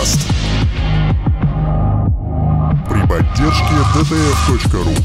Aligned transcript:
Завтракаст. 0.00 0.20
При 2.88 3.06
поддержке 3.06 3.74
dtf.ru 3.94 4.96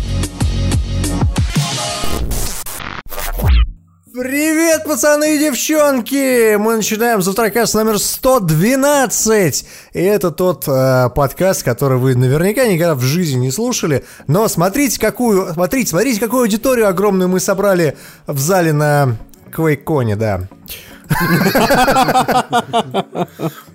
Привет, 4.13 4.85
пацаны 4.85 5.35
и 5.35 5.39
девчонки! 5.39 6.55
Мы 6.55 6.77
начинаем 6.77 7.21
завтракаст 7.21 7.73
номер 7.73 7.99
112. 7.99 9.65
И 9.93 10.01
это 10.01 10.31
тот 10.31 10.63
э, 10.67 11.09
подкаст, 11.13 11.63
который 11.63 11.97
вы 11.97 12.15
наверняка 12.15 12.65
никогда 12.65 12.95
в 12.95 13.01
жизни 13.01 13.39
не 13.39 13.51
слушали. 13.51 14.05
Но 14.27 14.47
смотрите, 14.47 15.01
какую, 15.01 15.51
смотрите, 15.53 15.89
смотрите, 15.89 16.21
какую 16.21 16.43
аудиторию 16.43 16.87
огромную 16.87 17.27
мы 17.27 17.41
собрали 17.41 17.97
в 18.27 18.39
зале 18.39 18.71
на 18.71 19.17
Квейконе, 19.51 20.15
да. 20.15 20.47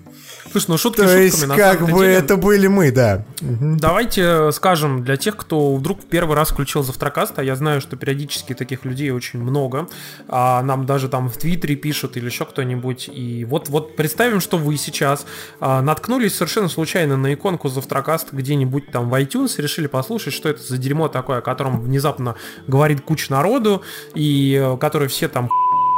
Слушай, 0.51 0.65
ну 0.69 0.77
шутки 0.77 0.97
То 0.97 1.03
шутками, 1.03 1.23
есть, 1.23 1.47
на 1.47 1.55
как 1.55 1.81
бы 1.81 1.99
деле. 1.99 2.13
это 2.13 2.35
были 2.35 2.67
мы, 2.67 2.91
да. 2.91 3.25
Давайте 3.39 4.51
скажем 4.51 5.03
для 5.03 5.15
тех, 5.15 5.37
кто 5.37 5.75
вдруг 5.75 6.01
в 6.01 6.05
первый 6.05 6.35
раз 6.35 6.49
включил 6.49 6.83
Завтракаст, 6.83 7.39
а 7.39 7.43
я 7.43 7.55
знаю, 7.55 7.79
что 7.79 7.95
периодически 7.95 8.53
таких 8.53 8.83
людей 8.83 9.11
очень 9.11 9.39
много, 9.39 9.87
а 10.27 10.61
нам 10.61 10.85
даже 10.85 11.07
там 11.07 11.29
в 11.29 11.37
Твиттере 11.37 11.75
пишут 11.75 12.17
или 12.17 12.25
еще 12.25 12.45
кто-нибудь, 12.45 13.09
и 13.11 13.45
вот, 13.45 13.69
вот 13.69 13.95
представим, 13.95 14.41
что 14.41 14.57
вы 14.57 14.75
сейчас 14.77 15.25
а, 15.59 15.81
наткнулись 15.81 16.35
совершенно 16.35 16.67
случайно 16.67 17.15
на 17.17 17.33
иконку 17.33 17.69
Завтракаст 17.69 18.33
где-нибудь 18.33 18.91
там 18.91 19.09
в 19.09 19.13
iTunes, 19.13 19.61
решили 19.61 19.87
послушать, 19.87 20.33
что 20.33 20.49
это 20.49 20.61
за 20.61 20.77
дерьмо 20.77 21.07
такое, 21.07 21.37
о 21.37 21.41
котором 21.41 21.81
внезапно 21.81 22.35
говорит 22.67 23.01
куча 23.01 23.31
народу, 23.31 23.83
и 24.13 24.59
э, 24.61 24.77
которое 24.77 25.07
все 25.07 25.27
там 25.27 25.49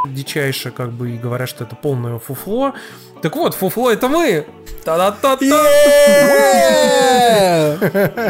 дичайше 0.06 0.72
как 0.72 0.92
бы 0.92 1.12
и 1.12 1.18
говорят, 1.18 1.50
что 1.50 1.64
это 1.64 1.76
полное 1.76 2.20
фуфло. 2.20 2.74
Так 3.22 3.36
вот, 3.36 3.54
фуфло 3.56 3.90
это 3.92 4.08
мы! 4.08 4.46
Та-да-та-та! 4.84 5.64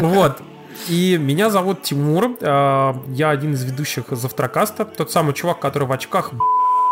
Вот. 0.02 0.38
И 0.88 1.16
меня 1.18 1.50
зовут 1.50 1.82
Тимур. 1.82 2.36
э, 2.40 2.94
Я 3.08 3.30
один 3.30 3.54
из 3.54 3.64
ведущих 3.64 4.04
Завтракаста. 4.10 4.84
Тот 4.84 5.10
самый 5.10 5.32
чувак, 5.34 5.58
который 5.60 5.88
в 5.88 5.92
очках. 5.92 6.30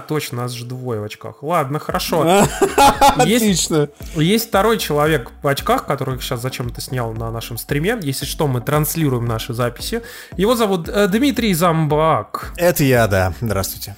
Точно, 0.09 0.39
нас 0.43 0.51
же 0.53 0.65
двое 0.65 1.01
в 1.01 1.05
очках. 1.05 1.43
Ладно, 1.43 1.79
хорошо. 1.79 2.25
Есть, 3.25 3.71
Отлично. 3.71 3.89
есть 4.15 4.49
второй 4.49 4.79
человек 4.79 5.31
в 5.43 5.47
очках, 5.47 5.87
который 5.87 6.19
сейчас 6.21 6.41
зачем-то 6.41 6.81
снял 6.81 7.13
на 7.13 7.31
нашем 7.31 7.57
стриме. 7.59 7.99
Если 8.03 8.25
что, 8.25 8.47
мы 8.49 8.61
транслируем 8.63 9.27
наши 9.27 9.53
записи. 9.55 10.03
Его 10.37 10.57
зовут 10.57 10.89
э, 10.89 11.07
Дмитрий 11.09 11.53
Замбак. 11.55 12.53
Это 12.57 12.83
я, 12.85 13.07
да. 13.07 13.33
Здравствуйте. 13.41 13.95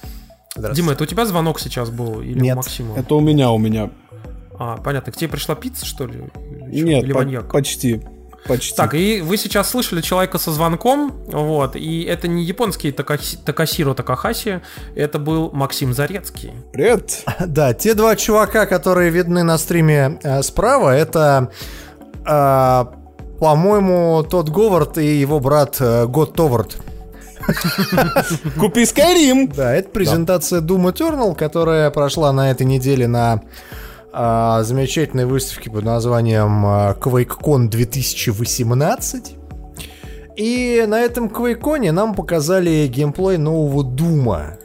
Дима, 0.55 0.93
это 0.93 1.03
у 1.03 1.07
тебя 1.07 1.25
звонок 1.25 1.59
сейчас 1.59 1.89
был 1.89 2.21
или 2.21 2.39
Нет. 2.39 2.53
у 2.53 2.57
Максима? 2.57 2.97
Это 2.97 3.15
у 3.15 3.19
меня, 3.19 3.51
у 3.51 3.57
меня. 3.57 3.89
А, 4.57 4.77
понятно. 4.77 5.11
К 5.11 5.17
тебе 5.17 5.29
пришла 5.29 5.53
пицца, 5.55 5.85
что 5.85 6.05
ли? 6.05 6.23
Нет, 6.67 7.03
Или 7.03 7.11
по- 7.11 7.19
маньяк? 7.19 7.51
почти. 7.51 8.01
Почти. 8.47 8.75
Так, 8.75 8.93
и 8.93 9.21
вы 9.21 9.37
сейчас 9.37 9.71
слышали 9.71 10.01
человека 10.01 10.37
со 10.37 10.51
звонком, 10.51 11.11
вот, 11.25 11.75
и 11.75 12.03
это 12.03 12.27
не 12.27 12.43
японский 12.43 12.91
Такахи- 12.91 13.37
Такасиро 13.43 13.95
Такахаси, 13.95 14.61
это 14.95 15.17
был 15.17 15.49
Максим 15.51 15.93
Зарецкий. 15.95 16.51
Привет. 16.71 17.23
Да, 17.47 17.73
те 17.73 17.95
два 17.95 18.15
чувака, 18.15 18.67
которые 18.67 19.09
видны 19.09 19.41
на 19.41 19.57
стриме 19.57 20.19
э, 20.21 20.43
справа, 20.43 20.95
это, 20.95 21.51
э, 22.23 22.85
по-моему, 23.39 24.23
тот 24.29 24.49
Говард 24.49 24.99
и 24.99 25.19
его 25.19 25.39
брат 25.39 25.77
э, 25.79 26.05
Год 26.05 26.35
Товард. 26.35 26.77
Купи 28.59 28.83
Skyrim. 28.83 29.53
Да, 29.55 29.73
это 29.73 29.89
презентация 29.89 30.61
Doom 30.61 30.93
Eternal, 30.93 31.35
которая 31.35 31.89
прошла 31.91 32.31
на 32.33 32.51
этой 32.51 32.65
неделе 32.65 33.07
на 33.07 33.41
э, 34.13 34.63
замечательной 34.63 35.25
выставке 35.25 35.69
под 35.69 35.83
названием 35.83 36.65
э, 36.65 36.95
QuakeCon 36.99 37.67
2018. 37.67 39.35
И 40.37 40.83
на 40.87 40.99
этом 40.99 41.27
QuakeCon 41.27 41.91
нам 41.91 42.13
показали 42.13 42.87
геймплей 42.87 43.37
нового 43.37 43.83
Дума, 43.83 44.57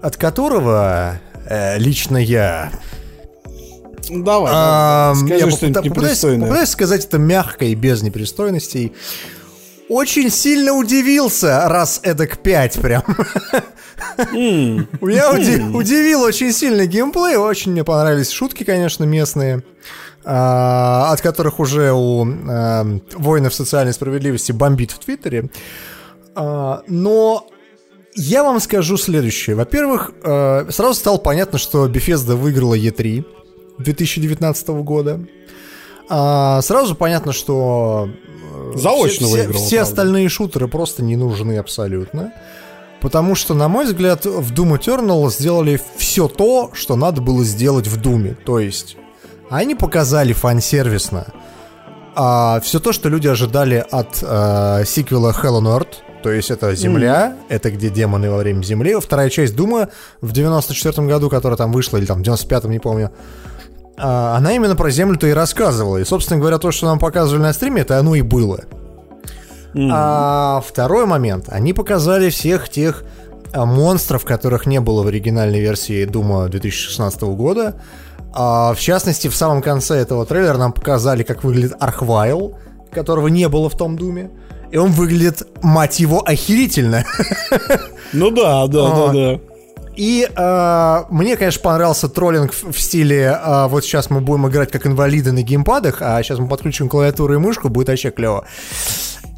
от 0.00 0.16
которого 0.16 1.18
э, 1.46 1.78
лично 1.78 2.16
я 2.16 2.72
Давай. 4.10 4.52
А, 4.54 5.14
давай. 5.14 5.38
я 5.38 5.38
Скажи 5.38 5.44
попыта- 5.46 5.56
что-нибудь 5.56 5.88
попытаюсь, 5.88 6.20
попытаюсь 6.20 6.68
сказать 6.68 7.04
это 7.04 7.18
мягко 7.18 7.64
и 7.64 7.74
без 7.74 8.02
непристойностей. 8.02 8.92
Очень 9.92 10.30
сильно 10.30 10.72
удивился, 10.72 11.68
раз 11.68 12.00
эдак 12.02 12.38
5 12.38 12.80
прям. 12.80 13.02
Меня 14.32 15.30
уди- 15.30 15.60
удивил 15.76 16.22
очень 16.22 16.50
сильно 16.50 16.86
геймплей, 16.86 17.36
очень 17.36 17.72
мне 17.72 17.84
понравились 17.84 18.30
шутки, 18.30 18.64
конечно, 18.64 19.04
местные, 19.04 19.62
а, 20.24 21.12
от 21.12 21.20
которых 21.20 21.60
уже 21.60 21.92
у 21.92 22.24
а, 22.26 22.86
воинов 23.12 23.52
социальной 23.52 23.92
справедливости 23.92 24.50
бомбит 24.52 24.92
в 24.92 24.98
Твиттере. 24.98 25.50
А, 26.34 26.80
Но 26.88 27.46
я 28.14 28.44
вам 28.44 28.60
скажу 28.60 28.96
следующее. 28.96 29.56
Во-первых, 29.56 30.12
э, 30.24 30.70
сразу 30.70 30.94
стало 30.94 31.18
понятно, 31.18 31.58
что 31.58 31.86
Bethesda 31.86 32.34
выиграла 32.34 32.78
E3 32.78 33.26
2019 33.78 34.68
года. 34.82 35.20
Сразу 36.08 36.94
понятно, 36.94 37.32
что 37.32 38.10
Заочно 38.78 39.26
все, 39.26 39.34
все- 39.36 39.42
выиграла, 39.44 39.64
все 39.66 39.76
правда. 39.76 39.90
остальные 39.90 40.28
шутеры 40.28 40.68
просто 40.68 41.02
не 41.02 41.16
нужны 41.16 41.58
абсолютно. 41.58 42.32
Потому 43.00 43.34
что, 43.34 43.54
на 43.54 43.66
мой 43.68 43.86
взгляд, 43.86 44.24
в 44.26 44.52
Doom 44.52 44.78
Eternal 44.78 45.28
сделали 45.30 45.80
все 45.96 46.28
то, 46.28 46.70
что 46.72 46.94
надо 46.94 47.20
было 47.20 47.42
сделать 47.44 47.88
в 47.88 48.00
Думе. 48.00 48.36
То 48.44 48.60
есть, 48.60 48.96
они 49.50 49.74
показали 49.74 50.32
фан-сервисно 50.32 51.26
все 52.14 52.78
то, 52.78 52.92
что 52.92 53.08
люди 53.08 53.26
ожидали 53.26 53.84
от 53.90 54.18
э, 54.22 54.84
сиквела 54.86 55.30
Hell 55.32 55.60
on 55.62 55.64
Earth. 55.78 55.94
То 56.22 56.30
есть 56.30 56.50
это 56.50 56.74
Земля, 56.74 57.36
это 57.48 57.70
где 57.70 57.88
демоны 57.88 58.30
во 58.30 58.36
время 58.36 58.62
Земли. 58.62 58.94
Вторая 59.00 59.28
часть 59.30 59.56
Дума 59.56 59.88
в 60.20 60.32
94 60.32 61.06
году, 61.08 61.28
которая 61.30 61.56
там 61.56 61.72
вышла, 61.72 61.96
или 61.96 62.04
там 62.04 62.22
в 62.22 62.26
95-м, 62.26 62.70
не 62.70 62.78
помню. 62.78 63.10
А, 63.96 64.36
она 64.36 64.52
именно 64.54 64.76
про 64.76 64.90
Землю-то 64.90 65.26
и 65.26 65.32
рассказывала. 65.32 65.98
И, 65.98 66.04
собственно 66.04 66.40
говоря, 66.40 66.58
то, 66.58 66.70
что 66.72 66.86
нам 66.86 66.98
показывали 66.98 67.42
на 67.42 67.52
стриме, 67.52 67.82
это 67.82 67.98
оно 67.98 68.14
и 68.14 68.22
было. 68.22 68.64
А 69.74 70.62
второй 70.66 71.06
момент. 71.06 71.46
Они 71.48 71.72
показали 71.72 72.28
всех 72.30 72.68
тех 72.68 73.04
а, 73.52 73.64
монстров, 73.64 74.24
которых 74.24 74.66
не 74.66 74.80
было 74.80 75.02
в 75.02 75.06
оригинальной 75.06 75.60
версии 75.60 76.04
Дума 76.04 76.48
2016 76.48 77.22
года. 77.22 77.80
А, 78.34 78.74
в 78.74 78.80
частности, 78.80 79.28
в 79.28 79.34
самом 79.34 79.62
конце 79.62 79.96
этого 79.96 80.26
трейлера 80.26 80.58
нам 80.58 80.72
показали, 80.72 81.22
как 81.22 81.44
выглядит 81.44 81.74
Архвайл, 81.80 82.58
которого 82.90 83.28
не 83.28 83.48
было 83.48 83.68
в 83.68 83.76
том 83.76 83.96
Думе. 83.96 84.30
И 84.70 84.78
он 84.78 84.90
выглядит, 84.92 85.46
мать 85.62 86.00
его, 86.00 86.22
охерительно. 86.24 87.04
Ну 88.14 88.30
да, 88.30 88.66
да, 88.66 88.90
да, 88.90 89.12
да. 89.12 89.40
И 89.96 90.28
э, 90.34 91.04
мне, 91.10 91.36
конечно, 91.36 91.60
понравился 91.62 92.08
троллинг 92.08 92.52
в, 92.52 92.78
стиле 92.78 93.38
э, 93.38 93.66
вот 93.68 93.84
сейчас 93.84 94.10
мы 94.10 94.20
будем 94.20 94.48
играть 94.48 94.70
как 94.70 94.86
инвалиды 94.86 95.32
на 95.32 95.42
геймпадах, 95.42 95.98
а 96.00 96.22
сейчас 96.22 96.38
мы 96.38 96.48
подключим 96.48 96.88
клавиатуру 96.88 97.34
и 97.34 97.38
мышку, 97.38 97.68
будет 97.68 97.88
вообще 97.88 98.10
клево. 98.10 98.46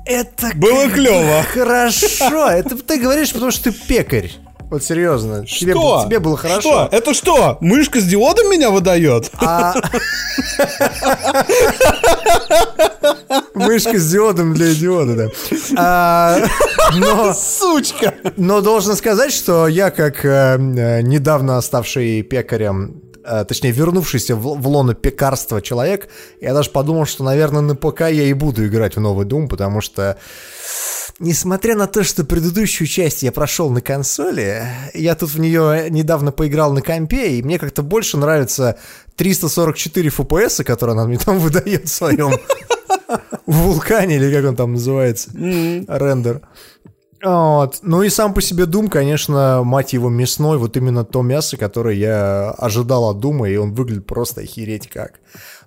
Это 0.04 0.50
Было 0.54 0.88
клёво. 0.88 1.43
Хорошо. 1.43 2.48
Это 2.50 2.76
ты 2.76 3.00
говоришь, 3.00 3.32
потому 3.32 3.50
что 3.50 3.64
ты 3.64 3.72
пекарь. 3.72 4.31
Вот 4.70 4.82
серьезно. 4.82 5.47
Тебе, 5.47 5.72
Что? 5.72 5.80
было- 5.80 6.04
тебе 6.06 6.19
было 6.19 6.36
хорошо. 6.36 6.60
Что? 6.60 6.88
Это 6.91 7.14
что? 7.14 7.58
Мышка 7.60 8.00
с 8.00 8.04
диодом 8.04 8.50
меня 8.50 8.70
выдает? 8.70 9.30
А- 9.36 9.75
Мышка 13.54 13.98
с 13.98 14.10
диодом 14.10 14.54
для 14.54 14.72
идиота, 14.72 15.14
да. 15.14 15.28
А, 15.76 16.38
но, 16.96 17.32
Сучка. 17.34 18.14
но 18.37 18.61
должен 18.61 18.96
сказать, 18.96 19.32
что 19.32 19.69
я, 19.69 19.90
как 19.90 20.25
э, 20.25 20.56
недавно 21.02 21.60
ставший 21.60 22.22
пекарем, 22.22 23.02
точнее, 23.49 23.73
вернувшийся 23.73 24.37
в, 24.37 24.61
в 24.61 24.69
лоно 24.69 24.94
пекарства 24.94 25.62
человек, 25.62 26.09
я 26.41 26.55
даже 26.55 26.71
подумал, 26.71 27.06
что, 27.06 27.25
наверное, 27.25 27.62
на 27.62 27.75
ПК 27.75 28.03
я 28.03 28.25
и 28.25 28.32
буду 28.32 28.67
играть 28.67 28.97
в 28.97 29.00
новый 29.00 29.26
Doom, 29.26 29.49
потому 29.49 29.81
что 29.81 30.19
Несмотря 31.21 31.76
на 31.76 31.87
то, 31.87 32.03
что 32.03 32.25
предыдущую 32.25 32.88
часть 32.88 33.23
я 33.23 33.31
прошел 33.31 33.71
на 33.71 33.81
консоли, 33.81 34.65
я 34.94 35.15
тут 35.15 35.31
в 35.31 35.38
нее 35.38 35.88
недавно 35.88 36.32
поиграл 36.32 36.73
на 36.73 36.82
компе, 36.82 37.38
и 37.38 37.43
мне 37.43 37.59
как-то 37.59 37.82
больше 37.82 38.17
нравится 38.17 38.79
344 39.17 40.09
FPS, 40.09 40.65
которые 40.65 40.94
она 40.94 41.06
мне 41.06 41.19
там 41.19 41.38
выдает 41.41 41.88
в 41.88 41.93
своем 41.93 42.32
вулкане, 43.47 44.17
или 44.17 44.35
как 44.35 44.44
он 44.44 44.56
там 44.56 44.73
называется, 44.73 45.31
рендер. 45.32 46.41
Вот. 47.25 47.79
Ну 47.82 48.03
и 48.03 48.11
сам 48.11 48.35
по 48.35 48.43
себе 48.43 48.67
Дум, 48.67 48.88
конечно, 48.88 49.62
мать 49.65 49.94
его 49.94 50.11
мясной, 50.11 50.59
вот 50.59 50.76
именно 50.76 51.05
то 51.05 51.23
мясо, 51.23 51.56
которое 51.56 51.97
я 51.97 52.50
ожидал 52.50 53.09
от 53.09 53.21
Дума, 53.21 53.49
и 53.49 53.56
он 53.56 53.73
выглядит 53.73 54.06
просто 54.06 54.43
охереть 54.43 54.88
как. 54.88 55.21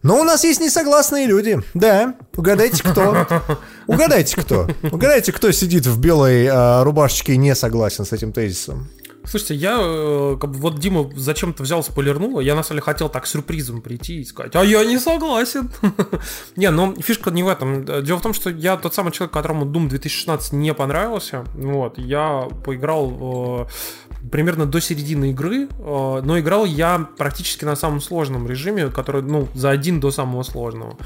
Но 0.03 0.19
у 0.21 0.23
нас 0.23 0.43
есть 0.43 0.61
несогласные 0.61 1.25
люди. 1.25 1.59
Да, 1.73 2.15
угадайте 2.35 2.83
кто. 2.83 3.25
Угадайте 3.87 4.39
кто. 4.39 4.67
Угадайте, 4.91 5.31
кто 5.31 5.51
сидит 5.51 5.87
в 5.87 5.99
белой 5.99 6.47
а, 6.47 6.83
рубашечке 6.83 7.33
и 7.33 7.37
не 7.37 7.55
согласен 7.55 8.05
с 8.05 8.13
этим 8.13 8.31
тезисом. 8.31 8.89
Слушайте, 9.27 9.55
я 9.55 9.77
э, 9.79 10.37
как 10.39 10.51
бы 10.51 10.57
вот 10.59 10.79
Дима 10.79 11.09
зачем-то 11.15 11.63
взял, 11.63 11.83
спойлернул, 11.83 12.39
я 12.39 12.55
на 12.55 12.63
самом 12.63 12.77
деле 12.77 12.81
хотел 12.85 13.09
так 13.09 13.27
сюрпризом 13.27 13.81
прийти 13.81 14.21
и 14.21 14.23
сказать, 14.23 14.55
а 14.55 14.63
я 14.63 14.85
не 14.85 14.97
согласен. 14.97 15.69
не, 16.55 16.71
но 16.71 16.95
фишка 16.95 17.29
не 17.29 17.43
в 17.43 17.49
этом. 17.49 17.83
Дело 18.03 18.19
в 18.19 18.21
том, 18.21 18.33
что 18.33 18.49
я 18.49 18.77
тот 18.77 18.93
самый 18.93 19.11
человек, 19.11 19.33
которому 19.33 19.65
Doom 19.65 19.89
2016 19.89 20.53
не 20.53 20.73
понравился. 20.73 21.43
Вот, 21.55 21.97
я 21.97 22.47
поиграл 22.63 23.67
э, 23.67 24.27
примерно 24.31 24.65
до 24.65 24.79
середины 24.79 25.31
игры, 25.31 25.67
э, 25.67 26.21
но 26.23 26.39
играл 26.39 26.65
я 26.65 27.09
практически 27.17 27.65
на 27.65 27.75
самом 27.75 27.99
сложном 27.99 28.47
режиме, 28.47 28.87
который, 28.87 29.23
ну, 29.23 29.49
за 29.53 29.71
один 29.71 29.99
до 29.99 30.09
самого 30.11 30.43
сложного. 30.43 30.97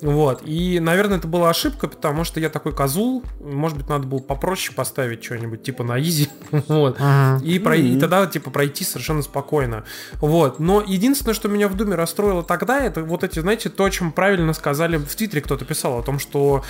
Вот. 0.00 0.42
И, 0.44 0.78
наверное, 0.80 1.18
это 1.18 1.26
была 1.26 1.50
ошибка, 1.50 1.88
потому 1.88 2.24
что 2.24 2.40
я 2.40 2.48
такой 2.48 2.72
козул. 2.72 3.24
Может 3.40 3.76
быть, 3.78 3.88
надо 3.88 4.06
было 4.06 4.18
попроще 4.18 4.74
поставить 4.74 5.24
что-нибудь, 5.24 5.62
типа 5.62 5.84
на 5.84 6.00
изи. 6.00 6.28
вот. 6.50 6.96
Ага. 7.00 7.44
И, 7.44 7.58
про... 7.58 7.76
и 7.76 7.98
тогда, 7.98 8.26
типа, 8.26 8.50
пройти 8.50 8.84
совершенно 8.84 9.22
спокойно. 9.22 9.84
Вот. 10.14 10.60
Но 10.60 10.82
единственное, 10.86 11.34
что 11.34 11.48
меня 11.48 11.68
в 11.68 11.76
Думе 11.76 11.94
расстроило 11.94 12.42
тогда, 12.42 12.80
это 12.80 13.02
вот 13.02 13.24
эти, 13.24 13.40
знаете, 13.40 13.68
то, 13.70 13.84
о 13.84 13.90
чем 13.90 14.12
правильно 14.12 14.52
сказали 14.52 14.96
в 14.96 15.14
Твиттере 15.14 15.42
кто-то 15.42 15.64
писал, 15.64 15.98
о 15.98 16.02
том, 16.02 16.18
что 16.18 16.64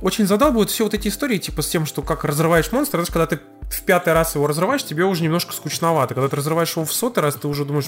очень 0.00 0.26
задалбывают 0.26 0.70
все 0.70 0.84
вот 0.84 0.94
эти 0.94 1.08
истории, 1.08 1.38
типа, 1.38 1.62
с 1.62 1.68
тем, 1.68 1.86
что 1.86 2.02
как 2.02 2.24
разрываешь 2.24 2.70
монстра, 2.72 2.98
знаешь, 2.98 3.10
когда 3.10 3.26
ты 3.26 3.40
в 3.70 3.82
пятый 3.82 4.12
раз 4.12 4.34
его 4.34 4.46
разрываешь, 4.46 4.84
тебе 4.84 5.04
уже 5.04 5.22
немножко 5.22 5.52
скучновато. 5.52 6.14
Когда 6.14 6.28
ты 6.28 6.36
разрываешь 6.36 6.72
его 6.72 6.84
в 6.84 6.92
сотый 6.92 7.22
раз, 7.22 7.34
ты 7.36 7.48
уже 7.48 7.64
думаешь, 7.64 7.86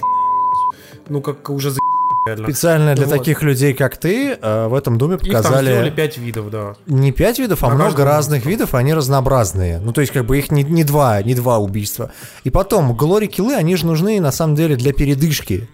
ну 1.07 1.21
как 1.21 1.49
уже 1.49 1.71
за 1.71 1.79
реально. 2.27 2.47
Специально 2.47 2.95
для 2.95 3.05
вот. 3.05 3.17
таких 3.17 3.41
людей, 3.41 3.73
как 3.73 3.97
ты, 3.97 4.37
э, 4.39 4.67
в 4.67 4.73
этом 4.73 4.97
доме 4.97 5.17
показали... 5.17 5.71
Их 5.71 5.85
там 5.85 5.95
5 5.95 6.17
видов, 6.17 6.49
да. 6.49 6.75
Не 6.85 7.11
5 7.11 7.39
видов, 7.39 7.63
а 7.63 7.69
На 7.69 7.75
много 7.75 8.03
разных 8.03 8.45
видов. 8.45 8.51
видов, 8.51 8.75
они 8.75 8.93
разнообразные. 8.93 9.79
Ну, 9.79 9.93
то 9.93 10.01
есть, 10.01 10.13
как 10.13 10.25
бы 10.25 10.37
их 10.37 10.51
не, 10.51 10.63
не 10.63 10.83
два, 10.83 11.21
не 11.23 11.35
два 11.35 11.57
убийства. 11.57 12.11
И 12.43 12.49
потом, 12.49 12.95
глори-киллы, 12.95 13.55
они 13.55 13.75
же 13.75 13.85
нужны, 13.85 14.19
на 14.19 14.31
самом 14.31 14.55
деле, 14.55 14.75
для 14.75 14.93
передышки. 14.93 15.67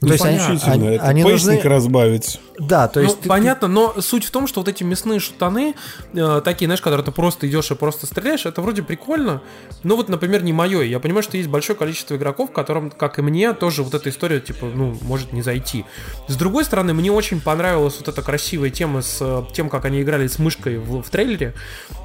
Ну, 0.00 0.08
то 0.08 0.12
есть 0.14 0.24
они, 0.24 0.38
они, 0.64 0.86
это 0.96 1.04
они 1.04 1.22
нужны... 1.22 1.60
разбавить. 1.62 2.40
Да, 2.58 2.88
то 2.88 3.00
есть... 3.00 3.16
Ну, 3.16 3.22
ты, 3.22 3.28
понятно, 3.28 3.68
но 3.68 4.00
суть 4.00 4.24
в 4.24 4.30
том, 4.30 4.46
что 4.46 4.60
вот 4.60 4.68
эти 4.68 4.82
мясные 4.82 5.20
шутаны, 5.20 5.74
э, 6.14 6.40
такие, 6.44 6.66
знаешь, 6.66 6.80
которые 6.80 7.04
ты 7.04 7.12
просто 7.12 7.48
идешь 7.48 7.70
и 7.70 7.74
просто 7.74 8.06
стреляешь, 8.06 8.46
это 8.46 8.62
вроде 8.62 8.82
прикольно, 8.82 9.42
но 9.82 9.96
вот, 9.96 10.08
например, 10.08 10.42
не 10.42 10.52
мое. 10.52 10.82
Я 10.82 11.00
понимаю, 11.00 11.22
что 11.22 11.36
есть 11.36 11.48
большое 11.48 11.78
количество 11.78 12.16
игроков, 12.16 12.52
которым, 12.52 12.90
как 12.90 13.18
и 13.18 13.22
мне, 13.22 13.52
тоже 13.52 13.82
вот 13.82 13.94
эта 13.94 14.08
история, 14.08 14.40
типа, 14.40 14.66
ну, 14.66 14.96
может 15.02 15.32
не 15.32 15.42
зайти. 15.42 15.84
С 16.28 16.36
другой 16.36 16.64
стороны, 16.64 16.94
мне 16.94 17.12
очень 17.12 17.40
понравилась 17.40 17.96
вот 17.98 18.08
эта 18.08 18.22
красивая 18.22 18.70
тема 18.70 19.02
с 19.02 19.18
э, 19.20 19.42
тем, 19.52 19.68
как 19.68 19.84
они 19.84 20.02
играли 20.02 20.26
с 20.26 20.38
мышкой 20.38 20.78
в, 20.78 21.02
в 21.02 21.10
трейлере. 21.10 21.54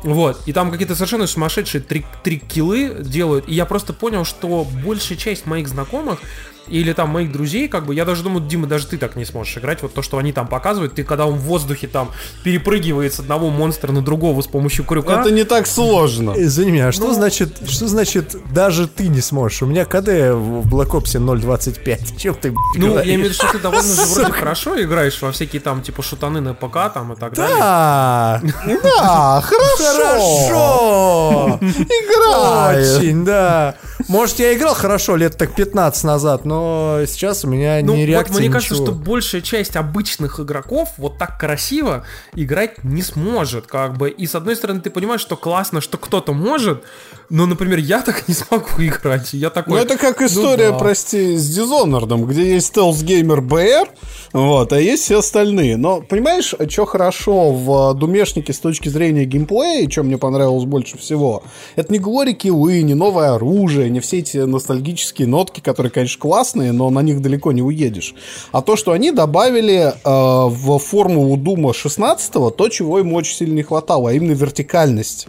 Вот. 0.04 0.42
И 0.48 0.54
там 0.54 0.72
какие-то 0.72 0.96
совершенно 0.96 1.28
сумасшедшие 1.28 1.82
три, 1.82 2.06
три 2.24 2.40
киллы 2.40 2.98
делают. 3.02 3.48
И 3.48 3.54
я 3.54 3.66
просто 3.66 3.94
понял, 3.94 4.26
что 4.26 4.66
большая 4.84 5.18
часть 5.18 5.46
моих 5.46 5.68
знакомых 5.68 6.20
или 6.68 6.94
там 6.94 7.10
моих 7.10 7.32
друзей, 7.32 7.68
как 7.68 7.86
бы, 7.86 7.96
я 7.96 8.06
даже 8.06 8.24
думаю, 8.24 8.46
Дима, 8.46 8.68
даже 8.68 8.88
ты 8.88 8.98
так 8.98 9.16
не 9.16 9.26
сможешь 9.26 9.58
играть, 9.58 9.82
вот 9.82 9.94
то, 9.94 10.02
что 10.02 10.18
они 10.18 10.32
там 10.32 10.48
показывают, 10.48 10.96
ты 10.96 11.04
когда 11.04 11.26
он 11.26 11.36
в 11.36 11.42
воздухе 11.42 11.88
там 11.88 12.12
перепрыгивает 12.44 13.14
с 13.14 13.20
одного 13.20 13.50
монстра 13.50 13.92
на 13.92 14.02
другого 14.02 14.42
с 14.42 14.48
помощью 14.48 14.86
крюка. 14.86 15.22
Это 15.22 15.32
не 15.32 15.44
так 15.44 15.68
сложно. 15.68 16.34
Извини 16.36 16.72
меня, 16.72 16.88
а 16.88 16.92
что 16.92 17.08
ну... 17.08 17.14
значит, 17.14 17.58
что 17.68 17.88
значит 17.88 18.36
даже 18.54 18.88
ты 18.88 19.08
не 19.08 19.22
сможешь? 19.22 19.62
У 19.64 19.66
меня 19.66 19.86
КД 19.86 20.08
в 20.08 20.68
Black 20.68 20.92
Ops 20.92 21.16
0.25, 21.20 22.16
чем 22.18 22.36
ты, 22.36 22.54
Ну, 22.76 22.92
говоришь? 22.92 23.08
я 23.08 23.16
имею 23.16 23.30
в 23.30 23.34
виду, 23.34 23.34
что 23.34 23.52
ты 23.52 23.60
довольно 23.60 23.94
же 23.94 24.02
вроде 24.02 24.32
хорошо 24.32 24.82
играешь 24.82 25.22
во 25.22 25.32
всякие 25.32 25.62
там, 25.62 25.82
типа, 25.82 26.04
шутаны 26.04 26.42
на 26.42 26.54
ПК 26.54 26.94
там 26.94 27.14
и 27.14 27.16
так 27.16 27.34
далее. 27.34 27.58
Да, 27.58 28.42
да, 28.84 29.42
хорошо. 29.42 31.60
Играешь. 31.62 32.98
Очень, 32.98 33.26
да. 33.26 33.76
Может, 34.08 34.40
я 34.40 34.54
играл 34.56 34.74
хорошо 34.74 35.16
лет 35.16 35.38
так 35.38 35.54
15 35.56 36.04
назад, 36.04 36.46
но 36.46 36.61
сейчас 37.08 37.46
у 37.46 37.48
меня 37.48 37.80
ну, 37.84 37.96
не 37.96 38.06
реакция. 38.06 38.34
Вот 38.34 38.40
мне 38.40 38.48
ничего. 38.48 38.60
кажется, 38.60 38.76
что 38.76 38.92
большая 38.92 39.42
часть 39.42 39.76
обычных 39.76 40.40
игроков 40.40 40.90
вот 40.98 41.18
так 41.18 41.40
красиво 41.40 42.06
играть 42.34 42.84
не 42.84 43.02
сможет, 43.02 43.68
как 43.68 43.98
бы. 43.98 44.10
И 44.10 44.28
с 44.28 44.36
одной 44.36 44.56
стороны, 44.56 44.82
ты 44.82 44.90
понимаешь, 44.90 45.22
что 45.22 45.36
классно, 45.36 45.82
что 45.82 45.98
кто-то 45.98 46.34
может, 46.34 46.84
но, 47.32 47.46
например, 47.46 47.80
я 47.80 48.02
так 48.02 48.28
не 48.28 48.34
смогу 48.34 48.68
играть. 48.80 49.34
Я 49.34 49.50
такой. 49.50 49.74
Ну, 49.74 49.78
это 49.78 49.98
как 49.98 50.20
ну 50.20 50.28
история, 50.28 50.68
ну, 50.68 50.74
да. 50.74 50.80
прости, 50.80 51.38
с 51.38 51.58
Dishonored, 51.58 52.26
где 52.26 52.56
есть 52.56 52.76
Stealth 52.76 53.04
Gamer 53.06 53.40
BR, 53.40 53.88
вот, 54.34 54.74
а 54.74 54.80
есть 54.80 55.04
все 55.04 55.20
остальные. 55.20 55.78
Но, 55.78 56.02
понимаешь, 56.02 56.54
что 56.70 56.86
хорошо 56.86 57.54
в 57.54 57.94
Думешнике 57.94 58.52
с 58.52 58.60
точки 58.60 58.90
зрения 58.90 59.24
геймплея, 59.24 59.86
и 59.86 59.90
что 59.90 60.04
мне 60.04 60.18
понравилось 60.18 60.66
больше 60.66 60.98
всего, 60.98 61.44
это 61.76 61.92
не 61.94 62.00
глори 62.00 62.34
киллы, 62.34 62.82
не 62.82 62.96
новое 62.96 63.34
оружие, 63.34 63.90
не 63.90 64.02
все 64.02 64.20
эти 64.20 64.38
ностальгические 64.38 65.28
нотки, 65.28 65.62
которые, 65.62 65.92
конечно, 65.92 66.20
классные, 66.20 66.41
но 66.72 66.90
на 66.90 67.02
них 67.02 67.22
далеко 67.22 67.52
не 67.52 67.62
уедешь. 67.62 68.14
А 68.52 68.62
то, 68.62 68.76
что 68.76 68.92
они 68.92 69.12
добавили 69.12 69.94
э, 69.94 69.94
в 70.04 70.78
формулу 70.80 71.38
Дума 71.38 71.74
16 71.74 72.32
то, 72.32 72.70
чего 72.70 73.00
ему 73.00 73.16
очень 73.16 73.36
сильно 73.36 73.56
не 73.56 73.64
хватало, 73.64 74.10
а 74.10 74.14
именно 74.14 74.34
вертикальность 74.34 75.28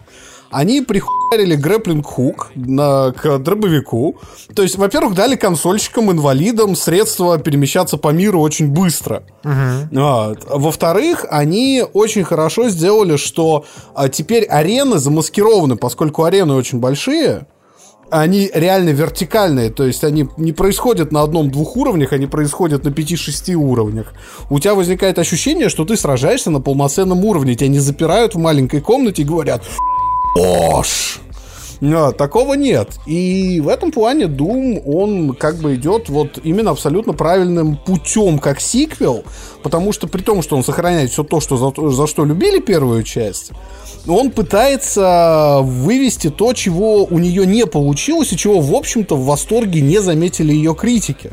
они 0.52 0.82
прихуярили 0.82 1.56
грэплинг 1.56 2.06
хук 2.06 2.52
на, 2.54 3.12
к 3.12 3.38
дробовику. 3.38 4.16
То 4.54 4.62
есть, 4.62 4.76
во-первых, 4.76 5.14
дали 5.14 5.34
консольщикам, 5.34 6.12
инвалидам 6.12 6.76
средства 6.76 7.38
перемещаться 7.38 7.96
по 7.96 8.10
миру 8.10 8.40
очень 8.40 8.68
быстро. 8.68 9.24
Uh-huh. 9.42 9.88
Вот. 9.90 10.44
Во-вторых, 10.48 11.24
они 11.30 11.82
очень 11.94 12.22
хорошо 12.22 12.68
сделали, 12.68 13.16
что 13.16 13.64
а, 13.94 14.08
теперь 14.10 14.44
арены 14.44 14.98
замаскированы, 14.98 15.76
поскольку 15.76 16.24
арены 16.24 16.52
очень 16.54 16.78
большие 16.78 17.46
они 18.12 18.50
реально 18.52 18.90
вертикальные, 18.90 19.70
то 19.70 19.84
есть 19.84 20.04
они 20.04 20.28
не 20.36 20.52
происходят 20.52 21.12
на 21.12 21.22
одном-двух 21.22 21.76
уровнях, 21.76 22.12
они 22.12 22.26
происходят 22.26 22.84
на 22.84 22.90
5-6 22.90 23.54
уровнях. 23.54 24.12
У 24.50 24.58
тебя 24.58 24.74
возникает 24.74 25.18
ощущение, 25.18 25.70
что 25.70 25.86
ты 25.86 25.96
сражаешься 25.96 26.50
на 26.50 26.60
полноценном 26.60 27.24
уровне, 27.24 27.54
тебя 27.54 27.68
не 27.68 27.78
запирают 27.78 28.34
в 28.34 28.38
маленькой 28.38 28.82
комнате 28.82 29.22
и 29.22 29.24
говорят 29.24 29.64
«Ош!» 30.36 31.20
Нет, 31.82 32.16
такого 32.16 32.54
нет. 32.54 32.90
И 33.06 33.60
в 33.60 33.66
этом 33.66 33.90
плане 33.90 34.26
Doom, 34.26 34.82
он 34.86 35.34
как 35.34 35.56
бы 35.56 35.74
идет 35.74 36.08
вот 36.08 36.38
именно 36.44 36.70
абсолютно 36.70 37.12
правильным 37.12 37.76
путем, 37.76 38.38
как 38.38 38.60
сиквел, 38.60 39.24
потому 39.64 39.92
что 39.92 40.06
при 40.06 40.22
том, 40.22 40.42
что 40.42 40.54
он 40.54 40.62
сохраняет 40.62 41.10
все 41.10 41.24
то, 41.24 41.40
что 41.40 41.56
за, 41.56 41.90
за 41.90 42.06
что 42.06 42.24
любили 42.24 42.60
первую 42.60 43.02
часть, 43.02 43.50
он 44.06 44.30
пытается 44.30 45.58
вывести 45.64 46.30
то, 46.30 46.52
чего 46.52 47.04
у 47.04 47.18
нее 47.18 47.44
не 47.46 47.66
получилось, 47.66 48.32
и 48.32 48.36
чего, 48.36 48.60
в 48.60 48.72
общем-то, 48.72 49.16
в 49.16 49.24
восторге 49.24 49.80
не 49.80 49.98
заметили 50.00 50.52
ее 50.52 50.76
критики. 50.76 51.32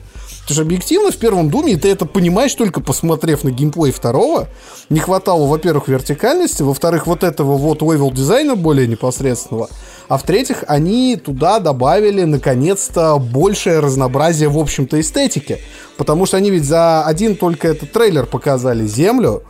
Потому 0.50 0.65
что 0.65 0.75
объективно 0.75 1.12
в 1.12 1.18
первом 1.18 1.51
Doom 1.51 1.69
е, 1.69 1.77
ты 1.77 1.91
это 1.91 2.08
понимаешь 2.08 2.56
только 2.56 2.82
посмотрев 2.82 3.44
на 3.44 3.51
геймплей 3.51 3.91
второго, 3.91 4.48
не 4.89 5.00
хватало, 5.00 5.46
во-первых, 5.46 5.88
вертикальности, 5.88 6.63
во-вторых, 6.63 7.06
вот 7.06 7.24
этого 7.24 7.56
вот 7.56 7.84
level 7.83 8.12
дизайна 8.12 8.56
более 8.56 8.88
непосредственного, 8.88 9.70
а 10.08 10.18
в-третьих, 10.18 10.63
они 10.65 11.18
туда 11.18 11.60
добавили, 11.60 12.24
наконец-то, 12.24 13.20
большее 13.20 13.77
разнообразие, 13.77 14.50
в 14.50 14.58
общем-то, 14.58 15.00
эстетики. 15.00 15.60
Потому 15.98 16.25
что 16.25 16.38
они 16.38 16.50
ведь 16.50 16.65
за 16.65 17.06
один 17.06 17.36
только 17.36 17.68
этот 17.68 17.91
трейлер 17.91 18.25
показали 18.25 18.88
Землю, 18.88 19.44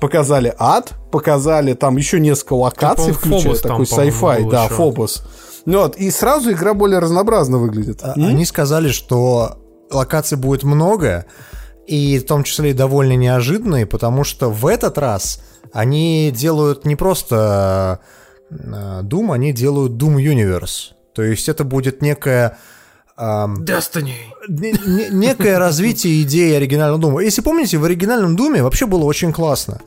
показали 0.00 0.54
ад, 0.56 0.92
показали 1.10 1.72
там 1.72 1.96
еще 1.96 2.20
несколько 2.20 2.52
локаций, 2.52 3.06
Типа 3.06 3.18
включая 3.18 3.56
такой 3.56 3.86
sci-fi, 3.86 4.48
да, 4.48 4.66
еще. 4.66 4.74
Фобос. 4.74 5.24
Вот, 5.66 5.96
и 5.96 6.12
сразу 6.12 6.52
игра 6.52 6.74
более 6.74 7.00
разнообразно 7.00 7.58
выглядит. 7.58 7.98
А, 8.04 8.12
они 8.12 8.44
сказали, 8.44 8.90
что 8.90 9.56
локаций 9.90 10.38
будет 10.38 10.62
много, 10.62 11.26
и 11.86 12.18
в 12.18 12.26
том 12.26 12.44
числе 12.44 12.70
и 12.70 12.74
довольно 12.74 13.14
неожиданные, 13.16 13.86
потому 13.86 14.24
что 14.24 14.50
в 14.50 14.66
этот 14.66 14.98
раз 14.98 15.42
они 15.72 16.32
делают 16.34 16.84
не 16.84 16.96
просто 16.96 18.00
э, 18.50 19.00
Doom, 19.02 19.32
они 19.32 19.52
делают 19.52 19.92
Doom 19.92 20.16
Universe. 20.16 20.92
То 21.14 21.22
есть 21.22 21.48
это 21.48 21.64
будет 21.64 22.02
некая... 22.02 22.58
Эм, 23.16 23.62
Destiny. 23.62 24.14
Не, 24.48 24.72
не, 24.72 25.08
некое 25.10 25.58
развитие 25.58 26.22
идеи 26.22 26.54
оригинального 26.54 27.00
Дума. 27.00 27.20
Если 27.22 27.40
помните, 27.40 27.78
в 27.78 27.84
оригинальном 27.84 28.36
Думе 28.36 28.62
вообще 28.62 28.86
было 28.86 29.04
очень 29.04 29.32
классно. 29.32 29.80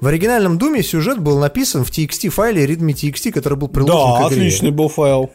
В 0.00 0.06
оригинальном 0.06 0.58
Думе 0.58 0.82
сюжет 0.82 1.18
был 1.18 1.38
написан 1.38 1.84
в 1.84 1.90
TXT 1.90 2.28
файле 2.28 2.66
readme 2.66 2.92
TXT, 2.92 3.32
который 3.32 3.56
был 3.56 3.68
приложен 3.68 4.20
да, 4.20 4.28
к 4.28 4.32
игре. 4.32 4.42
отличный 4.42 4.70
был 4.70 4.88
файл. 4.88 5.30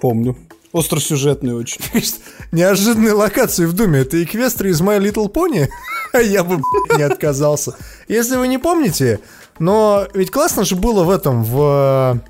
Помню. 0.00 0.36
Остросюжетный 0.72 1.54
очень. 1.54 1.80
Неожиданные 2.52 3.12
локации 3.12 3.66
в 3.66 3.74
Думе. 3.74 4.00
Это 4.00 4.22
Эквестры 4.22 4.70
из 4.70 4.80
My 4.80 4.98
Little 4.98 5.30
Pony? 5.30 5.68
Я 6.22 6.44
бы 6.44 6.60
не 6.96 7.02
отказался. 7.02 7.74
Если 8.08 8.36
вы 8.36 8.48
не 8.48 8.58
помните, 8.58 9.20
но 9.58 10.06
ведь 10.14 10.30
классно 10.30 10.64
же 10.64 10.76
было 10.76 11.04
в 11.04 11.10
этом, 11.10 11.44
в 11.44 12.20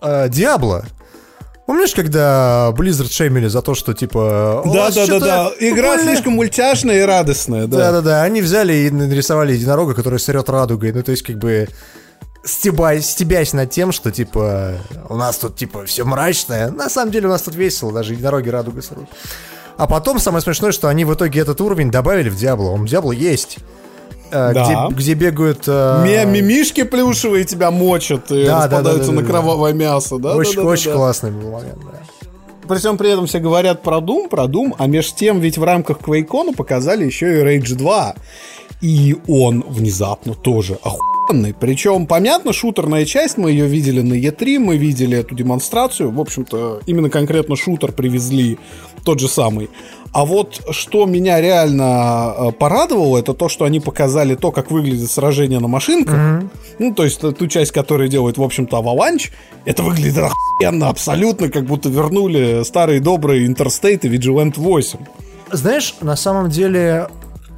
Диабло. 0.00 0.84
Э, 0.86 1.04
Помнишь, 1.66 1.94
когда 1.94 2.74
Blizzard 2.76 3.10
шеймили 3.10 3.48
за 3.48 3.62
то, 3.62 3.74
что 3.74 3.94
типа... 3.94 4.62
Да, 4.66 4.90
да, 4.90 5.06
да, 5.06 5.18
да. 5.18 5.52
Игра 5.60 5.92
буквально... 5.92 6.12
слишком 6.12 6.34
мультяшная 6.34 6.98
и 6.98 7.02
радостная, 7.02 7.66
да. 7.66 7.78
Да, 7.78 7.92
да, 7.92 8.00
да. 8.02 8.22
Они 8.22 8.42
взяли 8.42 8.74
и 8.74 8.90
нарисовали 8.90 9.54
единорога, 9.54 9.94
который 9.94 10.18
сырет 10.18 10.50
радугой. 10.50 10.92
Ну, 10.92 11.02
то 11.02 11.10
есть, 11.10 11.22
как 11.22 11.38
бы 11.38 11.68
стебаясь, 12.44 13.06
стебясь 13.08 13.52
над 13.52 13.70
тем, 13.70 13.92
что, 13.92 14.10
типа, 14.10 14.74
у 15.08 15.16
нас 15.16 15.38
тут, 15.38 15.56
типа, 15.56 15.84
все 15.86 16.04
мрачное. 16.04 16.70
На 16.70 16.88
самом 16.90 17.10
деле 17.12 17.26
у 17.26 17.30
нас 17.30 17.42
тут 17.42 17.54
весело, 17.54 17.92
даже 17.92 18.14
дороги 18.16 18.48
радуга 18.48 18.82
срут. 18.82 19.06
А 19.76 19.86
потом 19.86 20.18
самое 20.18 20.42
смешное, 20.42 20.72
что 20.72 20.88
они 20.88 21.04
в 21.04 21.12
итоге 21.14 21.40
этот 21.40 21.60
уровень 21.60 21.90
добавили 21.90 22.28
в 22.28 22.36
Диабло. 22.36 22.70
Он 22.70 22.84
в 22.84 22.88
Диабло 22.88 23.12
есть. 23.12 23.58
Э, 24.30 24.52
Да. 24.52 24.88
Где, 24.90 24.96
где 24.96 25.14
бегают... 25.14 25.64
э, 25.66 26.02
Ми- 26.04 26.30
Мимишки 26.30 26.84
плюшевые 26.84 27.44
тебя 27.44 27.70
мочат 27.70 28.30
и 28.30 28.44
Да, 28.46 28.58
да, 28.60 28.64
распадаются 28.78 29.10
да, 29.10 29.16
да, 29.16 29.20
на 29.20 29.26
да. 29.26 29.26
кровавое 29.32 29.72
мясо, 29.72 30.18
да? 30.18 30.34
Очень, 30.36 30.56
да, 30.56 30.62
да, 30.62 30.68
очень 30.68 30.90
да. 30.90 30.96
классный 30.96 31.30
был 31.32 31.50
момент, 31.50 31.78
да. 31.84 31.98
При 32.68 32.78
всем 32.78 32.96
при 32.96 33.10
этом 33.10 33.26
все 33.26 33.40
говорят 33.40 33.82
про 33.82 33.98
Doom, 33.98 34.28
про 34.28 34.44
Doom, 34.44 34.74
а 34.78 34.86
между 34.86 35.14
тем 35.18 35.40
ведь 35.40 35.58
в 35.58 35.64
рамках 35.64 35.98
Quake'она 35.98 36.54
показали 36.54 37.04
еще 37.04 37.40
и 37.40 37.44
Rage 37.44 37.74
2. 37.74 38.14
И 38.84 39.16
он 39.28 39.64
внезапно 39.66 40.34
тоже 40.34 40.78
охуенный. 40.82 41.54
Причем, 41.58 42.06
понятно, 42.06 42.52
шутерная 42.52 43.06
часть, 43.06 43.38
мы 43.38 43.50
ее 43.50 43.66
видели 43.66 44.02
на 44.02 44.12
E3, 44.12 44.58
мы 44.58 44.76
видели 44.76 45.16
эту 45.16 45.34
демонстрацию. 45.34 46.10
В 46.10 46.20
общем-то, 46.20 46.82
именно 46.84 47.08
конкретно 47.08 47.56
шутер 47.56 47.92
привезли 47.92 48.58
тот 49.02 49.20
же 49.20 49.28
самый. 49.28 49.70
А 50.12 50.26
вот 50.26 50.60
что 50.70 51.06
меня 51.06 51.40
реально 51.40 52.34
э, 52.36 52.52
порадовало, 52.52 53.16
это 53.16 53.32
то, 53.32 53.48
что 53.48 53.64
они 53.64 53.80
показали 53.80 54.34
то, 54.34 54.52
как 54.52 54.70
выглядит 54.70 55.10
сражение 55.10 55.60
на 55.60 55.68
машинках. 55.68 56.42
Ну, 56.78 56.92
то 56.92 57.04
есть 57.04 57.24
э, 57.24 57.32
ту 57.32 57.46
часть, 57.46 57.72
которую 57.72 58.10
делает, 58.10 58.36
в 58.36 58.42
общем-то, 58.42 58.76
Avalanche. 58.76 59.30
Это 59.64 59.82
выглядит 59.82 60.18
охуенно, 60.18 60.90
абсолютно, 60.90 61.48
как 61.48 61.64
будто 61.64 61.88
вернули 61.88 62.62
старые 62.64 63.00
добрые 63.00 63.48
Interstate 63.48 64.00
и 64.02 64.14
Vigilant 64.14 64.60
8. 64.60 64.98
Знаешь, 65.52 65.94
на 66.02 66.16
самом 66.16 66.50
деле, 66.50 67.08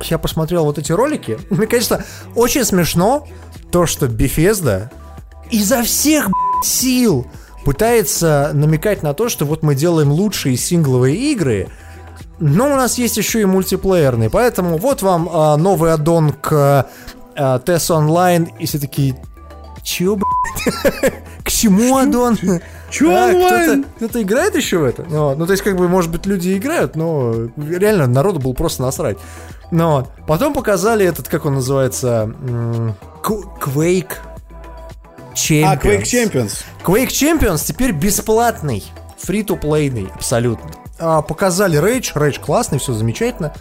я 0.04 0.18
посмотрел 0.18 0.64
вот 0.64 0.78
эти 0.78 0.92
ролики. 0.92 1.38
Мне, 1.50 1.66
конечно, 1.66 2.04
очень 2.34 2.64
смешно 2.64 3.26
то, 3.70 3.86
что 3.86 4.06
Bethesda 4.06 4.90
изо 5.50 5.82
всех 5.82 6.28
сил 6.64 7.26
пытается 7.64 8.50
намекать 8.54 9.02
на 9.02 9.14
то, 9.14 9.28
что 9.28 9.44
вот 9.44 9.62
мы 9.62 9.74
делаем 9.74 10.10
лучшие 10.10 10.56
сингловые 10.56 11.16
игры, 11.32 11.68
но 12.38 12.72
у 12.72 12.76
нас 12.76 12.98
есть 12.98 13.16
еще 13.16 13.40
и 13.40 13.44
мультиплеерные. 13.44 14.30
Поэтому 14.30 14.76
вот 14.76 15.02
вам 15.02 15.28
а, 15.32 15.56
новый 15.56 15.92
аддон 15.92 16.32
к 16.32 16.88
а, 17.34 17.58
TES 17.58 17.90
Online. 17.90 18.50
И 18.58 18.66
все 18.66 18.78
такие, 18.78 19.16
чё, 19.82 20.16
блядь? 20.16 21.14
К 21.44 21.50
чему 21.50 21.96
аддон? 21.96 22.36
Чё 22.90 23.10
А, 23.16 23.28
онлайн? 23.28 23.84
Кто-то, 23.84 23.96
кто-то 23.96 24.22
играет 24.22 24.56
еще 24.56 24.78
в 24.78 24.84
это? 24.84 25.06
Ну, 25.08 25.34
ну, 25.36 25.46
то 25.46 25.52
есть, 25.52 25.62
как 25.62 25.76
бы, 25.76 25.88
может 25.88 26.10
быть, 26.10 26.26
люди 26.26 26.56
играют, 26.56 26.96
но 26.96 27.48
реально 27.56 28.06
народу 28.06 28.40
было 28.40 28.52
просто 28.52 28.82
насрать. 28.82 29.16
Но 29.70 29.96
вот. 29.96 30.26
потом 30.26 30.52
показали 30.52 31.04
этот, 31.04 31.28
как 31.28 31.44
он 31.44 31.54
называется, 31.54 32.32
Quake 33.23 34.12
Champions. 35.35 35.64
А, 35.64 35.76
Quake 35.76 36.02
Champions. 36.02 36.64
Quake 36.85 37.08
Champions 37.08 37.64
теперь 37.66 37.92
бесплатный, 37.92 38.85
фри-то-плейный, 39.18 40.08
абсолютно. 40.14 40.70
А, 40.99 41.23
показали 41.23 41.78
Rage, 41.78 42.14
Rage 42.14 42.40
классный, 42.40 42.78
все 42.78 42.92
замечательно. 42.92 43.54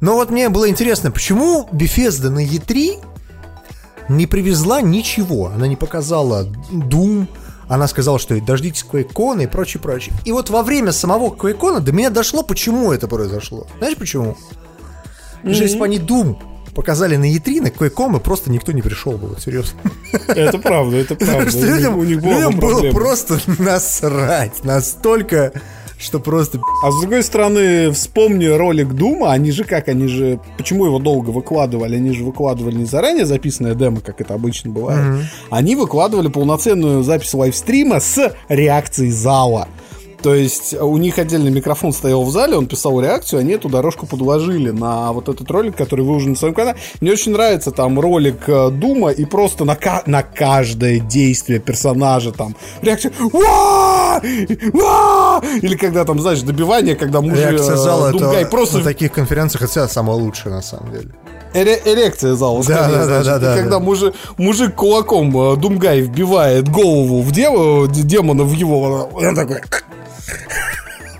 Но 0.00 0.14
вот 0.14 0.30
мне 0.30 0.48
было 0.48 0.68
интересно, 0.68 1.10
почему 1.10 1.68
Bethesda 1.72 2.28
на 2.28 2.44
E3 2.44 3.04
не 4.08 4.26
привезла 4.26 4.80
ничего. 4.80 5.46
Она 5.46 5.66
не 5.66 5.76
показала 5.76 6.44
Doom, 6.70 7.26
она 7.68 7.88
сказала, 7.88 8.18
что 8.18 8.40
дождитесь 8.40 8.84
QuakeCon 8.90 9.42
и 9.42 9.46
прочее, 9.46 9.80
прочее. 9.80 10.14
И 10.24 10.32
вот 10.32 10.50
во 10.50 10.62
время 10.62 10.92
самого 10.92 11.34
QuakeCon 11.34 11.80
до 11.80 11.92
меня 11.92 12.10
дошло, 12.10 12.42
почему 12.42 12.92
это 12.92 13.08
произошло. 13.08 13.66
Знаешь 13.78 13.96
почему? 13.96 14.36
Потому 15.38 15.54
что 15.54 15.64
если 15.64 15.78
бы 15.78 15.84
они 15.84 15.98
Doom 15.98 16.36
показали 16.74 17.16
на 17.16 17.24
E3, 17.24 17.60
на 17.60 17.66
QuakeCon, 17.68 18.18
и 18.18 18.20
просто 18.20 18.52
никто 18.52 18.70
не 18.70 18.82
пришел 18.82 19.12
бы, 19.12 19.28
вот 19.28 19.40
серьезно. 19.40 19.80
Это 20.28 20.58
правда, 20.58 20.96
это 20.96 21.14
правда. 21.16 21.34
Потому 21.34 21.50
что 21.50 21.66
людям, 21.66 21.98
у 21.98 22.04
них 22.04 22.20
была 22.20 22.34
бы 22.34 22.40
людям 22.40 22.60
было 22.60 22.90
просто 22.92 23.40
насрать. 23.58 24.62
Настолько, 24.62 25.52
что 25.98 26.20
просто... 26.20 26.60
А 26.84 26.92
с 26.92 27.00
другой 27.00 27.24
стороны, 27.24 27.90
вспомни 27.90 28.46
ролик 28.46 28.92
Дума, 28.92 29.32
они 29.32 29.50
же 29.50 29.64
как, 29.64 29.88
они 29.88 30.06
же, 30.06 30.38
почему 30.56 30.86
его 30.86 31.00
долго 31.00 31.30
выкладывали? 31.30 31.96
Они 31.96 32.12
же 32.12 32.22
выкладывали 32.22 32.76
не 32.76 32.84
заранее 32.84 33.26
записанное 33.26 33.74
демо, 33.74 34.00
как 34.00 34.20
это 34.20 34.34
обычно 34.34 34.70
бывает. 34.70 35.24
Они 35.50 35.74
выкладывали 35.74 36.28
полноценную 36.28 37.02
запись 37.02 37.34
лайвстрима 37.34 37.98
с 37.98 38.34
реакцией 38.48 39.10
зала. 39.10 39.66
То 40.22 40.34
есть 40.34 40.74
у 40.74 40.96
них 40.96 41.16
отдельный 41.18 41.50
микрофон 41.52 41.92
стоял 41.92 42.24
в 42.24 42.30
зале, 42.32 42.56
он 42.56 42.66
писал 42.66 43.00
реакцию, 43.00 43.38
они 43.40 43.52
эту 43.52 43.68
дорожку 43.68 44.04
подложили 44.04 44.70
на 44.70 45.12
вот 45.12 45.28
этот 45.28 45.48
ролик, 45.50 45.76
который 45.76 46.04
выложен 46.04 46.30
на 46.30 46.36
своем 46.36 46.54
канале. 46.54 46.76
Мне 47.00 47.12
очень 47.12 47.30
нравится 47.32 47.70
там 47.70 48.00
ролик 48.00 48.48
э, 48.48 48.70
Дума, 48.70 49.10
и 49.10 49.24
просто 49.24 49.64
на, 49.64 49.76
ка- 49.76 50.02
на 50.06 50.22
каждое 50.24 50.98
действие 50.98 51.60
персонажа 51.60 52.32
там 52.32 52.56
реакция 52.82 53.12
«Уа! 53.32 54.20
Уа!» 54.72 55.40
Или 55.62 55.76
когда 55.76 56.04
там, 56.04 56.20
знаешь, 56.20 56.40
добивание, 56.42 56.96
когда 56.96 57.20
муж 57.20 57.38
Реакция 57.38 57.74
э, 57.74 57.78
зала 57.78 58.10
Думгай 58.10 58.42
это 58.42 58.50
просто 58.50 58.78
на 58.78 58.84
таких 58.84 59.12
конференциях 59.12 59.62
это 59.62 59.70
всегда 59.70 59.88
самое 59.88 60.18
лучшее, 60.18 60.52
на 60.52 60.62
самом 60.62 60.90
деле. 60.92 61.10
Эре- 61.54 61.80
эрекция 61.84 62.34
зала, 62.34 62.58
Да, 62.58 62.62
скорее, 62.64 62.92
да, 62.92 62.98
да, 62.98 63.04
значит. 63.04 63.26
да, 63.26 63.38
да, 63.38 63.54
когда 63.56 63.78
да. 63.78 63.80
мужик, 63.80 64.14
мужик 64.36 64.74
кулаком 64.74 65.52
э, 65.52 65.56
Думгай 65.56 66.00
вбивает 66.00 66.68
голову 66.68 67.22
в 67.22 67.30
демо- 67.32 67.86
д- 67.86 68.02
демона 68.02 68.42
в 68.44 68.52
его, 68.52 69.08
он 69.14 69.34
такой... 69.34 69.60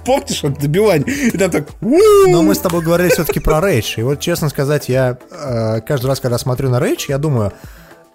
Помнишь 0.04 0.42
это 0.42 0.60
добивание? 0.60 1.06
И 1.28 1.36
там 1.36 1.50
так... 1.50 1.68
Но 1.80 2.42
мы 2.42 2.54
с 2.54 2.58
тобой 2.58 2.82
говорили 2.82 3.10
все-таки 3.10 3.40
про 3.40 3.58
Rage. 3.58 3.94
И 3.98 4.02
вот, 4.02 4.20
честно 4.20 4.48
сказать, 4.48 4.88
я 4.88 5.18
э, 5.30 5.80
каждый 5.86 6.06
раз, 6.06 6.20
когда 6.20 6.38
смотрю 6.38 6.70
на 6.70 6.78
Rage, 6.78 7.06
я 7.08 7.18
думаю, 7.18 7.52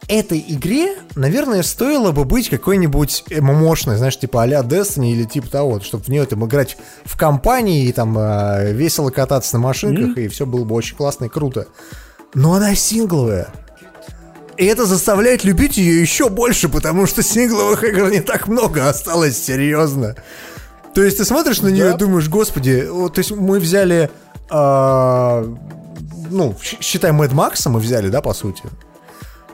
этой 0.07 0.43
игре, 0.47 0.95
наверное, 1.15 1.63
стоило 1.63 2.11
бы 2.11 2.25
быть 2.25 2.49
какой-нибудь 2.49 3.25
мощной, 3.39 3.97
знаешь, 3.97 4.17
типа 4.17 4.43
а-ля 4.43 4.61
Destiny 4.61 5.11
или 5.11 5.23
типа 5.23 5.49
того, 5.49 5.79
чтобы 5.81 6.03
в 6.03 6.07
нее 6.07 6.25
там 6.25 6.45
играть 6.45 6.77
в 7.05 7.17
компании 7.17 7.85
и 7.85 7.91
там 7.91 8.17
э, 8.17 8.73
весело 8.73 9.09
кататься 9.09 9.57
на 9.57 9.59
машинках, 9.59 10.17
и 10.17 10.27
все 10.27 10.45
было 10.45 10.63
бы 10.65 10.75
очень 10.75 10.95
классно 10.95 11.25
и 11.25 11.29
круто. 11.29 11.67
Но 12.33 12.53
она 12.53 12.75
сингловая. 12.75 13.49
И 14.57 14.65
это 14.65 14.85
заставляет 14.85 15.43
любить 15.43 15.77
ее 15.77 16.01
еще 16.01 16.29
больше, 16.29 16.69
потому 16.69 17.05
что 17.07 17.23
сингловых 17.23 17.83
игр 17.83 18.09
не 18.09 18.21
так 18.21 18.47
много 18.47 18.87
осталось, 18.87 19.41
серьезно. 19.43 20.15
То 20.93 21.03
есть 21.03 21.17
ты 21.17 21.25
смотришь 21.25 21.61
на 21.61 21.69
нее 21.69 21.93
и 21.93 21.97
думаешь, 21.97 22.29
господи, 22.29 22.87
вот, 22.89 23.15
то 23.15 23.19
есть 23.19 23.31
мы 23.31 23.59
взяли, 23.59 24.11
а, 24.49 25.43
ну, 26.29 26.55
считай, 26.61 27.11
Mad 27.11 27.31
Max 27.31 27.67
мы 27.69 27.79
взяли, 27.79 28.09
да, 28.09 28.21
по 28.21 28.33
сути. 28.33 28.63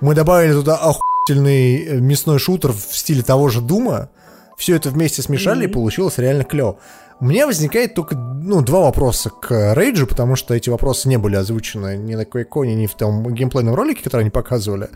Мы 0.01 0.15
добавили 0.15 0.53
туда 0.53 0.75
охуительный 0.75 1.85
э, 1.85 1.99
мясной 1.99 2.39
шутер 2.39 2.71
в 2.71 2.79
стиле 2.79 3.21
того 3.21 3.49
же 3.49 3.61
Дума. 3.61 4.09
Все 4.57 4.75
это 4.75 4.89
вместе 4.89 5.21
смешали, 5.21 5.65
и 5.65 5.67
получилось 5.67 6.17
реально 6.17 6.43
клево. 6.43 6.79
У 7.21 7.25
меня 7.25 7.47
возникает 7.47 7.95
только, 7.95 8.15
ну, 8.15 8.61
два 8.61 8.81
вопроса 8.81 9.29
к 9.29 9.73
Рейджу, 9.73 10.07
потому 10.07 10.35
что 10.35 10.53
эти 10.53 10.69
вопросы 10.69 11.09
не 11.09 11.17
были 11.17 11.35
озвучены 11.35 11.97
ни 11.97 12.15
на 12.15 12.21
Quakecoin, 12.21 12.75
ни 12.75 12.85
в 12.85 12.93
том 12.93 13.33
геймплейном 13.33 13.75
ролике, 13.75 14.03
который 14.03 14.21
они 14.21 14.29
показывали. 14.29 14.89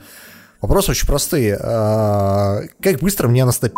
Вопросы 0.61 0.91
очень 0.91 1.07
простые. 1.07 1.57
А, 1.61 2.61
как 2.81 2.99
быстро 2.99 3.27
мне 3.27 3.43
настопить? 3.43 3.77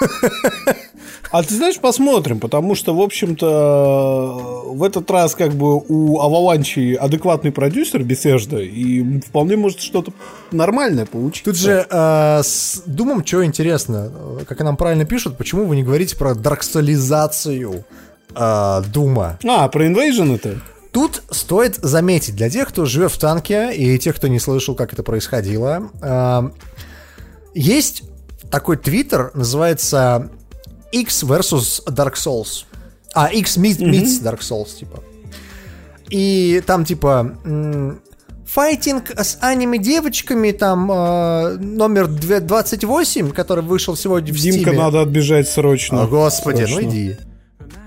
А 1.30 1.42
ты 1.42 1.54
знаешь, 1.54 1.78
посмотрим, 1.78 2.40
потому 2.40 2.74
что, 2.74 2.94
в 2.94 3.00
общем-то, 3.00 4.64
в 4.66 4.82
этот 4.82 5.10
раз 5.10 5.34
как 5.34 5.52
бы 5.52 5.76
у 5.76 6.20
Аваланчи 6.20 6.94
адекватный 6.94 7.52
продюсер 7.52 8.02
Bethesda, 8.02 8.64
и 8.64 9.20
вполне 9.20 9.56
может 9.56 9.80
что-то 9.80 10.12
нормальное 10.52 11.06
получиться. 11.06 11.44
Тут 11.44 11.56
же 11.56 11.86
э, 11.88 12.40
с 12.42 12.82
Думом 12.86 13.24
что 13.26 13.44
интересно, 13.44 14.10
как 14.46 14.60
нам 14.60 14.76
правильно 14.76 15.04
пишут, 15.04 15.36
почему 15.36 15.64
вы 15.66 15.76
не 15.76 15.82
говорите 15.82 16.16
про 16.16 16.34
даркстализацию 16.34 17.84
э, 18.34 18.82
Дума? 18.92 19.38
А, 19.46 19.68
про 19.68 19.86
Invasion 19.86 20.34
это? 20.34 20.60
Тут 20.92 21.22
стоит 21.30 21.76
заметить, 21.76 22.34
для 22.34 22.48
тех, 22.48 22.68
кто 22.68 22.86
живет 22.86 23.12
в 23.12 23.18
танке, 23.18 23.74
и 23.74 23.98
тех, 23.98 24.16
кто 24.16 24.26
не 24.26 24.38
слышал, 24.38 24.74
как 24.74 24.94
это 24.94 25.02
происходило, 25.02 25.90
э, 26.00 26.50
есть 27.54 28.04
такой 28.50 28.76
твиттер, 28.78 29.30
называется 29.34 30.30
X 30.92 31.22
versus 31.24 31.82
Dark 31.86 32.14
Souls. 32.14 32.64
А, 33.14 33.28
X 33.28 33.56
meet- 33.58 33.78
meets 33.80 34.22
Dark 34.22 34.40
Souls, 34.40 34.74
типа. 34.78 35.02
И 36.10 36.62
там, 36.66 36.84
типа, 36.84 37.36
файтинг 38.46 39.10
с 39.10 39.38
аниме-девочками, 39.40 40.52
там, 40.52 40.90
э, 40.90 41.56
номер 41.58 42.06
две- 42.08 42.40
28, 42.40 43.30
который 43.32 43.62
вышел 43.62 43.96
сегодня 43.96 44.32
в 44.32 44.36
Димка, 44.36 44.70
Стиме. 44.70 44.78
надо 44.78 45.02
отбежать 45.02 45.48
срочно. 45.48 46.02
О, 46.04 46.06
господи, 46.06 46.64
Срочно. 46.64 46.80
ну 46.82 46.88
иди. 46.90 47.16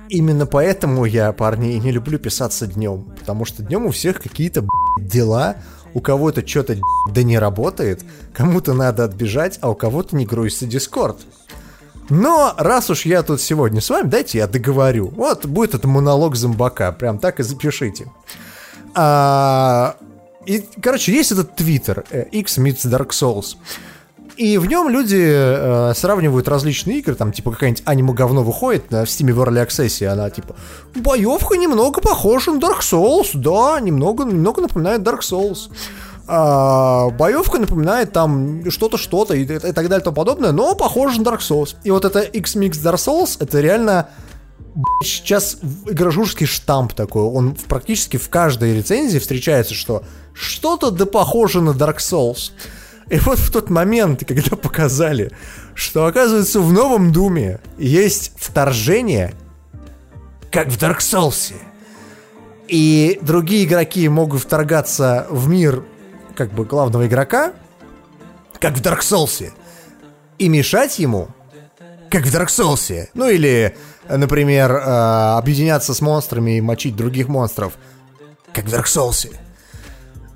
Именно 0.10 0.46
поэтому 0.46 1.06
я, 1.06 1.32
парни, 1.32 1.74
не 1.76 1.92
люблю 1.92 2.20
писаться 2.20 2.68
днем. 2.68 3.06
Потому 3.20 3.46
что 3.46 3.64
днем 3.64 3.86
у 3.86 3.92
всех 3.92 4.22
какие-то 4.22 4.68
дела, 5.00 5.56
у 5.94 6.02
кого-то 6.02 6.46
что-то 6.46 6.78
да 7.14 7.24
не 7.24 7.40
работает, 7.40 8.04
кому-то 8.34 8.74
надо 8.74 9.06
отбежать, 9.06 9.58
а 9.62 9.70
у 9.72 9.76
кого-то 9.76 10.16
не 10.16 10.26
грузится 10.26 10.66
Дискорд. 10.68 11.18
Но 12.10 12.54
раз 12.58 12.90
уж 12.90 13.06
я 13.06 13.24
тут 13.24 13.42
сегодня 13.42 13.82
с 13.82 13.90
вами, 13.90 14.08
дайте 14.08 14.40
я 14.40 14.48
договорю. 14.48 15.12
Вот 15.16 15.46
будет 15.46 15.76
это 15.76 15.88
монолог 15.88 16.36
зомбака, 16.36 16.92
прям 16.92 17.20
так 17.20 17.40
и 17.40 17.44
запишите. 17.44 18.08
А, 18.94 19.96
и, 20.46 20.66
короче, 20.82 21.14
есть 21.14 21.32
этот 21.32 21.56
твиттер, 21.56 22.04
э, 22.10 22.26
X 22.32 22.58
meets 22.58 22.86
Dark 22.86 23.10
Souls. 23.10 23.56
И 24.38 24.58
в 24.58 24.66
нем 24.66 24.90
люди 24.90 25.22
э, 25.22 25.94
сравнивают 25.96 26.48
различные 26.48 27.00
игры, 27.00 27.16
там, 27.16 27.32
типа, 27.32 27.52
какая-нибудь 27.52 27.84
аниме-говно 27.86 28.44
выходит 28.44 28.90
на, 28.90 29.06
в 29.06 29.08
Steam 29.08 29.32
в 29.34 29.42
Early 29.42 29.68
Access, 29.68 30.02
и 30.02 30.06
она, 30.06 30.30
типа, 30.30 30.56
боевка 30.96 31.58
немного 31.58 32.02
похожа 32.02 32.52
на 32.52 32.58
Dark 32.58 32.80
Souls, 32.80 33.32
да, 33.36 33.80
немного, 33.80 34.24
немного 34.24 34.62
напоминает 34.62 35.02
Dark 35.02 35.20
Souls. 35.20 35.70
А, 36.34 37.10
боевка 37.10 37.60
напоминает 37.60 38.14
там 38.14 38.72
что-то, 38.72 38.96
что-то 38.96 39.34
и, 39.34 39.44
и 39.44 39.46
так 39.48 39.74
далее 39.74 40.00
и 40.00 40.04
тому 40.04 40.16
подобное, 40.16 40.54
но 40.54 40.76
похоже 40.76 41.20
на 41.20 41.26
Dark 41.26 41.40
Souls. 41.40 41.76
И 41.84 41.92
вот 41.92 42.06
это 42.06 42.22
X-Mix 42.22 42.72
Dark 42.82 42.96
Souls, 42.96 43.36
это 43.42 43.60
реально 43.60 44.08
сейчас 45.04 45.58
игрожурский 45.86 46.46
штамп 46.46 46.94
такой. 46.94 47.24
Он 47.24 47.54
в- 47.54 47.66
практически 47.66 48.16
в 48.16 48.30
каждой 48.30 48.78
рецензии 48.78 49.20
встречается, 49.20 49.74
что 49.74 50.04
что-то 50.34 50.90
да 50.90 51.06
похоже 51.06 51.60
на 51.60 51.72
Dark 51.72 51.98
Souls. 51.98 52.52
И 53.10 53.20
вот 53.20 53.38
в 53.38 53.52
тот 53.52 53.70
момент, 53.70 54.24
когда 54.26 54.56
показали, 54.56 55.34
что 55.76 56.06
оказывается 56.06 56.62
в 56.62 56.72
новом 56.72 57.12
Думе 57.12 57.60
есть 57.78 58.32
вторжение, 58.38 59.34
как 60.50 60.70
в 60.70 60.78
Dark 60.82 61.00
Souls. 61.00 61.52
И 62.70 63.20
другие 63.22 63.66
игроки 63.66 64.08
могут 64.08 64.40
вторгаться 64.40 65.28
в 65.30 65.50
мир 65.50 65.84
как 66.36 66.52
бы 66.52 66.66
главного 66.66 67.08
игрока, 67.08 67.54
как 68.60 68.76
в 68.76 68.82
Dark 68.82 69.00
Souls, 69.00 69.52
и 70.38 70.50
мешать 70.50 71.00
ему, 71.00 71.30
как 72.10 72.26
в 72.26 72.36
Dark 72.36 72.48
Souls. 72.48 73.10
Ну 73.14 73.30
или, 73.30 73.76
например, 74.10 74.72
э, 74.72 75.38
объединяться 75.38 75.94
с 75.94 76.02
монстрами 76.02 76.58
и 76.58 76.62
мочить 76.62 76.96
других 76.96 77.28
монстров, 77.28 77.74
как 78.54 78.66
в 78.66 78.74
Dark 78.74 78.86
Souls. 78.86 79.34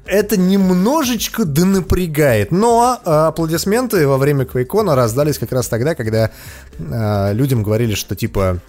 Это 0.06 0.38
немножечко 0.38 1.46
да 1.46 1.66
напрягает, 1.66 2.52
но 2.52 3.00
э, 3.04 3.10
аплодисменты 3.10 4.08
во 4.08 4.18
время 4.18 4.46
Квейкона 4.46 4.96
раздались 4.96 5.40
как 5.40 5.52
раз 5.52 5.68
тогда, 5.68 5.96
когда 5.96 6.30
э, 6.78 7.34
людям 7.34 7.64
говорили, 7.64 7.96
что 7.96 8.16
типа 8.16 8.62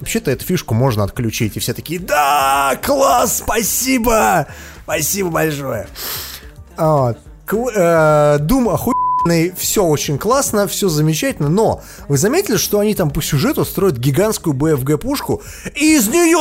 Вообще-то 0.00 0.30
эту 0.30 0.44
фишку 0.44 0.74
можно 0.74 1.04
отключить, 1.04 1.56
и 1.56 1.60
все 1.60 1.72
такие, 1.72 1.98
да, 1.98 2.78
класс, 2.82 3.38
спасибо, 3.38 4.46
спасибо 4.82 5.30
большое. 5.30 5.88
Вот. 6.76 7.18
Кл- 7.46 7.70
э, 7.74 8.38
Doom 8.40 8.72
охуенный, 8.72 9.52
все 9.56 9.84
очень 9.84 10.18
классно, 10.18 10.66
все 10.66 10.88
замечательно, 10.88 11.48
но 11.48 11.80
вы 12.08 12.18
заметили, 12.18 12.56
что 12.56 12.80
они 12.80 12.94
там 12.94 13.10
по 13.10 13.22
сюжету 13.22 13.64
строят 13.64 13.98
гигантскую 13.98 14.54
БФГ-пушку, 14.54 15.42
и 15.74 15.96
из 15.96 16.08
нее 16.08 16.38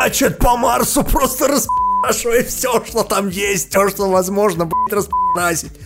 хуячат 0.00 0.38
по 0.38 0.56
Марсу, 0.56 1.04
просто 1.04 1.48
распрашивая 1.48 2.44
все, 2.44 2.84
что 2.84 3.04
там 3.04 3.28
есть, 3.28 3.70
все, 3.70 3.88
что 3.88 4.10
возможно, 4.10 4.64
блядь, 4.66 4.92
распрашивать. 4.92 5.78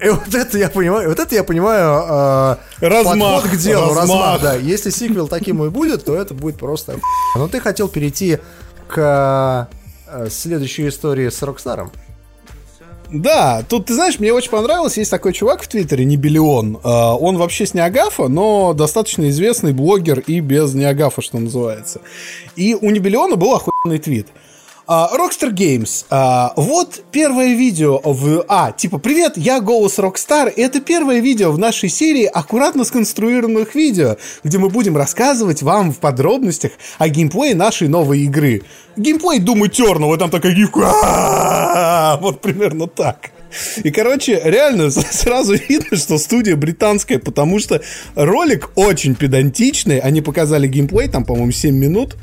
И 0.00 0.08
вот 0.10 0.32
это 0.32 0.56
я 0.58 0.68
понимаю, 0.70 1.08
вот 1.08 1.18
это 1.18 1.34
я 1.34 1.42
понимаю 1.42 2.56
э, 2.80 2.86
Размах, 2.86 3.42
подход 3.42 3.50
к 3.50 3.56
делу, 3.56 3.94
размах. 3.94 3.98
размах. 3.98 4.40
да. 4.42 4.54
Если 4.54 4.90
сиквел 4.90 5.26
таким 5.26 5.62
и 5.64 5.70
будет, 5.70 6.04
то 6.04 6.14
это 6.14 6.34
будет 6.34 6.56
просто. 6.56 7.00
Но 7.34 7.48
ты 7.48 7.58
хотел 7.60 7.88
перейти 7.88 8.38
к 8.86 9.68
э, 10.06 10.28
следующей 10.30 10.88
истории 10.88 11.28
с 11.28 11.42
Rockstar 11.42 11.77
ом. 11.77 11.90
Да, 13.10 13.64
тут, 13.66 13.86
ты 13.86 13.94
знаешь, 13.94 14.18
мне 14.18 14.32
очень 14.32 14.50
понравилось, 14.50 14.98
есть 14.98 15.10
такой 15.10 15.32
чувак 15.32 15.62
в 15.62 15.68
Твиттере, 15.68 16.04
Nibellion. 16.04 16.78
А, 16.82 17.14
Он 17.14 17.38
вообще 17.38 17.64
с 17.64 17.72
NeoGAF 17.72 18.14
а, 18.14 18.28
но 18.28 18.74
достаточно 18.74 19.28
известный 19.30 19.72
блогер 19.72 20.20
и 20.20 20.40
без 20.40 20.74
NeoGAF 20.74 21.10
а, 21.10 21.22
что 21.22 21.38
называется. 21.38 22.00
И 22.54 22.74
у 22.74 22.90
Nibellion 22.90 23.31
а 23.31 23.36
был 23.36 23.54
охуенный 23.54 23.98
твит. 23.98 24.28
А, 24.90 25.10
Rockstar 25.14 25.52
Games. 25.52 26.06
а, 26.08 26.54
вот 26.56 27.02
первое 27.12 27.52
видео 27.52 28.00
в... 28.02 28.46
А, 28.48 28.72
типа, 28.72 28.96
привет, 28.96 29.34
я 29.36 29.60
голос 29.60 29.98
Rockstar. 29.98 30.50
и 30.50 30.62
Это 30.62 30.80
первое 30.80 31.20
видео 31.20 31.52
в 31.52 31.58
нашей 31.58 31.90
серии 31.90 32.24
аккуратно 32.24 32.84
сконструированных 32.84 33.74
видео, 33.74 34.16
где 34.44 34.56
мы 34.56 34.70
будем 34.70 34.96
рассказывать 34.96 35.60
вам 35.60 35.92
в 35.92 35.98
подробностях 35.98 36.72
о 36.96 37.10
геймплее 37.10 37.54
нашей 37.54 37.88
новой 37.88 38.20
игры. 38.20 38.62
Геймплей 38.96 39.40
Eternal, 39.40 40.14
и 40.14 40.18
там 40.18 40.30
такая 40.30 40.54
гифка. 40.54 42.18
Вот 42.22 42.40
примерно 42.40 42.86
так. 42.86 43.32
И, 43.84 43.90
короче, 43.90 44.40
реально 44.42 44.90
сразу 44.90 45.54
видно, 45.68 45.98
что 45.98 46.16
студия 46.16 46.56
британская, 46.56 47.18
потому 47.18 47.58
что 47.58 47.82
ролик 48.14 48.70
очень 48.74 49.14
педантичный. 49.14 49.98
Они 49.98 50.22
показали 50.22 50.66
геймплей, 50.66 51.08
там, 51.08 51.26
по-моему, 51.26 51.52
7 51.52 51.74
минут. 51.74 52.16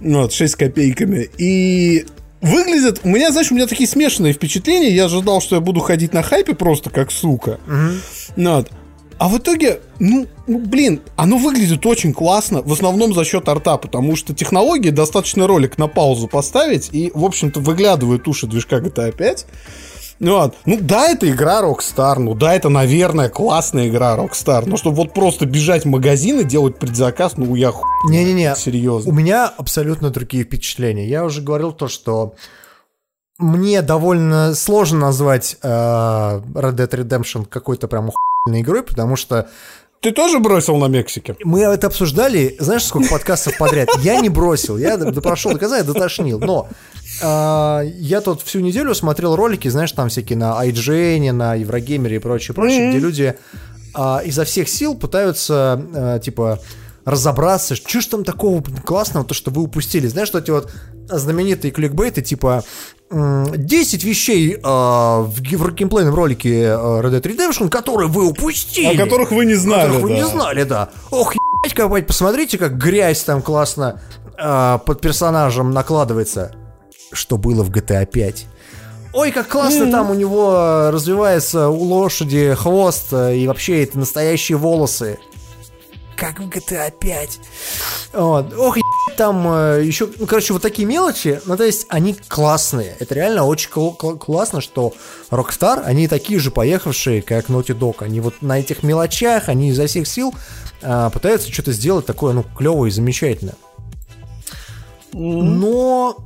Ну, 0.00 0.22
Вот, 0.22 0.32
6 0.32 0.54
копейками. 0.54 1.28
И 1.38 2.06
выглядит... 2.40 3.00
У 3.04 3.08
меня, 3.08 3.30
знаешь, 3.30 3.50
у 3.50 3.54
меня 3.54 3.66
такие 3.66 3.88
смешанные 3.88 4.32
впечатления. 4.32 4.90
Я 4.90 5.06
ожидал, 5.06 5.40
что 5.40 5.56
я 5.56 5.60
буду 5.60 5.80
ходить 5.80 6.12
на 6.12 6.22
хайпе 6.22 6.54
просто 6.54 6.90
как 6.90 7.10
сука. 7.10 7.58
Ну, 8.36 8.56
вот. 8.56 8.70
А 9.18 9.28
в 9.28 9.38
итоге, 9.38 9.80
ну, 9.98 10.26
ну, 10.46 10.58
блин, 10.58 11.00
оно 11.16 11.38
выглядит 11.38 11.86
очень 11.86 12.12
классно, 12.12 12.60
в 12.60 12.70
основном 12.70 13.14
за 13.14 13.24
счет 13.24 13.48
арта, 13.48 13.78
потому 13.78 14.14
что 14.14 14.34
технологии 14.34 14.90
достаточно 14.90 15.46
ролик 15.46 15.78
на 15.78 15.88
паузу 15.88 16.28
поставить, 16.28 16.90
и, 16.92 17.10
в 17.14 17.24
общем-то, 17.24 17.60
выглядывают 17.60 18.28
уши 18.28 18.46
движка 18.46 18.76
GTA 18.76 19.16
5. 19.16 19.46
Ну, 20.18 20.38
вот. 20.38 20.54
ну 20.64 20.78
да, 20.80 21.08
это 21.08 21.30
игра 21.30 21.60
Rockstar, 21.62 22.18
ну 22.18 22.34
да, 22.34 22.54
это, 22.54 22.68
наверное, 22.68 23.28
классная 23.28 23.88
игра 23.88 24.16
Rockstar, 24.16 24.64
но 24.66 24.76
чтобы 24.76 24.96
вот 24.96 25.12
просто 25.12 25.44
бежать 25.46 25.84
в 25.84 25.88
магазин 25.88 26.40
и 26.40 26.44
делать 26.44 26.78
предзаказ, 26.78 27.36
ну 27.36 27.54
я 27.54 27.70
хуй 27.70 27.84
Не-не-не, 28.10 28.54
серьезно. 28.56 29.10
у 29.10 29.14
меня 29.14 29.46
абсолютно 29.46 30.10
другие 30.10 30.44
впечатления. 30.44 31.06
Я 31.06 31.24
уже 31.24 31.42
говорил 31.42 31.72
то, 31.72 31.88
что 31.88 32.34
мне 33.38 33.82
довольно 33.82 34.54
сложно 34.54 35.00
назвать 35.00 35.58
э, 35.62 35.68
Red 35.68 36.74
Dead 36.76 36.88
Redemption 36.88 37.44
какой-то 37.44 37.86
прям 37.86 38.10
охуенной 38.10 38.62
игрой, 38.62 38.82
потому 38.82 39.16
что 39.16 39.48
Ты 40.00 40.12
тоже 40.12 40.38
бросил 40.38 40.76
на 40.76 40.86
Мексике? 40.86 41.36
мы 41.44 41.60
это 41.60 41.88
обсуждали, 41.88 42.56
знаешь, 42.60 42.84
сколько 42.84 43.10
подкастов 43.10 43.58
подряд. 43.58 43.88
Я 43.98 44.20
не 44.20 44.30
бросил, 44.30 44.78
я 44.78 44.96
прошел 44.96 45.52
до 45.52 45.58
конца, 45.58 45.76
я 45.78 45.84
дотошнил. 45.84 46.38
Но 46.38 46.68
э, 47.22 47.90
я 47.98 48.20
тут 48.20 48.42
всю 48.42 48.60
неделю 48.60 48.94
смотрел 48.94 49.36
ролики, 49.36 49.68
знаешь, 49.68 49.92
там 49.92 50.08
всякие 50.08 50.38
на 50.38 50.64
IGN, 50.66 51.32
на 51.32 51.54
Еврогеймере 51.54 52.16
и 52.16 52.18
прочее, 52.18 52.54
прочее, 52.54 52.90
где 52.90 52.98
люди 52.98 53.34
э, 53.94 54.18
изо 54.24 54.44
всех 54.44 54.68
сил 54.68 54.94
пытаются, 54.94 55.80
э, 55.94 56.20
типа, 56.22 56.60
разобраться, 57.06 57.76
что 57.76 58.00
ж 58.00 58.06
там 58.06 58.24
такого 58.24 58.62
классного, 58.84 59.24
то, 59.24 59.32
что 59.32 59.50
вы 59.52 59.62
упустили. 59.62 60.08
Знаешь, 60.08 60.28
что 60.28 60.38
эти 60.38 60.50
вот 60.50 60.70
знаменитые 61.08 61.70
кликбейты, 61.70 62.20
типа, 62.20 62.64
м, 63.10 63.46
10 63.54 64.02
вещей 64.02 64.54
э, 64.54 64.58
в, 64.60 65.32
в 65.38 65.74
геймплейном 65.74 66.14
ролике 66.14 66.62
э, 66.62 66.74
Red 66.74 67.12
Dead 67.12 67.22
Redemption, 67.22 67.68
которые 67.68 68.08
вы 68.08 68.26
упустили. 68.26 68.96
О 68.96 69.04
которых 69.04 69.30
вы 69.30 69.46
не 69.46 69.54
знали, 69.54 69.86
Которых 69.86 70.02
вы 70.02 70.08
да. 70.08 70.14
не 70.16 70.26
знали, 70.26 70.64
да. 70.64 70.88
Ох, 71.12 71.34
ебать, 71.34 71.74
как, 71.74 72.06
посмотрите, 72.06 72.58
как 72.58 72.76
грязь 72.76 73.22
там 73.22 73.40
классно 73.40 74.00
э, 74.36 74.78
под 74.84 75.00
персонажем 75.00 75.70
накладывается. 75.70 76.56
Что 77.12 77.36
было 77.38 77.62
в 77.62 77.70
GTA 77.70 78.06
5. 78.06 78.46
Ой, 79.12 79.30
как 79.32 79.48
классно 79.48 79.90
там 79.90 80.10
у 80.10 80.14
него 80.14 80.52
э, 80.54 80.90
развивается 80.90 81.68
у 81.70 81.82
лошади 81.84 82.54
хвост, 82.54 83.06
э, 83.12 83.36
и 83.36 83.46
вообще 83.48 83.82
это 83.82 83.98
настоящие 83.98 84.58
волосы. 84.58 85.18
Как 86.16 86.38
в 86.40 86.48
GTA 86.48 86.92
5. 86.98 87.40
Вот. 88.12 88.54
Ох, 88.58 88.76
там 89.16 89.46
э, 89.48 89.82
еще, 89.84 90.08
ну, 90.18 90.26
короче, 90.26 90.52
вот 90.52 90.60
такие 90.62 90.86
мелочи, 90.86 91.40
ну, 91.46 91.56
то 91.56 91.64
есть 91.64 91.86
они 91.88 92.14
классные. 92.28 92.94
Это 92.98 93.14
реально 93.14 93.44
очень 93.44 93.70
кл- 93.70 93.92
кл- 93.92 94.16
классно, 94.18 94.60
что 94.60 94.92
Rockstar, 95.30 95.82
они 95.82 96.08
такие 96.08 96.38
же 96.38 96.50
поехавшие, 96.50 97.22
как 97.22 97.48
Naughty 97.48 97.78
Dog. 97.78 97.96
Они 98.00 98.20
вот 98.20 98.42
на 98.42 98.58
этих 98.58 98.82
мелочах, 98.82 99.48
они 99.48 99.70
изо 99.70 99.86
всех 99.86 100.06
сил 100.06 100.34
э, 100.82 101.10
пытаются 101.10 101.50
что-то 101.50 101.72
сделать 101.72 102.04
такое, 102.04 102.34
ну, 102.34 102.44
клевое 102.56 102.90
и 102.90 102.92
замечательное. 102.92 103.56
Но 105.12 106.18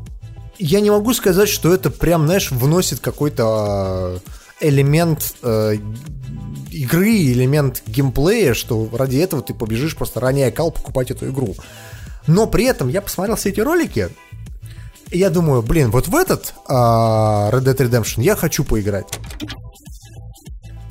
я 0.60 0.80
не 0.80 0.90
могу 0.90 1.14
сказать, 1.14 1.48
что 1.48 1.72
это 1.72 1.90
прям, 1.90 2.26
знаешь, 2.26 2.50
вносит 2.50 3.00
какой-то 3.00 4.20
э, 4.60 4.68
элемент 4.68 5.34
э, 5.42 5.76
игры, 6.70 7.16
элемент 7.32 7.82
геймплея, 7.86 8.54
что 8.54 8.88
ради 8.92 9.16
этого 9.16 9.42
ты 9.42 9.54
побежишь 9.54 9.96
просто 9.96 10.20
роняя 10.20 10.50
кал 10.50 10.70
покупать 10.70 11.10
эту 11.10 11.30
игру. 11.30 11.54
Но 12.26 12.46
при 12.46 12.64
этом 12.64 12.88
я 12.88 13.00
посмотрел 13.00 13.36
все 13.36 13.48
эти 13.48 13.60
ролики, 13.60 14.10
и 15.10 15.18
я 15.18 15.30
думаю, 15.30 15.62
блин, 15.62 15.90
вот 15.90 16.08
в 16.08 16.14
этот 16.14 16.54
а, 16.68 17.50
Red 17.50 17.64
Dead 17.64 17.76
Redemption 17.76 18.22
я 18.22 18.36
хочу 18.36 18.62
поиграть. 18.62 19.18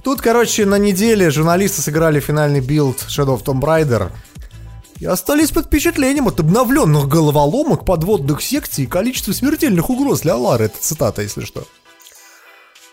Тут, 0.04 0.22
короче, 0.22 0.66
на 0.66 0.80
неделе 0.80 1.30
журналисты 1.30 1.82
сыграли 1.82 2.20
финальный 2.20 2.62
билд 2.62 2.98
Shadow 3.08 3.38
of 3.38 3.44
Tomb 3.44 3.62
Raider. 3.62 4.12
И 5.00 5.06
остались 5.06 5.52
под 5.52 5.68
впечатлением 5.68 6.28
от 6.28 6.40
обновленных 6.40 7.08
головоломок, 7.08 7.86
подводных 7.86 8.42
секций 8.42 8.84
и 8.84 8.88
количества 8.88 9.32
смертельных 9.32 9.90
угроз 9.90 10.22
для 10.22 10.36
Лары. 10.36 10.66
Это 10.66 10.78
цитата, 10.80 11.22
если 11.22 11.46
что. 11.46 11.64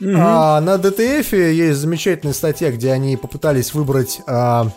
А, 0.01 0.61
на 0.61 0.75
DTF 0.77 1.53
есть 1.53 1.79
замечательная 1.79 2.35
статья, 2.35 2.71
где 2.71 2.93
они 2.93 3.17
попытались 3.17 3.75
выбрать 3.75 4.21
а, 4.27 4.71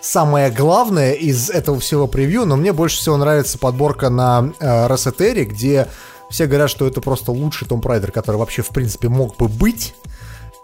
самое 0.00 0.50
главное 0.50 1.12
из 1.12 1.48
этого 1.48 1.78
всего 1.80 2.06
превью, 2.06 2.44
но 2.44 2.56
мне 2.56 2.72
больше 2.72 2.98
всего 2.98 3.16
нравится 3.16 3.56
подборка 3.56 4.10
на 4.10 4.52
а, 4.60 4.88
Росетере, 4.88 5.44
где 5.44 5.88
все 6.28 6.46
говорят, 6.46 6.68
что 6.68 6.86
это 6.86 7.00
просто 7.00 7.32
лучший 7.32 7.66
Том 7.66 7.80
Райдер, 7.80 8.12
который 8.12 8.36
вообще 8.36 8.62
в 8.62 8.68
принципе 8.68 9.08
мог 9.08 9.36
бы 9.36 9.48
быть. 9.48 9.94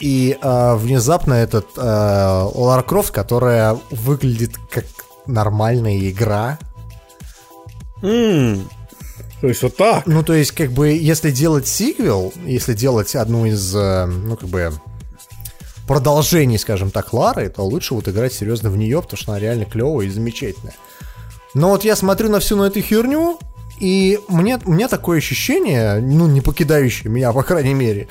И 0.01 0.37
э, 0.43 0.75
внезапно 0.75 1.35
этот 1.35 1.69
э, 1.77 1.81
Лара 1.81 2.83
Крофт, 2.83 3.13
которая 3.13 3.79
выглядит 3.91 4.51
как 4.69 4.85
нормальная 5.27 5.99
игра. 6.11 6.59
М, 8.03 8.69
То 9.41 9.49
есть 9.49 9.63
вот 9.63 9.77
так. 9.77 10.07
Ну, 10.07 10.23
то 10.23 10.35
есть, 10.35 10.53
как 10.53 10.73
бы, 10.73 10.89
если 10.91 11.31
делать 11.31 11.67
сиквел, 11.67 12.33
если 12.45 12.75
делать 12.75 13.15
одну 13.15 13.47
из, 13.47 13.75
э, 13.75 14.07
ну, 14.07 14.37
как 14.37 14.49
бы, 14.49 14.73
продолжений, 15.87 16.59
скажем 16.59 16.91
так, 16.91 17.13
Лары, 17.13 17.49
то 17.51 17.63
лучше 17.63 17.95
вот 17.95 18.09
играть 18.09 18.33
серьезно 18.33 18.71
в 18.71 18.77
нее, 18.77 19.03
потому 19.03 19.19
что 19.19 19.33
она 19.33 19.41
реально 19.41 19.65
клевая 19.67 20.07
и 20.07 20.11
замечательная. 20.11 20.75
Но 21.53 21.71
вот 21.71 21.85
я 21.85 21.95
смотрю 21.95 22.31
на 22.31 22.41
всю 22.41 22.57
на 22.57 22.65
эту 22.65 22.81
херню, 22.81 23.39
и 23.81 24.19
мне, 24.29 24.59
у 24.65 24.73
меня 24.73 24.89
такое 24.89 25.19
ощущение, 25.19 26.01
ну, 26.01 26.27
не 26.27 26.41
покидающее 26.41 27.11
меня, 27.11 27.33
по 27.33 27.43
крайней 27.43 27.75
мере, 27.75 28.09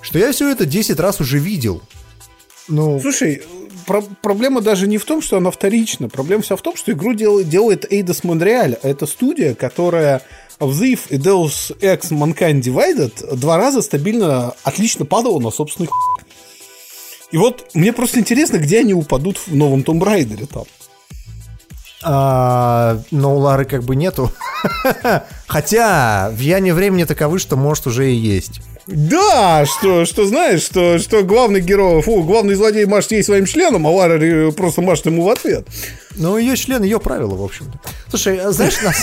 что 0.00 0.18
я 0.18 0.32
все 0.32 0.50
это 0.50 0.66
10 0.66 0.98
раз 1.00 1.20
уже 1.20 1.38
видел. 1.38 1.82
Ну, 2.68 2.98
Слушай, 3.00 3.42
про- 3.86 4.02
проблема 4.22 4.60
даже 4.60 4.86
не 4.86 4.98
в 4.98 5.04
том, 5.04 5.22
что 5.22 5.36
она 5.36 5.50
вторична. 5.50 6.08
Проблема 6.08 6.42
вся 6.42 6.56
в 6.56 6.62
том, 6.62 6.76
что 6.76 6.92
игру 6.92 7.14
делает, 7.14 7.48
делает 7.48 7.92
Eidos 7.92 8.22
Montreal. 8.22 8.78
Это 8.82 9.06
студия, 9.06 9.54
которая 9.54 10.22
в 10.58 10.82
Thief 10.82 11.00
и 11.10 11.16
Deus 11.16 11.76
Ex 11.80 12.10
Mankind 12.10 12.60
Divided 12.60 13.36
два 13.36 13.56
раза 13.56 13.82
стабильно 13.82 14.54
отлично 14.62 15.04
падала 15.04 15.40
на 15.40 15.50
собственных 15.50 15.90
И 17.30 17.36
вот 17.36 17.66
мне 17.74 17.92
просто 17.92 18.20
интересно, 18.20 18.58
где 18.58 18.80
они 18.80 18.94
упадут 18.94 19.38
в 19.38 19.54
новом 19.54 19.80
Tomb 19.80 20.00
Raider 20.00 20.46
там. 20.46 20.64
А, 22.04 23.00
но 23.10 23.34
у 23.34 23.38
Лары 23.38 23.64
как 23.64 23.82
бы 23.82 23.96
нету. 23.96 24.30
Хотя, 25.46 26.30
в 26.30 26.38
Яне 26.38 26.74
времени 26.74 27.04
таковы, 27.04 27.38
что 27.38 27.56
может 27.56 27.86
уже 27.86 28.12
и 28.12 28.14
есть. 28.14 28.60
Да, 28.86 29.64
что, 29.64 30.04
что 30.04 30.26
знаешь, 30.26 30.62
что, 30.62 30.98
что 30.98 31.22
главный 31.22 31.60
герой, 31.60 32.02
фу, 32.02 32.22
главный 32.22 32.54
злодей 32.54 32.84
машет 32.84 33.12
ей 33.12 33.24
своим 33.24 33.46
членом, 33.46 33.86
а 33.86 33.90
Лара 33.90 34.20
э, 34.20 34.52
просто 34.52 34.82
машет 34.82 35.06
ему 35.06 35.24
в 35.24 35.30
ответ. 35.30 35.66
Ну, 36.16 36.36
ее 36.36 36.54
член, 36.56 36.82
ее 36.82 37.00
правила, 37.00 37.34
в 37.34 37.42
общем-то. 37.42 37.80
Слушай, 38.10 38.38
а 38.38 38.52
знаешь, 38.52 38.80
нас... 38.82 39.02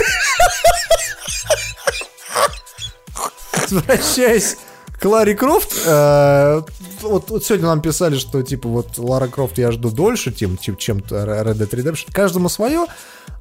Возвращаясь 3.71 4.57
к 5.01 5.05
Ларе 5.05 5.33
Крофт, 5.33 5.73
э, 5.83 6.61
вот, 7.01 7.31
вот 7.31 7.43
сегодня 7.43 7.65
нам 7.65 7.81
писали, 7.81 8.17
что 8.19 8.43
типа 8.43 8.69
вот 8.69 8.99
Лара 8.99 9.27
Крофт 9.27 9.57
я 9.57 9.71
жду 9.71 9.89
дольше, 9.89 10.31
тем, 10.31 10.59
чем, 10.59 10.77
чем 10.77 10.99
Red 10.99 11.55
Dead 11.55 11.69
Redemption. 11.69 12.13
Каждому 12.13 12.49
свое. 12.49 12.85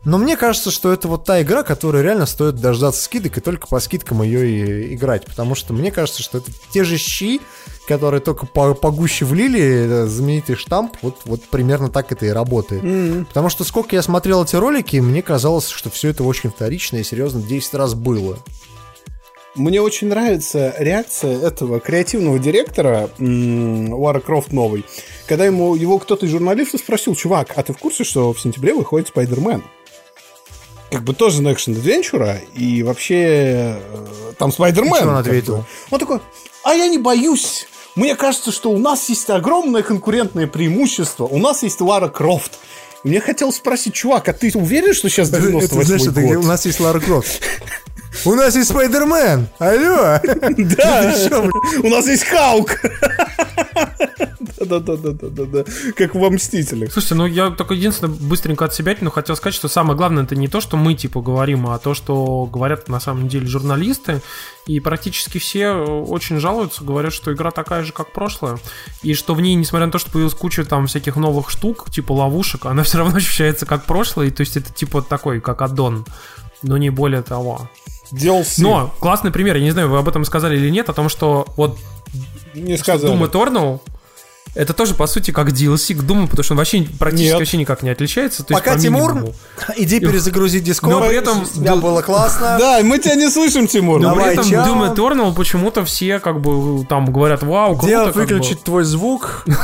Но 0.07 0.17
мне 0.17 0.39
кажется, 0.39 0.71
что 0.71 0.91
это 0.91 1.07
вот 1.09 1.25
та 1.25 1.43
игра, 1.43 1.63
которая 1.63 2.03
реально 2.03 2.25
стоит 2.25 2.57
дождаться 2.57 3.03
скидок 3.03 3.37
и 3.37 3.43
только 3.43 3.67
по 3.67 3.79
скидкам 3.81 4.23
ее 4.23 4.49
и 4.49 4.95
играть. 4.95 5.27
Потому 5.27 5.55
что 5.55 5.75
мне 5.75 5.91
кажется, 5.91 6.23
что 6.23 6.39
это 6.39 6.51
те 6.73 6.83
же 6.83 6.97
щи, 6.97 7.43
которые 7.87 8.23
только 8.23 8.47
по- 8.47 8.73
погуще 8.73 9.27
влили, 9.27 9.61
э, 9.61 10.07
знаменитый 10.07 10.57
штамп, 10.57 10.97
вот, 11.03 11.19
вот 11.27 11.43
примерно 11.43 11.91
так 11.91 12.11
это 12.11 12.25
и 12.25 12.31
работает. 12.31 12.81
Потому 13.29 13.51
что 13.51 13.65
сколько 13.65 13.95
я 13.95 14.01
смотрел 14.01 14.43
эти 14.45 14.57
ролики, 14.57 14.97
мне 14.97 15.21
казалось, 15.21 15.69
что 15.69 15.91
все 15.91 16.09
это 16.09 16.25
очень 16.25 16.49
вторично 16.51 16.97
и 16.97 17.05
серьезно 17.05 17.43
10 17.43 17.75
раз 17.75 17.93
было. 17.93 18.39
Мне 19.57 19.83
очень 19.83 20.09
нравится 20.09 20.75
реакция 20.79 21.41
этого 21.41 21.81
креативного 21.81 22.39
директора 22.39 23.11
Лара 23.19 24.21
Крофт 24.21 24.53
новый, 24.53 24.85
когда 25.27 25.45
ему 25.45 25.75
его 25.75 25.99
кто-то 25.99 26.27
из 26.27 26.31
журналистов 26.31 26.81
спросил, 26.81 27.17
чувак, 27.17 27.53
а 27.57 27.63
ты 27.65 27.73
в 27.73 27.79
курсе, 27.79 28.05
что 28.05 28.33
в 28.33 28.41
сентябре 28.41 28.75
выходит 28.75 29.09
Spider-Man? 29.09 29.65
Как 30.91 31.03
бы 31.03 31.15
тоже 31.15 31.43
на 31.43 31.53
action 31.53 31.75
adventure 31.75 32.29
а, 32.29 32.41
и 32.55 32.83
вообще 32.83 33.77
э, 33.77 34.33
там 34.39 34.53
Spider-Man. 34.53 35.09
Он 35.09 35.17
ответил? 35.17 35.65
Он 35.91 35.99
такой, 35.99 36.21
а 36.65 36.75
я 36.75 36.89
не 36.89 36.99
боюсь. 36.99 37.67
Мне 37.97 38.15
кажется, 38.15 38.53
что 38.53 38.71
у 38.71 38.79
нас 38.79 39.09
есть 39.09 39.31
огромное 39.31 39.83
конкурентное 39.83 40.47
преимущество. 40.47 41.25
У 41.25 41.39
нас 41.39 41.63
есть 41.63 41.81
Лара 41.81 42.09
Крофт. 42.09 42.59
И 43.03 43.09
мне 43.09 43.21
хотелось 43.21 43.57
спросить, 43.57 43.95
чувак, 43.95 44.29
а 44.29 44.33
ты 44.33 44.51
уверен, 44.55 44.95
что 44.95 45.09
сейчас 45.09 45.31
98 45.31 45.67
Это, 45.67 45.87
знаешь, 45.87 46.03
это 46.03 46.21
год? 46.21 46.37
у 46.37 46.43
нас 46.43 46.67
есть 46.67 46.81
Лара 46.81 47.01
Крофт. 47.01 47.43
У 48.25 48.35
нас 48.35 48.57
есть 48.57 48.71
Спайдермен! 48.71 49.49
Алло! 49.59 50.19
Да, 50.59 51.15
у 51.83 51.89
нас 51.89 52.07
есть 52.07 52.25
Хаук. 52.25 52.81
Да-да-да-да-да-да. 54.61 55.65
Как 55.97 56.15
во 56.15 56.31
Мстителях. 56.31 56.93
Слушайте, 56.93 57.15
ну 57.15 57.27
я 57.27 57.51
только 57.51 57.75
единственное 57.75 58.15
быстренько 58.15 58.67
от 58.67 58.75
себя, 58.75 58.95
но 59.01 59.11
хотел 59.11 59.37
сказать, 59.37 59.55
что 59.55 59.69
самое 59.69 59.97
главное 59.97 60.25
это 60.25 60.37
не 60.37 60.49
то, 60.49 60.61
что 60.61 60.77
мы 60.77 60.95
типа 60.95 61.21
говорим, 61.23 61.67
а 61.69 61.79
то, 61.79 61.95
что 61.95 62.47
говорят 62.47 62.89
на 62.89 63.01
самом 63.01 63.29
деле 63.29 63.47
журналисты. 63.47 64.21
И 64.67 64.79
практически 64.81 65.39
все 65.39 65.71
очень 65.73 66.39
жалуются, 66.39 66.85
говорят, 66.85 67.13
что 67.13 67.33
игра 67.33 67.51
такая 67.51 67.83
же, 67.83 67.93
как 67.93 68.13
прошлая. 68.13 68.59
И 69.03 69.15
что 69.15 69.35
в 69.35 69.41
ней, 69.41 69.55
несмотря 69.55 69.87
на 69.87 69.93
то, 69.93 69.99
что 69.99 70.11
появилась 70.11 70.35
куча 70.35 70.65
там 70.65 70.87
всяких 70.87 71.17
новых 71.17 71.51
штук, 71.51 71.91
типа 71.91 72.13
ловушек, 72.13 72.67
она 72.67 72.83
все 72.85 72.99
равно 72.99 73.17
ощущается 73.17 73.67
как 73.67 73.87
прошлое. 73.87 74.27
И 74.27 74.31
то 74.31 74.43
есть 74.43 74.57
это 74.57 74.73
типа 74.73 75.03
такой, 75.03 75.41
как 75.41 75.63
аддон. 75.63 76.05
Но 76.63 76.77
не 76.77 76.91
более 76.91 77.23
того. 77.23 77.71
DLC. 78.13 78.55
Но 78.59 78.95
классный 79.01 79.31
пример, 79.31 79.57
я 79.57 79.63
не 79.63 79.71
знаю, 79.71 79.89
вы 79.89 79.99
об 79.99 80.09
этом 80.09 80.25
сказали 80.25 80.57
или 80.57 80.71
нет, 80.71 80.89
о 80.89 80.93
том, 80.93 81.09
что 81.09 81.47
вот 81.57 81.79
не 82.55 82.77
сказали. 82.77 83.13
Doom 83.13 83.31
Eternal 83.31 83.81
это 84.55 84.73
тоже, 84.73 84.95
по 84.95 85.07
сути, 85.07 85.31
как 85.31 85.49
DLC 85.51 85.95
к 85.95 86.03
Doom, 86.03 86.27
потому 86.27 86.43
что 86.43 86.55
он 86.55 86.59
вообще 86.59 86.85
практически 86.99 87.29
Нет. 87.29 87.39
вообще 87.39 87.57
никак 87.57 87.83
не 87.83 87.91
отличается. 87.91 88.43
То 88.43 88.55
есть 88.55 88.65
Пока, 88.65 88.75
по 88.75 88.81
Тимур, 88.83 89.15
минимуму. 89.15 89.35
иди 89.77 90.01
перезагрузи 90.01 90.59
Discord. 90.59 90.91
Но 90.91 91.07
при 91.07 91.17
этом- 91.17 91.47
Тебя 91.47 91.77
было 91.77 92.03
классно. 92.03 92.57
Да, 92.59 92.81
мы 92.83 92.99
тебя 92.99 93.15
не 93.15 93.31
слышим, 93.31 93.69
Тимур. 93.69 94.01
Но 94.01 94.11
Давай, 94.11 94.25
при 94.25 94.33
этом 94.33 94.51
чао. 94.51 94.67
Doom 94.67 94.95
Eternal 94.95 95.35
почему-то 95.35 95.85
все 95.85 96.19
как 96.19 96.41
бы 96.41 96.85
там 96.87 97.07
говорят, 97.13 97.43
вау, 97.43 97.77
круто. 97.77 98.07
Бы». 98.07 98.13
выключить 98.13 98.63
твой 98.63 98.85
звук? 98.85 99.45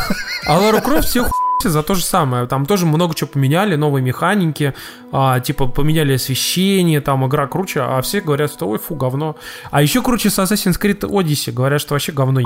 А 0.49 0.59
Лара 0.61 0.81
Крофт 0.81 1.09
все 1.09 1.23
хуйся 1.25 1.46
за 1.65 1.83
то 1.83 1.95
же 1.95 2.05
самое. 2.05 2.47
Там 2.47 2.67
тоже 2.67 2.87
много 2.87 3.15
чего 3.15 3.29
поменяли, 3.29 3.77
новые 3.77 4.03
механики, 4.03 4.75
а, 5.13 5.41
типа 5.41 5.67
поменяли 5.67 6.15
освещение, 6.15 7.01
там 7.01 7.27
игра 7.27 7.47
круче, 7.47 7.81
а 7.81 8.01
все 8.03 8.21
говорят, 8.21 8.53
что 8.53 8.69
ой, 8.69 8.79
фу, 8.79 8.95
говно. 8.95 9.37
А 9.71 9.83
еще 9.83 10.03
круче 10.03 10.31
с 10.31 10.39
Assassin's 10.39 10.81
Creed 10.81 11.01
Odyssey. 11.01 11.53
Говорят, 11.53 11.81
что 11.81 11.95
вообще 11.95 12.13
говно 12.13 12.43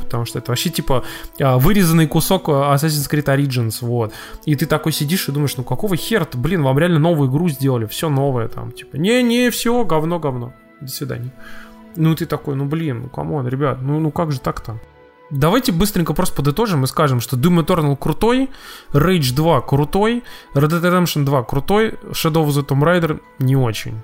Потому 0.00 0.24
что 0.24 0.40
это 0.40 0.50
вообще 0.50 0.70
типа 0.70 1.04
а, 1.40 1.58
вырезанный 1.58 2.06
кусок 2.06 2.48
а, 2.48 2.74
Assassin's 2.74 3.08
Creed 3.10 3.26
Origins, 3.26 3.78
вот. 3.80 4.12
И 4.44 4.54
ты 4.56 4.66
такой 4.66 4.92
сидишь 4.92 5.28
и 5.28 5.32
думаешь, 5.32 5.56
ну 5.56 5.62
какого 5.64 5.96
хера-то, 5.96 6.36
блин, 6.36 6.62
вам 6.62 6.78
реально 6.78 6.98
новую 6.98 7.30
игру 7.30 7.48
сделали, 7.48 7.86
все 7.86 8.08
новое 8.08 8.48
там, 8.48 8.72
типа, 8.72 8.96
не-не, 8.96 9.50
все, 9.50 9.84
говно, 9.84 10.18
говно, 10.18 10.52
до 10.80 10.88
свидания. 10.88 11.32
Ну 11.96 12.14
ты 12.16 12.26
такой, 12.26 12.56
ну 12.56 12.64
блин, 12.64 13.02
ну 13.02 13.08
come 13.08 13.30
on, 13.30 13.46
ребят, 13.46 13.80
ну, 13.80 14.00
ну 14.00 14.10
как 14.10 14.32
же 14.32 14.40
так-то? 14.40 14.80
Давайте 15.34 15.72
быстренько 15.72 16.14
просто 16.14 16.36
подытожим 16.36 16.84
и 16.84 16.86
скажем, 16.86 17.20
что 17.20 17.36
Doom 17.36 17.64
Eternal 17.64 17.96
крутой, 17.96 18.50
Rage 18.92 19.34
2 19.34 19.60
крутой, 19.62 20.22
Red 20.54 20.68
Dead 20.68 20.80
Redemption 20.80 21.24
2 21.24 21.42
крутой, 21.42 21.94
Shadow 22.12 22.46
of 22.46 22.48
the 22.48 22.64
Tomb 22.64 22.82
Raider 22.82 23.20
не 23.40 23.56
очень. 23.56 24.00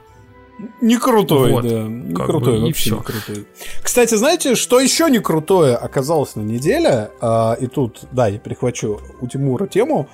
Не 0.80 0.98
крутой, 0.98 1.52
Вот, 1.52 1.62
да. 1.62 1.82
Не 1.84 2.14
крутой, 2.14 2.58
бы, 2.58 2.66
вообще 2.66 2.82
всё. 2.82 2.96
не 2.96 3.02
крутой. 3.02 3.46
Кстати, 3.82 4.14
знаете, 4.16 4.54
что 4.56 4.80
еще 4.80 5.08
не 5.08 5.20
крутое 5.20 5.76
оказалось 5.76 6.34
на 6.36 6.42
неделе? 6.42 7.10
А, 7.20 7.56
и 7.58 7.66
тут, 7.66 8.00
да, 8.12 8.26
я 8.26 8.38
перехвачу 8.38 9.00
у 9.20 9.26
Тимура 9.26 9.66
тему. 9.66 10.08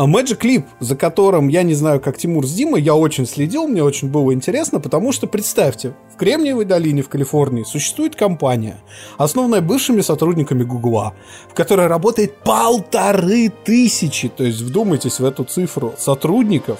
А, 0.00 0.06
Magic 0.06 0.40
Leap, 0.40 0.64
за 0.80 0.96
которым 0.96 1.48
я 1.48 1.62
не 1.62 1.74
знаю, 1.74 2.00
как 2.00 2.16
Тимур 2.16 2.46
с 2.46 2.52
Димой, 2.54 2.80
я 2.80 2.94
очень 2.94 3.26
следил, 3.26 3.68
мне 3.68 3.84
очень 3.84 4.08
было 4.08 4.32
интересно, 4.32 4.80
потому 4.80 5.12
что, 5.12 5.26
представьте, 5.26 5.92
в 6.14 6.16
Кремниевой 6.16 6.64
долине 6.64 7.02
в 7.02 7.10
Калифорнии 7.10 7.64
существует 7.64 8.16
компания, 8.16 8.78
основанная 9.18 9.60
бывшими 9.60 10.00
сотрудниками 10.00 10.62
Гугла, 10.62 11.12
в 11.50 11.54
которой 11.54 11.86
работает 11.86 12.34
полторы 12.36 13.52
тысячи, 13.62 14.30
то 14.30 14.42
есть 14.42 14.62
вдумайтесь 14.62 15.20
в 15.20 15.24
эту 15.26 15.44
цифру, 15.44 15.92
сотрудников, 15.98 16.78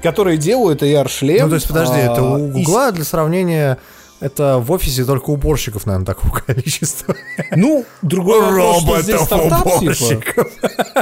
которые 0.00 0.38
делают 0.38 0.84
AR-шлем. 0.84 1.46
Ну, 1.46 1.48
то 1.48 1.54
есть, 1.56 1.66
подожди, 1.66 1.98
а, 1.98 2.12
это 2.12 2.22
у 2.22 2.46
и 2.46 2.50
Гугла 2.52 2.92
для 2.92 3.04
сравнения, 3.04 3.78
это 4.22 4.58
в 4.58 4.70
офисе 4.70 5.04
только 5.04 5.30
уборщиков, 5.30 5.84
наверное, 5.84 6.06
такого 6.06 6.32
количества. 6.46 7.16
Ну, 7.56 7.84
другой 8.02 8.40
стартап, 9.02 9.04
типа. 9.04 9.26
Роботов-уборщиков. 9.30 10.48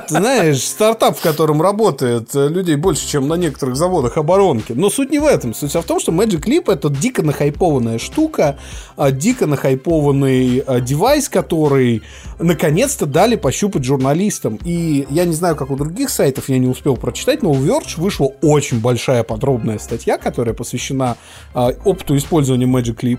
Ты 0.08 0.14
знаешь, 0.14 0.62
стартап, 0.62 1.18
в 1.18 1.20
котором 1.20 1.60
работает 1.60 2.34
э, 2.34 2.48
людей 2.48 2.76
больше, 2.76 3.06
чем 3.06 3.28
на 3.28 3.34
некоторых 3.34 3.76
заводах 3.76 4.16
оборонки. 4.16 4.72
Но 4.72 4.88
суть 4.88 5.10
не 5.10 5.18
в 5.18 5.26
этом. 5.26 5.54
Суть 5.54 5.74
в 5.74 5.82
том, 5.82 6.00
что 6.00 6.12
Magic 6.12 6.44
Leap 6.44 6.72
это 6.72 6.88
дико 6.88 7.22
нахайпованная 7.22 7.98
штука, 7.98 8.58
а, 8.96 9.10
дико 9.10 9.46
нахайпованный 9.46 10.60
а, 10.66 10.80
девайс, 10.80 11.28
который 11.28 12.02
наконец-то 12.38 13.04
дали 13.04 13.36
пощупать 13.36 13.84
журналистам. 13.84 14.58
И 14.64 15.06
я 15.10 15.26
не 15.26 15.34
знаю, 15.34 15.56
как 15.56 15.70
у 15.70 15.76
других 15.76 16.08
сайтов, 16.08 16.48
я 16.48 16.58
не 16.58 16.68
успел 16.68 16.96
прочитать, 16.96 17.42
но 17.42 17.50
у 17.50 17.56
Verge 17.56 18.00
вышла 18.00 18.32
очень 18.40 18.80
большая 18.80 19.24
подробная 19.24 19.78
статья, 19.78 20.16
которая 20.16 20.54
посвящена 20.54 21.16
а, 21.52 21.72
опыту 21.84 22.16
использования 22.16 22.66
Magic 22.66 22.96
Leap. 22.96 23.09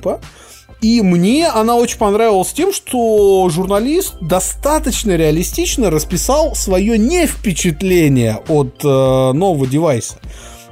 И 0.81 1.01
мне 1.01 1.47
она 1.47 1.75
очень 1.75 1.99
понравилась 1.99 2.53
тем, 2.53 2.73
что 2.73 3.47
журналист 3.49 4.15
достаточно 4.19 5.15
реалистично 5.15 5.91
расписал 5.91 6.55
свое 6.55 6.97
не 6.97 7.27
впечатление 7.27 8.39
от 8.47 8.83
э, 8.83 8.87
нового 8.87 9.67
девайса. 9.67 10.15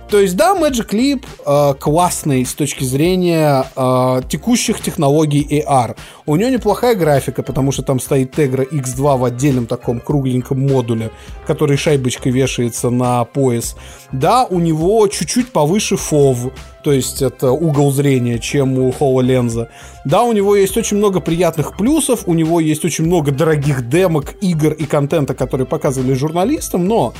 То 0.09 0.19
есть, 0.19 0.35
да, 0.35 0.55
Magic 0.55 0.89
Leap 0.89 1.23
э, 1.45 1.75
классный 1.79 2.43
с 2.43 2.55
точки 2.55 2.83
зрения 2.83 3.65
э, 3.75 4.21
текущих 4.27 4.81
технологий 4.81 5.45
AR. 5.63 5.95
У 6.25 6.35
него 6.35 6.49
неплохая 6.49 6.95
графика, 6.95 7.43
потому 7.43 7.71
что 7.71 7.83
там 7.83 7.99
стоит 7.99 8.33
Tegra 8.37 8.67
X2 8.67 9.17
в 9.17 9.23
отдельном 9.23 9.67
таком 9.67 9.99
кругленьком 9.99 10.61
модуле, 10.67 11.11
который 11.45 11.77
шайбочкой 11.77 12.31
вешается 12.31 12.89
на 12.89 13.23
пояс. 13.23 13.75
Да, 14.11 14.45
у 14.45 14.59
него 14.59 15.07
чуть-чуть 15.07 15.51
повыше 15.51 15.95
FOV, 15.95 16.53
то 16.83 16.91
есть 16.91 17.21
это 17.21 17.51
угол 17.51 17.91
зрения, 17.91 18.39
чем 18.39 18.79
у 18.79 18.89
HoloLens. 18.89 19.67
Да, 20.05 20.23
у 20.23 20.33
него 20.33 20.55
есть 20.55 20.75
очень 20.75 20.97
много 20.97 21.19
приятных 21.19 21.77
плюсов, 21.77 22.23
у 22.25 22.33
него 22.33 22.59
есть 22.59 22.83
очень 22.83 23.05
много 23.05 23.31
дорогих 23.31 23.87
демок, 23.89 24.33
игр 24.41 24.71
и 24.73 24.85
контента, 24.85 25.35
которые 25.35 25.67
показывали 25.67 26.13
журналистам, 26.13 26.87
но 26.87 27.13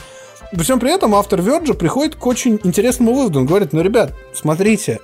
при 0.51 0.63
всем 0.63 0.79
при 0.79 0.91
этом 0.91 1.15
автор 1.15 1.41
Верджа 1.41 1.73
приходит 1.73 2.15
к 2.15 2.25
очень 2.25 2.59
интересному 2.63 3.13
выводу. 3.13 3.39
Он 3.39 3.45
говорит, 3.45 3.73
ну, 3.73 3.81
ребят, 3.81 4.13
смотрите, 4.33 4.99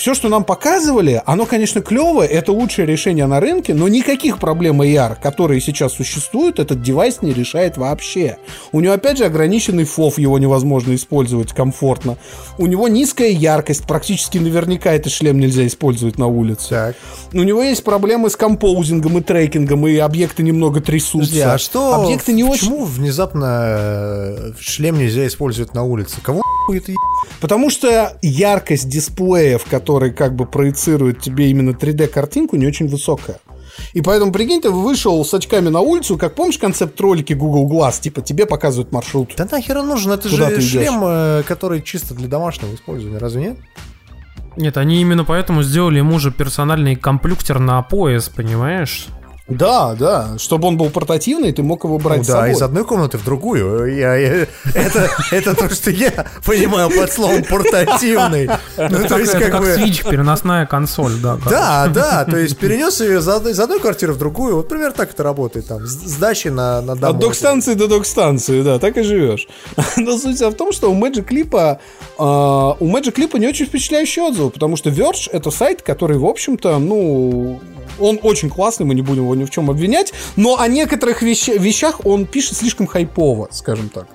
все, 0.00 0.14
что 0.14 0.30
нам 0.30 0.44
показывали, 0.44 1.22
оно, 1.26 1.44
конечно, 1.44 1.82
клевое, 1.82 2.26
это 2.26 2.52
лучшее 2.52 2.86
решение 2.86 3.26
на 3.26 3.38
рынке, 3.38 3.74
но 3.74 3.86
никаких 3.86 4.38
проблем 4.38 4.80
AR, 4.80 5.18
которые 5.22 5.60
сейчас 5.60 5.92
существуют, 5.92 6.58
этот 6.58 6.80
девайс 6.80 7.20
не 7.20 7.34
решает 7.34 7.76
вообще. 7.76 8.38
У 8.72 8.80
него, 8.80 8.94
опять 8.94 9.18
же, 9.18 9.26
ограниченный 9.26 9.84
фов, 9.84 10.18
его 10.18 10.38
невозможно 10.38 10.94
использовать 10.94 11.52
комфортно. 11.52 12.16
У 12.56 12.66
него 12.66 12.88
низкая 12.88 13.28
яркость, 13.28 13.84
практически 13.84 14.38
наверняка 14.38 14.90
этот 14.90 15.12
шлем 15.12 15.38
нельзя 15.38 15.66
использовать 15.66 16.16
на 16.16 16.28
улице. 16.28 16.70
Так. 16.70 16.96
У 17.34 17.42
него 17.42 17.62
есть 17.62 17.84
проблемы 17.84 18.30
с 18.30 18.36
компоузингом 18.36 19.18
и 19.18 19.20
трекингом, 19.20 19.86
и 19.86 19.98
объекты 19.98 20.42
немного 20.42 20.80
трясутся. 20.80 21.28
Подожди, 21.28 21.40
а 21.40 21.58
что? 21.58 21.94
Объекты 21.96 22.32
не 22.32 22.42
очень... 22.42 22.70
Почему 22.70 22.86
внезапно 22.86 23.66
э, 23.68 24.52
шлем 24.60 24.98
нельзя 24.98 25.26
использовать 25.26 25.74
на 25.74 25.82
улице? 25.82 26.22
Кого 26.22 26.40
это 26.72 26.92
Потому 27.40 27.70
что 27.70 28.16
яркость 28.22 28.88
дисплея, 28.88 29.58
в 29.58 29.64
который 29.90 30.12
как 30.12 30.36
бы 30.36 30.46
проецирует 30.46 31.20
тебе 31.20 31.50
именно 31.50 31.70
3D-картинку, 31.70 32.54
не 32.54 32.64
очень 32.64 32.86
высокая. 32.86 33.40
И 33.92 34.00
поэтому, 34.02 34.30
прикинь, 34.30 34.60
ты 34.60 34.70
вышел 34.70 35.24
с 35.24 35.34
очками 35.34 35.68
на 35.68 35.80
улицу, 35.80 36.16
как 36.16 36.36
помнишь 36.36 36.58
концепт 36.58 37.00
ролики 37.00 37.32
Google 37.32 37.68
Glass, 37.68 38.00
типа 38.00 38.22
тебе 38.22 38.46
показывают 38.46 38.92
маршрут. 38.92 39.32
Да 39.36 39.48
нахер 39.50 39.78
он 39.78 39.88
нужен? 39.88 40.12
Это 40.12 40.28
Куда 40.28 40.48
же 40.50 40.56
ты 40.56 40.60
идешь? 40.60 40.70
шлем, 40.70 41.00
э, 41.02 41.42
который 41.44 41.82
чисто 41.82 42.14
для 42.14 42.28
домашнего 42.28 42.72
использования, 42.72 43.18
разве 43.18 43.42
нет? 43.42 43.58
Нет, 44.56 44.76
они 44.76 45.00
именно 45.00 45.24
поэтому 45.24 45.64
сделали 45.64 45.98
ему 45.98 46.20
же 46.20 46.30
персональный 46.30 46.94
комплюктер 46.94 47.58
на 47.58 47.82
пояс, 47.82 48.28
понимаешь? 48.28 49.08
Да, 49.50 49.94
да. 49.94 50.38
Чтобы 50.38 50.68
он 50.68 50.76
был 50.76 50.90
портативный, 50.90 51.52
ты 51.52 51.62
мог 51.62 51.84
его 51.84 51.98
брать 51.98 52.18
Ну 52.18 52.24
с 52.24 52.26
да, 52.28 52.32
собой. 52.34 52.50
из 52.52 52.62
одной 52.62 52.84
комнаты 52.84 53.18
в 53.18 53.24
другую. 53.24 53.94
Я- 53.96 54.16
я- 54.16 54.46
это, 54.74 55.10
это 55.32 55.54
то, 55.54 55.68
что 55.68 55.90
я 55.90 56.26
понимаю 56.44 56.88
под 56.90 57.12
словом 57.12 57.44
портативный. 57.44 58.46
Ну, 58.46 58.84
Это 58.84 59.02
то 59.02 59.08
как, 59.08 59.18
есть, 59.18 59.34
это 59.34 59.40
как 59.44 59.52
как 59.52 59.60
бы... 59.62 59.66
Switch, 59.74 60.08
переносная 60.08 60.66
консоль, 60.66 61.12
да. 61.22 61.36
Да, 61.48 61.88
да, 61.88 62.24
то 62.24 62.36
есть 62.38 62.56
перенес 62.58 63.00
ее 63.00 63.18
из 63.18 63.28
одной, 63.28 63.52
из 63.52 63.60
одной 63.60 63.80
квартиры 63.80 64.12
в 64.12 64.18
другую. 64.18 64.56
Вот 64.56 64.68
примерно 64.68 64.92
так 64.94 65.10
это 65.10 65.22
работает. 65.22 65.66
Там, 65.66 65.86
с 65.86 65.90
с 65.92 66.16
дачи 66.16 66.48
на, 66.48 66.80
на 66.80 66.92
От 66.94 67.00
домой. 67.00 67.20
док-станции 67.20 67.74
до 67.74 67.88
док-станции, 67.88 68.62
да, 68.62 68.78
так 68.78 68.96
и 68.96 69.02
живешь. 69.02 69.48
Но 69.96 70.16
суть 70.18 70.36
вся 70.36 70.48
в 70.50 70.54
том, 70.54 70.72
что 70.72 70.90
у 70.90 70.94
Magic 70.98 71.26
Clip, 71.28 71.78
а, 72.18 72.76
у 72.78 72.86
Magic 72.88 73.14
Clip 73.14 73.38
не 73.38 73.48
очень 73.48 73.66
впечатляющие 73.66 74.24
отзывы, 74.24 74.50
потому 74.50 74.76
что 74.76 74.90
Verge— 74.90 75.28
это 75.32 75.50
сайт, 75.50 75.82
который, 75.82 76.18
в 76.18 76.26
общем-то, 76.26 76.78
ну, 76.78 77.60
он 77.98 78.18
очень 78.22 78.48
классный, 78.48 78.86
мы 78.86 78.94
не 78.94 79.02
будем 79.02 79.22
его 79.24 79.34
ни 79.40 79.44
в 79.44 79.50
чем 79.50 79.70
обвинять, 79.70 80.12
но 80.36 80.58
о 80.60 80.68
некоторых 80.68 81.22
вещ- 81.22 81.58
вещах 81.58 82.06
он 82.06 82.26
пишет 82.26 82.56
слишком 82.56 82.86
хайпово, 82.86 83.48
скажем 83.50 83.88
так. 83.88 84.06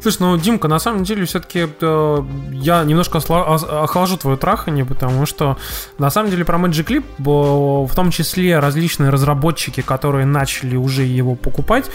Слушай, 0.00 0.18
ну, 0.20 0.38
Димка, 0.38 0.68
на 0.68 0.78
самом 0.78 1.04
деле, 1.04 1.24
все-таки 1.24 1.68
я 1.80 2.84
немножко 2.84 3.18
охлажу 3.18 4.16
твое 4.16 4.36
трахание, 4.36 4.84
потому 4.84 5.26
что, 5.26 5.56
на 5.98 6.10
самом 6.10 6.30
деле, 6.30 6.44
про 6.44 6.58
Magic 6.58 6.86
Leap, 6.86 7.04
э, 7.18 7.86
в 7.86 7.94
том 7.94 8.10
числе 8.10 8.58
различные 8.58 9.10
разработчики, 9.10 9.80
которые 9.80 10.26
начали 10.26 10.76
уже 10.76 11.02
его 11.02 11.34
покупать, 11.34 11.86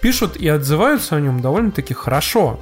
пишут 0.00 0.36
и 0.36 0.48
отзываются 0.48 1.16
о 1.16 1.20
нем 1.20 1.40
довольно-таки 1.40 1.94
хорошо. 1.94 2.58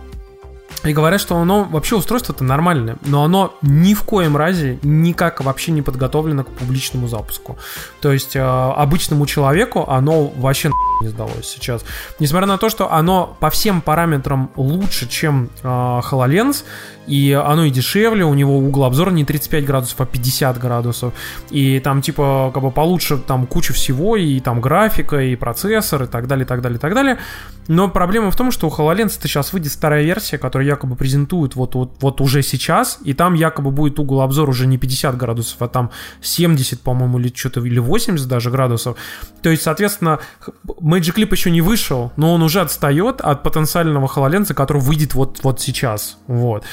И 0.84 0.92
говорят, 0.92 1.20
что 1.20 1.36
оно 1.36 1.64
вообще 1.64 1.96
устройство-то 1.96 2.44
нормальное, 2.44 2.96
но 3.02 3.24
оно 3.24 3.54
ни 3.62 3.94
в 3.94 4.02
коем 4.02 4.36
разе 4.36 4.78
никак 4.82 5.40
вообще 5.42 5.72
не 5.72 5.82
подготовлено 5.82 6.44
к 6.44 6.48
публичному 6.48 7.08
запуску. 7.08 7.58
То 8.00 8.12
есть 8.12 8.36
э, 8.36 8.40
обычному 8.40 9.26
человеку 9.26 9.84
оно 9.88 10.26
вообще 10.26 10.70
не 11.02 11.08
сдалось 11.08 11.46
сейчас. 11.46 11.84
Несмотря 12.20 12.46
на 12.46 12.58
то, 12.58 12.68
что 12.68 12.92
оно 12.92 13.36
по 13.40 13.50
всем 13.50 13.80
параметрам 13.80 14.50
лучше, 14.56 15.08
чем 15.08 15.50
э, 15.62 15.66
HoloLens, 15.66 16.64
и 17.06 17.32
оно 17.32 17.64
и 17.64 17.70
дешевле, 17.70 18.24
у 18.24 18.34
него 18.34 18.58
угол 18.58 18.84
обзора 18.84 19.10
не 19.10 19.24
35 19.24 19.64
градусов, 19.64 20.00
а 20.00 20.06
50 20.06 20.58
градусов, 20.58 21.14
и 21.50 21.80
там 21.80 22.02
типа 22.02 22.50
как 22.52 22.62
бы 22.62 22.70
получше 22.70 23.18
там 23.18 23.46
куча 23.46 23.72
всего, 23.72 24.16
и 24.16 24.40
там 24.40 24.60
графика, 24.60 25.18
и 25.18 25.36
процессор, 25.36 26.04
и 26.04 26.06
так 26.06 26.26
далее, 26.26 26.44
и 26.44 26.48
так 26.48 26.60
далее, 26.62 26.78
и 26.78 26.80
так 26.80 26.94
далее. 26.94 27.18
Но 27.68 27.88
проблема 27.88 28.30
в 28.30 28.36
том, 28.36 28.52
что 28.52 28.68
у 28.68 28.70
HoloLens 28.70 29.16
это 29.18 29.28
сейчас 29.28 29.52
выйдет 29.52 29.72
старая 29.72 30.04
версия, 30.04 30.38
которую 30.38 30.68
якобы 30.68 30.94
презентуют 30.94 31.56
вот, 31.56 31.74
вот, 31.74 31.96
вот 32.00 32.20
уже 32.20 32.42
сейчас, 32.42 32.98
и 33.04 33.12
там 33.12 33.34
якобы 33.34 33.70
будет 33.70 33.98
угол 33.98 34.20
обзора 34.20 34.50
уже 34.50 34.66
не 34.66 34.78
50 34.78 35.16
градусов, 35.16 35.60
а 35.60 35.68
там 35.68 35.90
70, 36.20 36.80
по-моему, 36.80 37.18
или 37.18 37.32
что-то, 37.34 37.60
или 37.60 37.78
80 37.78 38.28
даже 38.28 38.50
градусов. 38.50 38.96
То 39.42 39.50
есть, 39.50 39.62
соответственно, 39.62 40.20
Magic 40.66 41.16
Leap 41.16 41.28
еще 41.32 41.50
не 41.50 41.60
вышел, 41.60 42.12
но 42.16 42.34
он 42.34 42.42
уже 42.42 42.60
отстает 42.60 43.20
от 43.20 43.42
потенциального 43.42 44.06
HoloLens, 44.06 44.54
который 44.54 44.80
выйдет 44.80 45.14
вот, 45.14 45.40
вот 45.42 45.60
сейчас. 45.60 46.18
Вот. 46.26 46.64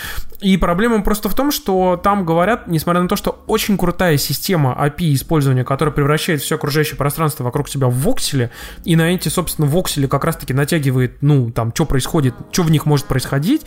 И 0.41 0.57
проблема 0.57 1.01
просто 1.01 1.29
в 1.29 1.35
том, 1.35 1.51
что 1.51 1.99
там 2.01 2.25
говорят, 2.25 2.67
несмотря 2.67 3.01
на 3.01 3.07
то, 3.07 3.15
что 3.15 3.43
очень 3.47 3.77
крутая 3.77 4.17
система 4.17 4.77
API 4.77 5.13
использования, 5.13 5.63
которая 5.63 5.93
превращает 5.93 6.41
все 6.41 6.55
окружающее 6.55 6.97
пространство 6.97 7.45
вокруг 7.45 7.69
себя 7.69 7.87
в 7.87 7.93
вокселе, 7.93 8.51
и 8.83 8.97
на 8.97 9.13
эти, 9.13 9.29
собственно, 9.29 9.67
воксели 9.67 10.05
как 10.05 10.25
раз-таки 10.25 10.53
натягивает, 10.53 11.17
ну, 11.21 11.49
там, 11.51 11.71
что 11.73 11.85
происходит, 11.85 12.33
что 12.51 12.63
в 12.63 12.71
них 12.71 12.85
может 12.85 13.05
происходить, 13.05 13.61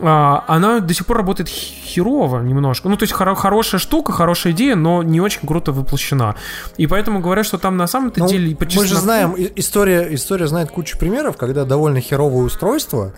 а, 0.00 0.44
она 0.48 0.80
до 0.80 0.94
сих 0.94 1.04
пор 1.06 1.18
работает 1.18 1.48
херово 1.50 2.40
немножко. 2.40 2.88
Ну, 2.88 2.96
то 2.96 3.02
есть 3.02 3.14
хоро- 3.14 3.34
хорошая 3.34 3.78
штука, 3.78 4.12
хорошая 4.12 4.52
идея, 4.54 4.74
но 4.74 5.02
не 5.02 5.20
очень 5.20 5.46
круто 5.46 5.72
воплощена. 5.72 6.34
И 6.78 6.86
поэтому 6.86 7.20
говорят, 7.20 7.44
что 7.46 7.58
там 7.58 7.76
на 7.76 7.86
самом-то 7.86 8.20
Ну, 8.20 8.28
деле... 8.28 8.56
мы 8.58 8.86
же 8.86 8.94
знаем, 8.96 9.34
история, 9.56 10.08
история 10.14 10.46
знает 10.46 10.70
кучу 10.70 10.98
примеров, 10.98 11.36
когда 11.36 11.64
довольно 11.64 12.00
херовые 12.00 12.44
устройства 12.44 13.12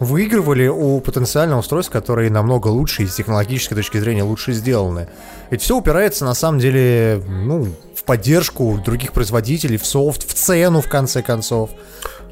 выигрывали 0.00 0.66
у 0.66 0.98
потенциального 1.00 1.60
устройства, 1.60 1.92
которые 1.92 2.30
намного 2.30 2.68
лучше 2.68 3.02
и 3.04 3.06
с 3.06 3.14
технологической 3.14 3.76
точки 3.76 3.98
зрения 3.98 4.22
лучше 4.24 4.52
сделаны. 4.52 5.08
Ведь 5.50 5.62
все 5.62 5.76
упирается 5.76 6.24
на 6.24 6.34
самом 6.34 6.58
деле 6.58 7.22
ну, 7.28 7.68
в 7.94 8.04
поддержку 8.04 8.80
других 8.84 9.12
производителей, 9.12 9.76
в 9.76 9.84
софт, 9.86 10.28
в 10.28 10.34
цену 10.34 10.80
в 10.80 10.88
конце 10.88 11.22
концов. 11.22 11.70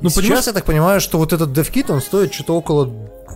Ну, 0.01 0.09
сейчас 0.09 0.23
понимаешь- 0.25 0.47
я 0.47 0.53
так 0.55 0.65
понимаю, 0.65 1.01
что 1.01 1.19
вот 1.19 1.33
этот 1.33 1.51
DevKit, 1.51 1.93
он 1.93 2.01
стоит 2.01 2.33
что-то 2.33 2.57
около 2.57 2.87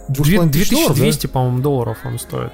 Две- 0.09 0.39
2,5 0.39 0.51
тысяч 0.51 0.71
долларов, 0.71 0.89
да? 0.97 1.03
2200, 1.03 1.27
по-моему, 1.27 1.59
долларов 1.61 1.99
он 2.05 2.19
стоит. 2.19 2.53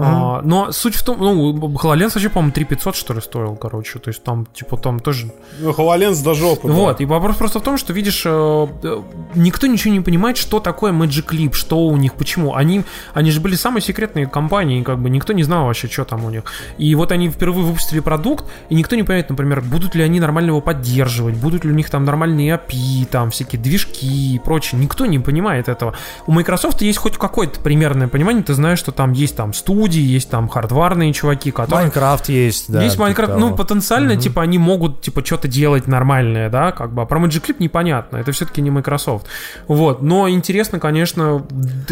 А, 0.00 0.42
но 0.42 0.72
суть 0.72 0.94
в 0.94 1.02
том, 1.02 1.18
ну, 1.18 1.52
HoloLens 1.52 2.14
вообще, 2.14 2.28
по-моему, 2.28 2.52
3500, 2.52 2.96
что 2.96 3.14
ли, 3.14 3.20
стоил, 3.20 3.56
короче. 3.56 3.98
То 3.98 4.08
есть 4.08 4.22
там, 4.22 4.46
типа, 4.46 4.76
там 4.76 5.00
тоже... 5.00 5.32
Ну, 5.58 5.70
HoloLens 5.70 6.22
до 6.22 6.34
жопы. 6.34 6.68
да. 6.68 6.74
Вот, 6.74 7.00
и 7.00 7.04
вопрос 7.04 7.36
просто 7.36 7.58
в 7.58 7.62
том, 7.62 7.78
что, 7.78 7.92
видишь, 7.92 8.22
э, 8.24 8.66
э, 8.82 9.02
никто 9.34 9.66
ничего 9.66 9.92
не 9.92 10.00
понимает, 10.00 10.36
что 10.36 10.60
такое 10.60 10.92
Magic 10.92 11.30
Leap, 11.30 11.54
что 11.54 11.86
у 11.86 11.96
них, 11.96 12.14
почему. 12.14 12.54
Они, 12.54 12.84
они 13.14 13.30
же 13.30 13.40
были 13.40 13.56
самые 13.56 13.82
секретные 13.82 14.26
компании, 14.26 14.82
как 14.82 14.98
бы 14.98 15.10
никто 15.10 15.32
не 15.32 15.42
знал 15.42 15.66
вообще, 15.66 15.88
что 15.88 16.04
там 16.04 16.24
у 16.24 16.30
них. 16.30 16.44
И 16.78 16.94
вот 16.94 17.10
они 17.12 17.28
впервые 17.28 17.66
выпустили 17.66 18.00
продукт, 18.00 18.44
и 18.68 18.74
никто 18.74 18.94
не 18.94 19.02
понимает, 19.02 19.30
например, 19.30 19.62
будут 19.62 19.94
ли 19.94 20.02
они 20.02 20.20
нормально 20.20 20.50
его 20.50 20.60
поддерживать, 20.60 21.34
будут 21.36 21.64
ли 21.64 21.72
у 21.72 21.74
них 21.74 21.90
там 21.90 22.04
нормальные 22.04 22.54
API, 22.54 23.06
там 23.06 23.30
всякие 23.30 23.60
движки 23.60 24.34
и 24.34 24.38
прочее. 24.38 24.80
Никто 24.80 25.06
не 25.06 25.18
понимает 25.18 25.68
этого. 25.68 25.94
У 26.26 26.32
Microsoft 26.32 26.82
есть 26.82 26.98
хоть 26.98 27.16
какое-то 27.18 27.60
примерное 27.60 28.08
понимание, 28.08 28.42
ты 28.42 28.54
знаешь, 28.54 28.78
что 28.78 28.92
там 28.92 29.12
есть 29.12 29.36
там 29.36 29.52
студии, 29.88 30.02
есть 30.02 30.30
там 30.30 30.48
хардварные 30.48 31.12
чуваки, 31.12 31.50
которые... 31.50 31.84
Майнкрафт 31.84 32.28
есть, 32.28 32.70
да. 32.70 32.82
Есть 32.82 32.94
типа 32.94 33.04
Майнкрафт, 33.04 33.36
ну, 33.36 33.54
потенциально, 33.54 34.16
типа, 34.16 34.42
они 34.42 34.58
могут, 34.58 35.00
типа, 35.00 35.24
что-то 35.24 35.48
делать 35.48 35.86
нормальное, 35.86 36.50
да, 36.50 36.72
как 36.72 36.92
бы. 36.92 37.02
А 37.02 37.06
про 37.06 37.18
Magic 37.18 37.46
Leap 37.48 37.56
непонятно, 37.58 38.18
это 38.18 38.32
все-таки 38.32 38.60
не 38.60 38.70
Microsoft. 38.70 39.26
Вот, 39.66 40.02
но 40.02 40.28
интересно, 40.28 40.78
конечно, 40.78 41.46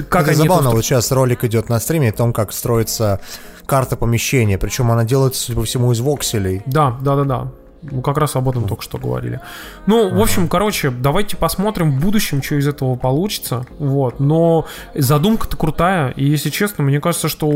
как 0.08 0.22
это 0.22 0.30
они 0.32 0.40
это 0.40 0.48
забавно, 0.48 0.68
устро- 0.68 0.72
вот 0.72 0.84
сейчас 0.84 1.10
ролик 1.12 1.44
идет 1.44 1.68
на 1.68 1.80
стриме 1.80 2.10
о 2.10 2.12
том, 2.12 2.32
как 2.32 2.52
строится 2.52 3.20
карта 3.66 3.96
помещения, 3.96 4.58
причем 4.58 4.90
она 4.90 5.04
делается, 5.04 5.42
судя 5.42 5.58
по 5.58 5.64
всему, 5.64 5.92
из 5.92 6.00
вокселей. 6.00 6.62
Да, 6.66 6.96
да, 7.00 7.16
да, 7.16 7.24
да. 7.24 7.48
Ну, 7.90 8.00
как 8.02 8.18
раз 8.18 8.36
об 8.36 8.48
этом 8.48 8.66
только 8.68 8.82
что 8.82 8.98
говорили. 8.98 9.40
Ну, 9.86 10.14
в 10.14 10.20
общем, 10.20 10.48
короче, 10.48 10.90
давайте 10.90 11.36
посмотрим 11.36 11.92
в 11.92 12.00
будущем, 12.00 12.42
что 12.42 12.56
из 12.56 12.66
этого 12.66 12.96
получится. 12.96 13.66
Вот. 13.78 14.20
Но 14.20 14.66
задумка-то 14.94 15.56
крутая. 15.56 16.10
И, 16.10 16.24
если 16.24 16.50
честно, 16.50 16.84
мне 16.84 17.00
кажется, 17.00 17.28
что 17.28 17.48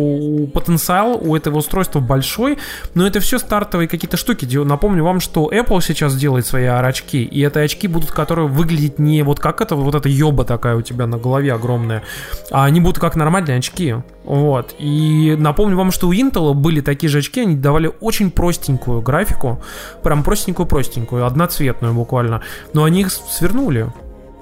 потенциал 0.52 1.18
у 1.20 1.36
этого 1.36 1.58
устройства 1.58 2.00
большой. 2.00 2.58
Но 2.94 3.06
это 3.06 3.20
все 3.20 3.38
стартовые 3.38 3.88
какие-то 3.88 4.16
штуки. 4.16 4.46
Напомню 4.56 5.04
вам, 5.04 5.20
что 5.20 5.50
Apple 5.52 5.80
сейчас 5.82 6.16
делает 6.16 6.46
свои 6.46 6.64
очки. 6.64 7.22
И 7.22 7.40
это 7.40 7.60
очки 7.60 7.88
будут, 7.88 8.12
которые 8.12 8.48
выглядеть 8.48 8.98
не 8.98 9.22
вот 9.22 9.40
как 9.40 9.60
это, 9.60 9.76
вот 9.76 9.94
эта 9.94 10.08
ёба 10.08 10.44
такая 10.44 10.76
у 10.76 10.82
тебя 10.82 11.06
на 11.06 11.18
голове 11.18 11.52
огромная. 11.52 12.02
А 12.50 12.64
они 12.64 12.80
будут 12.80 12.98
как 12.98 13.16
нормальные 13.16 13.58
очки. 13.58 13.96
Вот. 14.24 14.74
И 14.78 15.34
напомню 15.38 15.76
вам, 15.76 15.90
что 15.90 16.08
у 16.08 16.12
Intel 16.12 16.54
были 16.54 16.80
такие 16.80 17.10
же 17.10 17.18
очки, 17.18 17.40
они 17.40 17.56
давали 17.56 17.90
очень 18.00 18.30
простенькую 18.30 19.00
графику, 19.02 19.60
прям 20.02 20.19
простенькую-простенькую, 20.22 21.26
одноцветную 21.26 21.94
буквально, 21.94 22.42
но 22.72 22.84
они 22.84 23.02
их 23.02 23.10
свернули. 23.10 23.90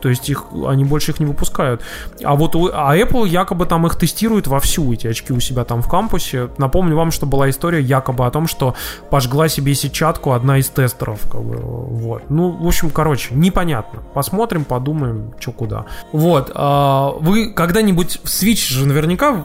То 0.00 0.08
есть 0.08 0.28
их, 0.28 0.44
они 0.66 0.84
больше 0.84 1.12
их 1.12 1.20
не 1.20 1.26
выпускают. 1.26 1.82
А 2.22 2.34
вот 2.34 2.54
у, 2.54 2.70
а 2.72 2.96
Apple 2.96 3.28
якобы 3.28 3.66
там 3.66 3.86
их 3.86 3.96
тестирует 3.96 4.46
вовсю, 4.46 4.92
эти 4.92 5.06
очки 5.06 5.32
у 5.32 5.40
себя 5.40 5.64
там 5.64 5.82
в 5.82 5.88
кампусе. 5.88 6.48
Напомню 6.58 6.96
вам, 6.96 7.10
что 7.10 7.26
была 7.26 7.50
история 7.50 7.80
якобы 7.80 8.26
о 8.26 8.30
том, 8.30 8.46
что 8.46 8.74
пожгла 9.10 9.48
себе 9.48 9.74
сетчатку 9.74 10.32
одна 10.32 10.58
из 10.58 10.68
тестеров. 10.68 11.20
Как 11.30 11.42
бы, 11.42 11.56
вот. 11.56 12.22
Ну, 12.28 12.50
в 12.50 12.66
общем, 12.66 12.90
короче, 12.90 13.34
непонятно. 13.34 14.02
Посмотрим, 14.14 14.64
подумаем, 14.64 15.32
что 15.40 15.52
куда. 15.52 15.86
Вот. 16.12 16.50
А, 16.54 17.12
вы 17.20 17.52
когда-нибудь 17.52 18.20
Switch 18.24 18.72
же 18.72 18.86
наверняка 18.86 19.44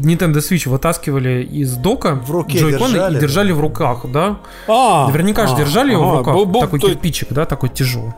Nintendo 0.00 0.36
Switch 0.38 0.68
вытаскивали 0.68 1.42
из 1.42 1.74
дока 1.74 2.14
в 2.14 2.30
руке 2.30 2.58
джойконы 2.58 2.92
держали, 2.92 3.16
и 3.16 3.20
держали 3.20 3.48
да. 3.48 3.54
в 3.54 3.60
руках, 3.60 4.06
да? 4.12 4.38
А, 4.68 5.08
Наверняка 5.08 5.46
же 5.46 5.54
а, 5.54 5.58
держали 5.58 5.92
его 5.92 6.08
в 6.08 6.18
руках. 6.18 6.34
был- 6.34 6.46
был 6.46 6.60
такой 6.60 6.80
то- 6.80 6.88
кирпичик, 6.88 7.32
да, 7.32 7.46
такой 7.46 7.68
тяжелый. 7.68 8.12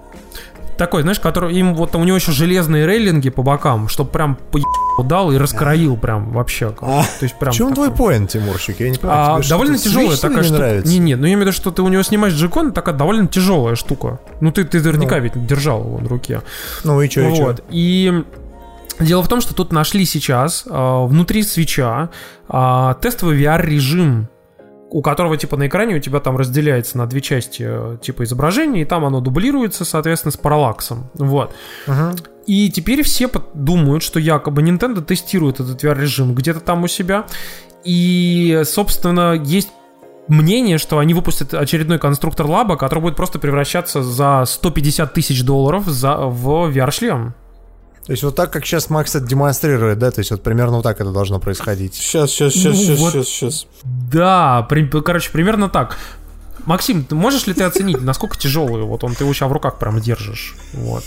Такой, 0.77 1.03
знаешь, 1.03 1.21
который 1.21 1.55
им 1.55 1.75
вот 1.75 1.95
у 1.95 2.05
него 2.05 2.17
еще 2.17 2.33
железные 2.33 2.87
рейлинги 2.87 3.31
по 3.31 3.43
бокам, 3.43 3.89
чтобы 3.89 4.11
прям 4.11 4.39
дал 5.05 5.31
и 5.33 5.37
раскроил 5.37 5.97
прям 5.97 6.33
вообще. 6.33 6.75
А. 6.81 7.03
То 7.03 7.25
есть 7.25 7.39
прям. 7.39 7.53
В 7.53 7.57
чем 7.57 7.71
такой. 7.71 7.87
твой 7.87 7.97
поинт, 7.97 8.31
Тимурчик? 8.31 8.81
Я 8.81 8.91
не 8.91 8.99
понимаю. 8.99 9.37
А, 9.37 9.43
что, 9.43 9.51
довольно 9.51 9.79
тяжелая 9.79 10.17
такая 10.17 10.39
не 10.39 10.45
штука. 10.45 10.59
нравится? 10.59 10.93
Не, 10.93 10.99
не, 10.99 11.15
ну 11.15 11.27
я 11.27 11.35
имею 11.35 11.39
в 11.39 11.43
виду, 11.43 11.53
что 11.53 11.71
ты 11.71 11.83
у 11.83 11.89
него 11.89 12.03
снимаешь 12.03 12.35
джекон, 12.35 12.73
такая 12.73 12.95
довольно 12.95 13.29
тяжелая 13.29 13.77
штука. 13.77 14.21
Ну 14.41 14.51
ты, 14.51 14.65
ты 14.65 14.79
наверняка 14.79 15.19
ведь 15.19 15.47
держал 15.47 15.81
его 15.81 15.97
в 15.99 16.07
руке. 16.09 16.43
Ну 16.83 17.01
и 17.01 17.09
что, 17.09 17.21
и 17.21 17.37
чё? 17.37 17.45
Вот. 17.45 17.65
И 17.71 18.25
дело 19.01 19.23
в 19.23 19.29
том, 19.29 19.41
что 19.41 19.55
тут 19.55 19.73
нашли 19.73 20.05
сейчас 20.05 20.65
э, 20.69 21.05
внутри 21.07 21.43
свеча 21.43 22.11
э, 22.49 22.95
тестовый 23.01 23.41
VR-режим, 23.41 24.29
у 24.95 25.03
которого 25.03 25.37
типа 25.37 25.57
на 25.57 25.67
экране 25.67 25.97
у 25.97 25.99
тебя 25.99 26.21
там 26.21 26.37
разделяется 26.37 26.97
на 26.99 27.07
две 27.07 27.21
части 27.21 27.65
э, 27.67 27.97
типа 28.01 28.23
изображения, 28.23 28.83
и 28.83 28.85
там 28.85 29.05
оно 29.05 29.21
дублируется, 29.21 29.85
соответственно, 29.85 30.31
с 30.31 30.37
параллаксом. 30.37 31.11
Вот. 31.15 31.53
Мгм. 31.89 32.15
И 32.47 32.71
теперь 32.71 33.03
все 33.03 33.29
думают, 33.55 34.05
что 34.05 34.21
якобы 34.21 34.63
Nintendo 34.63 35.03
тестирует 35.03 35.59
этот 35.59 35.83
VR-режим 35.83 36.33
где-то 36.33 36.61
там 36.61 36.85
у 36.85 36.87
себя. 36.87 37.27
И, 37.83 38.63
собственно, 38.65 39.33
есть 39.33 39.71
мнение, 40.29 40.79
что 40.79 41.01
они 41.01 41.13
выпустят 41.13 41.55
очередной 41.55 41.99
конструктор 41.99 42.47
лаба, 42.47 42.77
который 42.77 43.01
будет 43.01 43.17
просто 43.17 43.41
превращаться 43.41 44.01
за 44.01 44.45
150 44.47 45.13
тысяч 45.13 45.43
долларов 45.43 45.87
за, 45.87 46.19
в 46.19 46.71
VR-шлем. 46.71 47.35
То 48.07 48.13
есть 48.13 48.23
вот 48.23 48.35
так, 48.37 48.53
как 48.53 48.67
сейчас 48.67 48.91
Макс 48.91 49.15
это 49.15 49.25
демонстрирует, 49.27 49.99
да? 49.99 50.11
То 50.11 50.19
есть 50.21 50.31
вот 50.31 50.43
примерно 50.43 50.77
вот 50.77 50.83
так 50.83 51.01
это 51.01 51.11
должно 51.11 51.39
происходить. 51.41 51.95
Сейчас, 51.95 52.31
сейчас, 52.31 52.53
сейчас, 52.53 52.75
Ну, 52.77 52.83
сейчас, 52.83 52.99
вот. 52.99 53.13
сейчас, 53.13 53.27
сейчас. 53.29 53.67
Да, 54.13 54.67
при- 54.69 54.87
короче, 55.01 55.31
примерно 55.31 55.69
так. 55.71 55.97
Максим, 56.67 57.05
ты 57.05 57.15
можешь 57.15 57.47
ли 57.47 57.55
ты 57.55 57.65
оценить, 57.65 58.01
насколько 58.03 58.39
тяжелый 58.39 58.83
вот 58.83 59.05
он, 59.05 59.15
ты 59.15 59.25
его 59.25 59.33
сейчас 59.33 59.49
в 59.49 59.53
руках 59.53 59.79
прям 59.79 60.01
держишь? 60.01 60.55
Вот. 60.75 61.03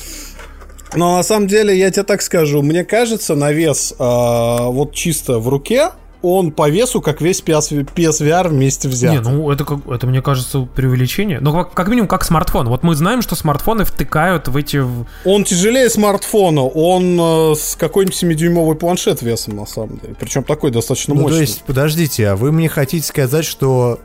Но 0.95 1.17
на 1.17 1.23
самом 1.23 1.47
деле, 1.47 1.77
я 1.77 1.91
тебе 1.91 2.03
так 2.03 2.21
скажу, 2.21 2.61
мне 2.61 2.83
кажется, 2.83 3.35
на 3.35 3.51
вес 3.51 3.93
а, 3.99 4.67
вот 4.67 4.93
чисто 4.93 5.39
в 5.39 5.49
руке, 5.49 5.91
он 6.21 6.51
по 6.51 6.69
весу, 6.69 7.01
как 7.01 7.21
весь 7.21 7.41
PS, 7.43 7.85
PSVR 7.93 8.47
вместе 8.49 8.87
взят. 8.89 9.11
Не, 9.13 9.19
ну 9.19 9.51
это, 9.51 9.65
это 9.89 10.07
мне 10.07 10.21
кажется 10.21 10.61
преувеличение. 10.61 11.39
Ну, 11.39 11.53
как, 11.53 11.73
как 11.73 11.87
минимум, 11.87 12.07
как 12.07 12.23
смартфон. 12.23 12.67
Вот 12.69 12.83
мы 12.83 12.95
знаем, 12.95 13.21
что 13.21 13.35
смартфоны 13.35 13.85
втыкают 13.85 14.47
в 14.47 14.57
эти... 14.57 14.77
в- 14.77 15.05
Он 15.25 15.43
тяжелее 15.43 15.89
смартфона, 15.89 16.63
он 16.63 17.19
э, 17.19 17.55
с 17.55 17.75
какой-нибудь 17.75 18.21
7-дюймовый 18.23 18.75
планшет 18.75 19.21
весом, 19.21 19.55
на 19.55 19.65
самом 19.65 19.99
деле. 19.99 20.15
Причем 20.19 20.43
такой 20.43 20.71
достаточно 20.71 21.13
Ну, 21.13 21.21
мощный. 21.21 21.35
то 21.35 21.41
есть, 21.41 21.63
подождите, 21.63 22.29
а 22.29 22.35
вы 22.35 22.51
мне 22.51 22.67
хотите 22.67 23.05
сказать, 23.07 23.45
что 23.45 23.99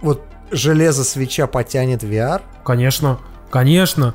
вот 0.00 0.22
железо 0.50 1.02
Switch 1.04 1.40
а 1.40 1.46
потянет 1.46 2.02
VR? 2.04 2.40
Конечно, 2.64 3.18
конечно. 3.50 4.14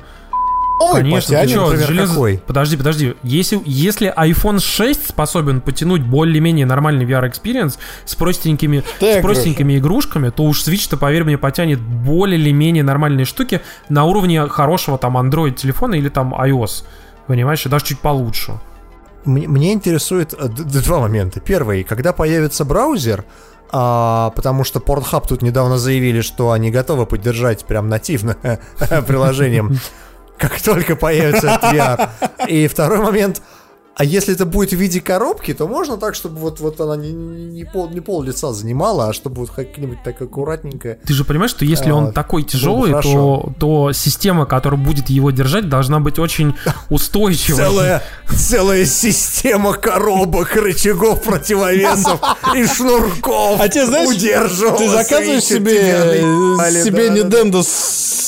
Ой, 0.82 1.00
Конечно, 1.02 1.36
потянет. 1.36 1.48
ты 1.48 1.54
чё, 1.54 1.66
например, 1.68 1.88
железо- 1.90 2.08
какой? 2.14 2.42
Подожди, 2.46 2.76
подожди. 2.76 3.14
Если, 3.22 3.60
если 3.66 4.12
iPhone 4.16 4.60
6 4.60 5.10
способен 5.10 5.60
потянуть 5.60 6.02
более-менее 6.02 6.64
нормальный 6.64 7.04
VR- 7.04 7.21
experience 7.21 7.78
с 8.06 8.14
простенькими, 8.14 8.82
с 8.98 9.20
простенькими 9.20 9.76
игрушками, 9.78 10.30
то 10.30 10.44
уж 10.44 10.62
Switch-то, 10.66 10.96
поверь 10.96 11.24
мне, 11.24 11.36
потянет 11.36 11.80
более 11.80 12.40
или 12.40 12.50
менее 12.50 12.82
нормальные 12.82 13.26
штуки 13.26 13.60
на 13.90 14.04
уровне 14.04 14.46
хорошего 14.48 14.96
там 14.96 15.18
Android-телефона 15.18 15.94
или 15.96 16.08
там 16.08 16.34
iOS. 16.34 16.84
Понимаешь, 17.26 17.64
и 17.66 17.68
даже 17.68 17.84
чуть 17.84 18.00
получше. 18.00 18.58
Мне, 19.26 19.46
мне 19.46 19.74
интересует 19.74 20.32
э, 20.32 20.48
два 20.48 21.00
момента. 21.00 21.40
Первый, 21.40 21.84
когда 21.84 22.14
появится 22.14 22.64
браузер, 22.64 23.24
а, 23.70 24.30
потому 24.30 24.64
что 24.64 24.80
Pornhub 24.80 25.28
тут 25.28 25.42
недавно 25.42 25.76
заявили, 25.76 26.22
что 26.22 26.52
они 26.52 26.70
готовы 26.70 27.04
поддержать 27.04 27.66
прям 27.66 27.88
нативно 27.90 28.36
приложением, 29.06 29.78
как 30.40 30.60
только 30.60 30.96
появится 30.96 31.60
VR. 31.62 32.08
И 32.48 32.66
второй 32.66 32.98
момент, 33.00 33.42
а 34.00 34.04
если 34.04 34.32
это 34.32 34.46
будет 34.46 34.70
в 34.70 34.76
виде 34.76 34.98
коробки, 34.98 35.52
то 35.52 35.68
можно 35.68 35.98
так, 35.98 36.14
чтобы 36.14 36.38
вот, 36.38 36.58
вот 36.58 36.80
она 36.80 36.96
не, 36.96 37.12
не, 37.12 37.64
пол, 37.64 37.90
не 37.90 38.00
пол 38.00 38.22
лица 38.22 38.50
занимала, 38.50 39.10
а 39.10 39.12
чтобы 39.12 39.42
вот 39.42 39.50
как-нибудь 39.50 40.02
так 40.02 40.22
аккуратненько. 40.22 40.96
Ты 41.06 41.12
же 41.12 41.22
понимаешь, 41.22 41.50
что 41.50 41.66
если 41.66 41.90
А, 41.90 41.96
он 41.96 42.12
такой 42.14 42.44
тяжелый, 42.44 42.92
то, 43.02 43.52
то 43.58 43.92
система, 43.92 44.46
которая 44.46 44.80
будет 44.80 45.10
его 45.10 45.30
держать, 45.32 45.68
должна 45.68 46.00
быть 46.00 46.18
очень 46.18 46.54
устойчивой. 46.88 47.58
Целая, 47.58 48.02
целая 48.26 48.86
система 48.86 49.74
коробок, 49.74 50.56
рычагов, 50.56 51.22
противовесов 51.22 52.22
и 52.56 52.66
шнурков 52.66 53.60
А 53.60 53.68
тебе, 53.68 53.84
знаешь, 53.84 54.08
удерживала 54.08 54.78
ты 54.78 54.88
заказываешь 54.88 55.44
себе, 55.44 55.76
себе 56.84 57.10
да, 57.10 57.14
да, 57.16 57.20
да. 57.20 57.42
Nintendo 57.42 57.62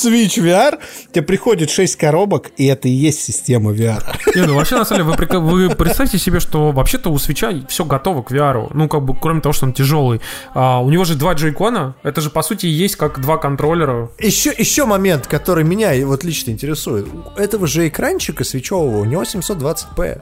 Switch 0.03 0.37
VR, 0.37 0.79
тебе 1.11 1.23
приходит 1.23 1.69
6 1.69 1.95
коробок, 1.95 2.51
и 2.57 2.65
это 2.65 2.87
и 2.87 2.91
есть 2.91 3.21
система 3.21 3.71
VR. 3.71 4.03
Не, 4.35 4.45
ну 4.45 4.55
вообще, 4.55 4.75
на 4.75 4.85
самом 4.85 5.15
деле, 5.15 5.39
вы, 5.39 5.62
представьте 5.69 6.17
себе, 6.17 6.39
что 6.39 6.71
вообще-то 6.71 7.09
у 7.09 7.17
свеча 7.17 7.51
все 7.67 7.85
готово 7.85 8.23
к 8.23 8.31
VR. 8.31 8.69
Ну, 8.73 8.87
как 8.87 9.03
бы, 9.03 9.15
кроме 9.15 9.41
того, 9.41 9.53
что 9.53 9.65
он 9.65 9.73
тяжелый. 9.73 10.21
А, 10.53 10.81
у 10.81 10.89
него 10.89 11.05
же 11.05 11.15
два 11.15 11.33
Joy-Con 11.33 11.81
а. 11.81 11.95
Это 12.03 12.21
же, 12.21 12.29
по 12.29 12.41
сути, 12.41 12.65
есть 12.65 12.95
как 12.95 13.19
два 13.21 13.37
контроллера. 13.37 14.09
Еще, 14.19 14.53
еще 14.57 14.85
момент, 14.85 15.27
который 15.27 15.63
меня 15.63 15.93
вот 16.05 16.23
лично 16.23 16.51
интересует. 16.51 17.07
У 17.35 17.39
этого 17.39 17.67
же 17.67 17.87
экранчика 17.87 18.43
Switch 18.43 18.70
евого, 18.70 18.97
у 18.97 19.05
него 19.05 19.23
720p. 19.23 20.21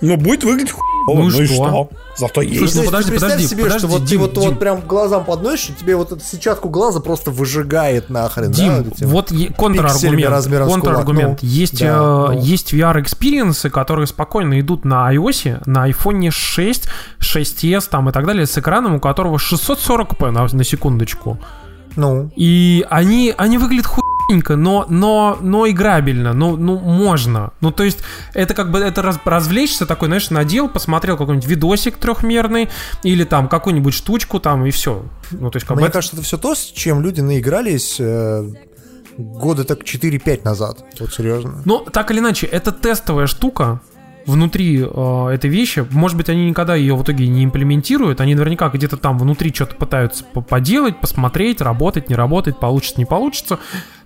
Ну, 0.00 0.16
будет 0.16 0.44
выглядеть 0.44 0.72
хуй. 0.72 0.82
Ну 1.06 1.28
и 1.28 1.42
и 1.42 1.46
что? 1.46 1.54
что? 1.54 1.90
Зато 2.16 2.42
Слушай, 2.42 2.48
есть. 2.50 2.60
ну 2.60 2.68
То 2.68 2.78
есть 2.78 2.86
подожди, 2.86 3.04
ты 3.04 3.10
представь 3.10 3.30
подожди, 3.32 3.48
себе, 3.48 3.62
подожди, 3.62 3.78
что 3.78 3.88
вот 3.88 4.04
Дим, 4.04 4.08
ты 4.08 4.18
вот, 4.18 4.32
Дим. 4.34 4.42
вот 4.42 4.58
прям 4.58 4.80
глазам 4.86 5.24
подносишь, 5.24 5.70
и 5.70 5.72
тебе 5.74 5.96
вот 5.96 6.12
эту 6.12 6.22
сетчатку 6.22 6.68
глаза 6.68 7.00
просто 7.00 7.30
выжигает 7.30 8.10
нахрен. 8.10 8.52
Дим, 8.52 8.84
да, 8.84 9.06
вот 9.06 9.30
вот 9.30 9.54
контраргумент. 9.56 10.70
контраргумент. 10.70 11.42
Ну, 11.42 11.48
есть, 11.48 11.80
да, 11.80 11.86
э, 11.86 12.32
ну. 12.34 12.40
есть 12.40 12.72
VR- 12.72 12.92
experience 12.92 13.57
ы, 13.57 13.70
которые 13.70 14.06
спокойно 14.06 14.60
идут 14.60 14.84
на 14.84 15.12
iOS, 15.14 15.62
на 15.66 15.88
iPhone 15.88 16.30
6, 16.30 16.88
6s 17.18 17.88
там 17.90 18.08
и 18.08 18.12
так 18.12 18.26
далее, 18.26 18.46
с 18.46 18.56
экраном, 18.58 18.96
у 18.96 19.00
которого 19.00 19.36
640p 19.36 20.30
на, 20.30 20.46
на 20.46 20.64
секундочку. 20.64 21.38
Ну, 21.96 22.30
И 22.36 22.84
они, 22.88 23.34
они 23.36 23.58
выглядят 23.58 23.86
хуйненько, 24.30 24.56
но, 24.56 24.86
но, 24.88 25.38
но 25.40 25.68
играбельно, 25.68 26.32
ну, 26.32 26.56
ну, 26.56 26.78
можно. 26.78 27.52
Ну, 27.60 27.70
то 27.70 27.82
есть, 27.82 27.98
это 28.34 28.54
как 28.54 28.70
бы, 28.70 28.78
это 28.78 29.02
раз- 29.02 29.18
развлечься 29.24 29.86
такой, 29.86 30.08
знаешь, 30.08 30.30
надел, 30.30 30.68
посмотрел 30.68 31.16
какой-нибудь 31.16 31.48
видосик 31.48 31.96
трехмерный, 31.96 32.68
или 33.02 33.24
там 33.24 33.48
какую-нибудь 33.48 33.94
штучку 33.94 34.40
там, 34.40 34.64
и 34.66 34.70
все. 34.70 35.04
Ну, 35.32 35.50
то 35.50 35.56
есть, 35.56 35.66
как 35.66 35.76
бы 35.76 35.80
мне 35.82 35.88
это- 35.88 35.94
кажется, 35.94 36.16
это 36.16 36.24
все 36.24 36.38
то, 36.38 36.54
с 36.54 36.64
чем 36.64 37.02
люди 37.02 37.20
наигрались 37.20 37.96
э, 37.98 38.48
года 39.18 39.64
так 39.64 39.84
4-5 39.84 40.44
назад. 40.44 40.84
Вот 40.98 41.12
серьезно. 41.12 41.62
Но 41.64 41.80
так 41.80 42.10
или 42.10 42.20
иначе, 42.20 42.46
это 42.46 42.72
тестовая 42.72 43.26
штука 43.26 43.80
внутри 44.26 44.82
э, 44.82 45.28
этой 45.32 45.50
вещи. 45.50 45.86
Может 45.90 46.16
быть, 46.16 46.28
они 46.28 46.48
никогда 46.48 46.74
ее 46.74 46.94
в 46.94 47.02
итоге 47.02 47.26
не 47.28 47.44
имплементируют. 47.44 48.20
Они 48.20 48.34
наверняка 48.34 48.68
где-то 48.68 48.96
там 48.96 49.18
внутри 49.18 49.52
что-то 49.54 49.74
пытаются 49.76 50.24
по- 50.24 50.40
поделать, 50.40 51.00
посмотреть, 51.00 51.60
работать, 51.60 52.08
не 52.08 52.14
работать, 52.14 52.58
получится, 52.58 52.98
не 52.98 53.06
получится. 53.06 53.58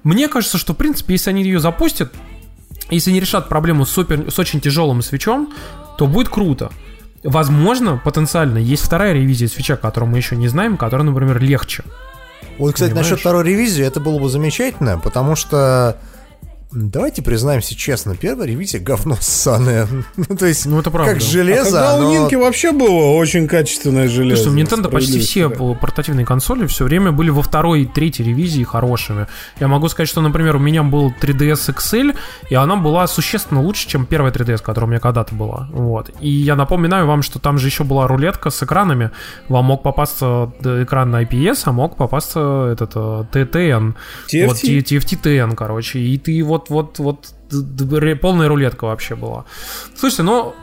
Мне 0.02 0.28
кажется, 0.28 0.58
что, 0.58 0.72
в 0.74 0.76
принципе, 0.76 1.14
если 1.14 1.30
они 1.30 1.42
ее 1.42 1.60
запустят, 1.60 2.12
если 2.90 3.10
они 3.10 3.20
решат 3.20 3.48
проблему 3.48 3.86
с, 3.86 3.90
супер, 3.90 4.30
с 4.30 4.38
очень 4.38 4.60
тяжелым 4.60 5.02
свечом, 5.02 5.52
то 5.98 6.06
будет 6.06 6.28
круто. 6.28 6.70
Возможно, 7.22 8.00
потенциально, 8.04 8.58
есть 8.58 8.84
вторая 8.84 9.14
ревизия 9.14 9.48
свеча, 9.48 9.76
которую 9.76 10.10
мы 10.10 10.18
еще 10.18 10.36
не 10.36 10.48
знаем, 10.48 10.76
которая, 10.76 11.06
например, 11.06 11.40
легче. 11.40 11.82
Вот, 12.58 12.74
кстати, 12.74 12.90
Понимаешь? 12.90 13.10
насчет 13.10 13.20
второй 13.20 13.44
ревизии, 13.44 13.84
это 13.84 13.98
было 14.00 14.18
бы 14.18 14.28
замечательно, 14.28 14.98
потому 14.98 15.34
что 15.34 15.96
Давайте 16.74 17.22
признаемся 17.22 17.76
честно, 17.76 18.16
первая 18.16 18.48
ревизия 18.48 18.80
говно 18.80 19.16
ссаное. 19.20 19.86
Ну, 20.16 20.36
то 20.36 20.46
есть, 20.46 20.66
Ну, 20.66 20.80
это 20.80 20.90
правда. 20.90 21.12
как 21.12 21.22
А 21.22 21.24
железо, 21.24 21.70
когда 21.70 21.94
у 21.94 21.98
оно- 22.00 22.10
Нинки 22.12 22.34
вообще 22.34 22.72
было 22.72 23.12
очень 23.16 23.46
качественное 23.46 24.08
железо. 24.08 24.44
Слушай, 24.44 24.54
у 24.56 24.64
Nintendo 24.64 24.90
почти 24.90 25.20
все 25.20 25.48
портативные 25.48 26.26
консоли 26.26 26.66
все 26.66 26.84
время 26.84 27.12
были 27.12 27.30
во 27.30 27.42
второй 27.42 27.82
и 27.82 27.86
третьей 27.86 28.26
ревизии 28.26 28.62
хорошими. 28.64 29.26
Я 29.60 29.68
могу 29.68 29.88
сказать, 29.88 30.08
что, 30.08 30.20
например, 30.20 30.56
у 30.56 30.58
меня 30.58 30.82
был 30.82 31.12
3DS 31.20 31.74
XL, 31.74 32.16
и 32.50 32.54
она 32.54 32.76
была 32.76 33.06
существенно 33.06 33.60
лучше, 33.62 33.88
чем 33.88 34.06
первая 34.06 34.32
3DS, 34.32 34.62
которая 34.62 34.86
у 34.88 34.90
меня 34.90 35.00
когда-то 35.00 35.34
была. 35.34 35.68
Вот. 35.72 36.10
И 36.20 36.28
я 36.28 36.56
напоминаю 36.56 37.06
вам, 37.06 37.22
что 37.22 37.38
там 37.38 37.58
же 37.58 37.68
еще 37.68 37.84
была 37.84 38.06
рулетка 38.08 38.50
с 38.50 38.62
экранами. 38.62 39.10
Вам 39.48 39.66
мог 39.66 39.82
попасться 39.82 40.50
э, 40.64 40.82
экран 40.84 41.10
на 41.10 41.22
IPS, 41.22 41.62
а 41.66 41.72
мог 41.72 41.96
попасться 41.96 42.70
этот 42.72 42.92
э, 42.94 43.24
TTN. 43.32 43.94
TFT? 44.32 44.46
Вот, 44.46 44.56
TFT-TN, 44.56 45.54
короче. 45.54 45.98
И 46.00 46.18
ты 46.18 46.42
вот, 46.42 46.63
вот, 46.70 46.98
вот 46.98 47.28
ре- 47.50 48.16
полная 48.16 48.48
рулетка 48.48 48.84
вообще 48.86 49.14
была. 49.14 49.44
Слушайте, 49.96 50.22
ну, 50.22 50.54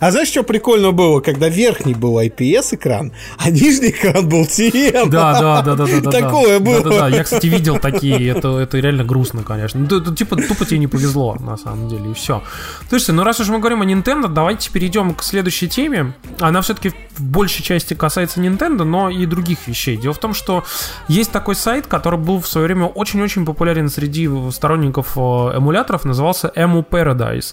А 0.00 0.10
знаешь, 0.10 0.28
что 0.28 0.42
прикольно 0.42 0.92
было, 0.92 1.20
когда 1.20 1.48
верхний 1.48 1.94
был 1.94 2.18
IPS-экран, 2.18 3.12
а 3.38 3.50
нижний 3.50 3.90
экран 3.90 4.26
был 4.28 4.42
TN? 4.42 5.10
Да, 5.10 5.38
да, 5.38 5.62
да, 5.62 5.74
да, 5.74 5.86
да. 5.86 6.10
Такое 6.10 6.58
было. 6.58 6.82
Да, 6.82 6.90
да, 6.90 6.98
да. 7.00 7.08
Я, 7.08 7.24
кстати, 7.24 7.46
видел 7.46 7.78
такие. 7.78 8.30
Это, 8.30 8.58
это 8.58 8.78
реально 8.78 9.04
грустно, 9.04 9.42
конечно. 9.42 9.78
Ну, 9.78 10.14
типа 10.14 10.36
тупо 10.36 10.64
тебе 10.64 10.78
не 10.78 10.86
повезло, 10.86 11.36
на 11.38 11.58
самом 11.58 11.88
деле, 11.88 12.10
и 12.10 12.14
все. 12.14 12.42
Слушайте, 12.88 13.12
ну 13.12 13.24
раз 13.24 13.40
уж 13.40 13.48
мы 13.48 13.58
говорим 13.58 13.82
о 13.82 13.84
Nintendo, 13.84 14.28
давайте 14.28 14.70
перейдем 14.70 15.14
к 15.14 15.22
следующей 15.22 15.68
теме. 15.68 16.14
Она 16.38 16.62
все-таки 16.62 16.92
в 17.16 17.22
большей 17.22 17.62
части 17.62 17.92
касается 17.92 18.40
Nintendo, 18.40 18.84
но 18.84 19.10
и 19.10 19.26
других 19.26 19.68
вещей. 19.68 19.98
Дело 19.98 20.14
в 20.14 20.18
том, 20.18 20.32
что 20.32 20.64
есть 21.08 21.30
такой 21.30 21.54
сайт, 21.54 21.86
который 21.86 22.18
был 22.18 22.40
в 22.40 22.48
свое 22.48 22.66
время 22.66 22.86
очень-очень 22.86 23.44
популярен 23.44 23.90
среди 23.90 24.28
сторонников 24.50 25.12
э, 25.16 25.20
эмуляторов, 25.20 26.06
назывался 26.06 26.50
Emu 26.56 26.84
Paradise. 26.88 27.52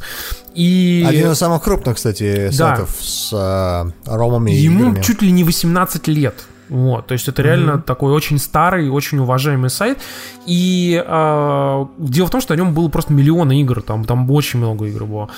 И 0.58 1.06
Один 1.08 1.32
из 1.32 1.38
самых 1.38 1.62
крупных, 1.64 1.96
кстати, 1.98 2.48
Да. 2.48 2.76
сайтов 2.76 2.90
с 3.00 3.32
э, 3.32 3.92
ромами 4.06 4.52
и 4.52 4.56
Ему 4.56 4.90
играми. 4.90 5.04
чуть 5.04 5.22
ли 5.22 5.32
не 5.32 5.44
18 5.44 6.08
лет. 6.08 6.34
Вот, 6.70 7.08
то 7.08 7.14
есть 7.14 7.28
это 7.30 7.42
реально 7.44 7.80
такой 7.80 8.12
очень 8.12 8.38
старый, 8.40 8.90
очень 8.90 9.20
уважаемый 9.20 9.70
сайт. 9.70 10.00
И 10.48 11.02
э, 11.06 11.86
дело 12.00 12.28
в 12.28 12.30
том, 12.30 12.42
что 12.42 12.54
о 12.54 12.58
нем 12.58 12.74
было 12.74 12.90
просто 12.90 13.14
миллионы 13.14 13.62
игр, 13.62 13.82
там, 13.82 14.04
там 14.04 14.30
очень 14.32 14.60
много 14.60 14.86
игр 14.86 15.06
было. 15.06 15.30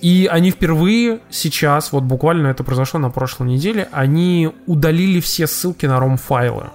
И 0.00 0.28
они 0.32 0.50
впервые 0.50 1.20
сейчас, 1.30 1.92
вот 1.92 2.02
буквально 2.02 2.48
это 2.48 2.64
произошло 2.64 2.98
на 2.98 3.10
прошлой 3.10 3.48
неделе, 3.48 3.88
они 3.92 4.50
удалили 4.66 5.20
все 5.20 5.46
ссылки 5.46 5.86
на 5.86 5.98
ROM-файлы. 5.98 6.70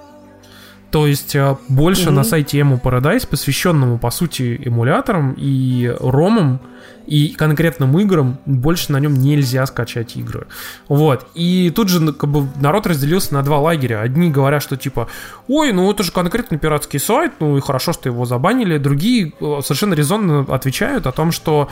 То 0.92 1.06
есть 1.06 1.36
э, 1.36 1.58
больше 1.68 2.12
на 2.12 2.24
сайте 2.24 2.60
Emu 2.60 2.82
Paradise, 2.82 3.28
посвященному 3.28 3.98
по 3.98 4.10
сути 4.10 4.60
эмуляторам 4.64 5.36
и 5.38 5.94
ромам 6.00 6.62
и 7.06 7.30
конкретным 7.30 7.98
играм, 8.00 8.38
больше 8.46 8.92
на 8.92 9.00
нем 9.00 9.14
нельзя 9.16 9.66
скачать 9.66 10.16
игры. 10.16 10.48
Вот. 10.88 11.28
И 11.36 11.72
тут 11.76 11.90
же 11.90 12.14
как 12.14 12.30
бы, 12.30 12.48
народ 12.62 12.88
разделился 12.88 13.34
на 13.34 13.44
два 13.44 13.60
лагеря. 13.60 14.02
Одни 14.02 14.30
говорят, 14.30 14.62
что 14.62 14.78
типа, 14.78 15.08
ой, 15.48 15.74
ну 15.74 15.90
это 15.92 16.04
же 16.04 16.12
конкретно 16.12 16.58
пиратский 16.58 17.00
сайт, 17.00 17.34
ну 17.40 17.58
и 17.58 17.62
хорошо, 17.62 17.94
что 17.94 18.10
его 18.10 18.26
забанили. 18.26 18.78
Другие 18.78 19.34
э, 19.40 19.60
совершенно 19.64 19.94
резонно 19.94 20.42
отвечают 20.54 21.06
о 21.08 21.12
том, 21.12 21.32
что, 21.32 21.70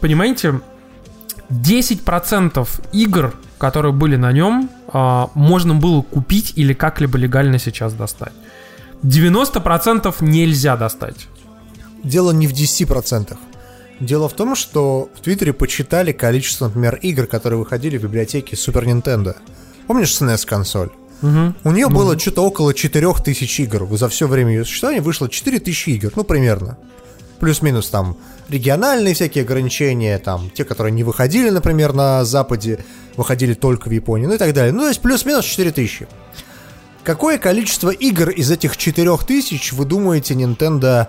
понимаете, 0.00 0.60
10% 1.50 2.68
игр, 2.92 3.34
которые 3.58 3.92
были 3.92 4.16
на 4.16 4.32
нем, 4.32 4.70
а, 4.88 5.30
можно 5.34 5.74
было 5.74 6.02
купить 6.02 6.52
или 6.56 6.72
как-либо 6.74 7.18
легально 7.18 7.58
сейчас 7.58 7.92
достать. 7.94 8.32
90% 9.02 10.14
нельзя 10.20 10.76
достать. 10.76 11.28
Дело 12.02 12.30
не 12.32 12.46
в 12.46 12.52
10%. 12.52 13.36
Дело 14.00 14.28
в 14.28 14.34
том, 14.34 14.54
что 14.54 15.08
в 15.14 15.20
Твиттере 15.20 15.52
почитали 15.52 16.12
количество, 16.12 16.66
например, 16.66 16.96
игр, 16.96 17.26
которые 17.26 17.58
выходили 17.58 17.96
в 17.96 18.02
библиотеке 18.02 18.54
Super 18.54 18.84
Nintendo. 18.84 19.36
Помнишь 19.86 20.10
SNES 20.10 20.46
консоль? 20.46 20.90
У 21.22 21.70
нее 21.70 21.88
было 21.88 22.18
что-то 22.18 22.44
около 22.44 22.74
4000 22.74 23.60
игр. 23.62 23.88
За 23.96 24.08
все 24.08 24.26
время 24.28 24.50
ее 24.50 24.64
существования 24.64 25.00
вышло 25.00 25.28
4000 25.28 25.88
игр, 25.90 26.12
ну, 26.14 26.24
примерно. 26.24 26.76
Плюс-минус 27.40 27.88
там 27.88 28.16
региональные 28.48 29.14
всякие 29.14 29.42
ограничения, 29.42 30.18
там, 30.18 30.50
те, 30.50 30.64
которые 30.64 30.92
не 30.92 31.04
выходили, 31.04 31.50
например, 31.50 31.92
на 31.92 32.24
Западе, 32.24 32.84
выходили 33.16 33.54
только 33.54 33.88
в 33.88 33.92
Японии, 33.92 34.26
ну 34.26 34.34
и 34.34 34.38
так 34.38 34.52
далее. 34.52 34.72
Ну, 34.72 34.80
то 34.80 34.88
есть 34.88 35.00
плюс-минус 35.00 35.44
4000. 35.44 36.06
Какое 37.06 37.38
количество 37.38 37.90
игр 37.90 38.30
из 38.30 38.50
этих 38.50 38.76
4000 38.76 39.74
вы 39.74 39.84
думаете 39.84 40.34
Nintendo 40.34 41.06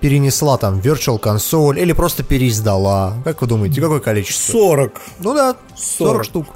перенесла 0.00 0.56
там 0.56 0.78
Virtual 0.80 1.20
Console 1.20 1.78
или 1.78 1.92
просто 1.92 2.22
переиздала? 2.22 3.18
Как 3.22 3.42
вы 3.42 3.46
думаете, 3.46 3.82
какое 3.82 4.00
количество? 4.00 4.52
40. 4.52 5.00
Ну 5.18 5.34
да, 5.34 5.56
40, 5.76 6.24
40. 6.24 6.24
штук. 6.24 6.46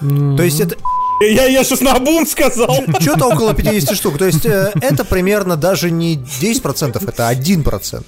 То 0.00 0.42
есть 0.42 0.58
это 0.58 0.76
Я, 1.20 1.46
я 1.48 1.62
сейчас 1.62 1.82
на 1.82 1.98
бум 1.98 2.26
сказал. 2.26 2.82
что-то 2.98 3.26
около 3.26 3.52
50 3.52 3.94
штук. 3.94 4.16
То 4.16 4.24
есть 4.24 4.46
э, 4.46 4.72
это 4.80 5.04
примерно 5.04 5.56
даже 5.56 5.90
не 5.90 6.16
10%, 6.16 7.06
это 7.06 7.30
1%. 7.30 8.04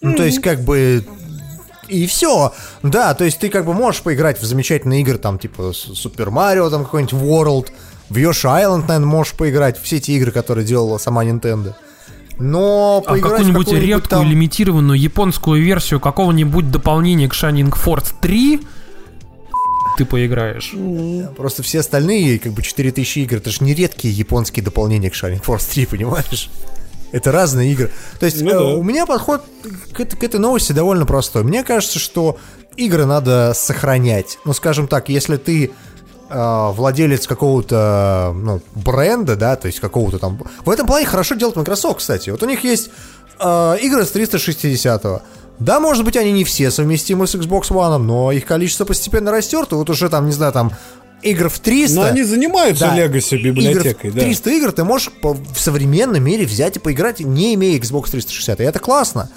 Ну, 0.00 0.14
то 0.16 0.24
есть 0.24 0.40
как 0.40 0.62
бы... 0.62 1.04
И 1.86 2.06
все. 2.06 2.52
Да, 2.82 3.14
то 3.14 3.24
есть 3.24 3.38
ты 3.38 3.50
как 3.50 3.64
бы 3.66 3.72
можешь 3.72 4.02
поиграть 4.02 4.40
в 4.40 4.44
замечательные 4.44 5.02
игры, 5.02 5.16
там, 5.16 5.38
типа 5.38 5.72
Супер 5.72 6.30
Марио, 6.30 6.68
там 6.70 6.84
какой-нибудь 6.84 7.14
World, 7.14 7.68
в 8.10 8.16
Yoshi 8.16 8.44
Island, 8.46 8.82
наверное, 8.88 9.06
можешь 9.06 9.34
поиграть, 9.34 9.78
все 9.82 9.96
эти 9.96 10.12
игры, 10.12 10.30
которые 10.30 10.64
делала 10.66 10.98
сама 10.98 11.24
Nintendo. 11.24 11.74
Но 12.38 13.02
А 13.06 13.16
какую-нибудь 13.18 13.66
какой-нибудь 13.66 13.72
редкую 13.72 14.08
там- 14.20 14.28
лимитированную 14.30 14.98
японскую 14.98 15.62
версию 15.62 15.98
какого-нибудь 16.00 16.70
дополнения 16.70 17.28
к 17.28 17.34
Shining 17.34 17.72
Force 17.74 18.12
3 18.20 18.60
ты 19.96 20.04
поиграешь. 20.04 20.74
Просто 21.36 21.64
все 21.64 21.80
остальные, 21.80 22.38
как 22.38 22.52
бы 22.52 22.62
4000 22.62 23.18
игр, 23.18 23.36
это 23.38 23.50
же 23.50 23.64
не 23.64 23.74
редкие 23.74 24.14
японские 24.14 24.64
дополнения 24.64 25.10
к 25.10 25.14
Shining 25.14 25.42
Force 25.44 25.68
3, 25.72 25.86
понимаешь? 25.86 26.48
Это 27.10 27.32
разные 27.32 27.72
игры. 27.72 27.90
То 28.20 28.26
есть 28.26 28.40
Ну 28.42 28.50
э, 28.50 28.52
да. 28.52 28.64
у 28.76 28.82
меня 28.84 29.06
подход 29.06 29.42
к, 29.94 30.04
к 30.04 30.22
этой 30.22 30.38
новости 30.38 30.72
довольно 30.72 31.06
простой. 31.06 31.42
Мне 31.42 31.64
кажется, 31.64 31.98
что 31.98 32.36
игры 32.76 33.06
надо 33.06 33.54
сохранять. 33.56 34.38
Ну, 34.44 34.52
скажем 34.52 34.86
так, 34.86 35.08
если 35.08 35.36
ты 35.38 35.72
э, 36.28 36.70
владелец 36.72 37.26
какого-то 37.26 38.34
ну, 38.34 38.60
бренда, 38.74 39.36
да, 39.36 39.56
то 39.56 39.66
есть 39.66 39.80
какого-то 39.80 40.18
там... 40.18 40.40
В 40.64 40.70
этом 40.70 40.86
плане 40.86 41.06
хорошо 41.06 41.34
делает 41.34 41.56
Microsoft, 41.56 41.98
кстати. 41.98 42.30
Вот 42.30 42.42
у 42.42 42.46
них 42.46 42.64
есть 42.64 42.90
э, 43.40 43.76
игры 43.82 44.04
с 44.04 44.14
360-го. 44.14 45.22
Да, 45.58 45.80
может 45.80 46.04
быть, 46.04 46.16
они 46.16 46.32
не 46.32 46.44
все 46.44 46.70
совместимы 46.70 47.26
с 47.26 47.34
Xbox 47.34 47.70
One, 47.70 47.98
но 47.98 48.30
их 48.30 48.46
количество 48.46 48.84
постепенно 48.84 49.32
растет, 49.32 49.72
и 49.72 49.74
вот 49.74 49.90
уже 49.90 50.08
там, 50.08 50.26
не 50.26 50.32
знаю, 50.32 50.52
там 50.52 50.72
игр 51.22 51.48
в 51.48 51.58
300... 51.58 51.96
Но 51.96 52.06
они 52.06 52.22
занимаются 52.22 52.86
Да. 52.86 52.96
Legacy 52.96 53.38
библиотекой, 53.38 54.10
игр, 54.10 54.18
да. 54.18 54.24
300 54.24 54.50
игр 54.50 54.72
ты 54.72 54.84
можешь 54.84 55.10
по- 55.10 55.34
в 55.34 55.58
современном 55.58 56.22
мире 56.22 56.46
взять 56.46 56.76
и 56.76 56.78
поиграть, 56.78 57.20
не 57.20 57.54
имея 57.54 57.78
Xbox 57.78 58.10
360. 58.10 58.60
И 58.60 58.62
это 58.62 58.78
классно. 58.78 59.28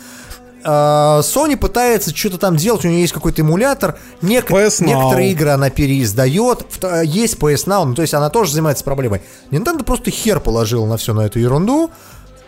А, 0.64 1.22
Sony 1.22 1.58
пытается 1.58 2.16
что-то 2.16 2.38
там 2.38 2.56
делать, 2.56 2.86
у 2.86 2.88
нее 2.88 3.02
есть 3.02 3.14
какой-то 3.14 3.42
эмулятор. 3.42 3.98
Нек-. 4.22 4.50
Некоторые 4.88 5.32
игры 5.32 5.50
она 5.50 5.70
переиздает. 5.70 6.66
А, 6.84 7.02
Есть 7.02 7.38
PS 7.38 7.66
Now, 7.68 7.86
ну, 7.86 7.96
то 7.96 8.02
есть 8.02 8.14
она 8.14 8.30
тоже 8.30 8.52
занимается 8.52 8.84
проблемой. 8.84 9.22
Nintendo 9.50 9.84
просто 9.84 10.12
хер 10.12 10.40
положил 10.40 10.86
на 10.86 10.98
все 10.98 11.14
на 11.14 11.22
эту 11.22 11.40
ерунду 11.40 11.92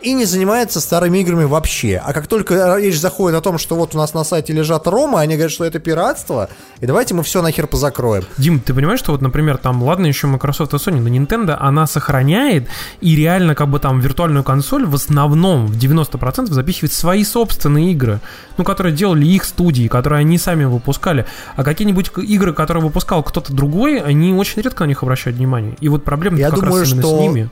и 0.04 0.14
не 0.14 0.26
занимается 0.26 0.82
старыми 0.82 1.20
играми 1.20 1.46
вообще. 1.46 2.02
А 2.04 2.14
как 2.14 2.28
только 2.28 2.78
речь 2.78 3.00
заходит 3.00 3.38
о 3.38 3.42
том, 3.42 3.58
что 3.58 3.76
вот 3.76 3.96
у 3.96 3.98
нас 3.98 4.14
на 4.14 4.24
сайте 4.24 4.54
лежат 4.54 4.86
ромы, 4.88 5.20
они 5.20 5.36
говорят, 5.36 5.52
что 5.52 5.64
это 5.64 5.80
пиратство, 5.80 6.50
и 6.82 6.86
давайте 6.86 7.14
мы 7.14 7.24
все 7.24 7.42
нахер 7.42 7.68
позакроем. 7.68 8.24
Дим, 8.38 8.60
ты 8.60 8.74
понимаешь, 8.74 9.00
что 9.00 9.12
вот, 9.14 9.22
например, 9.22 9.58
там, 9.58 9.82
ладно, 9.84 10.06
еще 10.06 10.28
Microsoft 10.28 10.74
и 10.74 10.78
Sony, 10.78 11.00
но 11.00 11.10
Nintendo, 11.10 11.56
она 11.60 11.88
сохраняет 11.88 12.68
и 13.02 13.16
реально 13.16 13.56
как 13.56 13.70
бы 13.70 13.80
там 13.80 14.00
виртуальную 14.00 14.44
консоль 14.44 14.86
в 14.86 14.96
основном 14.96 15.68
в 15.68 15.78
90% 15.78 16.48
запихивает 16.48 16.94
свои 16.94 17.24
собственные 17.24 17.92
игры, 17.94 18.20
ну, 18.58 18.64
которые 18.64 18.94
делали 18.94 19.26
их 19.26 19.46
студии, 19.46 19.88
которые 19.88 20.20
они 20.20 20.38
сами 20.38 20.66
выпускали. 20.66 21.26
А 21.56 21.64
какие-нибудь 21.64 22.12
игры, 22.18 22.54
которые 22.54 22.84
выпускал 22.84 23.24
кто-то 23.24 23.54
другой, 23.54 24.00
они 24.00 24.34
очень 24.34 24.62
редко 24.62 24.84
на 24.84 24.90
них 24.90 25.02
обращают 25.04 25.38
внимание. 25.38 25.76
И 25.80 25.88
вот 25.90 26.04
проблема 26.04 26.38
Я 26.38 26.50
как 26.50 26.60
думаю, 26.60 26.80
раз 26.82 26.90
именно 26.90 27.02
что- 27.02 27.18
с 27.18 27.22
ними. 27.22 27.50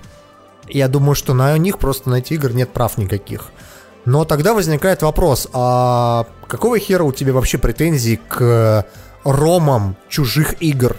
Я 0.72 0.88
думаю, 0.88 1.16
что 1.16 1.34
на 1.34 1.58
них 1.58 1.78
просто 1.78 2.10
на 2.10 2.16
эти 2.16 2.34
игры 2.34 2.54
нет 2.54 2.72
прав 2.72 2.98
никаких. 2.98 3.52
Но 4.06 4.26
тогда 4.26 4.54
возникает 4.54 5.04
вопрос, 5.04 5.48
а 5.54 6.26
какого 6.48 6.80
хера 6.80 7.04
у 7.04 7.12
тебя 7.12 7.34
вообще 7.34 7.58
претензий 7.58 8.20
к 8.28 8.86
ромам 9.24 9.96
чужих 10.10 10.62
игр? 10.62 10.96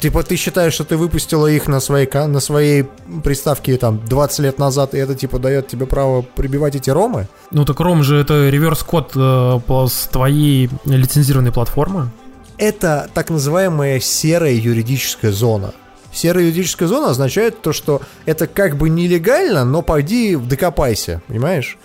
Типа 0.00 0.22
ты 0.22 0.36
считаешь, 0.36 0.72
что 0.72 0.84
ты 0.84 0.96
выпустила 0.96 1.46
их 1.46 1.68
на 1.68 1.78
своей, 1.78 2.08
на 2.10 2.40
своей 2.40 2.86
приставке 3.22 3.76
там 3.76 4.00
20 4.06 4.38
лет 4.40 4.58
назад, 4.58 4.94
и 4.94 4.98
это 4.98 5.14
типа 5.14 5.38
дает 5.38 5.68
тебе 5.68 5.84
право 5.84 6.22
прибивать 6.22 6.74
эти 6.74 6.88
ромы? 6.88 7.28
Ну, 7.50 7.66
так 7.66 7.78
Ром 7.80 8.02
же 8.02 8.16
это 8.16 8.48
реверс-код 8.48 9.12
э, 9.14 9.60
с 9.88 10.08
твоей 10.10 10.70
лицензированной 10.86 11.52
платформы. 11.52 12.10
Это 12.56 13.10
так 13.12 13.28
называемая 13.28 14.00
серая 14.00 14.54
юридическая 14.54 15.32
зона. 15.32 15.74
Серая 16.12 16.44
юридическая 16.44 16.88
зона 16.88 17.10
означает 17.10 17.62
то, 17.62 17.72
что 17.72 18.02
это 18.26 18.46
как 18.46 18.76
бы 18.76 18.88
нелегально, 18.88 19.64
но 19.64 19.82
пойди 19.82 20.36
докопайся, 20.36 21.22
понимаешь? 21.28 21.78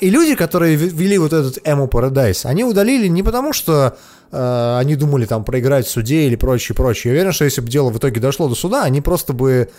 И 0.00 0.10
люди, 0.10 0.34
которые 0.34 0.76
вели 0.76 1.18
вот 1.18 1.32
этот 1.32 1.58
Emo 1.66 1.88
Paradise, 1.88 2.46
они 2.46 2.64
удалили 2.64 3.06
не 3.06 3.22
потому, 3.22 3.52
что 3.52 3.96
э, 4.32 4.76
они 4.78 4.96
думали 4.96 5.24
там 5.24 5.44
проиграть 5.44 5.86
в 5.86 5.90
суде 5.90 6.26
или 6.26 6.36
прочее, 6.36 6.74
прочее. 6.76 7.12
Я 7.12 7.18
уверен, 7.18 7.32
что 7.32 7.44
если 7.44 7.60
бы 7.60 7.68
дело 7.68 7.90
в 7.90 7.98
итоге 7.98 8.20
дошло 8.20 8.48
до 8.48 8.54
суда, 8.54 8.82
они 8.82 9.00
просто 9.00 9.32
бы 9.32 9.70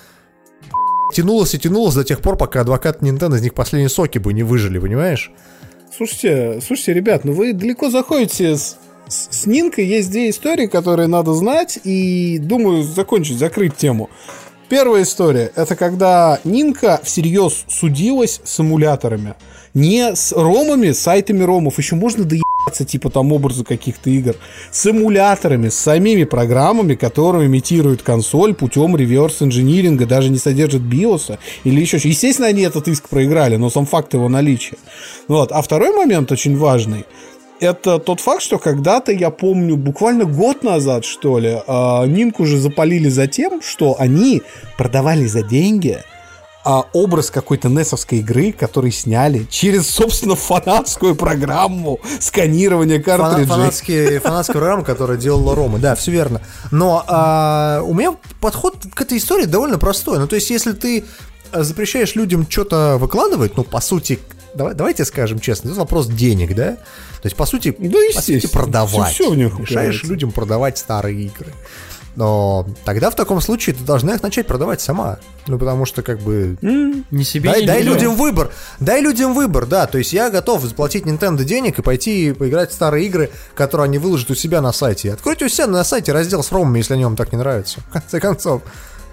тянулось 1.14 1.54
и 1.54 1.60
тянулось 1.60 1.96
до 1.96 2.04
тех 2.04 2.22
пор, 2.22 2.38
пока 2.38 2.62
адвокат 2.62 3.02
Nintendo 3.02 3.36
из 3.36 3.42
них 3.42 3.54
последние 3.54 3.90
соки 3.90 4.18
бы 4.18 4.34
не 4.34 4.44
выжили, 4.44 4.80
понимаешь? 4.80 5.32
Слушайте, 5.96 6.60
слушайте, 6.66 6.94
ребят, 6.94 7.24
ну 7.24 7.34
вы 7.34 7.54
далеко 7.54 7.90
заходите 7.90 8.58
с, 8.58 8.78
с, 9.08 9.46
Нинкой. 9.46 9.86
Есть 9.86 10.12
две 10.12 10.30
истории, 10.30 10.68
которые 10.68 11.08
надо 11.08 11.34
знать, 11.34 11.80
и 11.84 12.38
думаю 12.40 12.84
закончить, 12.84 13.38
закрыть 13.38 13.76
тему. 13.76 14.10
Первая 14.68 15.04
история— 15.04 15.52
это 15.56 15.76
когда 15.76 16.40
Нинка 16.44 17.00
всерьез 17.04 17.66
судилась 17.68 18.42
с 18.44 18.60
эмуляторами. 18.60 19.36
Не 19.76 20.16
с 20.16 20.32
ромами, 20.32 20.92
сайтами 20.92 21.44
ромов. 21.44 21.78
Еще 21.78 21.96
можно 21.96 22.24
доебаться, 22.24 22.84
типа 22.84 23.12
там 23.12 23.32
образы 23.32 23.64
каких-то 23.64 24.10
игр. 24.10 24.36
С 24.72 24.90
эмуляторами, 24.90 25.70
с 25.70 25.76
самими 25.76 26.24
программами, 26.24 26.96
которые 26.96 27.46
имитируют 27.46 28.02
консоль 28.02 28.56
путем 28.56 28.96
реверс-инжиниринга, 28.96 30.08
даже 30.08 30.30
не 30.30 30.40
содержат 30.40 30.82
биоса 30.82 31.38
или 31.64 31.80
еще 31.80 32.00
что 32.00 32.08
Естественно, 32.08 32.48
они 32.48 32.64
этот 32.64 32.88
иск 32.88 33.08
проиграли, 33.08 33.58
но 33.58 33.70
сам 33.70 33.86
факт 33.86 34.16
его 34.16 34.30
наличия. 34.30 34.78
Вот. 35.28 35.52
А 35.52 35.62
второй 35.62 35.96
момент 35.96 36.32
очень 36.32 36.58
важный 36.58 37.06
это 37.60 38.00
тот 38.00 38.20
факт, 38.20 38.42
что 38.42 38.60
когда-то, 38.60 39.12
я 39.12 39.30
помню, 39.30 39.76
буквально 39.78 40.26
год 40.26 40.64
назад, 40.64 41.06
что 41.06 41.40
ли, 41.40 41.58
э, 41.66 42.08
Нинку 42.08 42.44
уже 42.44 42.58
запалили 42.60 43.10
за 43.10 43.28
тем, 43.28 43.62
что 43.62 43.96
они 44.00 44.42
продавали 44.78 45.26
за 45.26 45.42
деньги 45.42 46.00
а, 46.68 46.84
образ 46.94 47.30
какой-то 47.30 47.70
несовской 47.70 48.20
игры, 48.20 48.52
который 48.52 48.92
сняли 48.92 49.46
через, 49.52 49.88
собственно, 49.88 50.36
фанатскую 50.36 51.16
программу 51.16 52.00
сканирования 52.20 53.00
Фана- 53.00 53.04
картриджей. 53.04 53.46
фанатский, 53.48 54.18
фанатская 54.18 54.58
программа, 54.58 54.84
которая 54.84 55.18
делала 55.18 55.54
Рома, 55.56 55.78
да, 55.78 55.94
все 55.94 56.10
верно. 56.10 56.42
Но 56.72 57.04
а, 57.08 57.82
у 57.86 57.94
меня 57.94 58.16
подход 58.42 58.78
к 58.96 59.00
этой 59.00 59.20
истории 59.20 59.46
довольно 59.46 59.78
простой. 59.78 60.18
Ну, 60.18 60.28
то 60.28 60.36
есть, 60.36 60.50
если 60.50 60.72
ты 60.72 61.06
а, 61.52 61.62
запрещаешь 61.62 62.16
людям 62.16 62.48
что-то 62.50 62.98
выкладывать, 63.00 63.56
ну, 63.58 63.64
по 63.64 63.80
сути, 63.80 64.20
давайте 64.56 65.06
скажем 65.06 65.40
честно, 65.40 65.70
это 65.70 65.80
вопрос 65.80 66.08
денег, 66.08 66.56
да? 66.56 66.72
То 67.22 67.26
есть, 67.26 67.36
по 67.36 67.46
сути, 67.46 67.76
Да, 67.78 67.98
по 68.14 68.22
сути 68.22 68.48
продавать. 68.48 69.14
Всё- 69.14 69.26
всё 69.26 69.32
в 69.32 69.38
них 69.38 69.60
Мешаешь 69.60 70.04
людям 70.04 70.32
продавать 70.32 70.78
старые 70.78 71.22
игры. 71.24 71.54
Но 72.16 72.66
тогда 72.86 73.10
в 73.10 73.16
таком 73.16 73.42
случае 73.42 73.76
ты 73.76 73.84
должна 73.84 74.14
их 74.16 74.24
начать 74.24 74.48
продавать 74.48 74.80
сама. 74.80 75.18
Ну, 75.48 75.60
потому 75.60 75.86
что, 75.86 76.02
как 76.02 76.20
бы, 76.22 76.58
Не 77.12 77.24
себе, 77.26 77.50
Дай, 77.52 77.62
не 77.62 77.68
дай 77.68 77.80
людям. 77.82 77.94
людям 77.96 78.16
выбор. 78.16 78.52
Дай 78.80 79.02
людям 79.02 79.34
выбор, 79.34 79.66
да. 79.66 79.86
То 79.86 79.98
есть 79.98 80.14
я 80.14 80.30
готов 80.30 80.64
заплатить 80.64 81.04
Nintendo 81.04 81.44
денег 81.44 81.78
и 81.78 81.82
пойти 81.82 82.32
поиграть 82.32 82.72
в 82.72 82.74
старые 82.74 83.06
игры, 83.08 83.32
которые 83.54 83.86
они 83.86 83.98
выложат 83.98 84.32
у 84.32 84.36
себя 84.36 84.62
на 84.62 84.72
сайте. 84.72 85.12
Откройте 85.12 85.46
у 85.46 85.50
себя 85.50 85.68
на 85.68 85.84
сайте 85.84 86.14
раздел 86.14 86.42
с 86.42 86.54
ромами, 86.54 86.78
если 86.78 86.94
они 86.94 87.04
вам 87.04 87.18
так 87.18 87.34
не 87.34 87.38
нравятся. 87.38 87.82
В 87.82 87.92
конце 87.92 88.20
концов. 88.22 88.62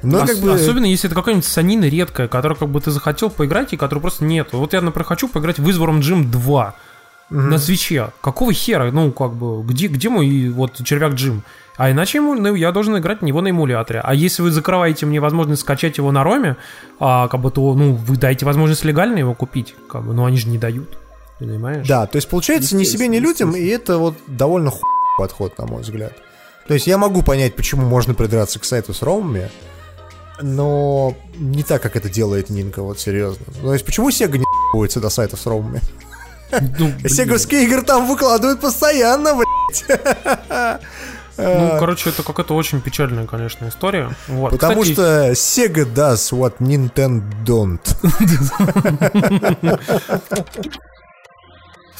Ну, 0.03 0.23
Ос- 0.23 0.31
как 0.31 0.39
бы... 0.39 0.53
Особенно 0.53 0.87
если 0.87 1.09
это 1.09 1.15
какая-нибудь 1.15 1.47
санина 1.47 1.85
редкая, 1.85 2.29
которую 2.29 2.59
как 2.59 2.69
бы 2.69 2.81
ты 2.81 2.91
захотел 2.91 3.31
поиграть 3.31 3.73
и 3.73 3.77
которой 3.77 4.01
просто 4.01 4.25
нет. 4.25 4.49
Вот 4.53 4.73
я, 4.73 4.81
например, 4.81 5.05
хочу 5.05 5.29
поиграть 5.29 5.59
в 5.59 5.71
Извором 5.71 6.01
Джим 6.01 6.31
2 6.31 6.75
на 7.31 7.59
свече. 7.59 8.11
Какого 8.21 8.53
хера? 8.53 8.91
Ну, 8.91 9.11
как 9.13 9.33
бы, 9.33 9.63
где, 9.63 9.87
где 9.87 10.09
мой 10.09 10.49
вот 10.51 10.83
червяк 10.85 11.15
Джим? 11.15 11.43
А 11.77 11.91
иначе 11.91 12.19
ему, 12.19 12.35
ну, 12.35 12.55
я 12.55 12.71
должен 12.73 12.99
играть 12.99 13.21
в 13.21 13.25
него 13.25 13.41
на 13.41 13.51
эмуляторе. 13.51 14.01
А 14.05 14.15
если 14.15 14.43
вы 14.43 14.51
закрываете 14.51 15.07
мне 15.07 15.21
возможность 15.21 15.63
скачать 15.63 15.97
его 15.97 16.13
на 16.13 16.23
роме, 16.23 16.57
а, 17.01 17.29
как 17.29 17.41
бы, 17.41 17.51
то, 17.51 17.75
ну, 17.75 17.95
вы 17.95 18.17
дайте 18.17 18.45
возможность 18.45 18.85
легально 18.85 19.19
его 19.19 19.35
купить. 19.35 19.75
Как 19.89 20.05
бы, 20.05 20.13
но 20.13 20.27
они 20.27 20.37
же 20.37 20.49
не 20.49 20.59
дают. 20.59 20.99
Понимаешь? 21.39 21.89
Да, 21.89 22.07
то 22.07 22.17
есть 22.17 22.29
получается 22.29 22.77
ни 22.77 22.85
себе, 22.85 23.09
ни 23.09 23.19
людям, 23.19 23.57
и 23.57 23.65
это 23.67 23.99
вот 23.99 24.17
довольно 24.27 24.71
хуй 24.71 24.83
подход, 25.19 25.59
на 25.59 25.67
мой 25.67 25.83
взгляд. 25.83 26.13
То 26.69 26.75
есть 26.75 26.87
я 26.87 26.99
могу 26.99 27.23
понять, 27.23 27.57
почему 27.57 27.87
можно 27.89 28.15
придраться 28.15 28.61
к 28.61 28.65
сайту 28.65 28.95
с 28.95 29.03
ромами, 29.03 29.51
но 30.43 31.15
не 31.35 31.63
так, 31.63 31.83
как 31.83 31.97
это 31.97 32.09
делает 32.09 32.51
Нинка, 32.51 32.83
вот 32.83 33.01
серьезно. 33.01 33.45
То 33.63 33.73
есть 33.73 33.85
почему 33.85 34.11
Sega 34.11 34.39
не 34.39 34.45
ебывается 34.71 35.01
до 35.01 35.11
сайтов 35.11 35.41
с 35.41 35.47
ромами? 35.47 35.81
Ну. 36.79 36.93
Сеговские 37.09 37.65
игры 37.65 37.83
там 37.83 38.07
выкладывают 38.07 38.61
постоянно, 38.61 39.35
блядь. 39.35 40.81
Ну, 41.39 41.77
короче, 41.79 42.11
это 42.11 42.23
какая-то 42.23 42.55
очень 42.55 42.83
печальная, 42.83 43.27
конечно, 43.27 43.67
история. 43.67 44.15
Вот. 44.29 44.51
Потому 44.51 44.83
Кстати, 44.83 44.93
что 44.93 45.33
Sega 45.33 45.85
does 45.93 46.31
what 46.31 46.59
Nintendo 46.59 47.23
don't. 47.45 47.81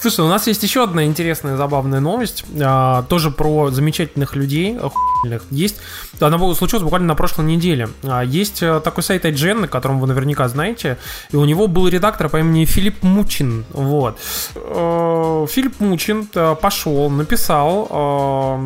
Слушай, 0.03 0.25
у 0.25 0.29
нас 0.29 0.49
есть 0.49 0.61
еще 0.65 0.83
одна 0.83 1.05
интересная, 1.05 1.57
забавная 1.57 2.01
новость, 2.01 2.45
а, 2.61 3.05
тоже 3.05 3.31
про 3.31 3.71
замечательных 3.71 4.35
людей, 4.35 4.77
охуительных. 4.77 5.45
Есть, 5.53 5.77
она 6.19 6.39
случилась 6.55 6.83
буквально 6.83 7.07
на 7.07 7.15
прошлой 7.15 7.45
неделе. 7.45 7.89
А, 8.03 8.23
есть 8.23 8.65
э, 8.65 8.81
такой 8.81 9.05
сайт 9.05 9.25
IGN, 9.25 9.61
на 9.61 9.69
котором 9.69 10.01
вы 10.01 10.09
наверняка 10.09 10.49
знаете, 10.49 10.99
и 11.31 11.37
у 11.37 11.45
него 11.45 11.69
был 11.69 11.87
редактор 11.87 12.29
по 12.29 12.41
имени 12.41 12.65
Филипп 12.65 13.05
Мучин. 13.05 13.65
Вот. 13.71 14.19
Э, 14.57 15.47
Филипп 15.49 15.79
Мучин 15.79 16.29
э, 16.35 16.57
пошел, 16.61 17.09
написал 17.09 18.59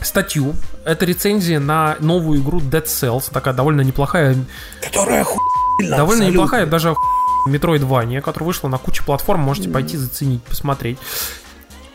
статью. 0.00 0.54
Это 0.84 1.04
рецензия 1.04 1.60
на 1.60 1.96
новую 2.00 2.40
игру 2.40 2.58
Dead 2.58 2.84
Cells, 2.84 3.32
такая 3.32 3.54
довольно 3.54 3.82
неплохая 3.82 4.34
Которая 4.82 5.20
охуительна 5.20 5.55
Довольно 5.78 6.02
абсолютно. 6.02 6.32
неплохая, 6.32 6.66
даже 6.66 6.94
Metroidvania, 7.48 8.20
которая 8.20 8.46
вышла 8.46 8.68
на 8.68 8.78
куче 8.78 9.02
платформ, 9.04 9.40
можете 9.40 9.68
пойти 9.68 9.96
заценить, 9.96 10.42
посмотреть. 10.42 10.98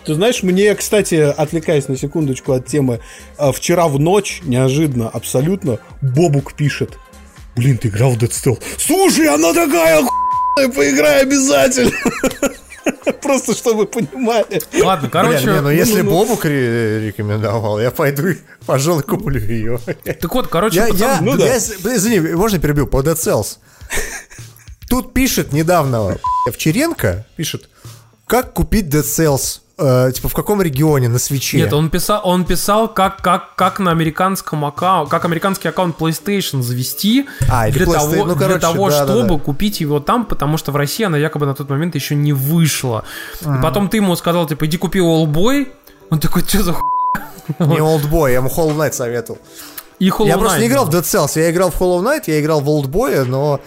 Ты 0.06 0.16
знаешь, 0.16 0.42
мне, 0.42 0.74
кстати, 0.74 1.16
отвлекаясь 1.16 1.88
на 1.88 1.96
секундочку 1.96 2.54
от 2.54 2.66
темы, 2.66 3.02
а, 3.38 3.52
вчера 3.52 3.88
в 3.88 4.00
ночь, 4.00 4.42
неожиданно, 4.44 5.10
абсолютно, 5.10 5.80
Бобук 6.02 6.54
пишет. 6.54 6.98
Блин, 7.56 7.78
ты 7.78 7.90
играл 7.90 8.12
в 8.12 8.18
Dead 8.18 8.30
Cell? 8.30 8.62
Слушай, 8.78 9.28
она 9.28 9.54
такая 9.54 10.00
охуенная, 10.00 10.76
поиграй 10.76 11.22
обязательно. 11.22 11.92
Просто 13.22 13.54
чтобы 13.54 13.86
понимали. 13.88 14.62
Ладно, 14.84 15.10
короче, 15.10 15.44
Бля, 15.44 15.54
не, 15.56 15.62
ну 15.62 15.70
если 15.70 16.02
ну, 16.02 16.12
ну. 16.12 16.18
Бобук 16.18 16.46
ре- 16.46 17.08
рекомендовал, 17.08 17.80
я 17.80 17.92
пойду, 17.92 18.24
пожалуй, 18.66 19.04
куплю 19.04 19.40
ее. 19.40 19.80
так 20.04 20.34
вот, 20.34 20.48
короче, 20.48 20.76
Я, 20.78 20.88
пацан- 20.90 20.98
я, 21.00 21.20
ну 21.22 21.38
да. 21.38 21.46
я 21.48 21.58
извини, 21.58 22.20
можно 22.36 22.58
я 22.58 22.62
перебью? 22.62 22.88
По 22.88 23.02
Dead 23.02 23.16
Cells. 23.16 23.58
Тут 24.90 25.14
пишет 25.14 25.54
недавно 25.54 26.18
Овчаренко, 26.48 27.26
пишет, 27.38 27.70
как 28.28 28.54
купить 28.54 28.88
Dead 28.88 29.04
Cells, 29.04 29.62
э, 29.82 30.12
типа 30.14 30.30
в 30.30 30.34
каком 30.34 30.62
регионе, 30.62 31.10
на 31.10 31.20
свече. 31.20 31.58
Нет, 31.58 31.74
он 31.74 31.90
писал, 31.90 32.22
он 32.24 32.46
писал, 32.46 32.88
как, 32.88 33.22
как, 33.22 33.56
как 33.56 33.80
на 33.80 33.92
американском 33.92 34.64
аккаунт, 34.66 35.10
как 35.10 35.26
американский 35.26 35.68
аккаунт 35.68 35.98
PlayStation 36.00 36.62
завести 36.62 37.28
А, 37.50 37.70
для, 37.70 37.86
PlayStation, 37.86 37.94
того, 37.94 38.26
ну, 38.26 38.36
для 38.36 38.48
короче, 38.48 38.60
того, 38.60 38.90
да, 38.90 39.00
да, 39.00 39.06
чтобы 39.06 39.38
да. 39.38 39.44
купить 39.44 39.82
его 39.82 40.00
там, 40.00 40.26
потому 40.26 40.58
что 40.58 40.72
в 40.72 40.76
России 40.76 41.04
она 41.06 41.18
якобы 41.18 41.46
на 41.46 41.56
тот 41.56 41.70
момент 41.70 41.96
еще 41.96 42.16
не 42.16 42.34
вышла. 42.34 43.04
И 43.42 43.62
потом 43.62 43.90
ты 43.90 43.98
ему 43.98 44.16
сказал, 44.16 44.48
типа, 44.48 44.66
иди 44.66 44.78
купи 44.78 45.00
Allboy. 45.00 45.68
Он 46.10 46.20
такой, 46.20 46.44
что 46.44 46.64
за 46.64 46.74
ху... 46.74 46.82
Не 47.60 47.78
Oldboy, 47.78 48.32
я 48.32 48.38
ему 48.38 48.50
Hollow 48.50 48.76
Knight 48.76 48.94
советовал. 48.94 49.40
И 50.00 50.10
Hollow 50.10 50.28
Я 50.28 50.38
просто 50.38 50.58
Knight, 50.58 50.62
не 50.62 50.68
играл 50.68 50.88
да. 50.88 50.92
в 50.92 51.02
Dead 51.02 51.04
Cells, 51.04 51.40
я 51.40 51.52
играл 51.52 51.72
в 51.72 51.80
Hollow 51.80 52.02
Knight, 52.02 52.24
я 52.28 52.40
играл 52.40 52.62
в 52.62 52.68
Oldboy, 52.68 53.24
но 53.24 53.62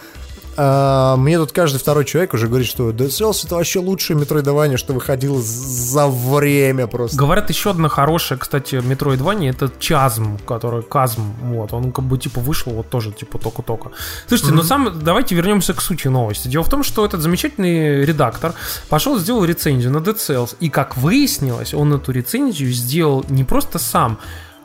э, 0.55 1.15
мне 1.17 1.37
тут 1.37 1.51
каждый 1.51 1.77
второй 1.77 2.05
человек 2.05 2.33
уже 2.33 2.47
говорит, 2.47 2.67
что 2.67 2.89
Dead 2.89 3.07
Cells 3.07 3.45
это 3.45 3.55
вообще 3.55 3.79
лучшее 3.79 4.17
метроидование, 4.17 4.77
что 4.77 4.93
выходило 4.93 5.41
за 5.41 6.07
время 6.07 6.87
просто. 6.87 7.17
Говорят, 7.17 7.49
еще 7.49 7.71
одна 7.71 7.89
хорошая, 7.89 8.37
кстати, 8.37 8.75
Metroidvania, 8.75 9.49
это 9.49 9.71
Чазм, 9.79 10.37
который 10.39 10.83
Казм, 10.83 11.21
вот, 11.41 11.73
он 11.73 11.91
как 11.91 12.05
бы 12.05 12.17
типа 12.17 12.39
вышел 12.39 12.73
вот 12.73 12.89
тоже 12.89 13.11
типа 13.11 13.37
только-только. 13.37 13.91
Слушайте, 14.27 14.53
ну 14.53 14.63
сам, 14.63 14.99
давайте 15.03 15.35
вернемся 15.35 15.73
к 15.73 15.81
сути 15.81 16.07
новости. 16.07 16.47
Дело 16.47 16.63
в 16.63 16.69
том, 16.69 16.83
что 16.83 17.05
этот 17.05 17.21
замечательный 17.21 18.05
редактор 18.05 18.53
пошел 18.89 19.17
сделал 19.19 19.45
рецензию 19.45 19.91
на 19.91 19.97
Dead 19.97 20.15
Cells, 20.15 20.55
и 20.59 20.69
как 20.69 20.97
выяснилось, 20.97 21.73
он 21.73 21.93
эту 21.93 22.11
рецензию 22.11 22.71
сделал 22.71 23.25
не 23.29 23.43
просто 23.43 23.79
сам, 23.79 24.17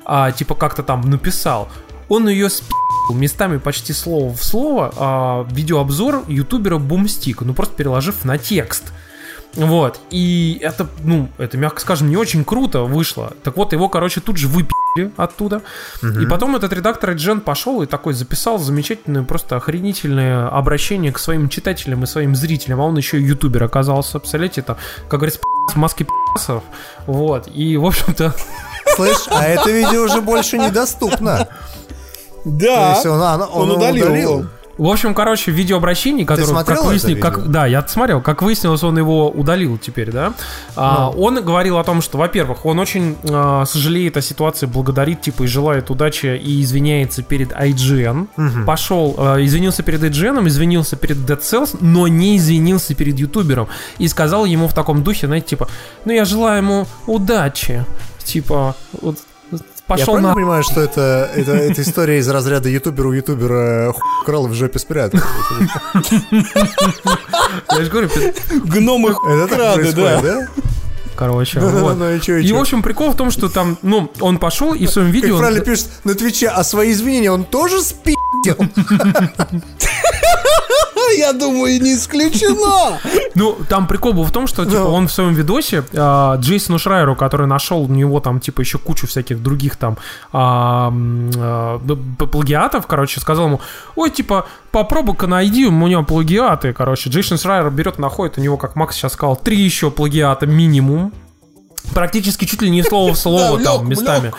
а 0.04 0.32
типа 0.32 0.54
как-то 0.54 0.82
там 0.82 1.02
написал, 1.02 1.68
он 2.08 2.28
ее 2.28 2.50
спи***л 2.50 2.89
местами 3.12 3.58
почти 3.58 3.92
слово 3.92 4.32
в 4.34 4.42
слово 4.42 4.92
а, 4.96 5.46
видеообзор 5.50 6.24
ютубера 6.28 6.78
Бумстик, 6.78 7.42
ну 7.42 7.54
просто 7.54 7.74
переложив 7.74 8.24
на 8.24 8.38
текст. 8.38 8.92
Вот, 9.54 9.98
и 10.10 10.60
это, 10.62 10.86
ну, 11.02 11.28
это, 11.36 11.58
мягко 11.58 11.80
скажем, 11.80 12.08
не 12.08 12.16
очень 12.16 12.44
круто 12.44 12.82
вышло. 12.82 13.32
Так 13.42 13.56
вот, 13.56 13.72
его, 13.72 13.88
короче, 13.88 14.20
тут 14.20 14.36
же 14.36 14.46
выпили 14.46 15.12
оттуда. 15.16 15.62
И 16.02 16.24
потом 16.26 16.54
этот 16.54 16.72
редактор 16.72 17.10
Джен 17.14 17.40
пошел 17.40 17.82
и 17.82 17.86
такой 17.86 18.14
записал 18.14 18.60
замечательное, 18.60 19.24
просто 19.24 19.56
охренительное 19.56 20.46
обращение 20.46 21.12
к 21.12 21.18
своим 21.18 21.48
читателям 21.48 22.04
и 22.04 22.06
своим 22.06 22.36
зрителям. 22.36 22.80
А 22.80 22.84
он 22.84 22.96
еще 22.96 23.18
и 23.18 23.24
ютубер 23.24 23.64
оказался. 23.64 24.20
Представляете, 24.20 24.60
это, 24.60 24.76
как 25.08 25.18
говорится, 25.18 25.40
в 25.72 25.76
маске 25.76 26.04
пи***сов. 26.04 26.62
Вот, 27.06 27.48
и, 27.52 27.76
в 27.76 27.86
общем-то, 27.86 28.32
Слышь, 28.96 29.26
а 29.28 29.44
это 29.44 29.70
видео 29.70 30.02
уже 30.02 30.20
больше 30.20 30.58
недоступно. 30.58 31.48
Да, 32.44 32.90
есть 32.90 33.06
он, 33.06 33.20
он 33.20 33.42
он 33.52 33.70
удалил 33.72 34.06
удалил. 34.06 34.46
В 34.80 34.86
общем, 34.86 35.12
короче, 35.12 35.50
видеообращение, 35.50 36.24
которое, 36.24 36.46
смотрел 36.46 36.84
как 36.84 36.92
видео? 37.04 37.20
как, 37.20 37.50
да, 37.50 37.66
я 37.66 37.86
смотрел, 37.86 38.22
как 38.22 38.40
выяснилось, 38.40 38.82
он 38.82 38.96
его 38.96 39.28
удалил 39.28 39.76
теперь, 39.76 40.10
да. 40.10 40.32
А, 40.74 41.10
Ну. 41.14 41.22
Он 41.22 41.44
говорил 41.44 41.76
о 41.76 41.84
том, 41.84 42.00
что, 42.00 42.16
во-первых, 42.16 42.64
он 42.64 42.78
очень 42.78 43.14
а, 43.28 43.66
сожалеет 43.66 44.16
о 44.16 44.22
ситуации, 44.22 44.64
благодарит, 44.64 45.20
типа, 45.20 45.42
и 45.42 45.46
желает 45.46 45.90
удачи 45.90 46.34
и 46.34 46.62
извиняется 46.62 47.22
перед 47.22 47.52
IGN. 47.52 48.64
Пошел, 48.64 49.14
а, 49.18 49.36
извинился 49.44 49.82
перед 49.82 50.02
IGN, 50.02 50.48
извинился 50.48 50.96
перед 50.96 51.18
Dead 51.18 51.40
Cells, 51.40 51.76
но 51.82 52.08
не 52.08 52.38
извинился 52.38 52.94
перед 52.94 53.18
ютубером. 53.18 53.68
И 53.98 54.08
сказал 54.08 54.46
ему 54.46 54.66
в 54.66 54.72
таком 54.72 55.02
духе, 55.02 55.26
знаете, 55.26 55.48
типа, 55.48 55.68
ну 56.06 56.12
я 56.12 56.24
желаю 56.24 56.62
ему 56.62 56.86
удачи. 57.06 57.84
Типа, 58.24 58.76
вот, 59.02 59.18
пошел 59.90 60.06
правильно 60.14 60.28
на... 60.28 60.34
понимаю, 60.34 60.62
что 60.62 60.80
это, 60.80 61.30
это, 61.34 61.52
это 61.70 61.82
история 61.82 62.18
из 62.18 62.28
разряда 62.28 62.68
ютубера 62.68 63.08
у 63.08 63.12
ютубера 63.12 63.92
хуй 63.92 64.02
украл 64.22 64.46
и 64.46 64.48
в 64.48 64.54
жопе 64.54 64.78
спрятал? 64.78 65.20
Я 66.32 67.84
же 67.84 67.90
говорю, 67.90 68.08
Гномы 68.64 69.14
крады, 69.48 69.92
да. 69.92 70.20
да? 70.20 70.48
короче, 71.20 71.60
вот. 71.60 71.98
ну, 71.98 72.14
и 72.14 72.20
чё, 72.20 72.38
и 72.38 72.44
И, 72.44 72.48
чё? 72.48 72.56
в 72.56 72.60
общем, 72.62 72.82
прикол 72.82 73.10
в 73.10 73.16
том, 73.16 73.30
что 73.30 73.50
там, 73.50 73.76
ну, 73.82 74.10
он 74.20 74.38
пошел 74.38 74.72
и 74.72 74.86
в 74.86 74.90
своем 74.90 75.08
Как 75.08 75.16
видео... 75.16 75.34
он- 75.34 75.40
правильно 75.40 75.62
пишет 75.62 75.88
на 76.04 76.14
Твиче, 76.14 76.48
а 76.48 76.64
свои 76.64 76.92
извинения 76.92 77.30
он 77.30 77.44
тоже 77.44 77.82
спи***ил? 78.42 78.56
Я 81.18 81.32
думаю, 81.32 81.80
не 81.80 81.94
исключено. 81.94 82.98
Ну, 83.34 83.56
там 83.68 83.86
прикол 83.86 84.12
был 84.12 84.24
в 84.24 84.32
том, 84.32 84.46
что, 84.46 84.64
типа, 84.64 84.82
он 84.82 85.08
в 85.08 85.12
своем 85.12 85.34
видосе 85.34 85.84
а, 85.94 86.36
Джейсону 86.36 86.78
Шрайеру, 86.78 87.16
который 87.16 87.46
нашел 87.46 87.82
у 87.82 87.88
него 87.88 88.20
там, 88.20 88.40
типа, 88.40 88.60
еще 88.60 88.78
кучу 88.78 89.06
всяких 89.06 89.42
других 89.42 89.76
там 89.76 89.96
а, 90.32 90.92
а, 91.36 91.78
плагиатов, 92.18 92.86
короче, 92.86 93.20
сказал 93.20 93.46
ему, 93.46 93.60
ой, 93.96 94.10
типа, 94.10 94.46
попробуй-ка 94.70 95.26
найди, 95.26 95.66
у 95.66 95.70
меня 95.70 96.02
плагиаты, 96.02 96.72
короче. 96.72 97.10
Джейсон 97.10 97.38
Шрайер 97.38 97.70
берет, 97.70 97.98
находит 97.98 98.38
у 98.38 98.40
него, 98.40 98.56
как 98.56 98.76
Макс 98.76 98.96
сейчас 98.96 99.14
сказал, 99.14 99.36
три 99.36 99.56
еще 99.56 99.90
плагиата 99.90 100.46
минимум. 100.46 101.12
Практически 101.94 102.44
чуть 102.44 102.62
ли 102.62 102.70
не 102.70 102.82
слово 102.82 103.14
в 103.14 103.18
слово 103.18 103.60
там 103.60 103.88
местами. 103.88 104.32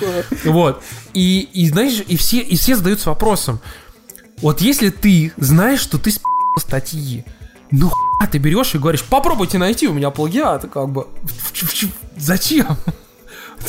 Вот. 0.45 0.81
И, 1.13 1.49
и 1.53 1.67
знаешь, 1.67 2.01
и 2.07 2.17
все, 2.17 2.37
и 2.37 2.55
все 2.55 2.75
задаются 2.75 3.09
вопросом. 3.09 3.59
Вот 4.41 4.61
если 4.61 4.89
ты 4.89 5.33
знаешь, 5.37 5.79
что 5.79 5.97
ты 5.97 6.11
спи***л 6.11 6.59
статьи, 6.59 7.23
ну 7.71 7.89
хуя 7.89 8.27
ты 8.29 8.37
берешь 8.37 8.73
и 8.75 8.77
говоришь, 8.79 9.03
попробуйте 9.03 9.57
найти 9.57 9.87
у 9.87 9.93
меня 9.93 10.09
плагиат, 10.09 10.65
как 10.71 10.89
бы. 10.89 11.07
Зачем? 12.17 12.77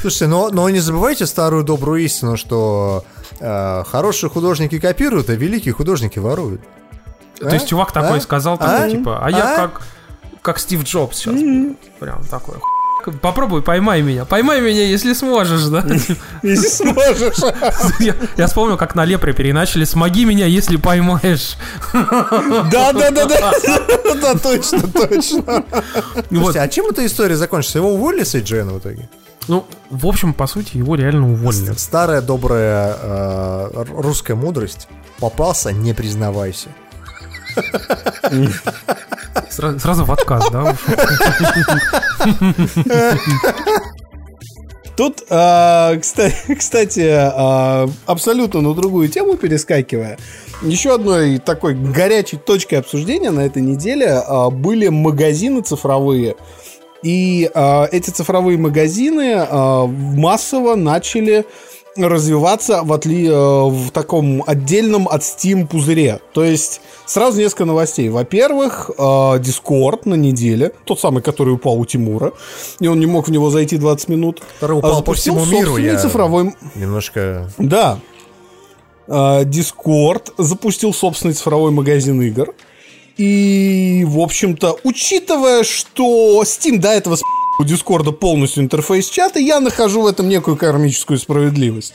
Слушайте, 0.00 0.28
но, 0.28 0.50
но 0.50 0.68
не 0.70 0.78
забывайте 0.80 1.26
старую 1.26 1.64
добрую 1.64 2.04
истину, 2.04 2.36
что 2.36 3.04
э, 3.40 3.84
хорошие 3.84 4.30
художники 4.30 4.78
копируют, 4.78 5.28
а 5.30 5.34
великие 5.34 5.74
художники 5.74 6.18
воруют. 6.20 6.60
То 7.40 7.50
есть 7.50 7.68
чувак 7.68 7.90
такой 7.92 8.18
А? 8.18 8.20
сказал, 8.20 8.56
такой, 8.56 8.86
А? 8.86 8.90
типа, 8.90 9.18
а 9.24 9.30
я 9.30 9.54
А? 9.54 9.56
как, 9.56 9.82
как 10.42 10.58
Стив 10.60 10.84
Джобс 10.84 11.16
сейчас. 11.18 11.40
Прям 11.98 12.22
такой. 12.24 12.56
«Хуй, 13.04 13.12
Попробуй, 13.14 13.62
поймай 13.62 14.02
меня. 14.02 14.24
Поймай 14.24 14.60
меня, 14.60 14.84
если 14.84 15.12
сможешь, 15.12 15.64
да? 15.64 15.84
Если 16.42 16.68
сможешь. 16.68 17.38
Я, 18.36 18.46
вспомнил, 18.46 18.76
как 18.76 18.94
на 18.94 19.04
Лепре 19.04 19.32
переначали 19.32 19.84
«Смоги 19.84 20.24
меня, 20.24 20.46
если 20.46 20.76
поймаешь». 20.76 21.56
Да, 21.92 22.92
да, 22.92 23.10
да, 23.10 23.26
да. 23.26 23.52
Да, 24.22 24.34
точно, 24.34 24.82
точно. 24.88 25.42
Вот. 25.42 26.26
Слушайте, 26.30 26.60
а 26.60 26.68
чем 26.68 26.86
эта 26.86 27.04
история 27.06 27.36
закончится? 27.36 27.78
Его 27.78 27.94
уволили 27.94 28.24
с 28.24 28.34
IGN 28.34 28.74
в 28.74 28.78
итоге? 28.78 29.08
Ну, 29.48 29.66
в 29.90 30.06
общем, 30.06 30.34
по 30.34 30.46
сути, 30.46 30.76
его 30.76 30.94
реально 30.94 31.32
уволили. 31.32 31.72
Старая 31.76 32.20
добрая 32.20 32.96
э, 33.00 33.84
русская 33.96 34.34
мудрость. 34.34 34.88
Попался, 35.18 35.72
не 35.72 35.92
признавайся. 35.92 36.68
Сра- 39.50 39.78
Сразу 39.78 40.04
в 40.04 40.12
отказ, 40.12 40.48
да? 40.50 40.76
Тут, 44.96 45.22
а, 45.30 45.94
кста- 45.96 46.54
кстати, 46.58 47.08
а, 47.10 47.88
абсолютно 48.06 48.60
на 48.60 48.74
другую 48.74 49.08
тему 49.08 49.36
перескакивая, 49.36 50.18
еще 50.60 50.94
одной 50.94 51.38
такой 51.38 51.74
горячей 51.74 52.36
точкой 52.36 52.76
обсуждения 52.76 53.30
на 53.30 53.40
этой 53.40 53.62
неделе 53.62 54.08
а, 54.10 54.50
были 54.50 54.88
магазины 54.88 55.62
цифровые. 55.62 56.34
И 57.02 57.50
а, 57.54 57.88
эти 57.90 58.10
цифровые 58.10 58.58
магазины 58.58 59.46
массово 59.90 60.74
начали 60.76 61.46
развиваться 61.96 62.82
в, 62.82 62.92
отли... 62.92 63.28
э, 63.28 63.32
в 63.32 63.90
таком 63.90 64.42
отдельном 64.46 65.08
от 65.08 65.22
Steam 65.22 65.66
пузыре. 65.66 66.20
То 66.32 66.44
есть 66.44 66.80
сразу 67.06 67.38
несколько 67.38 67.64
новостей. 67.64 68.08
Во-первых, 68.08 68.90
э, 68.96 69.02
Discord 69.02 70.00
на 70.04 70.14
неделе, 70.14 70.72
тот 70.84 71.00
самый, 71.00 71.22
который 71.22 71.54
упал 71.54 71.78
у 71.78 71.84
Тимура, 71.84 72.32
и 72.80 72.86
он 72.86 73.00
не 73.00 73.06
мог 73.06 73.28
в 73.28 73.30
него 73.30 73.50
зайти 73.50 73.76
20 73.76 74.08
минут. 74.08 74.42
Который 74.54 74.76
а, 74.76 74.78
упал 74.78 74.90
по 74.90 74.96
запустил 74.98 75.36
всему 75.38 75.52
миру. 75.52 75.66
собственный 75.72 75.92
Я 75.92 75.98
цифровой... 75.98 76.54
немножко... 76.74 77.50
Да. 77.58 77.98
А, 79.08 79.42
Discord 79.44 80.32
запустил 80.38 80.94
собственный 80.94 81.34
цифровой 81.34 81.70
магазин 81.70 82.20
игр. 82.22 82.54
И, 83.18 84.04
в 84.08 84.18
общем-то, 84.20 84.78
учитывая, 84.84 85.64
что 85.64 86.42
Steam 86.44 86.78
до 86.78 86.88
этого 86.88 87.16
с*** 87.16 87.22
у 87.62 87.64
Дискорда 87.64 88.10
полностью 88.10 88.64
интерфейс 88.64 89.08
чата, 89.08 89.38
я 89.38 89.60
нахожу 89.60 90.02
в 90.02 90.06
этом 90.06 90.28
некую 90.28 90.56
кармическую 90.56 91.18
справедливость. 91.18 91.94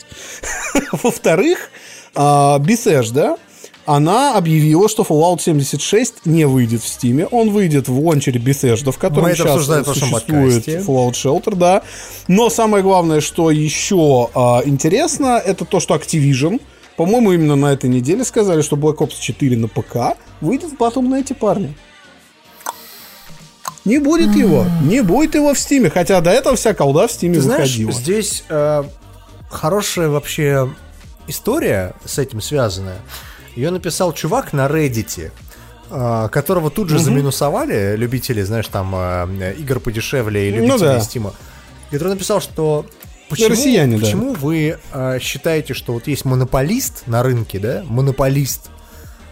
Во-вторых, 0.92 1.70
а, 2.14 2.58
Bethesda, 2.58 3.38
она 3.84 4.34
объявила, 4.34 4.88
что 4.88 5.02
Fallout 5.02 5.40
76 5.42 6.24
не 6.24 6.46
выйдет 6.46 6.82
в 6.82 6.86
Steam. 6.86 7.28
Он 7.30 7.50
выйдет 7.50 7.88
в 7.88 7.98
лончере 7.98 8.40
Bethesda, 8.40 8.92
в 8.92 8.98
котором 8.98 9.34
сейчас 9.34 9.64
существует 9.64 10.24
подкасте. 10.26 10.78
Fallout 10.78 11.12
Shelter, 11.12 11.54
да. 11.54 11.82
Но 12.28 12.48
самое 12.48 12.82
главное, 12.82 13.20
что 13.20 13.50
еще 13.50 14.30
а, 14.34 14.62
интересно, 14.64 15.40
это 15.44 15.66
то, 15.66 15.80
что 15.80 15.94
Activision, 15.94 16.62
по-моему, 16.96 17.32
именно 17.32 17.56
на 17.56 17.74
этой 17.74 17.90
неделе 17.90 18.24
сказали, 18.24 18.62
что 18.62 18.76
Black 18.76 18.96
Ops 18.96 19.20
4 19.20 19.56
на 19.58 19.68
ПК 19.68 20.16
выйдет 20.40 20.72
в 20.72 20.76
Battle.net, 20.76 21.34
парни. 21.34 21.74
Не 23.88 23.98
будет 23.98 24.36
его. 24.36 24.66
Не 24.82 25.02
будет 25.02 25.34
его 25.34 25.54
в 25.54 25.58
Стиме. 25.58 25.88
Хотя 25.88 26.20
до 26.20 26.30
этого 26.30 26.56
вся 26.56 26.74
колда 26.74 27.06
в 27.08 27.12
Стиме 27.12 27.40
знаешь, 27.40 27.70
выходила. 27.70 27.92
здесь 27.92 28.44
э, 28.48 28.84
хорошая 29.50 30.08
вообще 30.08 30.70
история 31.26 31.94
с 32.04 32.18
этим 32.18 32.40
связанная. 32.40 32.98
Ее 33.56 33.70
написал 33.70 34.12
чувак 34.12 34.52
на 34.52 34.66
Reddit, 34.66 35.32
э, 35.90 36.28
которого 36.30 36.70
тут 36.70 36.90
же 36.90 36.98
заминусовали 36.98 37.96
любители, 37.96 38.42
знаешь, 38.42 38.68
там 38.68 38.94
э, 38.94 39.54
игр 39.58 39.80
подешевле 39.80 40.48
и 40.48 40.50
любители 40.50 40.72
Ну 40.72 40.78
да. 40.78 41.00
Стима. 41.00 41.34
Который 41.90 42.12
написал, 42.12 42.42
что 42.42 42.84
почему, 43.30 43.48
россияне, 43.48 43.96
да. 43.96 44.04
почему 44.04 44.34
вы 44.34 44.78
э, 44.92 45.18
считаете, 45.20 45.72
что 45.72 45.94
вот 45.94 46.06
есть 46.08 46.26
монополист 46.26 47.06
на 47.06 47.22
рынке, 47.22 47.58
да, 47.58 47.84
монополист, 47.86 48.68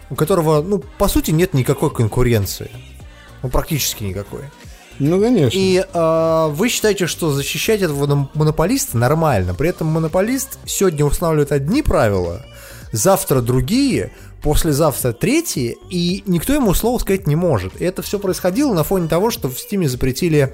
у 0.09 0.15
которого, 0.15 0.63
ну, 0.63 0.79
по 0.79 1.07
сути, 1.07 1.29
нет 1.29 1.53
никакой 1.53 1.91
конкуренции. 1.93 2.71
Ну, 3.43 3.49
практически 3.49 4.03
никакой. 4.03 4.41
Ну, 4.99 5.21
конечно. 5.21 5.57
И 5.57 5.77
э, 5.77 6.47
вы 6.51 6.69
считаете, 6.69 7.05
что 7.05 7.31
защищать 7.31 7.81
этого 7.81 8.05
моно- 8.07 8.29
монополиста 8.33 8.97
нормально. 8.97 9.53
При 9.53 9.69
этом 9.69 9.87
монополист 9.87 10.57
сегодня 10.65 11.05
устанавливает 11.05 11.51
одни 11.51 11.83
правила, 11.83 12.43
завтра 12.91 13.41
другие, 13.41 14.11
послезавтра 14.41 15.13
третьи, 15.13 15.77
и 15.89 16.23
никто 16.25 16.53
ему 16.53 16.73
слова 16.73 16.97
сказать 16.97 17.27
не 17.27 17.35
может. 17.35 17.79
И 17.79 17.85
это 17.85 18.01
все 18.01 18.17
происходило 18.17 18.73
на 18.73 18.83
фоне 18.83 19.07
того, 19.07 19.31
что 19.31 19.49
в 19.49 19.59
Стиме 19.59 19.87
запретили... 19.87 20.53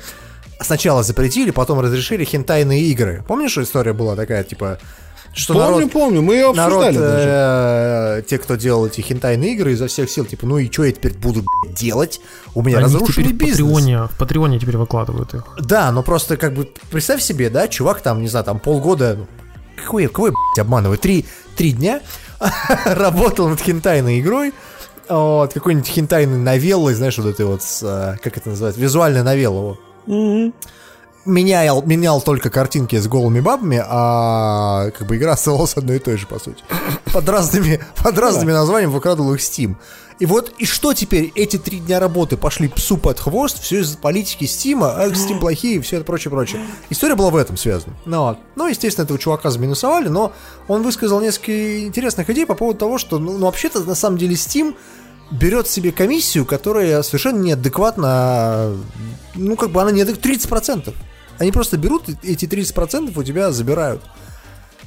Сначала 0.60 1.04
запретили, 1.04 1.52
потом 1.52 1.80
разрешили 1.80 2.24
хентайные 2.24 2.84
игры. 2.84 3.24
Помнишь, 3.28 3.52
что 3.52 3.64
история 3.64 3.94
была 3.94 4.16
такая, 4.16 4.44
типа... 4.44 4.80
Что 5.34 5.54
помню, 5.54 5.76
народ, 5.78 5.92
помню. 5.92 6.22
Мы 6.22 6.36
ее 6.36 6.54
народ, 6.54 6.84
обсуждали 6.86 6.98
даже. 6.98 8.20
э, 8.20 8.24
те, 8.30 8.38
кто 8.38 8.56
делал 8.56 8.86
эти 8.86 9.02
хентайные 9.02 9.54
игры, 9.54 9.72
изо 9.74 9.88
всех 9.88 10.10
сил, 10.10 10.26
типа, 10.26 10.46
ну 10.46 10.60
и 10.60 10.72
что 10.72 10.84
я 10.86 10.92
теперь 10.92 11.14
буду 11.14 11.44
делать? 11.76 12.22
У 12.54 12.62
меня 12.62 12.78
Они 12.78 12.86
разрушенный 12.86 13.30
теперь 13.30 13.34
в 13.34 13.38
бизнес. 13.38 13.60
Патреоне, 13.60 14.08
в 14.08 14.18
Патреоне 14.18 14.60
теперь 14.60 14.78
выкладывают 14.78 15.34
их. 15.34 15.44
Да, 15.60 15.92
но 15.92 16.04
просто 16.04 16.38
как 16.38 16.54
бы 16.54 16.70
представь 16.92 17.22
себе, 17.22 17.50
да, 17.50 17.68
чувак 17.68 18.02
там, 18.02 18.22
не 18.22 18.28
знаю, 18.28 18.46
там 18.46 18.60
полгода, 18.60 19.16
ну, 19.20 19.28
какой, 19.76 20.06
какой 20.08 20.32
блядь, 20.32 20.66
обманываю, 20.66 21.00
три, 21.00 21.26
три 21.58 21.72
дня 21.72 22.02
работал 22.86 23.50
над 23.50 23.60
хентайной 23.60 24.20
игрой, 24.20 24.54
вот, 25.10 25.52
какой-нибудь 25.54 25.88
хентайной 25.88 26.38
новеллой, 26.38 26.94
знаешь, 26.94 27.18
вот 27.18 27.28
этой 27.28 27.46
вот, 27.46 27.64
с, 27.64 27.82
э, 27.84 28.18
как 28.24 28.38
это 28.38 28.50
называется, 28.50 28.80
визуальная 28.80 29.24
новелла, 29.24 29.62
вот. 29.62 29.80
Мгм. 30.06 30.54
Менял, 31.26 31.82
менял 31.84 32.22
только 32.22 32.50
картинки 32.50 32.98
с 32.98 33.08
голыми 33.08 33.40
бабами, 33.40 33.82
а 33.86 34.92
как 34.92 35.08
бы 35.08 35.18
игра 35.18 35.34
оставалась 35.34 35.76
одной 35.76 35.98
и 35.98 36.00
той 36.00 36.18
же, 36.18 36.28
по 36.28 36.40
сути. 36.40 36.64
Под 37.12 37.28
разными, 37.30 37.80
под 38.02 38.18
разными 38.18 38.52
названиями 38.52 38.92
выкрадывал 38.92 39.34
их 39.34 39.40
Steam. 39.40 39.76
И 40.20 40.26
вот, 40.26 40.54
и 40.58 40.66
что 40.66 40.94
теперь? 40.94 41.32
Эти 41.36 41.58
три 41.58 41.80
дня 41.80 42.00
работы 42.00 42.38
пошли 42.38 42.68
псу 42.68 42.98
под 42.98 43.20
хвост, 43.20 43.62
все 43.62 43.80
из-за 43.80 43.98
политики 43.98 44.46
Стима, 44.46 44.94
а 44.96 45.08
Steam 45.10 45.40
плохие, 45.40 45.82
все 45.82 45.98
это 45.98 46.06
прочее, 46.06 46.32
прочее. 46.32 46.62
История 46.90 47.16
была 47.16 47.30
в 47.30 47.36
этом 47.36 47.58
связана. 47.58 47.96
Ну, 48.06 48.38
ну, 48.56 48.68
естественно, 48.68 49.06
этого 49.06 49.18
чувака 49.18 49.50
заминусовали, 49.50 50.10
но 50.10 50.34
он 50.68 50.84
высказал 50.84 51.20
несколько 51.20 51.84
интересных 51.84 52.30
идей 52.30 52.46
по 52.46 52.56
поводу 52.56 52.80
того, 52.80 52.98
что, 52.98 53.20
ну, 53.20 53.38
ну 53.38 53.46
вообще-то, 53.48 53.82
на 53.82 53.96
самом 53.96 54.18
деле, 54.18 54.36
Steam 54.36 54.76
берет 55.32 55.68
себе 55.68 55.92
комиссию, 55.92 56.46
которая 56.46 57.02
совершенно 57.02 57.40
неадекватна, 57.40 58.76
ну, 59.36 59.56
как 59.56 59.72
бы 59.72 59.82
она 59.82 59.92
не 59.92 60.04
30%. 60.04 60.94
Они 61.40 61.52
просто 61.52 61.78
берут 61.78 62.10
эти 62.24 62.46
30% 62.46 63.12
у 63.16 63.24
тебя 63.24 63.52
забирают. 63.52 64.02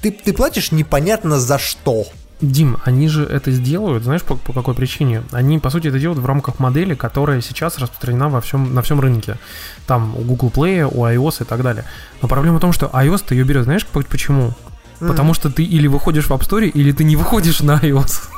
Ты, 0.00 0.10
ты 0.10 0.32
платишь 0.32 0.72
непонятно 0.72 1.38
за 1.38 1.58
что. 1.58 2.06
Дим, 2.42 2.76
они 2.84 3.08
же 3.08 3.24
это 3.24 3.50
сделают, 3.50 4.04
знаешь, 4.04 4.22
по, 4.22 4.36
по 4.36 4.52
какой 4.52 4.74
причине? 4.74 5.22
Они, 5.32 5.58
по 5.58 5.70
сути, 5.70 5.88
это 5.88 5.98
делают 5.98 6.20
в 6.20 6.26
рамках 6.26 6.58
модели, 6.58 6.94
которая 6.94 7.40
сейчас 7.40 7.78
распространена 7.78 8.28
во 8.28 8.42
всем, 8.42 8.74
на 8.74 8.82
всем 8.82 9.00
рынке. 9.00 9.38
Там 9.86 10.14
у 10.14 10.20
Google 10.20 10.52
Play, 10.54 10.84
у 10.84 11.06
iOS 11.06 11.42
и 11.42 11.44
так 11.44 11.62
далее. 11.62 11.84
Но 12.20 12.28
проблема 12.28 12.58
в 12.58 12.60
том, 12.60 12.72
что 12.72 12.86
iOS 12.86 13.24
ты 13.26 13.34
ее 13.34 13.44
берет, 13.44 13.64
знаешь, 13.64 13.86
почему? 13.86 14.52
Mm-hmm. 15.00 15.08
Потому 15.08 15.32
что 15.32 15.50
ты 15.50 15.64
или 15.64 15.86
выходишь 15.86 16.26
в 16.26 16.30
App 16.30 16.40
Store, 16.40 16.66
или 16.68 16.92
ты 16.92 17.04
не 17.04 17.16
выходишь 17.16 17.60
на 17.60 17.78
iOS. 17.78 18.28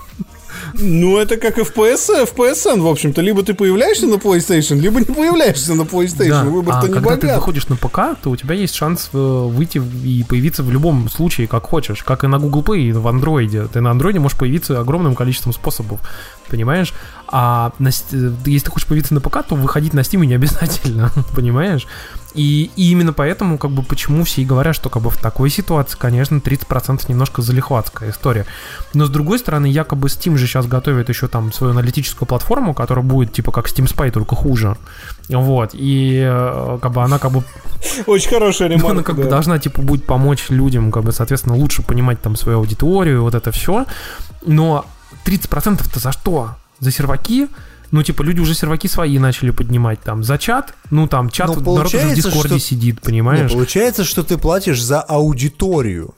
Ну, 0.75 1.19
это 1.19 1.37
как 1.37 1.59
FPS, 1.59 2.27
FPSN, 2.35 2.81
в 2.81 2.87
общем-то. 2.87 3.21
Либо 3.21 3.43
ты 3.43 3.55
появляешься 3.55 4.07
на 4.07 4.15
PlayStation, 4.15 4.77
либо 4.77 5.01
не 5.01 5.07
появляешься 5.07 5.75
на 5.75 5.83
PlayStation. 5.83 6.29
Да. 6.29 6.45
Выбор-то 6.45 6.81
а 6.81 6.89
не 6.89 6.95
когда 6.95 7.11
богат. 7.11 7.21
ты 7.21 7.35
выходишь 7.35 7.69
на 7.69 7.77
ПК, 7.77 8.21
то 8.23 8.31
у 8.31 8.37
тебя 8.37 8.55
есть 8.55 8.75
шанс 8.75 9.11
э, 9.13 9.19
выйти 9.19 9.83
и 10.05 10.25
появиться 10.25 10.63
в 10.63 10.71
любом 10.71 11.09
случае, 11.09 11.47
как 11.47 11.65
хочешь. 11.65 12.03
Как 12.03 12.25
и 12.25 12.27
на 12.27 12.39
Google 12.39 12.63
Play, 12.63 12.89
и 12.89 12.93
в 12.93 13.07
Android. 13.07 13.69
Ты 13.73 13.81
на 13.81 13.89
Android 13.89 14.19
можешь 14.19 14.39
появиться 14.39 14.81
огромным 14.81 15.15
количеством 15.15 15.53
способов. 15.53 16.01
Понимаешь? 16.51 16.93
А 17.27 17.73
на, 17.79 17.89
э, 17.89 18.33
если 18.47 18.65
ты 18.65 18.71
хочешь 18.71 18.87
появиться 18.87 19.15
на 19.15 19.21
ПК, 19.21 19.43
то 19.47 19.55
выходить 19.55 19.95
на 19.95 20.01
Steam 20.01 20.25
не 20.25 20.35
обязательно. 20.37 21.11
Понимаешь? 21.35 21.87
И, 22.35 22.71
и 22.77 22.91
именно 22.91 23.13
поэтому, 23.13 23.59
как 23.59 23.71
бы, 23.71 23.83
почему 23.83 24.25
все 24.25 24.43
и 24.43 24.45
говорят, 24.45 24.75
что 24.75 24.91
как 24.91 25.03
бы 25.03 25.11
в 25.11 25.17
такой 25.17 25.51
ситуации, 25.51 25.97
конечно, 25.99 26.37
30% 26.37 27.05
немножко 27.09 27.43
залихватская 27.43 28.11
история. 28.11 28.47
Но 28.95 29.07
с 29.07 29.11
другой 29.11 29.39
стороны, 29.39 29.67
якобы 29.67 30.09
Steam 30.09 30.37
же 30.37 30.47
сейчас 30.47 30.67
готовит 30.67 31.09
еще 31.09 31.27
там 31.27 31.53
свою 31.53 31.73
аналитическую 31.73 32.29
платформу, 32.29 32.75
которая 32.75 33.05
будет 33.05 33.33
типа 33.33 33.51
как 33.51 33.67
Steam 33.67 33.87
Spy, 33.87 34.11
только 34.11 34.37
хуже. 34.37 34.77
Вот. 35.29 35.71
И 35.73 36.23
э, 36.23 36.79
как 36.81 36.93
бы 36.93 37.03
она 37.03 37.19
как 37.19 37.33
бы... 37.33 37.45
Очень 38.07 38.31
хорошая 38.31 38.69
ремарка. 38.69 38.91
Она 38.91 39.03
как 39.03 39.17
да. 39.17 39.23
бы 39.23 39.29
должна 39.29 39.59
типа 39.59 39.83
будет 39.83 40.05
помочь 40.05 40.47
людям, 40.51 40.93
как 40.93 41.05
бы, 41.05 41.13
соответственно, 41.13 41.57
лучше 41.57 41.83
понимать 41.83 42.21
там 42.21 42.37
свою 42.37 42.59
аудиторию, 42.59 43.23
вот 43.23 43.35
это 43.35 43.51
все. 43.53 43.87
Но 44.45 44.85
30%-то 45.25 46.01
за 46.01 46.13
что? 46.13 46.57
За 46.81 46.91
серваки? 46.91 47.49
ну, 47.91 48.03
типа, 48.03 48.23
люди 48.23 48.41
уже 48.41 48.55
серваки 48.55 48.89
свои 48.89 49.19
начали 49.19 49.51
поднимать 49.51 50.01
там 50.01 50.23
за 50.23 50.39
чат, 50.39 50.75
ну, 50.91 51.07
там, 51.07 51.31
чат, 51.31 51.49
Но 51.49 51.75
народ 51.77 51.95
уже 51.95 52.09
в 52.09 52.15
Дискорде 52.15 52.59
что... 52.59 52.59
сидит, 52.59 53.01
понимаешь? 53.01 53.51
Не, 53.51 53.57
получается, 53.57 54.05
что 54.05 54.23
ты 54.23 54.37
платишь 54.37 54.83
за 54.83 55.01
аудиторию. 55.01 56.15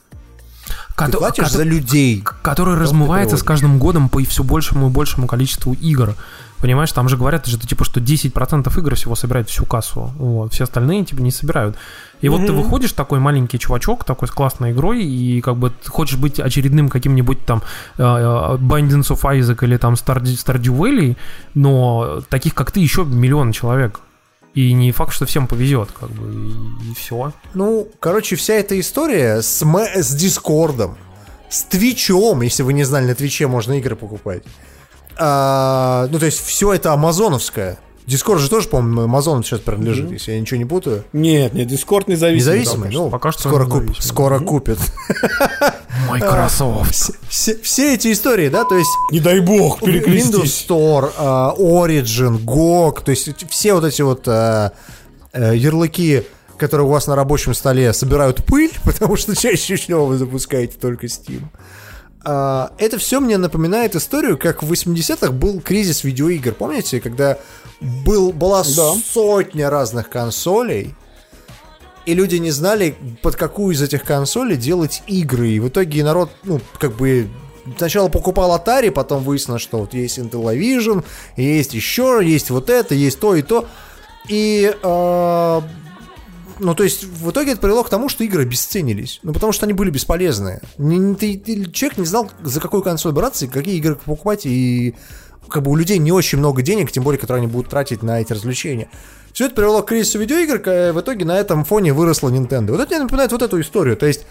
Кото- 1.00 1.12
ты 1.12 1.18
платишь 1.18 1.44
кото- 1.44 1.56
за 1.56 1.62
людей. 1.64 2.22
Который 2.42 2.76
размывается 2.76 3.36
с 3.36 3.42
каждым 3.42 3.78
годом 3.78 4.08
по 4.08 4.22
все 4.24 4.42
большему 4.42 4.88
и 4.88 4.90
большему 4.90 5.26
количеству 5.26 5.72
игр. 5.74 6.14
Понимаешь, 6.60 6.92
там 6.92 7.08
же 7.08 7.16
говорят, 7.16 7.46
что 7.46 7.66
типа, 7.66 7.84
что 7.84 8.00
10% 8.00 8.78
игр 8.78 8.94
всего 8.94 9.14
собирают 9.14 9.48
всю 9.48 9.64
кассу. 9.64 10.12
Вот, 10.18 10.52
все 10.52 10.64
остальные 10.64 11.06
типа 11.06 11.20
не 11.20 11.30
собирают. 11.30 11.76
И 12.20 12.26
mm-hmm. 12.26 12.30
вот 12.30 12.46
ты 12.46 12.52
выходишь 12.52 12.92
такой 12.92 13.18
маленький 13.18 13.58
чувачок, 13.58 14.04
такой 14.04 14.28
с 14.28 14.30
классной 14.30 14.72
игрой, 14.72 15.02
и 15.02 15.40
как 15.40 15.56
бы 15.56 15.72
хочешь 15.86 16.18
быть 16.18 16.38
очередным 16.38 16.90
каким-нибудь 16.90 17.46
там 17.46 17.62
uh, 17.96 18.58
Bindings 18.58 19.08
of 19.08 19.22
Isaac 19.22 19.64
или 19.64 19.78
там 19.78 19.94
Stardew 19.94 20.76
Valley, 20.76 21.16
но 21.54 22.20
таких 22.28 22.54
как 22.54 22.72
ты 22.72 22.80
еще 22.80 23.04
миллион 23.04 23.52
человек. 23.52 24.00
И 24.54 24.72
не 24.72 24.90
факт, 24.90 25.12
что 25.12 25.26
всем 25.26 25.46
повезет, 25.46 25.92
как 25.92 26.10
бы, 26.10 26.34
и, 26.34 26.90
и 26.90 26.94
все. 26.94 27.32
Ну, 27.54 27.88
короче, 28.00 28.36
вся 28.36 28.54
эта 28.54 28.78
история 28.80 29.42
с, 29.42 29.62
с 29.62 30.14
Дискордом, 30.14 30.98
с 31.48 31.62
Твичом, 31.62 32.42
если 32.42 32.62
вы 32.62 32.72
не 32.72 32.84
знали, 32.84 33.06
на 33.06 33.14
Твиче 33.14 33.46
можно 33.46 33.74
игры 33.74 33.94
покупать. 33.94 34.42
А, 35.16 36.08
ну, 36.10 36.18
то 36.18 36.26
есть, 36.26 36.44
все 36.44 36.72
это 36.72 36.92
амазоновское. 36.92 37.78
Дискорд 38.10 38.40
же 38.40 38.50
тоже, 38.50 38.66
по-моему, 38.66 39.02
Amazon 39.02 39.44
сейчас 39.44 39.60
принадлежит, 39.60 40.06
mm-hmm. 40.06 40.14
если 40.14 40.32
я 40.32 40.40
ничего 40.40 40.58
не 40.58 40.64
путаю. 40.64 41.04
Нет, 41.12 41.54
нет, 41.54 41.68
Дискорд 41.68 42.08
независимый. 42.08 42.58
Независимый? 42.58 42.90
Ну, 42.90 43.08
пока 43.08 43.30
что 43.30 43.48
скоро, 43.48 43.66
куп, 43.66 43.84
скоро 44.00 44.40
купят. 44.40 44.80
Microsoft. 46.08 47.12
все, 47.28 47.56
все 47.62 47.94
эти 47.94 48.10
истории, 48.10 48.48
да, 48.48 48.64
то 48.64 48.76
есть... 48.76 48.90
Не 49.12 49.20
дай 49.20 49.38
бог, 49.38 49.78
перекрестись. 49.78 50.34
Windows 50.34 50.66
Store, 50.68 51.12
uh, 51.16 51.56
Origin, 51.56 52.44
GOG, 52.44 53.04
то 53.04 53.12
есть 53.12 53.48
все 53.48 53.74
вот 53.74 53.84
эти 53.84 54.02
вот 54.02 54.26
uh, 54.26 54.72
uh, 55.32 55.56
ярлыки, 55.56 56.24
которые 56.56 56.88
у 56.88 56.90
вас 56.90 57.06
на 57.06 57.14
рабочем 57.14 57.54
столе 57.54 57.92
собирают 57.92 58.44
пыль, 58.44 58.72
потому 58.84 59.14
что 59.14 59.36
чаще 59.36 59.76
всего 59.76 60.06
вы 60.06 60.18
запускаете 60.18 60.76
только 60.80 61.06
Steam. 61.06 61.44
Uh, 62.22 62.70
это 62.76 62.98
все 62.98 63.18
мне 63.18 63.38
напоминает 63.38 63.96
историю, 63.96 64.36
как 64.36 64.62
в 64.62 64.70
80-х 64.70 65.32
был 65.32 65.60
кризис 65.60 66.04
видеоигр. 66.04 66.52
Помните, 66.52 67.00
когда 67.00 67.38
был, 67.80 68.32
была 68.32 68.62
да. 68.62 68.92
сотня 69.12 69.70
разных 69.70 70.10
консолей, 70.10 70.94
и 72.04 72.14
люди 72.14 72.36
не 72.36 72.50
знали, 72.50 72.94
под 73.22 73.36
какую 73.36 73.74
из 73.74 73.80
этих 73.80 74.04
консолей 74.04 74.56
делать 74.56 75.02
игры. 75.06 75.50
И 75.50 75.60
в 75.60 75.68
итоге 75.68 76.04
народ, 76.04 76.30
ну, 76.44 76.60
как 76.78 76.96
бы 76.96 77.28
сначала 77.76 78.08
покупал 78.08 78.56
Atari, 78.56 78.90
потом 78.90 79.22
выяснилось, 79.22 79.62
что 79.62 79.78
вот 79.78 79.94
есть 79.94 80.18
Intellivision, 80.18 81.04
есть 81.36 81.74
еще, 81.74 82.20
есть 82.22 82.50
вот 82.50 82.68
это, 82.70 82.94
есть 82.94 83.20
то 83.20 83.34
и 83.34 83.42
то. 83.42 83.66
И, 84.28 84.74
э, 84.82 85.60
ну, 86.60 86.74
то 86.74 86.84
есть, 86.84 87.04
в 87.04 87.30
итоге 87.30 87.52
это 87.52 87.60
привело 87.60 87.82
к 87.82 87.88
тому, 87.88 88.08
что 88.08 88.22
игры 88.22 88.42
обесценились. 88.42 89.20
Ну, 89.22 89.32
потому 89.32 89.52
что 89.52 89.66
они 89.66 89.72
были 89.72 89.90
бесполезные. 89.90 90.60
Не, 90.78 91.14
ты, 91.14 91.38
ты, 91.38 91.70
человек 91.70 91.98
не 91.98 92.04
знал, 92.04 92.30
за 92.42 92.60
какой 92.60 92.82
консоль 92.82 93.12
браться, 93.12 93.46
и 93.46 93.48
какие 93.48 93.76
игры 93.76 93.96
покупать, 93.96 94.44
и 94.44 94.94
как 95.48 95.62
бы 95.62 95.70
у 95.70 95.76
людей 95.76 95.98
не 95.98 96.12
очень 96.12 96.38
много 96.38 96.62
денег, 96.62 96.92
тем 96.92 97.02
более, 97.02 97.18
которые 97.18 97.42
они 97.42 97.52
будут 97.52 97.70
тратить 97.70 98.02
на 98.02 98.20
эти 98.20 98.32
развлечения. 98.32 98.88
Все 99.32 99.46
это 99.46 99.54
привело 99.54 99.82
к 99.82 99.86
кризису 99.88 100.18
видеоигр, 100.18 100.58
в 100.92 101.00
итоге 101.00 101.24
на 101.24 101.38
этом 101.38 101.64
фоне 101.64 101.92
выросла 101.92 102.28
Nintendo. 102.28 102.72
Вот 102.72 102.80
это 102.80 102.90
мне 102.90 103.02
напоминает 103.04 103.32
вот 103.32 103.42
эту 103.42 103.60
историю. 103.60 103.96
То 103.96 104.06
есть, 104.06 104.26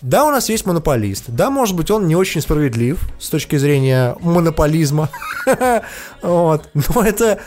да, 0.00 0.24
у 0.24 0.30
нас 0.30 0.48
есть 0.48 0.66
монополист. 0.66 1.24
Да, 1.28 1.50
может 1.50 1.76
быть, 1.76 1.90
он 1.90 2.06
не 2.06 2.16
очень 2.16 2.40
справедлив 2.40 2.98
с 3.18 3.28
точки 3.28 3.56
зрения 3.56 4.16
монополизма. 4.20 5.10
вот. 6.22 6.68
Но 6.74 7.02
это 7.02 7.40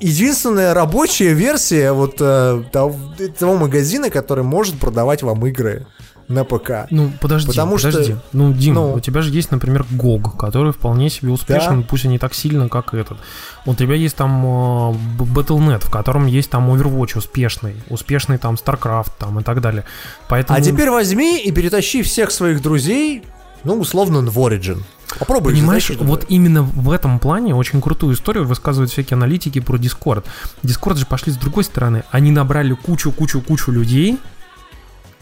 единственная 0.00 0.74
рабочая 0.74 1.32
версия 1.32 1.92
вот 1.92 2.16
э, 2.20 2.62
того 2.72 3.56
магазина, 3.56 4.10
который 4.10 4.44
может 4.44 4.78
продавать 4.78 5.22
вам 5.22 5.46
игры 5.46 5.86
на 6.28 6.44
ПК. 6.44 6.86
Ну, 6.90 7.10
подожди, 7.20 7.48
Потому 7.48 7.76
подожди. 7.76 8.12
Что, 8.12 8.22
ну, 8.32 8.52
Дим, 8.52 8.74
ну, 8.74 8.92
у 8.94 9.00
тебя 9.00 9.22
же 9.22 9.30
есть, 9.30 9.50
например, 9.50 9.86
GOG, 9.90 10.36
который 10.38 10.72
вполне 10.72 11.08
себе 11.08 11.30
успешен, 11.30 11.80
да. 11.80 11.86
пусть 11.88 12.04
и 12.04 12.08
не 12.08 12.18
так 12.18 12.34
сильно, 12.34 12.68
как 12.68 12.94
этот. 12.94 13.18
У 13.64 13.74
тебя 13.74 13.94
есть 13.94 14.16
там 14.16 14.44
э, 14.44 14.94
Battle.net, 15.18 15.86
в 15.86 15.90
котором 15.90 16.26
есть 16.26 16.50
там 16.50 16.70
Overwatch 16.70 17.16
успешный, 17.18 17.76
успешный 17.88 18.36
там 18.36 18.54
StarCraft 18.54 19.12
там 19.18 19.40
и 19.40 19.42
так 19.42 19.60
далее. 19.60 19.84
Поэтому... 20.28 20.58
А 20.58 20.62
теперь 20.62 20.90
возьми 20.90 21.40
и 21.40 21.50
перетащи 21.50 22.02
всех 22.02 22.30
своих 22.30 22.62
друзей, 22.62 23.24
ну, 23.64 23.78
условно, 23.78 24.20
в 24.20 24.38
Origin. 24.38 24.82
Попробуй. 25.18 25.54
Понимаешь, 25.54 25.86
знаешь, 25.86 26.02
вот 26.02 26.26
именно 26.28 26.62
в 26.62 26.90
этом 26.90 27.18
плане 27.18 27.54
очень 27.54 27.80
крутую 27.80 28.14
историю 28.14 28.44
высказывают 28.44 28.90
всякие 28.90 29.16
аналитики 29.16 29.60
про 29.60 29.76
Discord. 29.78 30.24
Discord 30.62 30.96
же 30.96 31.06
пошли 31.06 31.32
с 31.32 31.36
другой 31.36 31.64
стороны. 31.64 32.04
Они 32.10 32.30
набрали 32.30 32.74
кучу-кучу-кучу 32.74 33.72
людей, 33.72 34.18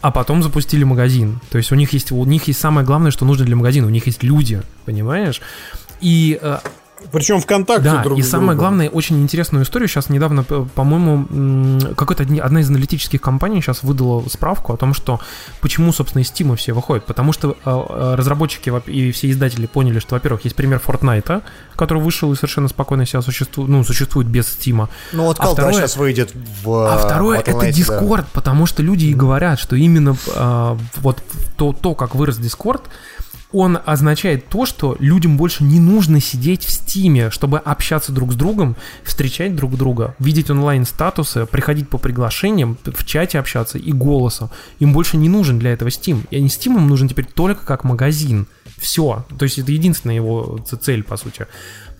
а 0.01 0.11
потом 0.11 0.43
запустили 0.43 0.83
магазин. 0.83 1.39
То 1.49 1.57
есть 1.57 1.71
у 1.71 1.75
них 1.75 1.93
есть 1.93 2.11
у 2.11 2.23
них 2.25 2.47
есть 2.47 2.59
самое 2.59 2.85
главное, 2.85 3.11
что 3.11 3.25
нужно 3.25 3.45
для 3.45 3.55
магазина. 3.55 3.87
У 3.87 3.89
них 3.91 4.05
есть 4.07 4.23
люди, 4.23 4.61
понимаешь? 4.85 5.41
И 6.01 6.37
э, 6.41 6.57
причем 7.11 7.39
ВКонтакте 7.39 7.83
Да, 7.83 8.03
друг 8.03 8.17
и 8.17 8.21
самое 8.21 8.49
другу. 8.49 8.59
главное, 8.59 8.89
очень 8.89 9.21
интересную 9.21 9.63
историю. 9.63 9.87
Сейчас 9.87 10.09
недавно, 10.09 10.43
по-моему, 10.43 11.79
какая-то 11.95 12.23
одна 12.43 12.61
из 12.61 12.69
аналитических 12.69 13.21
компаний 13.21 13.61
сейчас 13.61 13.83
выдала 13.83 14.27
справку 14.29 14.73
о 14.73 14.77
том, 14.77 14.93
что 14.93 15.19
почему, 15.61 15.93
собственно, 15.93 16.21
из 16.21 16.31
Steam 16.31 16.55
все 16.55 16.73
выходят. 16.73 17.05
Потому 17.05 17.33
что 17.33 17.55
э, 17.63 18.15
разработчики 18.15 18.71
и 18.87 19.11
все 19.11 19.29
издатели 19.29 19.67
поняли, 19.67 19.99
что, 19.99 20.15
во-первых, 20.15 20.43
есть 20.45 20.55
пример 20.55 20.81
Fortnite, 20.85 21.43
который 21.75 22.01
вышел 22.01 22.31
и 22.33 22.35
совершенно 22.35 22.67
спокойно 22.67 23.05
себя 23.05 23.21
существует, 23.21 23.69
ну, 23.69 23.83
существует 23.83 24.27
без 24.27 24.45
Steam. 24.45 24.87
Ну 25.13 25.23
вот 25.23 25.37
а 25.39 25.47
второе, 25.53 25.73
сейчас 25.73 25.97
выйдет 25.97 26.31
в 26.63 26.69
А 26.71 26.97
второе, 26.97 27.39
это 27.39 27.69
Discord, 27.69 28.21
да. 28.21 28.27
потому 28.33 28.65
что 28.65 28.81
люди 28.81 29.05
и 29.05 29.13
говорят, 29.13 29.59
что 29.59 29.75
именно 29.75 30.15
э, 30.35 30.77
вот 30.97 31.21
то, 31.57 31.73
то, 31.73 31.95
как 31.95 32.15
вырос 32.15 32.39
Discord, 32.39 32.81
он 33.53 33.79
означает 33.85 34.49
то, 34.49 34.65
что 34.65 34.97
людям 34.99 35.37
больше 35.37 35.63
не 35.63 35.79
нужно 35.79 36.19
сидеть 36.19 36.65
в 36.65 36.71
стиме, 36.71 37.29
чтобы 37.29 37.59
общаться 37.59 38.11
друг 38.11 38.33
с 38.33 38.35
другом, 38.35 38.75
встречать 39.03 39.55
друг 39.55 39.77
друга, 39.77 40.15
видеть 40.19 40.49
онлайн-статусы, 40.49 41.45
приходить 41.45 41.89
по 41.89 41.97
приглашениям, 41.97 42.77
в 42.83 43.05
чате 43.05 43.39
общаться 43.39 43.77
и 43.77 43.91
голосом. 43.91 44.49
Им 44.79 44.93
больше 44.93 45.17
не 45.17 45.29
нужен 45.29 45.59
для 45.59 45.71
этого 45.71 45.89
Steam. 45.89 46.25
И 46.29 46.37
они 46.37 46.47
Steam 46.47 46.75
им 46.75 46.87
нужен 46.87 47.07
теперь 47.07 47.25
только 47.25 47.65
как 47.65 47.83
магазин. 47.83 48.47
Все. 48.77 49.25
То 49.37 49.43
есть 49.43 49.57
это 49.57 49.71
единственная 49.71 50.15
его 50.15 50.59
цель, 50.81 51.03
по 51.03 51.17
сути. 51.17 51.47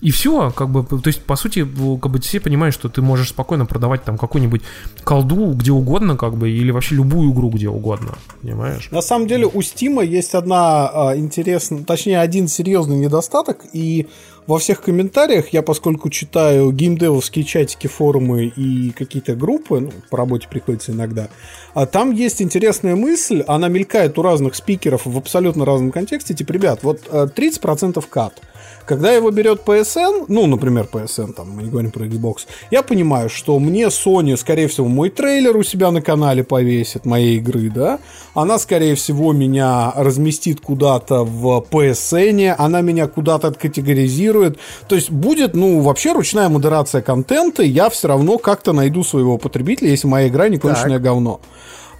И 0.00 0.12
все, 0.12 0.50
как 0.50 0.70
бы, 0.70 0.84
то 0.84 1.08
есть, 1.08 1.22
по 1.22 1.34
сути, 1.34 1.64
как 1.64 2.12
бы 2.12 2.20
все 2.20 2.38
понимают, 2.38 2.74
что 2.74 2.88
ты 2.88 3.02
можешь 3.02 3.30
спокойно 3.30 3.66
продавать 3.66 4.04
там 4.04 4.16
какую-нибудь 4.16 4.62
колду 5.02 5.52
где 5.54 5.72
угодно, 5.72 6.16
как 6.16 6.36
бы, 6.36 6.50
или 6.50 6.70
вообще 6.70 6.94
любую 6.94 7.32
игру 7.32 7.50
где 7.50 7.68
угодно, 7.68 8.16
понимаешь? 8.40 8.90
На 8.92 9.02
самом 9.02 9.26
деле 9.26 9.46
у 9.46 9.60
Стима 9.60 10.04
есть 10.04 10.34
одна 10.34 10.88
а, 10.88 11.16
интересная, 11.16 11.82
точнее, 11.82 12.20
один 12.20 12.46
серьезный 12.46 12.96
недостаток, 12.96 13.64
и 13.72 14.06
во 14.46 14.58
всех 14.58 14.82
комментариях 14.82 15.48
я, 15.52 15.62
поскольку 15.62 16.10
читаю 16.10 16.70
геймдевовские 16.70 17.44
чатики, 17.44 17.88
форумы 17.88 18.44
и 18.46 18.90
какие-то 18.92 19.34
группы, 19.34 19.80
ну, 19.80 19.92
по 20.10 20.16
работе 20.16 20.46
приходится 20.48 20.92
иногда, 20.92 21.28
а 21.74 21.86
там 21.86 22.12
есть 22.12 22.40
интересная 22.40 22.94
мысль, 22.94 23.42
она 23.48 23.66
мелькает 23.66 24.16
у 24.16 24.22
разных 24.22 24.54
спикеров 24.54 25.06
в 25.06 25.18
абсолютно 25.18 25.64
разном 25.64 25.90
контексте, 25.90 26.34
типа, 26.34 26.52
ребят, 26.52 26.84
вот 26.84 27.00
30% 27.08 28.04
кат– 28.08 28.40
когда 28.88 29.12
его 29.12 29.30
берет 29.30 29.60
PSN, 29.66 30.24
ну, 30.28 30.46
например, 30.46 30.88
PSN, 30.90 31.34
там, 31.34 31.50
мы 31.50 31.62
не 31.62 31.70
говорим 31.70 31.90
про 31.90 32.06
Xbox, 32.06 32.46
я 32.70 32.82
понимаю, 32.82 33.28
что 33.28 33.58
мне 33.58 33.88
Sony, 33.88 34.36
скорее 34.36 34.66
всего, 34.66 34.88
мой 34.88 35.10
трейлер 35.10 35.54
у 35.56 35.62
себя 35.62 35.90
на 35.90 36.00
канале 36.00 36.42
повесит 36.42 37.04
моей 37.04 37.36
игры, 37.36 37.68
да, 37.68 37.98
она, 38.34 38.58
скорее 38.58 38.94
всего, 38.94 39.34
меня 39.34 39.92
разместит 39.94 40.62
куда-то 40.62 41.24
в 41.24 41.66
PSN, 41.70 42.54
она 42.56 42.80
меня 42.80 43.08
куда-то 43.08 43.48
откатегоризирует, 43.48 44.58
то 44.88 44.94
есть 44.94 45.10
будет, 45.10 45.54
ну, 45.54 45.80
вообще 45.80 46.12
ручная 46.12 46.48
модерация 46.48 47.02
контента, 47.02 47.62
я 47.62 47.90
все 47.90 48.08
равно 48.08 48.38
как-то 48.38 48.72
найду 48.72 49.04
своего 49.04 49.36
потребителя, 49.36 49.90
если 49.90 50.08
моя 50.08 50.28
игра 50.28 50.48
не 50.48 50.56
конченое 50.56 50.98
говно. 50.98 51.40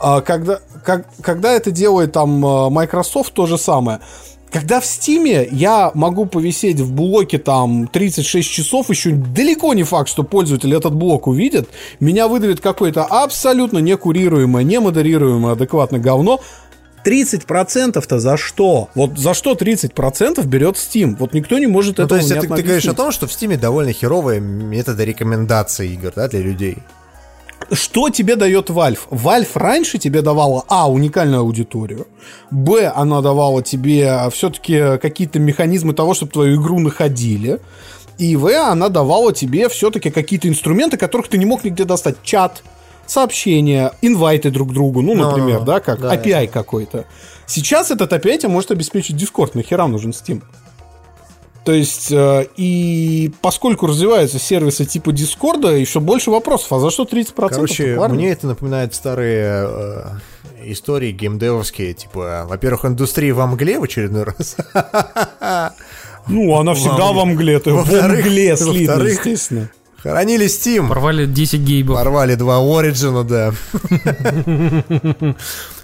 А 0.01 0.21
когда, 0.21 0.61
как, 0.85 1.07
когда 1.21 1.53
это 1.53 1.71
делает 1.71 2.13
там 2.13 2.45
э, 2.45 2.71
Microsoft, 2.71 3.33
то 3.35 3.47
же 3.47 3.59
самое. 3.59 3.99
Когда 4.51 4.81
в 4.81 4.87
Стиме 4.87 5.47
я 5.51 5.91
могу 5.95 6.27
повисеть 6.27 6.81
в 6.81 6.93
блоке 6.93 7.39
там 7.39 7.87
36 7.87 8.49
часов, 8.51 8.89
еще 8.91 9.11
далеко 9.11 9.75
не 9.75 9.83
факт, 9.83 10.09
что 10.09 10.23
пользователь 10.23 10.75
этот 10.75 10.95
блок 10.95 11.27
увидит, 11.27 11.69
меня 12.01 12.29
выдавит 12.29 12.61
какое-то 12.61 13.05
абсолютно 13.05 13.79
некурируемое, 13.79 14.65
немодерируемое 14.65 15.53
адекватное 15.53 16.01
говно, 16.01 16.41
30%-то 17.05 18.19
за 18.19 18.37
что? 18.37 18.89
Вот 18.95 19.19
за 19.19 19.35
что 19.35 19.53
30% 19.53 20.45
берет 20.47 20.77
Steam? 20.77 21.17
Вот 21.19 21.33
никто 21.33 21.59
не 21.59 21.67
может 21.67 21.99
ну, 21.99 22.05
этого 22.05 22.21
то 22.21 22.25
есть 22.25 22.31
это, 22.31 22.55
ты 22.55 22.63
говоришь 22.63 22.87
о 22.87 22.95
том, 22.95 23.13
что 23.13 23.27
в 23.27 23.31
Steam 23.31 23.57
довольно 23.57 23.93
херовые 23.93 24.41
методы 24.41 25.05
рекомендации 25.05 25.93
игр, 25.93 26.13
да, 26.15 26.29
для 26.29 26.41
людей? 26.41 26.79
Что 27.73 28.09
тебе 28.11 28.37
дает 28.37 28.71
Valve? 28.71 29.01
Valve 29.11 29.51
раньше 29.55 29.99
тебе 29.99 30.23
давала, 30.23 30.65
а, 30.69 30.91
уникальную 30.91 31.41
аудиторию, 31.41 32.07
б, 32.51 32.91
она 32.95 33.21
давала 33.21 33.63
тебе 33.63 34.29
все-таки 34.31 34.99
какие-то 34.99 35.39
механизмы 35.39 35.93
того, 35.93 36.15
чтобы 36.15 36.33
твою 36.33 36.61
игру 36.61 36.79
находили, 36.79 37.61
и 38.19 38.37
в, 38.37 38.49
она 38.49 38.89
давала 38.89 39.33
тебе 39.33 39.69
все-таки 39.69 40.11
какие-то 40.11 40.49
инструменты, 40.49 40.97
которых 40.97 41.29
ты 41.29 41.39
не 41.39 41.47
мог 41.47 41.65
нигде 41.65 41.85
достать. 41.85 42.17
Чат, 42.23 42.63
сообщения, 43.07 43.93
инвайты 44.03 44.51
друг 44.51 44.73
другу, 44.73 45.03
ну, 45.03 45.15
например, 45.15 45.59
no, 45.59 45.61
no, 45.61 45.63
no. 45.63 45.67
да, 45.67 45.81
как 45.81 46.01
да, 46.01 46.15
API 46.15 46.45
это. 46.45 46.53
какой-то. 46.53 47.05
Сейчас 47.47 47.91
этот 47.91 48.13
API 48.13 48.39
тебе 48.39 48.49
может 48.49 48.71
обеспечить 48.71 49.17
Discord, 49.17 49.53
нахера 49.55 49.87
нужен 49.87 50.11
Steam? 50.11 50.43
То 51.65 51.73
есть, 51.73 52.11
э, 52.11 52.47
и 52.57 53.31
поскольку 53.43 53.87
развиваются 53.87 54.39
сервисы 54.39 54.85
типа 54.87 55.13
Дискорда, 55.13 55.69
еще 55.77 56.01
больше 56.01 56.31
вопросов. 56.31 56.73
А 56.73 56.79
за 56.79 56.91
что 56.91 57.05
30%? 57.05 57.49
Короче, 57.49 58.01
мне 58.09 58.31
это 58.31 58.47
напоминает 58.47 58.95
старые 58.95 59.67
э, 59.69 60.05
истории 60.65 61.13
геймдевовские. 61.13 61.95
Типа, 61.95 62.47
во-первых, 62.49 62.85
индустрия 62.87 63.35
во 63.35 63.47
мгле 63.47 63.79
в 63.79 63.85
очередной 63.85 64.25
раз. 64.25 64.57
Ну, 66.29 66.55
она 66.57 66.75
всегда 66.75 67.13
во 67.13 67.25
мгле. 67.25 67.59
Во 67.65 67.83
мгле 67.85 68.57
слитно, 68.57 69.03
естественно. 69.03 69.71
Хоронили 70.03 70.47
Steam. 70.47 70.89
Порвали 70.89 71.27
10 71.27 71.61
гейбов. 71.61 71.97
Порвали 71.97 72.35
два 72.37 72.59
Origin, 72.59 73.25
да. 73.25 73.53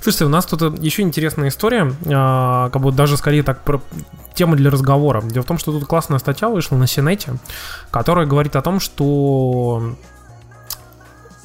Слушайте, 0.01 0.25
у 0.27 0.29
нас 0.29 0.47
тут 0.47 0.79
еще 0.83 1.03
интересная 1.03 1.49
история, 1.49 1.93
а, 2.07 2.71
как 2.71 2.83
бы 2.83 2.93
даже 2.93 3.17
скорее 3.17 3.43
так 3.43 3.62
про 3.62 3.81
тема 4.35 4.57
для 4.57 4.71
разговора. 4.71 5.23
Дело 5.23 5.43
в 5.43 5.47
том, 5.47 5.59
что 5.59 5.73
тут 5.73 5.87
классная 5.87 6.19
статья 6.19 6.49
вышла 6.49 6.77
на 6.77 6.87
Синете, 6.87 7.35
которая 7.91 8.27
говорит 8.27 8.55
о 8.55 8.62
том, 8.62 8.79
что 8.79 9.97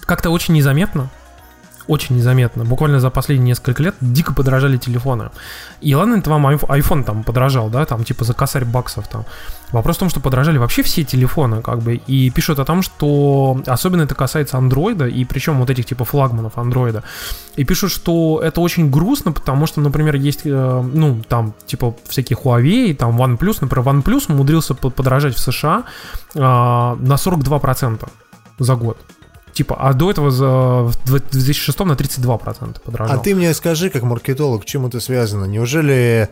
как-то 0.05 0.29
очень 0.29 0.53
незаметно 0.53 1.09
очень 1.89 2.15
незаметно. 2.15 2.63
Буквально 2.65 2.99
за 2.99 3.09
последние 3.09 3.47
несколько 3.47 3.81
лет 3.81 3.95
дико 3.99 4.33
подорожали 4.33 4.77
телефоны. 4.77 5.31
И 5.81 5.95
ладно, 5.95 6.17
это 6.17 6.29
вам 6.29 6.45
iPhone 6.47 7.03
там 7.03 7.23
подорожал, 7.23 7.69
да, 7.69 7.83
там 7.85 8.03
типа 8.03 8.23
за 8.23 8.33
косарь 8.33 8.63
баксов 8.63 9.07
там. 9.07 9.25
Вопрос 9.71 9.97
в 9.97 9.99
том, 9.99 10.09
что 10.09 10.19
подорожали 10.19 10.57
вообще 10.57 10.81
все 10.81 11.03
телефоны, 11.03 11.61
как 11.61 11.79
бы, 11.79 11.95
и 11.95 12.29
пишут 12.31 12.59
о 12.59 12.65
том, 12.65 12.81
что 12.81 13.61
особенно 13.67 14.03
это 14.03 14.15
касается 14.15 14.57
андроида, 14.57 15.07
и 15.07 15.25
причем 15.25 15.59
вот 15.59 15.69
этих 15.69 15.85
типа 15.85 16.05
флагманов 16.05 16.57
андроида. 16.57 17.03
И 17.55 17.63
пишут, 17.63 17.91
что 17.91 18.41
это 18.43 18.61
очень 18.61 18.89
грустно, 18.89 19.31
потому 19.31 19.67
что, 19.67 19.81
например, 19.81 20.15
есть, 20.15 20.41
э, 20.45 20.89
ну, 20.93 21.21
там, 21.27 21.53
типа, 21.67 21.95
всякие 22.07 22.37
Huawei, 22.37 22.95
там 22.95 23.21
OnePlus, 23.21 23.57
например, 23.61 23.87
OnePlus 23.87 24.31
умудрился 24.31 24.73
подорожать 24.73 25.35
в 25.35 25.39
США 25.39 25.83
э, 26.33 26.39
на 26.39 27.13
42% 27.15 28.09
за 28.57 28.75
год. 28.75 28.97
Типа, 29.53 29.75
а 29.79 29.93
до 29.93 30.09
этого 30.09 30.31
за, 30.31 30.47
в 30.47 30.93
2006 31.05 31.79
на 31.79 31.93
32% 31.93 32.81
подорожал. 32.81 33.17
А 33.17 33.19
ты 33.19 33.35
мне 33.35 33.53
скажи, 33.53 33.89
как 33.89 34.03
маркетолог, 34.03 34.61
к 34.61 34.65
чему 34.65 34.87
это 34.87 34.99
связано? 34.99 35.45
Неужели, 35.45 36.29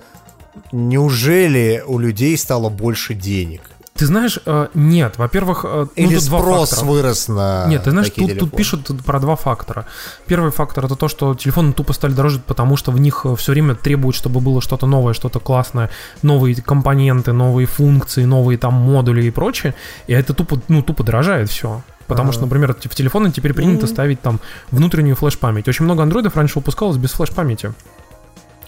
неужели 0.72 1.84
у 1.86 2.00
людей 2.00 2.38
стало 2.38 2.70
больше 2.70 3.14
денег? 3.14 3.62
Ты 3.98 4.06
знаешь, 4.06 4.40
э, 4.46 4.68
нет, 4.76 5.18
во-первых, 5.18 5.66
э, 5.68 5.88
ну, 5.96 6.04
Или 6.04 6.18
спрос 6.20 6.84
вырос 6.84 7.28
на 7.30 7.66
Нет, 7.66 7.84
ты 7.84 7.92
знаешь, 7.92 8.12
тут, 8.12 8.38
тут 8.38 8.56
пишут 8.56 8.92
про 9.04 9.20
два 9.20 9.36
фактора. 9.36 9.88
Первый 10.28 10.52
фактор 10.52 10.86
это 10.86 10.96
то, 10.96 11.08
что 11.08 11.34
телефоны 11.34 11.74
тупо 11.74 11.94
стали 11.94 12.14
дороже, 12.14 12.40
потому 12.46 12.78
что 12.78 12.92
в 12.92 13.00
них 13.00 13.22
э, 13.26 13.36
все 13.36 13.54
время 13.54 13.74
требуют, 13.74 14.16
чтобы 14.16 14.40
было 14.40 14.62
что-то 14.62 14.86
новое, 14.86 15.14
что-то 15.14 15.40
классное, 15.40 15.90
новые 16.22 16.56
компоненты, 16.56 17.34
новые 17.34 17.66
функции, 17.66 18.24
новые 18.24 18.60
там 18.60 18.76
модули 18.76 19.26
и 19.26 19.32
прочее. 19.32 19.74
И 20.06 20.14
это 20.14 20.36
тупо, 20.36 20.62
ну, 20.68 20.84
тупо 20.84 21.04
дорожает 21.04 21.50
все. 21.50 21.82
Потому 22.06 22.32
что, 22.32 22.44
например, 22.44 22.74
в 22.74 22.96
телефоны 22.96 23.32
теперь 23.32 23.54
принято 23.54 23.88
ставить 23.88 24.22
там 24.22 24.40
внутреннюю 24.72 25.16
флеш-память. 25.16 25.68
Очень 25.68 25.86
много 25.86 26.04
андроидов 26.04 26.36
раньше 26.38 26.60
выпускалось 26.60 26.98
без 26.98 27.12
флеш-памяти. 27.12 27.74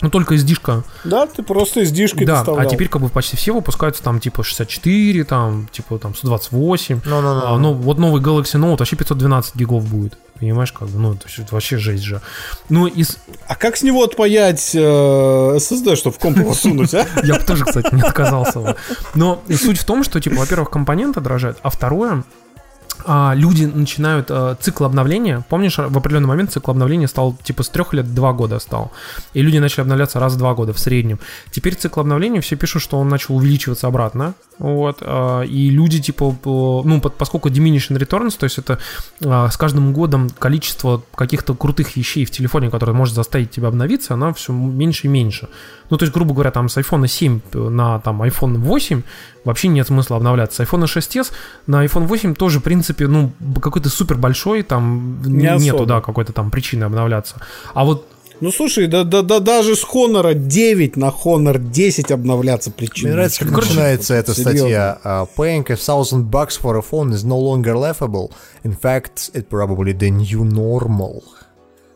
Ну, 0.02 0.10
только 0.10 0.36
SD-шка. 0.36 0.84
Да, 1.04 1.28
ты 1.28 1.44
просто 1.44 1.82
SD-шкой 1.82 2.26
Да, 2.26 2.38
доставлял. 2.38 2.66
а 2.66 2.70
теперь 2.70 2.88
как 2.88 3.02
бы 3.02 3.10
почти 3.10 3.36
все 3.36 3.54
выпускаются 3.54 4.02
там 4.02 4.20
типа 4.20 4.44
64, 4.44 5.24
там 5.26 5.68
типа 5.72 5.98
там 6.00 6.16
128. 6.16 6.96
No, 6.98 7.02
no, 7.02 7.22
no. 7.22 7.42
А, 7.46 7.58
ну, 7.58 7.74
вот 7.74 7.98
новый 7.98 8.22
Galaxy 8.22 8.56
Note 8.60 8.78
вообще 8.78 8.96
512 8.96 9.56
гигов 9.56 9.86
будет. 9.86 10.18
Понимаешь, 10.40 10.72
как 10.72 10.88
бы, 10.88 11.00
ну, 11.00 11.14
это, 11.16 11.28
это 11.38 11.54
вообще 11.54 11.78
жесть 11.78 12.04
же. 12.04 12.22
Ну, 12.70 12.88
из... 12.88 13.18
А 13.46 13.56
как 13.56 13.76
с 13.76 13.84
него 13.84 14.04
отпаять 14.04 14.72
э, 14.74 14.80
SSD, 14.80 15.98
чтобы 15.98 16.16
в 16.16 16.20
комп 16.20 16.38
его 16.38 16.54
сунуть, 16.54 16.94
а? 16.94 17.06
Я 17.24 17.36
бы 17.36 17.44
тоже, 17.44 17.66
кстати, 17.66 17.94
не 17.94 18.02
отказался. 18.02 18.78
Но 19.16 19.42
суть 19.54 19.80
в 19.80 19.84
том, 19.84 20.06
что, 20.06 20.22
типа, 20.22 20.38
во-первых, 20.38 20.70
компоненты 20.70 21.20
дрожат, 21.20 21.58
а 21.62 21.70
второе, 21.70 22.24
люди 23.08 23.66
начинают 23.66 24.28
а, 24.30 24.56
цикл 24.56 24.86
обновления. 24.86 25.46
Помнишь, 25.50 25.78
в 25.78 25.98
определенный 25.98 26.28
момент 26.28 26.52
цикл 26.52 26.72
обновления 26.72 27.08
стал 27.08 27.38
типа 27.44 27.64
с 27.64 27.70
трех 27.70 27.94
лет 27.94 28.14
два 28.14 28.34
года 28.34 28.60
стал. 28.60 28.92
И 29.34 29.42
люди 29.42 29.58
начали 29.58 29.82
обновляться 29.82 30.20
раз 30.20 30.34
в 30.34 30.38
два 30.38 30.54
года 30.54 30.74
в 30.74 30.80
среднем. 30.80 31.20
Теперь 31.52 31.76
цикл 31.76 32.02
обновления 32.02 32.42
все 32.42 32.56
пишут, 32.56 32.82
что 32.82 33.00
он 33.00 33.10
начал 33.10 33.36
увеличиваться 33.36 33.88
обратно. 33.88 34.34
Вот. 34.58 34.98
А, 35.02 35.42
и 35.42 35.70
люди 35.70 36.02
типа, 36.02 36.36
ну, 36.44 37.02
поскольку 37.02 37.50
diminishing 37.50 37.98
returns, 37.98 38.38
то 38.38 38.44
есть 38.44 38.58
это 38.58 38.80
а, 39.24 39.50
с 39.50 39.58
каждым 39.58 39.94
годом 39.94 40.30
количество 40.30 41.02
каких-то 41.16 41.56
крутых 41.56 41.96
вещей 41.96 42.26
в 42.26 42.32
телефоне, 42.32 42.70
которые 42.70 42.96
может 42.96 43.16
заставить 43.16 43.52
тебя 43.52 43.70
обновиться, 43.70 44.14
она 44.14 44.34
все 44.34 44.54
меньше 44.54 45.08
и 45.08 45.10
меньше. 45.10 45.48
Ну, 45.90 45.98
то 45.98 46.04
есть, 46.04 46.14
грубо 46.14 46.34
говоря, 46.34 46.52
там 46.52 46.70
с 46.70 46.78
iPhone 46.78 47.08
7 47.08 47.40
на 47.54 48.00
там 48.00 48.22
iPhone 48.22 48.58
8 48.58 49.02
вообще 49.44 49.68
нет 49.68 49.88
смысла 49.88 50.18
обновляться. 50.18 50.64
С 50.64 50.68
iPhone 50.68 50.84
6s 50.84 51.32
на 51.68 51.86
iPhone 51.86 52.06
8 52.06 52.36
тоже, 52.36 52.60
в 52.60 52.64
принципе, 52.64 53.08
ну, 53.08 53.32
какой-то 53.62 53.90
супер 53.90 54.18
большой, 54.18 54.64
там 54.64 55.22
Не 55.24 55.58
нету, 55.58 55.76
особо. 55.76 55.86
да, 55.86 56.02
какой-то 56.02 56.34
там 56.34 56.52
причины 56.52 56.84
обновляться. 56.84 57.36
А 57.74 57.86
вот 57.86 58.06
ну 58.42 58.54
слушай, 58.54 58.88
да, 58.88 59.04
да, 59.04 59.22
да 59.22 59.40
даже 59.40 59.76
с 59.76 59.84
Honor 59.84 60.34
9 60.34 60.96
на 60.96 61.10
Honor 61.10 61.58
10 61.58 62.12
обновляться 62.12 62.72
причина. 62.72 63.10
Мне 63.10 63.16
нравится, 63.16 63.46
как 63.46 63.52
начинается 63.52 64.14
эта 64.14 64.34
статья. 64.34 64.98
Uh, 65.04 65.28
paying 65.36 65.66
a 65.70 65.76
thousand 65.76 66.30
bucks 66.30 66.58
for 66.62 66.78
a 66.78 66.82
phone 66.82 67.12
is 67.12 67.26
no 67.26 67.38
longer 67.38 67.76
laughable. 67.76 68.32
In 68.64 68.78
fact, 68.80 69.32
it 69.34 69.50
probably 69.50 69.92
the 69.94 70.10
new 70.10 70.46
normal. 70.46 71.22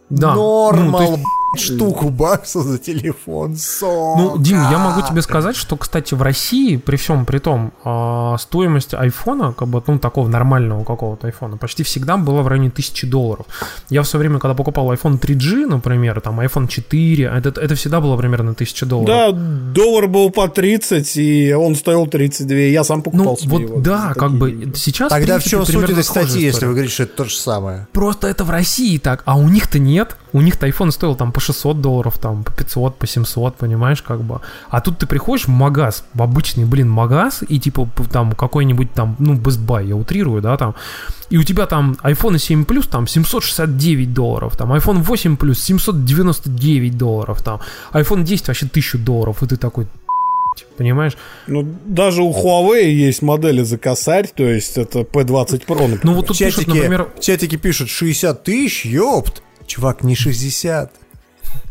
Да. 0.10 0.36
Normal, 0.36 1.18
ну, 1.18 1.24
штуку 1.56 2.10
баксов 2.10 2.64
за 2.64 2.78
телефон. 2.80 3.56
Сука. 3.58 3.86
Ну, 4.18 4.38
Дим, 4.38 4.58
я 4.72 4.78
могу 4.78 5.02
тебе 5.08 5.22
сказать, 5.22 5.56
что, 5.56 5.78
кстати, 5.78 6.14
в 6.14 6.22
России, 6.22 6.78
при 6.78 6.96
всем 6.96 7.26
при 7.26 7.40
том, 7.40 7.74
а, 7.84 8.38
стоимость 8.40 8.94
айфона, 8.94 9.54
как 9.54 9.68
бы, 9.68 9.82
ну, 9.86 10.00
такого 10.00 10.28
нормального 10.28 10.84
какого-то 10.84 11.28
айфона, 11.28 11.58
почти 11.58 11.84
всегда 11.84 12.18
была 12.18 12.42
в 12.42 12.48
районе 12.48 12.70
1000 12.70 13.08
долларов. 13.08 13.46
Я 13.90 14.02
в 14.02 14.08
свое 14.08 14.22
время, 14.26 14.40
когда 14.40 14.56
покупал 14.56 14.92
iPhone 14.94 15.20
3G, 15.20 15.66
например, 15.68 16.22
там, 16.22 16.40
iPhone 16.40 16.68
4, 16.68 17.26
это, 17.26 17.50
это 17.62 17.76
всегда 17.76 18.02
было 18.02 18.18
примерно 18.18 18.52
1000 18.52 18.86
долларов. 18.86 19.08
Да, 19.08 19.32
доллар 19.32 20.08
был 20.08 20.30
по 20.32 20.48
30, 20.48 21.18
и 21.18 21.54
он 21.54 21.76
стоил 21.76 22.08
32. 22.08 22.56
Я 22.58 22.84
сам 22.84 23.02
покупал 23.02 23.26
Ну, 23.26 23.38
себе 23.38 23.50
вот 23.52 23.62
его. 23.62 23.80
да, 23.82 24.14
как 24.16 24.32
бы 24.34 24.52
деньги. 24.52 24.76
сейчас. 24.78 25.10
Тогда 25.10 25.40
в 25.40 25.44
принципе, 25.44 25.50
чем 25.50 25.66
суть 25.82 25.90
этой 25.90 26.04
статьи, 26.04 26.42
если 26.44 26.66
вы 26.66 26.72
говорите, 26.74 26.94
что 26.94 27.04
это 27.04 27.16
то 27.18 27.26
же 27.26 27.36
самое? 27.36 27.88
Просто 27.94 28.28
это 28.28 28.44
в 28.44 28.50
России 28.50 28.98
так, 28.98 29.22
а 29.26 29.38
у 29.38 29.48
них-то 29.50 29.80
нет. 29.80 30.16
У 30.34 30.42
них-то 30.42 30.68
iPhone 30.68 30.92
стоил 30.92 31.16
там 31.16 31.32
по 31.32 31.40
600 31.40 31.80
долларов, 31.80 32.18
там 32.18 32.44
по 32.44 32.52
500, 32.52 32.98
по 32.98 33.08
700, 33.08 33.56
понимаешь, 33.56 34.02
как 34.02 34.22
бы. 34.22 34.42
А 34.70 34.82
тут 34.82 34.98
ты 34.98 35.06
приходишь 35.06 35.46
в 35.46 35.52
магаз, 35.52 36.04
в 36.14 36.22
обычный, 36.22 36.66
блин, 36.66 36.90
магаз, 36.90 37.44
и 37.48 37.60
типа 37.60 37.88
там 38.12 38.32
какой-нибудь 38.32 38.92
там, 38.94 39.16
ну, 39.20 39.36
Best 39.36 39.64
Buy, 39.66 39.88
я 39.88 39.96
утрирую, 39.96 40.42
да, 40.42 40.58
там, 40.58 40.74
и 41.30 41.38
у 41.38 41.44
тебя 41.44 41.68
там 41.68 41.98
iPhone 42.04 42.40
7 42.40 42.64
Plus 42.64 42.90
там 42.90 43.08
769 43.08 44.14
долларов, 44.14 44.58
там 44.58 44.74
iPhone 44.74 45.04
8 45.04 45.36
Plus 45.36 45.56
799 45.56 46.98
долларов, 46.98 47.42
там 47.44 47.60
iPhone 47.94 48.24
10 48.24 48.48
вообще 48.48 48.66
1000 48.66 48.98
долларов, 48.98 49.44
и 49.44 49.48
ты 49.48 49.58
такой, 49.58 49.88
понимаешь? 50.78 51.14
Ну, 51.48 51.64
даже 51.86 52.24
у 52.24 52.32
Huawei 52.32 52.90
есть 52.90 53.22
модели 53.22 53.64
за 53.64 53.78
косарь, 53.78 54.28
то 54.36 54.44
есть 54.44 54.78
это 54.78 55.02
P20 55.02 55.66
Pro, 55.66 55.82
например. 55.82 56.00
Ну 56.04 56.14
вот 56.14 56.28
тут 56.28 56.38
пишут, 56.38 56.56
чатике, 56.56 56.74
например, 56.74 57.10
в 57.16 57.20
чатике 57.20 57.58
пишут 57.58 57.90
60 57.90 58.44
тысяч, 58.44 58.86
ёпт. 58.86 59.44
Чувак, 59.68 60.04
не 60.04 60.16
60. 60.16 60.90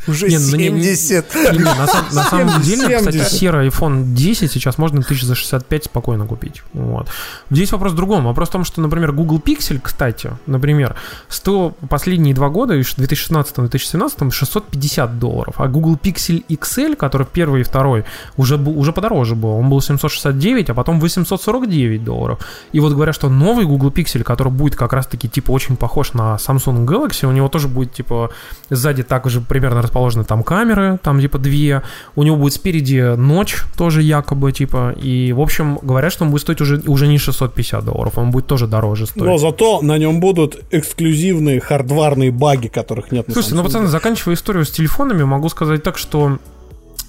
Уже 0.09 0.29
Не, 0.29 0.39
ну, 0.39 0.57
не- 0.57 0.69
не- 0.71 0.83
70. 0.97 1.35
Не, 1.53 1.59
на, 1.59 1.75
на 1.77 2.25
самом 2.25 2.63
70. 2.63 2.65
деле, 2.65 2.99
кстати, 2.99 3.35
серый 3.35 3.69
iPhone 3.69 4.15
10 4.15 4.51
сейчас 4.51 4.79
можно 4.79 5.03
тысяч 5.03 5.23
за 5.23 5.35
65 5.35 5.85
спокойно 5.85 6.27
купить. 6.27 6.63
Вот. 6.73 7.09
Здесь 7.51 7.71
вопрос 7.73 7.93
в 7.93 7.95
другом. 7.95 8.25
Вопрос 8.25 8.49
в 8.49 8.53
том, 8.53 8.65
что, 8.65 8.81
например, 8.81 9.13
Google 9.13 9.39
Pixel, 9.39 9.81
кстати, 9.81 10.31
например, 10.47 10.97
стоил 11.29 11.71
последние 11.89 12.35
два 12.35 12.49
года, 12.49 12.75
в 12.75 12.99
2016-2017, 12.99 14.31
650 14.33 15.19
долларов. 15.19 15.55
А 15.59 15.69
Google 15.69 15.97
Pixel 16.03 16.45
XL, 16.49 16.97
который 16.97 17.27
первый 17.33 17.61
и 17.61 17.65
второй, 17.65 18.05
уже, 18.37 18.57
уже 18.57 18.93
подороже 18.93 19.35
был. 19.35 19.51
Он 19.51 19.69
был 19.71 19.81
769, 19.81 20.71
а 20.71 20.75
потом 20.75 21.01
849 21.01 22.05
долларов. 22.05 22.39
И 22.73 22.81
вот 22.81 22.93
говорят, 22.93 23.15
что 23.15 23.29
новый 23.29 23.67
Google 23.67 23.91
Pixel, 23.91 24.23
который 24.23 24.53
будет 24.53 24.75
как 24.77 24.93
раз-таки 24.93 25.29
типа 25.29 25.53
очень 25.53 25.77
похож 25.77 26.13
на 26.15 26.37
Samsung 26.37 26.85
Galaxy, 26.87 27.27
у 27.27 27.33
него 27.33 27.49
тоже 27.49 27.69
будет 27.69 27.93
типа 27.93 28.31
сзади 28.71 29.03
также 29.03 29.41
примерно 29.41 29.83
расположены 29.93 30.25
там 30.25 30.43
камеры, 30.43 30.99
там 31.03 31.21
типа 31.21 31.39
две, 31.39 31.83
у 32.17 32.23
него 32.23 32.37
будет 32.37 32.55
спереди 32.55 33.15
ночь 33.17 33.57
тоже 33.77 34.03
якобы 34.03 34.51
типа, 34.53 34.95
и 35.03 35.33
в 35.33 35.41
общем 35.41 35.79
говорят, 35.83 36.13
что 36.13 36.25
он 36.25 36.31
будет 36.31 36.43
стоить 36.43 36.61
уже, 36.61 36.83
уже 36.87 37.07
не 37.07 37.19
650 37.19 37.85
долларов, 37.85 38.17
он 38.17 38.31
будет 38.31 38.47
тоже 38.47 38.67
дороже 38.67 39.07
стоить. 39.07 39.27
Но 39.27 39.37
зато 39.37 39.83
на 39.83 39.99
нем 39.99 40.21
будут 40.21 40.63
эксклюзивные 40.71 41.61
хардварные 41.61 42.31
баги, 42.31 42.69
которых 42.69 43.13
нет 43.13 43.29
на 43.29 43.35
Слушайте, 43.35 43.57
ну, 43.57 43.65
пацаны, 43.65 43.87
заканчивая 43.89 44.35
историю 44.35 44.65
с 44.65 44.71
телефонами, 44.71 45.25
могу 45.25 45.49
сказать 45.51 45.83
так, 45.83 45.99
что 45.99 46.39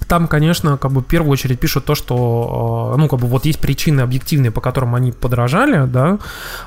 там, 0.06 0.28
конечно, 0.28 0.76
как 0.76 0.92
бы 0.92 1.00
в 1.00 1.04
первую 1.04 1.32
очередь 1.32 1.58
пишут 1.58 1.84
то, 1.84 1.94
что, 1.94 2.92
э, 2.94 2.98
ну, 2.98 3.08
как 3.08 3.20
бы 3.20 3.26
вот 3.26 3.44
есть 3.44 3.58
причины 3.58 4.00
объективные, 4.00 4.50
по 4.50 4.60
которым 4.60 4.94
они 4.94 5.12
подорожали, 5.12 5.86
да, 5.86 6.18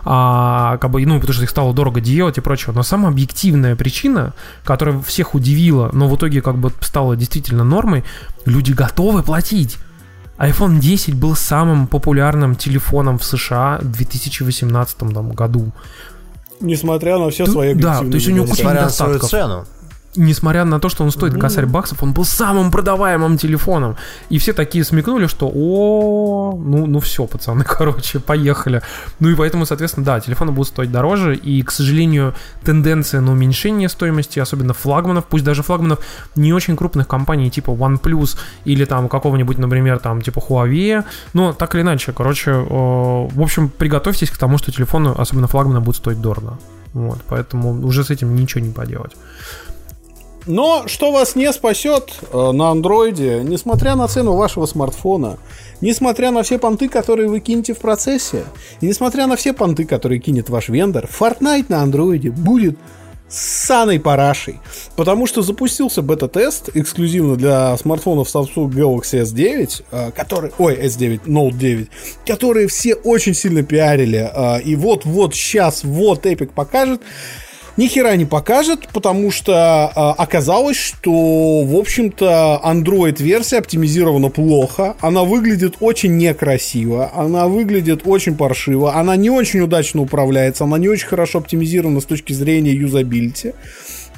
а, 0.04 0.78
как 0.78 0.92
бы, 0.92 1.06
ну, 1.06 1.16
потому 1.20 1.34
что 1.34 1.44
их 1.44 1.50
стало 1.50 1.74
дорого 1.74 2.02
делать 2.02 2.38
и 2.38 2.42
прочего. 2.42 2.74
Но 2.74 2.84
самая 2.84 3.12
объективная 3.12 3.76
причина, 3.76 4.34
которая 4.64 5.00
всех 5.02 5.36
удивила, 5.36 5.90
но 5.94 6.08
в 6.08 6.16
итоге 6.16 6.42
как 6.42 6.58
бы 6.58 6.72
стала 6.82 7.16
действительно 7.16 7.64
нормой, 7.64 8.04
люди 8.46 8.72
готовы 8.72 9.24
платить. 9.24 9.78
iPhone 10.38 10.80
10 10.80 11.16
был 11.16 11.36
самым 11.36 11.88
популярным 11.88 12.56
телефоном 12.56 13.18
в 13.18 13.24
США 13.24 13.80
в 13.82 13.92
2018 13.92 14.98
там, 14.98 15.32
году. 15.32 15.72
Несмотря 16.60 17.18
на 17.18 17.30
все 17.30 17.46
Тут- 17.46 17.54
свои 17.54 17.74
да, 17.74 18.00
то 18.00 18.06
есть 18.06 18.28
у 18.28 18.32
него 18.32 18.46
куча 18.46 18.62
Несмотря 18.62 18.82
на 18.84 18.90
свою 18.90 19.20
цену. 19.20 19.66
Несмотря 20.18 20.66
на 20.66 20.80
то, 20.80 20.90
что 20.90 21.04
он 21.04 21.12
стоит 21.12 21.40
косарь 21.40 21.66
баксов, 21.66 22.04
он 22.04 22.14
был 22.14 22.26
самым 22.26 22.72
продаваемым 22.72 23.38
телефоном. 23.38 23.96
И 24.30 24.38
все 24.38 24.54
такие 24.54 24.84
смекнули, 24.84 25.28
что 25.28 25.52
о, 25.54 26.60
ну, 26.60 26.86
ну 26.88 27.00
все, 27.00 27.26
пацаны, 27.26 27.64
короче, 27.68 28.20
поехали. 28.20 28.82
Ну 29.20 29.30
и 29.30 29.36
поэтому, 29.36 29.66
соответственно, 29.66 30.06
да, 30.06 30.20
телефоны 30.20 30.52
будут 30.52 30.70
стоить 30.70 30.92
дороже. 30.92 31.36
И, 31.36 31.62
к 31.62 31.72
сожалению, 31.72 32.34
тенденция 32.64 33.22
на 33.22 33.32
уменьшение 33.32 33.90
стоимости, 33.90 34.40
особенно 34.40 34.74
флагманов, 34.74 35.26
пусть 35.26 35.44
даже 35.44 35.64
флагманов 35.64 36.00
не 36.36 36.54
очень 36.54 36.76
крупных 36.76 37.08
компаний, 37.08 37.50
типа 37.50 37.72
OnePlus 37.72 38.38
или 38.66 38.86
там 38.86 39.10
какого-нибудь, 39.10 39.58
например, 39.58 40.00
там 40.00 40.22
типа 40.22 40.40
Huawei. 40.40 41.04
Но 41.34 41.54
так 41.54 41.76
или 41.76 41.82
иначе, 41.82 42.12
короче, 42.12 42.52
э, 42.52 42.64
в 42.68 43.42
общем, 43.42 43.70
приготовьтесь 43.70 44.30
к 44.30 44.38
тому, 44.38 44.58
что 44.58 44.72
телефоны, 44.72 45.14
особенно 45.18 45.48
флагманы, 45.48 45.80
будут 45.80 45.98
стоить 45.98 46.22
дорого. 46.22 46.58
Вот, 46.94 47.20
поэтому 47.28 47.86
уже 47.86 48.04
с 48.04 48.10
этим 48.10 48.36
ничего 48.36 48.66
не 48.66 48.72
поделать. 48.72 49.12
Но 50.48 50.88
что 50.88 51.12
вас 51.12 51.36
не 51.36 51.52
спасет 51.52 52.14
э, 52.32 52.52
на 52.52 52.70
андроиде, 52.70 53.42
несмотря 53.44 53.96
на 53.96 54.08
цену 54.08 54.36
вашего 54.36 54.66
смартфона, 54.66 55.38
несмотря 55.82 56.32
на 56.32 56.44
все 56.44 56.58
понты, 56.58 56.88
которые 56.88 57.28
вы 57.28 57.42
кинете 57.42 57.74
в 57.74 57.80
процессе, 57.80 58.46
и 58.80 58.88
несмотря 58.88 59.28
на 59.28 59.36
все 59.36 59.52
понты, 59.54 59.86
которые 59.86 60.20
кинет 60.20 60.50
ваш 60.50 60.70
вендор, 60.70 61.06
Fortnite 61.06 61.66
на 61.68 61.82
андроиде 61.82 62.32
будет 62.32 62.78
саной 63.30 64.00
парашей. 64.00 64.60
Потому 64.96 65.28
что 65.28 65.42
запустился 65.42 66.02
бета-тест 66.02 66.70
эксклюзивно 66.74 67.36
для 67.36 67.76
смартфонов 67.78 68.34
Samsung 68.34 68.70
Galaxy 68.70 69.22
S9, 69.24 69.84
э, 69.92 70.12
который, 70.12 70.52
ой, 70.58 70.76
S9, 70.76 71.26
Note 71.26 71.56
9, 71.56 71.90
которые 72.26 72.68
все 72.68 72.96
очень 72.96 73.34
сильно 73.34 73.64
пиарили. 73.64 74.30
э, 74.34 74.62
И 74.62 74.78
вот-вот 74.78 75.36
сейчас, 75.36 75.84
вот 75.84 76.26
Epic 76.26 76.52
покажет. 76.56 77.02
Ни 77.78 77.86
хера 77.86 78.16
не 78.16 78.26
покажет, 78.26 78.88
потому 78.92 79.30
что 79.30 79.54
а, 79.54 80.14
оказалось, 80.18 80.78
что, 80.78 81.62
в 81.64 81.76
общем-то, 81.76 82.60
Android-версия 82.64 83.60
оптимизирована 83.60 84.30
плохо. 84.30 84.96
Она 85.00 85.24
выглядит 85.24 85.76
очень 85.80 86.18
некрасиво, 86.18 87.12
она 87.14 87.48
выглядит 87.48 88.02
очень 88.06 88.36
паршиво, 88.36 88.96
она 88.96 89.16
не 89.16 89.30
очень 89.30 89.60
удачно 89.60 90.02
управляется, 90.02 90.64
она 90.64 90.80
не 90.80 90.90
очень 90.90 91.08
хорошо 91.08 91.38
оптимизирована 91.38 92.02
с 92.02 92.06
точки 92.06 92.34
зрения 92.34 92.72
юзабилити. 92.72 93.54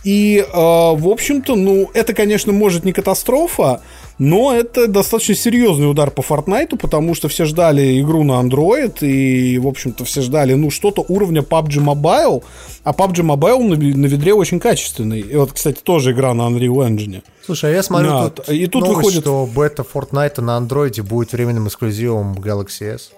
И, 0.03 0.37
э, 0.47 0.51
в 0.53 1.07
общем-то, 1.09 1.55
ну, 1.55 1.89
это, 1.93 2.13
конечно, 2.13 2.53
может 2.53 2.85
не 2.85 2.93
катастрофа, 2.93 3.81
но 4.17 4.53
это 4.53 4.87
достаточно 4.87 5.35
серьезный 5.35 5.89
удар 5.89 6.09
по 6.11 6.21
Fortnite, 6.21 6.77
потому 6.77 7.15
что 7.15 7.27
все 7.27 7.45
ждали 7.45 7.99
игру 8.01 8.23
на 8.23 8.33
Android, 8.41 8.99
и, 9.01 9.57
в 9.57 9.67
общем-то, 9.67 10.05
все 10.05 10.21
ждали, 10.21 10.53
ну, 10.53 10.69
что-то 10.71 11.03
уровня 11.07 11.41
PUBG 11.41 11.79
Mobile, 11.83 12.43
а 12.83 12.91
PUBG 12.93 13.23
Mobile 13.23 13.63
на, 13.63 13.75
на 13.75 14.05
ведре 14.05 14.33
очень 14.33 14.59
качественный. 14.59 15.19
И 15.21 15.35
вот, 15.35 15.51
кстати, 15.53 15.79
тоже 15.81 16.11
игра 16.11 16.33
на 16.33 16.43
Unreal 16.43 16.87
Engine. 16.89 17.21
Слушай, 17.45 17.71
а 17.71 17.75
я 17.75 17.83
смотрю, 17.83 18.09
Да, 18.09 18.29
тут, 18.29 18.49
и 18.49 18.67
тут 18.67 18.83
новость, 18.83 18.97
выходит- 18.97 19.21
что 19.23 19.49
бета 19.53 19.83
Fortnite 19.93 20.41
на 20.41 20.57
андроиде 20.57 21.01
будет 21.01 21.31
временным 21.33 21.67
эксклюзивом 21.67 22.33
Galaxy 22.35 22.95
S. 22.95 23.11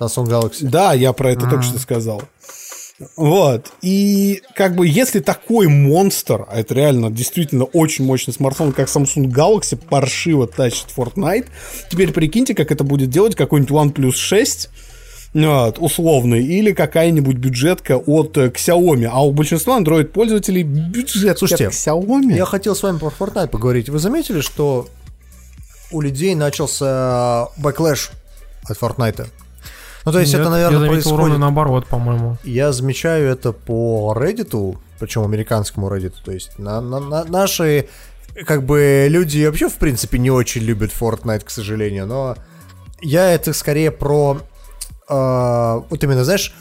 Samsung 0.00 0.26
Galaxy. 0.26 0.58
Да, 0.62 0.92
я 0.92 1.12
про 1.12 1.32
это 1.32 1.48
только 1.48 1.62
что 1.62 1.78
сказал. 1.78 2.22
Вот. 3.16 3.72
И 3.80 4.42
как 4.56 4.74
бы 4.74 4.86
если 4.86 5.20
такой 5.20 5.68
монстр, 5.68 6.44
а 6.48 6.58
это 6.58 6.74
реально 6.74 7.10
действительно 7.10 7.64
очень 7.64 8.04
мощный 8.04 8.34
смартфон, 8.34 8.72
как 8.72 8.88
Samsung 8.88 9.26
Galaxy, 9.26 9.76
паршиво 9.76 10.48
тащит 10.48 10.88
Fortnite, 10.96 11.46
теперь 11.90 12.12
прикиньте, 12.12 12.54
как 12.54 12.72
это 12.72 12.82
будет 12.82 13.10
делать 13.10 13.36
какой-нибудь 13.36 13.70
OnePlus 13.70 14.14
6, 14.14 14.70
вот, 15.34 15.78
условный, 15.78 16.44
или 16.44 16.72
какая-нибудь 16.72 17.36
бюджетка 17.36 17.98
от 17.98 18.36
э, 18.36 18.48
Xiaomi. 18.48 19.04
А 19.04 19.24
у 19.24 19.30
большинства 19.30 19.78
Android-пользователей 19.78 20.62
бюджетка 20.62 21.38
Слушайте, 21.38 21.68
от 21.68 21.74
Xiaomi. 21.74 22.34
Я 22.34 22.46
хотел 22.46 22.74
с 22.74 22.82
вами 22.82 22.98
про 22.98 23.12
Fortnite 23.16 23.48
поговорить. 23.48 23.88
Вы 23.88 23.98
заметили, 23.98 24.40
что 24.40 24.88
у 25.92 26.00
людей 26.00 26.34
начался 26.34 27.48
backlash 27.58 28.10
от 28.68 28.76
Fortnite? 28.76 29.26
Ну, 30.04 30.12
то 30.12 30.20
есть 30.20 30.32
Нет, 30.32 30.40
это, 30.40 30.48
я 30.48 30.52
наверное, 30.52 30.78
заметил 30.78 30.92
происходит... 30.94 31.18
ровно 31.18 31.38
наоборот, 31.38 31.86
по-моему. 31.86 32.36
Я 32.44 32.72
замечаю 32.72 33.30
это 33.30 33.52
по 33.52 34.14
Reddit, 34.16 34.78
причем 34.98 35.24
американскому 35.24 35.88
Reddit. 35.88 36.14
То 36.24 36.32
есть 36.32 36.58
на, 36.58 36.80
на- 36.80 37.00
на- 37.00 37.24
наши 37.24 37.88
как 38.46 38.64
бы 38.64 39.06
люди 39.10 39.44
вообще 39.44 39.68
в 39.68 39.74
принципе 39.74 40.18
не 40.18 40.30
очень 40.30 40.62
любят 40.62 40.92
Fortnite, 40.98 41.44
к 41.44 41.50
сожалению, 41.50 42.06
но 42.06 42.36
я 43.00 43.32
это 43.32 43.52
скорее 43.52 43.90
про 43.90 44.38
э, 45.08 45.80
вот 45.90 46.04
именно, 46.04 46.24
знаешь, 46.24 46.54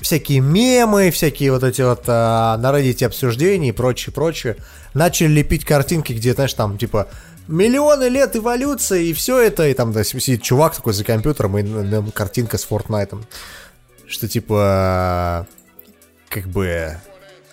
всякие 0.00 0.40
мемы, 0.40 1.10
всякие 1.10 1.50
вот 1.50 1.62
эти 1.64 1.80
вот 1.82 2.02
а, 2.06 2.58
на 2.58 2.70
Reddit 2.72 3.04
обсуждения 3.06 3.70
и 3.70 3.72
прочее, 3.72 4.12
прочее. 4.12 4.56
Начали 4.92 5.28
лепить 5.28 5.64
картинки, 5.64 6.12
где, 6.12 6.34
знаешь, 6.34 6.52
там, 6.54 6.76
типа, 6.76 7.08
миллионы 7.48 8.04
лет 8.04 8.36
эволюции, 8.36 9.08
и 9.08 9.12
все 9.12 9.40
это, 9.40 9.68
и 9.68 9.74
там 9.74 9.92
да, 9.92 10.04
сидит 10.04 10.42
чувак 10.42 10.74
такой 10.76 10.92
за 10.92 11.04
компьютером, 11.04 11.58
и 11.58 11.62
на 11.62 11.82
нем 11.82 12.10
картинка 12.10 12.58
с 12.58 12.66
Fortnite. 12.68 13.18
Что, 14.06 14.28
типа, 14.28 15.46
как 16.28 16.46
бы... 16.48 16.96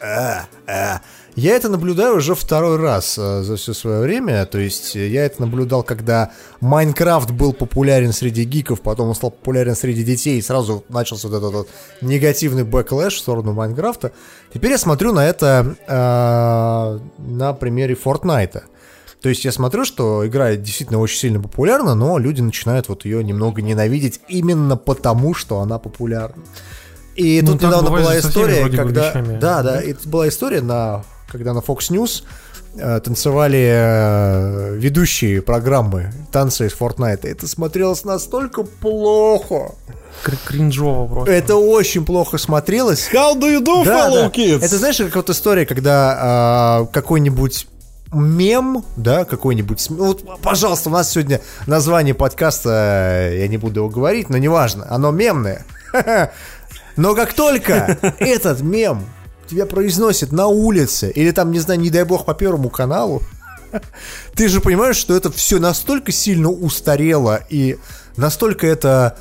а, 0.02 0.46
а, 0.68 1.02
Я 1.36 1.56
это 1.56 1.70
наблюдаю 1.70 2.18
уже 2.18 2.36
второй 2.36 2.78
раз 2.78 3.18
э, 3.18 3.44
за 3.44 3.56
все 3.56 3.74
свое 3.74 4.02
время. 4.02 4.46
То 4.46 4.58
есть 4.58 4.96
э, 4.96 5.08
я 5.08 5.26
это 5.26 5.42
наблюдал, 5.42 5.84
когда 5.84 6.32
Майнкрафт 6.60 7.32
был 7.32 7.54
популярен 7.54 8.12
среди 8.12 8.44
гиков, 8.44 8.82
потом 8.82 9.10
он 9.10 9.16
стал 9.16 9.32
популярен 9.32 9.76
среди 9.76 10.04
детей, 10.04 10.40
и 10.40 10.42
сразу 10.42 10.84
начался 10.90 11.28
вот 11.28 11.38
этот 11.38 11.54
вот 11.54 11.70
негативный 12.02 12.64
backlash 12.64 13.16
в 13.16 13.20
сторону 13.20 13.54
Майнкрафта. 13.54 14.12
Теперь 14.54 14.72
я 14.72 14.78
смотрю 14.78 15.14
на 15.14 15.26
это 15.26 15.76
э, 15.88 17.00
на 17.20 17.54
примере 17.54 17.96
Фортнайта. 17.96 18.64
То 19.22 19.30
есть 19.30 19.46
я 19.46 19.52
смотрю, 19.52 19.86
что 19.86 20.26
игра 20.26 20.56
действительно 20.56 21.00
очень 21.00 21.20
сильно 21.20 21.40
популярна, 21.40 21.94
но 21.96 22.18
люди 22.18 22.42
начинают 22.42 22.90
вот 22.90 23.06
ее 23.06 23.24
немного 23.24 23.62
ненавидеть 23.62 24.20
именно 24.28 24.78
потому, 24.78 25.34
что 25.36 25.60
она 25.60 25.78
популярна. 25.78 26.44
И 27.16 27.42
Ну, 27.42 27.52
тут 27.54 27.62
недавно 27.62 27.92
была 27.92 28.18
история, 28.18 28.68
когда... 28.70 29.10
вещами. 29.10 29.38
Да, 29.40 29.62
да, 29.62 29.82
это 29.82 30.08
была 30.10 30.28
история, 30.28 30.62
на, 30.62 31.04
когда 31.28 31.54
на 31.54 31.60
Fox 31.60 31.92
News 31.92 32.24
э, 32.78 33.00
танцевали 33.02 33.60
э, 33.72 34.76
ведущие 34.78 35.42
программы 35.44 36.12
танцы 36.32 36.66
из 36.68 36.72
Fortnite. 36.74 37.28
Это 37.28 37.48
смотрелось 37.48 38.04
настолько 38.06 38.64
плохо. 38.64 39.76
Кр- 40.24 40.38
Кринжово 40.46 41.08
просто. 41.14 41.32
Это 41.32 41.56
очень 41.58 42.06
плохо 42.06 42.38
смотрелось. 42.38 43.10
How 43.14 43.36
do 43.38 43.44
you 43.44 43.60
do, 43.64 43.84
Да, 43.86 44.10
fellow 44.10 44.24
да. 44.24 44.30
kids? 44.30 44.64
Это 44.64 44.78
знаешь, 44.78 44.98
как 44.98 45.16
вот 45.16 45.30
история, 45.30 45.66
когда 45.66 46.18
а, 46.20 46.86
какой-нибудь 46.88 47.68
мем, 48.14 48.84
да, 48.98 49.26
какой-нибудь... 49.26 49.90
Вот, 49.90 50.42
пожалуйста, 50.42 50.90
у 50.90 50.94
нас 50.94 51.12
сегодня 51.12 51.42
название 51.68 52.14
подкаста, 52.14 53.30
э, 53.30 53.40
я 53.40 53.48
не 53.48 53.58
буду 53.58 53.82
его 53.82 53.90
говорить, 53.90 54.30
но 54.30 54.38
неважно, 54.38 54.86
оно 54.90 55.12
мемное. 55.12 55.66
Но 56.98 57.16
как 57.16 57.34
только 57.34 57.98
этот 58.20 58.62
мем 58.62 59.06
тебя 59.50 59.66
произносит 59.66 60.32
на 60.32 60.48
улице, 60.48 61.10
или 61.10 61.32
там, 61.32 61.52
не 61.52 61.60
знаю, 61.60 61.80
не 61.80 61.90
дай 61.90 62.04
бог, 62.04 62.26
по 62.26 62.34
Первому 62.34 62.70
каналу, 62.70 63.22
ты 64.36 64.48
же 64.50 64.60
понимаешь, 64.60 64.98
что 64.98 65.16
это 65.16 65.32
все 65.32 65.60
настолько 65.60 66.12
сильно 66.12 66.50
устарело 66.50 67.42
и 67.50 67.78
настолько 68.18 68.68
это... 68.68 69.18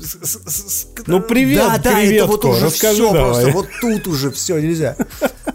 с- 0.00 0.86
Ну, 1.06 1.20
привет, 1.20 1.58
да, 1.58 1.78
да, 1.78 2.00
это 2.02 2.26
вот 2.26 2.44
уже 2.44 2.66
расскажи 2.66 3.02
все 3.02 3.12
давай. 3.12 3.42
просто, 3.44 3.50
вот 3.52 3.66
тут 3.80 4.06
уже 4.06 4.30
все 4.30 4.58
нельзя. 4.58 4.96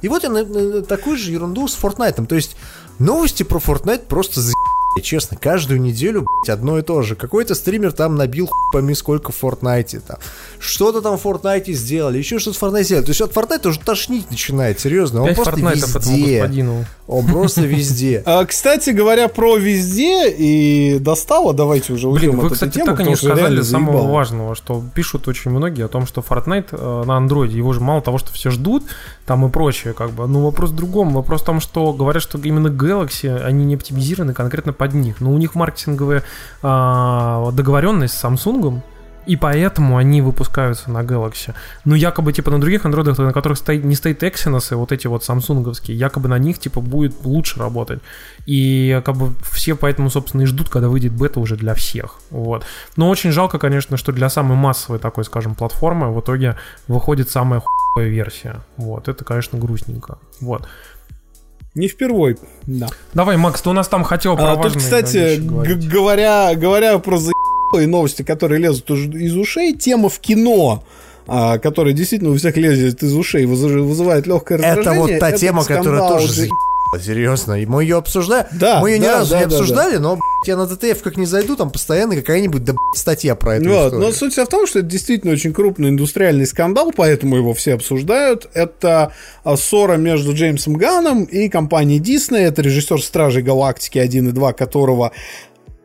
И 0.02 0.08
вот 0.10 0.24
я 0.24 0.30
на- 0.30 0.44
на- 0.44 0.82
такую 0.82 1.18
же 1.18 1.32
ерунду 1.32 1.68
с 1.68 1.78
Fortnite. 1.78 2.26
То 2.28 2.36
есть 2.36 2.56
новости 3.00 3.44
про 3.44 3.60
Fortnite 3.60 4.06
просто 4.08 4.42
за 4.42 4.54
честно, 5.02 5.38
каждую 5.38 5.82
неделю, 5.82 6.26
блядь, 6.26 6.58
одно 6.58 6.80
и 6.80 6.82
то 6.82 7.02
же. 7.02 7.16
Какой-то 7.16 7.56
стример 7.56 7.92
там 7.92 8.16
набил 8.16 8.48
хуй 8.48 8.72
пойми 8.72 8.94
сколько 8.96 9.32
в 9.32 9.44
Fortnite 9.44 10.02
там. 10.06 10.18
Что-то 10.60 11.02
там 11.02 11.18
в 11.18 11.26
Fortnite 11.26 11.72
сделали, 11.74 12.18
еще 12.18 12.40
что-то 12.40 12.58
в 12.58 12.64
Fortnite 12.64 12.84
сделали. 12.84 13.06
То 13.06 13.12
есть 13.12 13.22
от 13.22 13.32
Fortnite 13.34 13.68
уже 13.68 13.80
тошнить 13.80 14.30
начинает, 14.32 14.80
серьезно. 14.80 15.22
Он 15.22 15.28
Пять 15.28 15.36
просто 15.36 15.52
фортнайтов 15.52 15.96
везде. 15.96 16.86
Он 17.08 17.26
просто 17.26 17.62
везде. 17.62 18.24
А, 18.36 18.44
кстати 18.46 18.90
говоря, 18.90 19.28
про 19.28 19.58
везде 19.58 20.30
и 20.30 20.98
достало, 21.00 21.54
давайте 21.54 21.94
уже 21.94 22.10
Блин, 22.10 22.32
уйдем 22.32 22.40
вы, 22.40 22.48
от 22.48 22.54
этой 22.54 22.54
кстати, 22.56 22.74
темы, 22.74 22.98
так 22.98 23.06
и 23.06 23.10
не 23.10 23.16
сказали 23.16 23.62
самого 23.62 24.12
важного, 24.12 24.56
что 24.56 24.84
пишут 24.94 25.28
очень 25.28 25.52
многие 25.52 25.86
о 25.86 25.88
том, 25.88 26.08
что 26.08 26.22
Fortnite 26.22 26.70
э, 26.72 27.04
на 27.06 27.18
андроиде, 27.18 27.58
его 27.58 27.72
же 27.74 27.82
мало 27.82 28.02
того, 28.02 28.18
что 28.18 28.34
все 28.34 28.50
ждут, 28.50 28.84
там 29.26 29.46
и 29.46 29.50
прочее, 29.50 29.94
как 29.94 30.12
бы. 30.12 30.28
Ну, 30.28 30.44
вопрос 30.44 30.72
в 30.72 30.76
другом. 30.76 31.14
Вопрос 31.14 31.42
в 31.42 31.46
том, 31.46 31.60
что 31.60 31.94
говорят, 31.94 32.22
что 32.22 32.38
именно 32.38 32.68
Galaxy, 32.68 33.36
они 33.44 33.66
не 33.66 33.76
оптимизированы 33.76 34.34
конкретно 34.34 34.74
под 34.74 34.94
них. 34.94 35.22
Но 35.22 35.32
у 35.32 35.38
них 35.38 35.56
маркетинговая 35.56 36.24
а, 36.62 37.52
договоренность 37.52 38.14
с 38.14 38.24
Samsung, 38.24 38.82
и 39.26 39.36
поэтому 39.36 39.98
они 39.98 40.22
выпускаются 40.22 40.92
на 40.92 41.00
Galaxy. 41.00 41.54
Ну, 41.84 41.96
якобы, 41.96 42.34
типа, 42.34 42.52
на 42.52 42.62
других 42.62 42.86
андроидах, 42.86 43.18
на 43.18 43.34
которых 43.34 43.58
стоит, 43.58 43.84
не 43.84 43.96
стоит 43.96 44.22
Exynos, 44.22 44.72
и 44.72 44.76
вот 44.76 44.92
эти 44.92 45.08
вот 45.08 45.24
самсунговские, 45.24 45.98
якобы 45.98 46.30
на 46.30 46.38
них, 46.38 46.60
типа, 46.60 46.82
будет 46.82 47.16
лучше 47.24 47.60
работать. 47.60 48.02
И, 48.46 49.02
как 49.04 49.18
бы, 49.18 49.34
все 49.42 49.76
поэтому, 49.76 50.12
собственно, 50.12 50.44
и 50.44 50.46
ждут, 50.46 50.70
когда 50.70 50.90
выйдет 50.90 51.14
бета 51.14 51.40
уже 51.40 51.56
для 51.56 51.74
всех. 51.74 52.20
Вот. 52.30 52.64
Но 52.96 53.10
очень 53.10 53.32
жалко, 53.32 53.58
конечно, 53.58 53.98
что 53.98 54.12
для 54.12 54.30
самой 54.30 54.58
массовой 54.58 55.00
такой, 55.00 55.24
скажем, 55.24 55.56
платформы 55.56 56.14
в 56.14 56.20
итоге 56.20 56.56
выходит 56.88 57.30
самая 57.30 57.62
хуевая 57.62 57.85
версия. 58.04 58.62
Вот. 58.78 59.08
Это, 59.08 59.24
конечно, 59.24 59.58
грустненько. 59.58 60.18
Вот. 60.42 60.68
Не 61.74 61.88
впервой, 61.88 62.38
да. 62.64 62.88
Давай, 63.14 63.38
Макс, 63.38 63.62
ты 63.62 63.70
у 63.70 63.74
нас 63.74 63.88
там 63.88 64.04
хотел 64.04 64.36
про 64.36 64.52
А, 64.52 64.56
тут, 64.56 64.76
важные 64.76 64.82
кстати, 64.82 65.36
говоря, 65.40 66.54
говоря 66.56 67.00
про 67.00 67.18
заебалые 67.18 67.88
новости, 67.88 68.22
которые 68.22 68.60
лезут 68.62 68.90
из 68.92 69.36
ушей, 69.36 69.74
тема 69.74 70.08
в 70.10 70.20
кино, 70.20 70.84
а, 71.28 71.58
которая 71.58 71.94
действительно 71.94 72.32
у 72.32 72.38
всех 72.38 72.56
лезет 72.56 73.04
из 73.04 73.14
ушей, 73.14 73.44
выз- 73.46 73.82
вызывает 73.82 74.26
легкое 74.26 74.58
Это 74.58 74.68
раздражение. 74.78 75.02
вот 75.16 75.20
та 75.20 75.30
этот 75.30 75.42
тема, 75.42 75.66
которая 75.66 76.08
тоже 76.08 76.48
серьезно. 77.00 77.62
И 77.62 77.66
мы 77.66 77.84
ее 77.84 77.98
обсуждаем. 77.98 78.46
Да, 78.52 78.80
мы 78.82 78.92
ее 78.92 79.00
ни 79.00 79.04
да, 79.04 79.20
разу 79.20 79.32
да, 79.32 79.40
не 79.40 79.44
да, 79.46 79.50
да. 79.50 79.56
обсуждали, 79.56 79.98
но, 79.98 80.16
блядь, 80.16 80.48
я 80.48 80.58
на 80.58 80.68
ТТФ 80.68 81.02
как 81.02 81.18
не 81.18 81.26
зайду, 81.26 81.56
там 81.56 81.72
постоянно 81.72 82.16
какая-нибудь 82.16 82.64
да, 82.64 82.74
блядь, 82.74 83.00
статья 83.00 83.36
про 83.36 83.56
эту 83.56 83.70
Вот, 83.70 83.86
историю. 83.88 84.00
но 84.08 84.12
суть 84.12 84.38
в 84.38 84.48
том, 84.48 84.68
что 84.68 84.80
это 84.80 84.88
действительно 84.88 85.34
очень 85.34 85.54
крупный 85.54 85.90
индустриальный 85.90 86.46
скандал, 86.46 86.92
поэтому 86.96 87.36
его 87.38 87.54
все 87.54 87.74
обсуждают. 87.74 88.48
Это 88.54 89.14
а, 89.44 89.58
ссора 89.58 89.98
между 89.98 90.34
Джеймсом 90.34 90.74
Ганном 90.76 91.24
и 91.24 91.50
компанией 91.50 92.00
Дисней. 92.00 92.46
Это 92.46 92.62
режиссер 92.62 93.02
«Стражей 93.02 93.44
Галактики» 93.44 93.98
1 93.98 94.30
и 94.30 94.32
2, 94.32 94.54
которого 94.54 95.12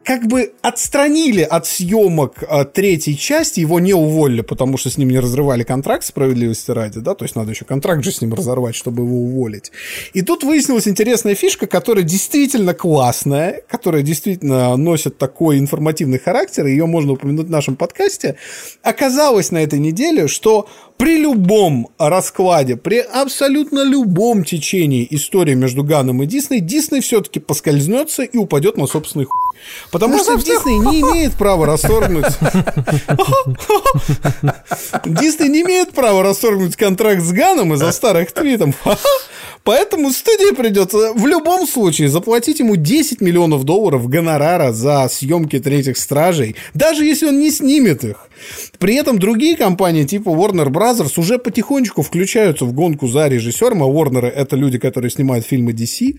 как 0.04 0.26
бы 0.26 0.52
отстранили 0.62 1.42
от 1.42 1.66
съемок 1.66 2.42
а, 2.48 2.64
третьей 2.64 3.16
части, 3.16 3.60
его 3.60 3.80
не 3.80 3.92
уволили, 3.92 4.40
потому 4.40 4.78
что 4.78 4.90
с 4.90 4.96
ним 4.96 5.10
не 5.10 5.18
разрывали 5.18 5.62
контракт 5.62 6.04
справедливости 6.04 6.70
ради, 6.70 7.00
да, 7.00 7.14
то 7.14 7.24
есть 7.24 7.36
надо 7.36 7.50
еще 7.50 7.64
контракт 7.64 8.02
же 8.02 8.10
с 8.10 8.20
ним 8.20 8.34
разорвать, 8.34 8.74
чтобы 8.74 9.02
его 9.02 9.16
уволить. 9.16 9.70
И 10.14 10.22
тут 10.22 10.42
выяснилась 10.42 10.88
интересная 10.88 11.34
фишка, 11.34 11.66
которая 11.66 12.04
действительно 12.04 12.72
классная, 12.72 13.62
которая 13.68 14.02
действительно 14.02 14.76
носит 14.76 15.18
такой 15.18 15.58
информативный 15.58 16.18
характер, 16.18 16.66
ее 16.66 16.86
можно 16.86 17.12
упомянуть 17.12 17.48
в 17.48 17.50
нашем 17.50 17.76
подкасте. 17.76 18.36
Оказалось 18.82 19.50
на 19.50 19.58
этой 19.58 19.78
неделе, 19.78 20.28
что 20.28 20.68
при 20.96 21.18
любом 21.18 21.88
раскладе, 21.98 22.76
при 22.76 22.98
абсолютно 22.98 23.84
любом 23.84 24.44
течении 24.44 25.06
истории 25.10 25.54
между 25.54 25.84
Ганом 25.84 26.22
и 26.22 26.26
Дисней, 26.26 26.60
Дисней 26.60 27.00
все-таки 27.00 27.38
поскользнется 27.40 28.22
и 28.22 28.36
упадет 28.36 28.76
на 28.76 28.86
собственный 28.86 29.24
хуй. 29.24 29.49
Потому 29.90 30.18
что 30.18 30.36
Дисней 30.36 30.78
не 30.78 31.00
имеет 31.12 31.34
права 31.34 31.66
расторгнуть... 31.66 32.26
Дисней 35.04 35.48
не 35.48 35.62
имеет 35.62 35.92
права 35.92 36.22
расторгнуть 36.22 36.76
контракт 36.76 37.22
с 37.22 37.32
Ганом 37.32 37.74
из-за 37.74 37.92
старых 37.92 38.32
твитов. 38.32 38.74
Поэтому 39.64 40.10
студии 40.10 40.54
придется 40.54 41.12
в 41.12 41.26
любом 41.26 41.66
случае 41.66 42.08
заплатить 42.08 42.60
ему 42.60 42.76
10 42.76 43.20
миллионов 43.20 43.64
долларов 43.64 44.08
гонорара 44.08 44.72
за 44.72 45.06
съемки 45.10 45.58
третьих 45.58 45.98
стражей, 45.98 46.56
даже 46.72 47.04
если 47.04 47.26
он 47.26 47.38
не 47.38 47.50
снимет 47.50 48.02
их. 48.04 48.28
При 48.78 48.94
этом 48.94 49.18
другие 49.18 49.56
компании 49.56 50.04
типа 50.04 50.30
Warner 50.30 50.68
Brothers 50.68 51.12
уже 51.18 51.38
потихонечку 51.38 52.02
включаются 52.02 52.64
в 52.64 52.72
гонку 52.72 53.06
за 53.06 53.28
режиссером, 53.28 53.82
а 53.82 53.86
Warner 53.86 54.26
это 54.26 54.56
люди, 54.56 54.78
которые 54.78 55.10
снимают 55.10 55.44
фильмы 55.44 55.72
DC. 55.72 56.18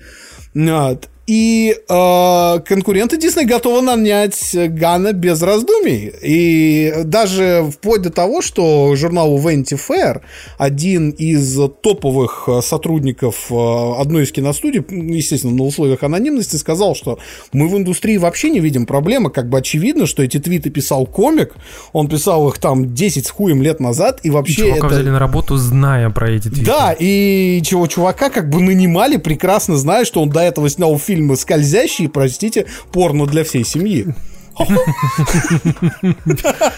Вот. 0.53 1.09
И 1.27 1.75
э, 1.87 2.59
конкуренты 2.65 3.17
Дисней 3.17 3.45
готовы 3.45 3.81
нанять 3.81 4.53
Гана 4.53 5.13
без 5.13 5.41
раздумий. 5.41 6.11
И 6.21 6.93
даже 7.05 7.69
вплоть 7.71 8.01
до 8.01 8.09
того, 8.09 8.41
что 8.41 8.95
журналу 8.95 9.37
Vanity 9.39 9.79
Fair 9.79 10.21
один 10.57 11.11
из 11.11 11.57
топовых 11.81 12.45
э, 12.47 12.61
сотрудников 12.61 13.51
э, 13.51 13.55
одной 13.99 14.23
из 14.23 14.31
киностудий, 14.31 14.83
естественно, 14.89 15.53
на 15.53 15.63
условиях 15.63 16.01
анонимности, 16.01 16.55
сказал, 16.55 16.95
что 16.95 17.19
мы 17.53 17.67
в 17.67 17.77
индустрии 17.77 18.17
вообще 18.17 18.49
не 18.49 18.59
видим 18.59 18.87
проблемы. 18.87 19.29
Как 19.29 19.47
бы 19.47 19.59
очевидно, 19.59 20.07
что 20.07 20.23
эти 20.23 20.39
твиты 20.39 20.71
писал 20.71 21.05
комик, 21.05 21.53
он 21.93 22.07
писал 22.07 22.49
их 22.49 22.57
там 22.57 22.95
10 22.95 23.27
с 23.27 23.29
хуем 23.29 23.61
лет 23.61 23.79
назад, 23.79 24.19
и 24.23 24.27
И 24.27 24.31
вообще 24.31 24.63
чувака 24.63 24.87
это... 24.87 24.95
взяли 24.95 25.09
на 25.09 25.19
работу, 25.19 25.57
зная 25.57 26.09
про 26.09 26.31
эти 26.31 26.49
твиты. 26.49 26.65
Да, 26.65 26.95
и 26.97 27.61
чего 27.63 27.85
чувака 27.85 28.29
как 28.29 28.49
бы 28.49 28.59
нанимали, 28.59 29.17
прекрасно 29.17 29.77
зная, 29.77 30.03
что 30.03 30.21
он 30.21 30.29
до 30.29 30.41
этого 30.41 30.67
снял 30.67 30.97
фильмы 31.11 31.35
скользящие, 31.35 32.07
простите, 32.07 32.67
порно 32.93 33.25
для 33.25 33.43
всей 33.43 33.65
семьи. 33.65 34.15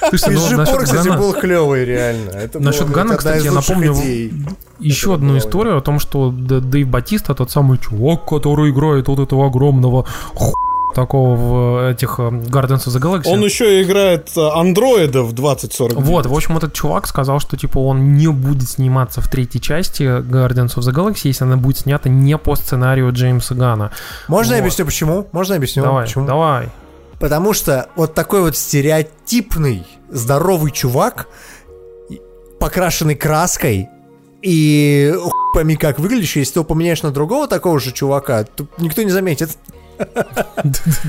Слушай, 0.09 0.33
ну, 0.33 0.47
Жипор, 0.47 0.83
кстати, 0.83 1.07
Гана- 1.07 1.17
был 1.17 1.33
клевый, 1.33 1.85
реально. 1.85 2.49
Насчет 2.55 2.89
Гана, 2.89 3.15
кстати, 3.15 3.45
я 3.45 3.51
напомню. 3.51 3.95
Еще 4.79 5.13
одну 5.13 5.37
историю 5.37 5.77
о 5.77 5.81
том, 5.81 5.99
что 5.99 6.31
Дэйв 6.31 6.87
Батиста, 6.87 7.35
тот 7.35 7.51
самый 7.51 7.77
чувак, 7.77 8.25
который 8.25 8.71
играет 8.71 9.07
вот 9.07 9.19
этого 9.19 9.47
огромного 9.47 10.05
ху... 10.33 10.53
такого 10.93 11.35
в 11.35 11.89
этих 11.91 12.19
э, 12.19 12.23
Guardians 12.23 12.85
of 12.87 12.95
the 12.95 12.99
Galaxy. 13.01 13.27
Он 13.31 13.43
еще 13.43 13.79
и 13.79 13.83
играет 13.83 14.31
э, 14.37 14.41
андроида 14.41 15.23
в 15.23 15.33
2049. 15.33 16.05
Вот, 16.05 16.25
в 16.25 16.33
общем, 16.33 16.57
этот 16.57 16.73
чувак 16.73 17.07
сказал, 17.07 17.39
что 17.39 17.57
типа 17.57 17.79
он 17.79 18.13
не 18.15 18.27
будет 18.27 18.69
сниматься 18.69 19.21
в 19.21 19.27
третьей 19.29 19.61
части 19.61 20.03
Guardians 20.03 20.75
of 20.75 20.79
the 20.79 20.93
Galaxy, 20.93 21.21
если 21.25 21.43
она 21.43 21.57
будет 21.57 21.79
снята 21.79 22.09
не 22.09 22.37
по 22.37 22.55
сценарию 22.55 23.11
Джеймса 23.11 23.55
Гана. 23.55 23.91
Можно 24.27 24.53
я 24.53 24.57
Вот. 24.59 24.65
объясню, 24.65 24.85
почему? 24.85 25.27
Можно 25.31 25.53
я 25.53 25.57
объясню? 25.57 25.83
Давай, 25.83 26.05
почему? 26.05 26.25
давай. 26.27 26.69
Потому 27.19 27.53
что 27.53 27.87
вот 27.95 28.13
такой 28.13 28.41
вот 28.41 28.57
стереотипный, 28.57 29.85
здоровый 30.09 30.71
чувак, 30.71 31.27
покрашенный 32.59 33.15
краской, 33.15 33.89
И 34.41 35.13
хуй 35.17 35.31
пойми 35.53 35.77
как 35.77 35.99
выглядишь, 35.99 36.35
если 36.35 36.55
ты 36.55 36.59
его 36.59 36.65
поменяешь 36.65 37.01
на 37.01 37.11
другого 37.11 37.47
такого 37.47 37.79
же 37.79 37.93
чувака, 37.93 38.43
то 38.43 38.65
никто 38.77 39.01
не 39.03 39.09
заметит. 39.11 39.51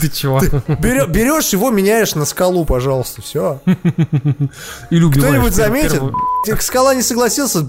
Ты 0.01 0.09
чего? 0.09 0.41
Берешь 0.41 1.51
его, 1.51 1.71
меняешь 1.71 2.15
на 2.15 2.25
скалу, 2.25 2.65
пожалуйста, 2.65 3.23
все. 3.23 3.61
Или 4.91 5.03
убиваешь. 5.05 5.31
Кто-нибудь 5.31 5.55
заметит? 5.55 6.03
Скала 6.61 6.95
не 6.95 7.03
согласился, 7.03 7.69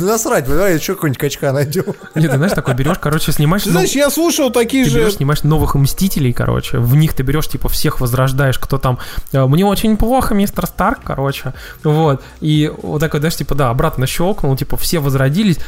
насрать, 0.00 0.46
давай 0.46 0.76
еще 0.76 0.94
какой-нибудь 0.94 1.20
качка 1.20 1.52
найдем. 1.52 1.84
Нет, 2.14 2.30
ты 2.30 2.36
знаешь, 2.36 2.52
такой 2.52 2.74
берешь, 2.74 2.98
короче, 2.98 3.32
снимаешь... 3.32 3.64
Знаешь, 3.64 3.92
я 3.92 4.10
слушал 4.10 4.50
такие 4.50 4.84
же... 4.84 5.00
берешь, 5.00 5.14
снимаешь 5.14 5.42
новых 5.42 5.74
Мстителей, 5.74 6.32
короче, 6.32 6.78
в 6.78 6.96
них 6.96 7.14
ты 7.14 7.22
берешь, 7.22 7.48
типа, 7.48 7.68
всех 7.68 8.00
возрождаешь, 8.00 8.58
кто 8.58 8.78
там, 8.78 8.98
э, 9.32 9.44
мне 9.46 9.64
очень 9.64 9.96
плохо, 9.96 10.34
мистер 10.34 10.66
Старк, 10.66 11.00
короче, 11.04 11.52
вот, 11.84 12.22
и 12.40 12.72
вот 12.82 13.00
такой, 13.00 13.20
знаешь, 13.20 13.36
типа, 13.36 13.54
да, 13.54 13.70
обратно 13.70 14.06
щелкнул, 14.06 14.56
типа, 14.56 14.76
все 14.76 14.98
возродились, 14.98 15.58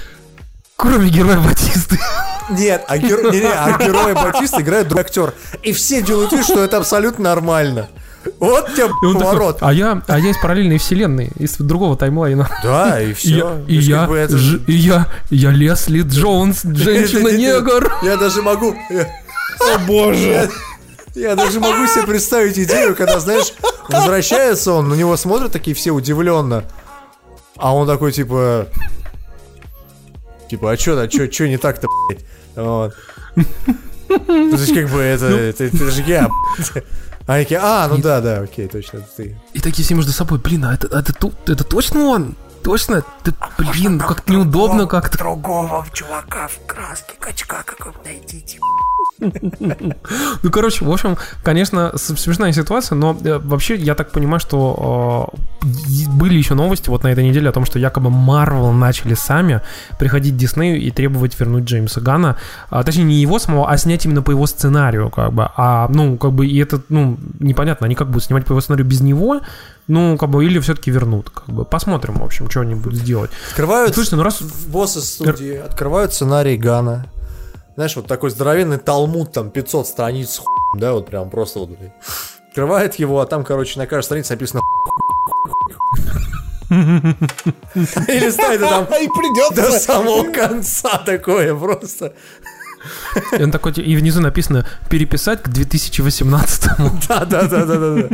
кроме 0.79 1.09
героя 1.11 1.39
Батисты. 1.41 1.99
Нет, 2.51 2.85
а, 2.89 2.97
геро- 2.97 3.31
не, 3.33 3.41
не, 3.41 3.47
а 3.47 3.77
героя 3.79 4.15
Батиста 4.15 4.63
играет 4.63 4.89
другой 4.89 5.05
актер. 5.05 5.35
И 5.63 5.73
все 5.73 6.01
делают 6.01 6.33
вид, 6.33 6.45
что 6.45 6.63
это 6.65 6.79
абсолютно 6.79 7.25
нормально. 7.25 7.89
Вот 8.41 8.73
тебе 8.75 8.87
И 8.87 9.07
он 9.07 9.15
такой, 9.15 9.25
поворот. 9.27 9.59
а 9.61 9.73
я, 9.73 10.03
а 10.07 10.19
я 10.19 10.31
из 10.31 10.39
параллельной 10.39 10.79
вселенной, 10.79 11.31
из 11.39 11.57
другого 11.59 11.97
таймлайна. 11.97 12.49
Да, 12.63 13.01
и 13.01 13.11
И 13.11 13.15
все. 13.15 13.29
я, 13.37 13.63
и 13.67 13.75
я, 13.77 14.29
ж- 14.29 14.61
и 14.67 14.73
я, 14.73 15.07
я 15.31 15.51
Лесли 15.51 16.01
Джонс, 16.03 16.61
женщина-негр. 16.65 17.93
Я 18.03 18.17
даже 18.17 18.43
могу... 18.43 18.75
О 19.75 19.79
боже! 19.87 20.49
я 21.15 21.35
даже 21.35 21.59
могу 21.59 21.87
себе 21.89 22.05
представить 22.07 22.59
идею, 22.59 22.95
когда, 22.95 23.19
знаешь, 23.19 23.53
возвращается 23.89 24.73
он, 24.73 24.89
на 24.89 24.95
него 24.95 25.17
смотрят 25.17 25.51
такие 25.53 25.75
все 25.75 25.91
удивленно. 25.91 26.65
А 27.57 27.75
он 27.75 27.87
такой, 27.87 28.13
типа... 28.13 28.69
Типа, 30.49 30.73
а 30.73 30.77
чё, 30.77 30.99
а 30.99 31.09
чё, 31.09 31.27
чё 31.27 31.47
не 31.49 31.59
так-то, 31.59 31.89
блядь? 32.09 32.25
Вот. 32.57 32.95
Ну, 33.37 34.51
То 34.51 34.57
есть, 34.57 34.75
как 34.75 34.89
бы, 34.89 35.01
это, 35.01 35.27
это, 35.27 35.65
это 35.65 35.91
же 35.91 36.03
я, 36.03 36.29
блядь. 36.57 36.85
А 37.27 37.35
они 37.35 37.45
такие, 37.45 37.61
а, 37.63 37.87
ну 37.89 37.99
да, 37.99 38.21
да, 38.23 38.39
окей, 38.41 38.69
точно, 38.69 38.99
это 38.99 39.07
ты. 39.19 39.39
И 39.53 39.61
такие 39.61 39.85
все 39.85 39.95
между 39.95 40.13
собой, 40.13 40.39
блин, 40.39 40.65
а 40.65 40.73
это, 40.75 40.89
а 40.91 41.01
это, 41.01 41.13
ту- 41.13 41.35
это 41.47 41.63
точно 41.63 42.05
он? 42.07 42.35
Точно? 42.65 43.05
Ты, 43.23 43.35
блин, 43.59 43.99
ну 43.99 44.07
как-то 44.07 44.33
неудобно 44.33 44.87
как-то. 44.87 45.19
Другого 45.19 45.87
чувака 45.93 46.49
в 46.49 46.67
краске 46.67 47.13
качка 47.21 47.63
какого-то 47.65 48.01
найдите. 48.05 48.59
Ну, 50.43 50.51
короче, 50.51 50.85
в 50.85 50.91
общем, 50.91 51.17
конечно, 51.43 51.93
смешная 51.97 52.53
ситуация, 52.53 52.97
но 52.97 53.17
э, 53.23 53.39
вообще 53.39 53.77
я 53.77 53.95
так 53.95 54.13
понимаю, 54.13 54.41
что 54.41 55.33
э, 55.35 55.67
были 56.17 56.35
еще 56.35 56.55
новости 56.55 56.89
вот 56.89 57.03
на 57.03 57.09
этой 57.09 57.25
неделе 57.25 57.49
о 57.49 57.53
том, 57.53 57.65
что 57.65 57.79
якобы 57.79 58.11
Marvel 58.11 58.73
начали 58.73 59.15
сами 59.15 59.61
приходить 59.99 60.37
Диснею 60.37 60.81
и 60.81 60.91
требовать 60.91 61.39
вернуть 61.39 61.65
Джеймса 61.65 62.01
Гана, 62.01 62.37
а, 62.71 62.83
точнее 62.85 63.05
не 63.05 63.17
его 63.17 63.39
самого, 63.39 63.71
а 63.71 63.77
снять 63.77 64.05
именно 64.05 64.23
по 64.23 64.31
его 64.31 64.47
сценарию, 64.47 65.11
как 65.11 65.33
бы, 65.33 65.49
а, 65.57 65.89
ну, 65.89 66.17
как 66.17 66.33
бы, 66.33 66.47
и 66.47 66.59
это, 66.59 66.81
ну, 66.89 67.19
непонятно, 67.41 67.87
они 67.87 67.95
как 67.95 68.09
будут 68.09 68.25
снимать 68.25 68.47
по 68.47 68.53
его 68.53 68.61
сценарию 68.61 68.87
без 68.87 69.01
него, 69.01 69.41
ну, 69.89 70.17
как 70.17 70.31
бы, 70.31 70.45
или 70.45 70.59
все-таки 70.61 70.91
вернут, 70.91 71.31
как 71.31 71.47
бы, 71.47 71.65
посмотрим, 71.65 72.15
в 72.15 72.25
общем, 72.25 72.51
что 72.51 72.61
они 72.61 72.75
будут 72.75 72.99
сделать. 72.99 73.31
Открывают 73.51 73.95
Слушайте, 73.95 74.17
ну 74.17 74.23
раз... 74.23 74.41
боссы 74.69 75.01
студии, 75.01 75.57
открывают 75.57 76.15
сценарий 76.15 76.57
Гана. 76.57 77.07
Знаешь, 77.79 77.95
вот 77.95 78.09
такой 78.09 78.31
здоровенный 78.31 78.79
талмуд, 78.79 79.31
там 79.31 79.51
500 79.51 79.87
страниц, 79.87 80.43
да, 80.75 80.95
вот 80.95 81.07
прям 81.07 81.31
просто 81.31 81.61
вот. 81.61 81.71
Открывает 82.49 82.97
его, 82.97 83.21
а 83.21 83.27
там, 83.27 83.45
короче, 83.45 83.79
на 83.79 83.87
каждой 83.87 84.07
странице 84.07 84.33
написано 84.33 84.63
Или 86.71 88.31
ставит 88.31 88.63
там 88.63 88.85
И 89.01 89.07
до 89.07 89.13
придется... 89.15 89.79
самого 89.79 90.33
конца 90.33 90.99
такое 91.07 91.55
просто. 91.55 92.15
И 93.39 93.43
он 93.43 93.51
такой, 93.51 93.73
и 93.73 93.97
внизу 93.97 94.21
написано 94.21 94.67
«Переписать 94.89 95.43
к 95.43 95.49
2018-му». 95.49 96.99
Да, 97.09 97.25
да, 97.25 97.49
да, 97.49 97.65
да, 97.65 97.79
да. 97.79 98.09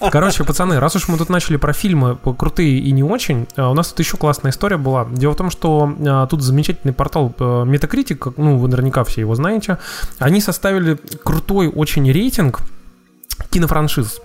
да. 0.00 0.10
Короче, 0.10 0.44
пацаны, 0.44 0.80
раз 0.80 0.96
уж 0.96 1.08
мы 1.08 1.16
тут 1.16 1.28
начали 1.28 1.56
про 1.56 1.72
фильмы 1.72 2.16
крутые 2.16 2.78
и 2.78 2.90
не 2.92 3.04
очень, 3.04 3.46
а, 3.56 3.70
у 3.70 3.74
нас 3.74 3.88
тут 3.88 4.00
еще 4.00 4.16
классная 4.16 4.50
история 4.50 4.76
была. 4.76 5.06
Дело 5.10 5.32
в 5.32 5.36
том, 5.36 5.50
что 5.50 5.94
а, 6.06 6.26
тут 6.26 6.42
замечательный 6.42 6.92
портал 6.92 7.34
э, 7.38 7.42
Metacritic, 7.42 8.34
ну, 8.36 8.58
вы 8.58 8.68
наверняка 8.68 9.04
все 9.04 9.20
его 9.20 9.34
знаете, 9.34 9.78
они 10.18 10.40
составили 10.40 10.98
крутой 11.22 11.68
очень 11.68 12.10
рейтинг 12.10 12.60
кинофраншиз 13.50 14.20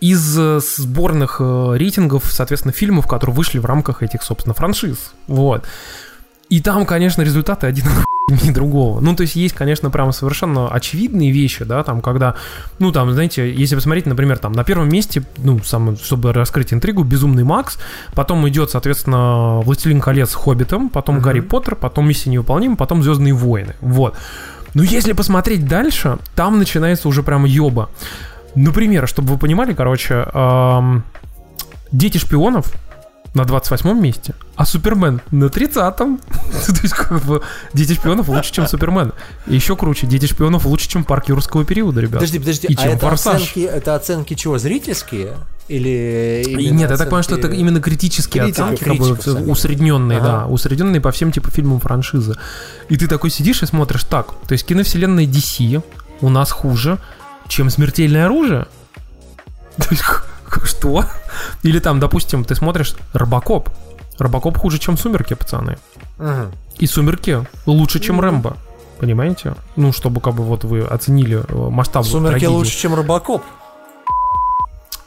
из 0.00 0.38
э, 0.38 0.60
сборных 0.60 1.36
э, 1.40 1.72
рейтингов, 1.76 2.24
соответственно, 2.30 2.72
фильмов, 2.72 3.06
которые 3.06 3.34
вышли 3.34 3.58
в 3.58 3.66
рамках 3.66 4.02
этих, 4.02 4.22
собственно, 4.22 4.54
франшиз. 4.54 5.12
Вот. 5.26 5.64
И 6.50 6.60
там, 6.60 6.84
конечно, 6.84 7.22
результаты 7.22 7.68
один 7.68 7.84
не 8.42 8.50
другого. 8.50 9.00
Ну, 9.00 9.14
то 9.14 9.22
есть 9.22 9.36
есть, 9.36 9.54
конечно, 9.54 9.88
прям 9.88 10.12
совершенно 10.12 10.68
очевидные 10.68 11.30
вещи, 11.30 11.64
да, 11.64 11.84
там, 11.84 12.00
когда, 12.00 12.34
ну, 12.80 12.90
там, 12.90 13.12
знаете, 13.12 13.52
если 13.52 13.76
посмотреть, 13.76 14.06
например, 14.06 14.38
там, 14.38 14.52
на 14.52 14.64
первом 14.64 14.88
месте, 14.88 15.22
ну, 15.38 15.60
сам, 15.62 15.96
чтобы 15.96 16.32
раскрыть 16.32 16.72
интригу, 16.72 17.04
«Безумный 17.04 17.44
Макс», 17.44 17.78
потом 18.14 18.48
идет, 18.48 18.70
соответственно, 18.70 19.60
«Властелин 19.60 20.00
колец» 20.00 20.30
с 20.30 20.34
«Хоббитом», 20.34 20.88
потом 20.88 21.20
«Гарри 21.20 21.40
Поттер», 21.40 21.76
потом 21.76 22.08
«Миссия 22.08 22.30
невыполнима», 22.30 22.74
потом 22.74 23.02
«Звездные 23.04 23.32
войны». 23.32 23.76
Вот. 23.80 24.16
Но 24.74 24.82
если 24.82 25.12
посмотреть 25.12 25.66
дальше, 25.68 26.18
там 26.34 26.58
начинается 26.58 27.08
уже 27.08 27.22
прям 27.22 27.44
ёба. 27.44 27.90
Например, 28.56 29.06
чтобы 29.06 29.28
вы 29.34 29.38
понимали, 29.38 29.72
короче, 29.72 30.26
эм, 30.34 31.04
«Дети 31.92 32.18
шпионов» 32.18 32.72
на 33.34 33.44
28 33.44 33.98
месте, 34.00 34.34
а 34.56 34.66
Супермен 34.66 35.20
на 35.30 35.44
30-м. 35.44 36.18
То 36.66 36.80
есть, 36.82 36.94
как 36.94 37.24
бы, 37.24 37.42
Дети 37.72 37.94
шпионов 37.94 38.28
лучше, 38.28 38.52
чем 38.52 38.66
Супермен. 38.66 39.12
И 39.46 39.54
еще 39.54 39.76
круче, 39.76 40.06
Дети 40.06 40.26
шпионов 40.26 40.66
лучше, 40.66 40.88
чем 40.88 41.04
Парк 41.04 41.28
юрского 41.28 41.64
периода, 41.64 42.00
ребят. 42.00 42.14
Подожди, 42.14 42.38
подожди, 42.38 42.66
И 42.68 42.74
а 42.74 42.82
чем 42.82 42.92
это 42.92 43.08
«Форсаж». 43.08 43.42
оценки, 43.42 43.60
это 43.60 43.94
оценки 43.94 44.34
чего, 44.34 44.58
зрительские? 44.58 45.36
Или... 45.68 46.42
Нет, 46.72 46.90
я 46.90 46.96
так 46.96 47.06
понимаю, 47.06 47.22
что 47.22 47.36
это 47.36 47.46
именно 47.48 47.80
критические 47.80 48.42
Критика, 48.42 48.64
оценки, 48.64 48.82
как 48.82 48.96
бы, 48.96 49.50
усредненные, 49.50 50.18
Ага. 50.18 50.26
да, 50.26 50.46
усредненные 50.46 51.00
по 51.00 51.12
всем 51.12 51.30
типа 51.30 51.52
фильмам 51.52 51.78
франшизы. 51.78 52.36
И 52.88 52.96
ты 52.96 53.06
такой 53.06 53.30
сидишь 53.30 53.62
и 53.62 53.66
смотришь, 53.66 54.02
так, 54.02 54.34
то 54.48 54.52
есть 54.52 54.66
киновселенная 54.66 55.26
DC 55.26 55.80
у 56.22 56.28
нас 56.28 56.50
хуже, 56.50 56.98
чем 57.46 57.70
смертельное 57.70 58.26
оружие. 58.26 58.66
То 59.76 59.86
есть, 59.90 60.02
что? 60.64 61.04
Или 61.62 61.78
там, 61.78 62.00
допустим, 62.00 62.44
ты 62.44 62.54
смотришь 62.54 62.94
Робокоп. 63.12 63.70
Робокоп 64.18 64.58
хуже, 64.58 64.78
чем 64.78 64.96
Сумерки, 64.96 65.34
пацаны. 65.34 65.78
Мгм. 66.18 66.52
И 66.78 66.86
Сумерки 66.86 67.46
лучше, 67.66 68.00
чем 68.00 68.20
Рэмбо. 68.20 68.56
Понимаете? 68.98 69.54
Ну, 69.76 69.92
чтобы 69.92 70.20
как 70.20 70.34
бы 70.34 70.42
вот 70.44 70.64
вы 70.64 70.80
оценили 70.82 71.42
э, 71.48 71.70
масштаб 71.70 72.04
Сумерки 72.04 72.32
трагедии. 72.32 72.52
лучше, 72.52 72.78
чем 72.78 72.94
Робокоп. 72.94 73.42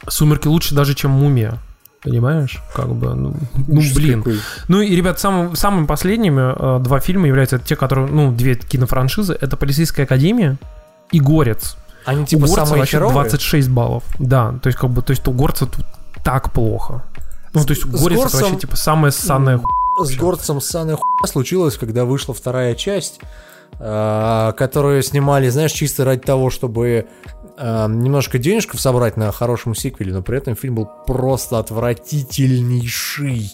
Сумерки 0.08 0.48
лучше 0.48 0.74
даже, 0.74 0.96
чем 0.96 1.12
Мумия. 1.12 1.60
Понимаешь? 2.04 2.62
Как 2.76 2.90
бы, 2.90 3.14
ну, 3.14 3.34
ну, 3.56 3.82
блин. 3.96 4.24
Какой. 4.24 4.40
Ну 4.68 4.82
и, 4.82 4.96
ребят, 4.96 5.20
самым, 5.20 5.56
самыми 5.56 5.86
последними 5.86 6.54
э, 6.56 6.84
два 6.84 7.00
фильма 7.00 7.28
являются 7.28 7.60
те, 7.60 7.76
которые, 7.76 8.08
ну, 8.08 8.32
две 8.32 8.56
кинофраншизы. 8.56 9.38
Это 9.40 9.56
«Полицейская 9.56 10.06
академия» 10.06 10.58
и 11.12 11.20
«Горец». 11.20 11.78
Они 12.06 12.24
у 12.24 12.26
типа 12.26 12.42
«Горца» 12.42 12.66
самые 12.66 12.80
вообще 12.80 12.98
херовые? 12.98 13.14
26 13.14 13.70
баллов. 13.70 14.04
Да, 14.20 14.54
то 14.62 14.68
есть 14.68 14.78
как 14.78 14.90
бы, 14.90 15.02
то 15.02 15.12
есть 15.12 15.26
у 15.28 15.32
«Горца» 15.32 15.66
тут 15.66 15.86
так 16.24 16.52
плохо. 16.52 17.04
Ну, 17.54 17.64
то 17.64 17.74
есть 17.74 17.86
«Горец» 17.86 18.02
это 18.06 18.16
«Горцем» 18.16 18.40
вообще 18.42 18.56
типа 18.60 18.76
самая 18.76 19.12
ссаная 19.12 19.58
ху- 19.60 20.04
С 20.06 20.16
горцем 20.16 20.60
ссаная 20.62 20.96
хуйня 20.96 21.28
случилось, 21.28 21.78
когда 21.78 22.04
вышла 22.06 22.34
вторая 22.34 22.74
часть, 22.76 23.20
а, 23.80 24.52
которую 24.54 25.04
снимали, 25.04 25.50
знаешь, 25.50 25.72
чисто 25.72 26.04
ради 26.06 26.22
того, 26.22 26.50
чтобы 26.50 27.08
а, 27.58 27.88
немножко 27.88 28.40
денежков 28.40 28.82
собрать 28.82 29.18
на 29.18 29.32
хорошем 29.32 29.76
сиквеле, 29.76 30.14
но 30.14 30.22
при 30.24 30.38
этом 30.38 30.56
фильм 30.56 30.76
был 30.76 30.90
просто 31.06 31.60
отвратительнейший. 31.60 33.54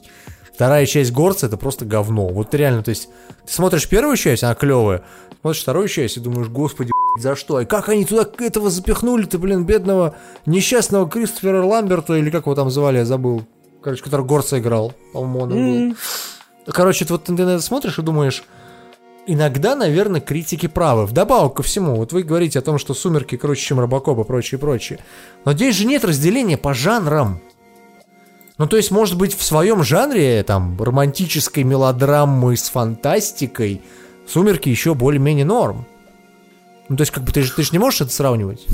Вторая 0.53 0.85
часть 0.85 1.11
Горца 1.11 1.47
это 1.47 1.57
просто 1.57 1.85
говно. 1.85 2.27
Вот 2.27 2.53
реально, 2.53 2.83
то 2.83 2.89
есть, 2.89 3.09
ты 3.45 3.53
смотришь 3.53 3.87
первую 3.87 4.17
часть, 4.17 4.43
она 4.43 4.55
клевая, 4.55 5.03
смотришь 5.41 5.61
вторую 5.61 5.87
часть 5.87 6.17
и 6.17 6.19
думаешь, 6.19 6.47
господи, 6.49 6.91
за 7.17 7.35
что? 7.35 7.61
И 7.61 7.65
как 7.65 7.89
они 7.89 8.05
туда 8.05 8.27
этого 8.39 8.69
запихнули-то, 8.69 9.37
блин, 9.37 9.65
бедного 9.65 10.15
несчастного 10.45 11.09
Кристофера 11.09 11.63
Ламберта, 11.63 12.15
или 12.15 12.29
как 12.29 12.45
его 12.45 12.55
там 12.55 12.69
звали, 12.69 12.97
я 12.97 13.05
забыл. 13.05 13.43
Короче, 13.81 14.03
который 14.03 14.25
Горца 14.25 14.59
играл, 14.59 14.93
по-моему, 15.13 15.39
он 15.39 15.53
и 15.53 15.89
был. 15.89 15.95
Короче, 16.67 17.05
вот 17.09 17.23
ты 17.23 17.31
на 17.31 17.41
это 17.41 17.61
смотришь 17.61 17.97
и 17.97 18.01
думаешь, 18.01 18.43
иногда, 19.25 19.75
наверное, 19.75 20.21
критики 20.21 20.67
правы. 20.67 21.05
Вдобавок 21.05 21.55
ко 21.55 21.63
всему, 21.63 21.95
вот 21.95 22.11
вы 22.11 22.23
говорите 22.23 22.59
о 22.59 22.61
том, 22.61 22.77
что 22.77 22.93
«Сумерки» 22.93 23.37
круче, 23.37 23.61
чем 23.61 23.79
«Робокоп» 23.79 24.19
и 24.19 24.23
прочее, 24.23 24.59
прочее. 24.59 24.99
Но 25.45 25.53
здесь 25.53 25.75
же 25.75 25.85
нет 25.85 26.03
разделения 26.03 26.57
по 26.57 26.73
жанрам. 26.73 27.39
Ну, 28.57 28.67
то 28.67 28.75
есть, 28.75 28.91
может 28.91 29.17
быть, 29.17 29.37
в 29.37 29.43
своем 29.43 29.83
жанре, 29.83 30.43
там, 30.43 30.81
романтической 30.81 31.63
мелодрамы 31.63 32.57
с 32.57 32.69
фантастикой, 32.69 33.81
«Сумерки» 34.27 34.67
еще 34.67 34.93
более-менее 34.93 35.45
норм. 35.45 35.85
Ну, 36.89 36.97
то 36.97 37.01
есть, 37.01 37.11
как 37.11 37.23
бы, 37.23 37.31
ты 37.31 37.43
же, 37.43 37.53
ты 37.53 37.63
же 37.63 37.69
не 37.71 37.79
можешь 37.79 38.01
это 38.01 38.11
сравнивать? 38.11 38.65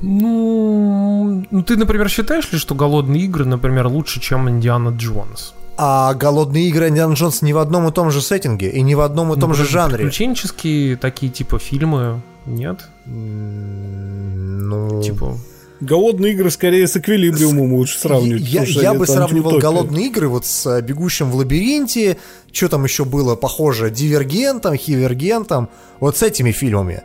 Ну, 0.00 1.44
ну, 1.50 1.62
ты, 1.62 1.76
например, 1.76 2.08
считаешь 2.08 2.50
ли, 2.50 2.58
что 2.58 2.74
«Голодные 2.74 3.22
игры», 3.22 3.44
например, 3.44 3.86
лучше, 3.86 4.20
чем 4.20 4.48
«Индиана 4.48 4.88
Джонс»? 4.88 5.54
А 5.76 6.12
голодные 6.14 6.68
игры 6.68 6.88
Индиана 6.88 7.14
Джонс 7.14 7.42
не 7.42 7.52
в 7.52 7.58
одном 7.58 7.88
и 7.88 7.92
том 7.92 8.10
же 8.10 8.20
сеттинге 8.20 8.70
и 8.70 8.82
не 8.82 8.94
в 8.94 9.00
одном 9.00 9.32
и 9.32 9.40
том 9.40 9.50
Ну, 9.50 9.56
же 9.56 9.66
жанре. 9.66 9.96
Приключенческие 9.96 10.96
такие 10.96 11.32
типа 11.32 11.58
фильмы, 11.58 12.20
нет? 12.46 12.80
Ну, 13.06 15.02
Типа... 15.02 15.36
Голодные 15.80 16.32
игры 16.34 16.50
скорее 16.50 16.86
с 16.86 16.96
эквилибриумом 16.96 17.72
лучше 17.74 17.98
сравнивать. 17.98 18.42
Я, 18.42 18.62
я 18.62 18.94
бы 18.94 19.04
сравнивал 19.04 19.58
голодные 19.58 20.06
игры 20.06 20.28
вот 20.28 20.46
с 20.46 20.64
э, 20.66 20.80
бегущим 20.80 21.28
в 21.28 21.34
лабиринте, 21.34 22.18
что 22.52 22.68
там 22.68 22.84
еще 22.84 23.04
было 23.04 23.34
похоже, 23.34 23.90
дивергентом, 23.90 24.76
хивергентом, 24.76 25.68
вот 25.98 26.16
с 26.16 26.22
этими 26.22 26.52
фильмами. 26.52 27.02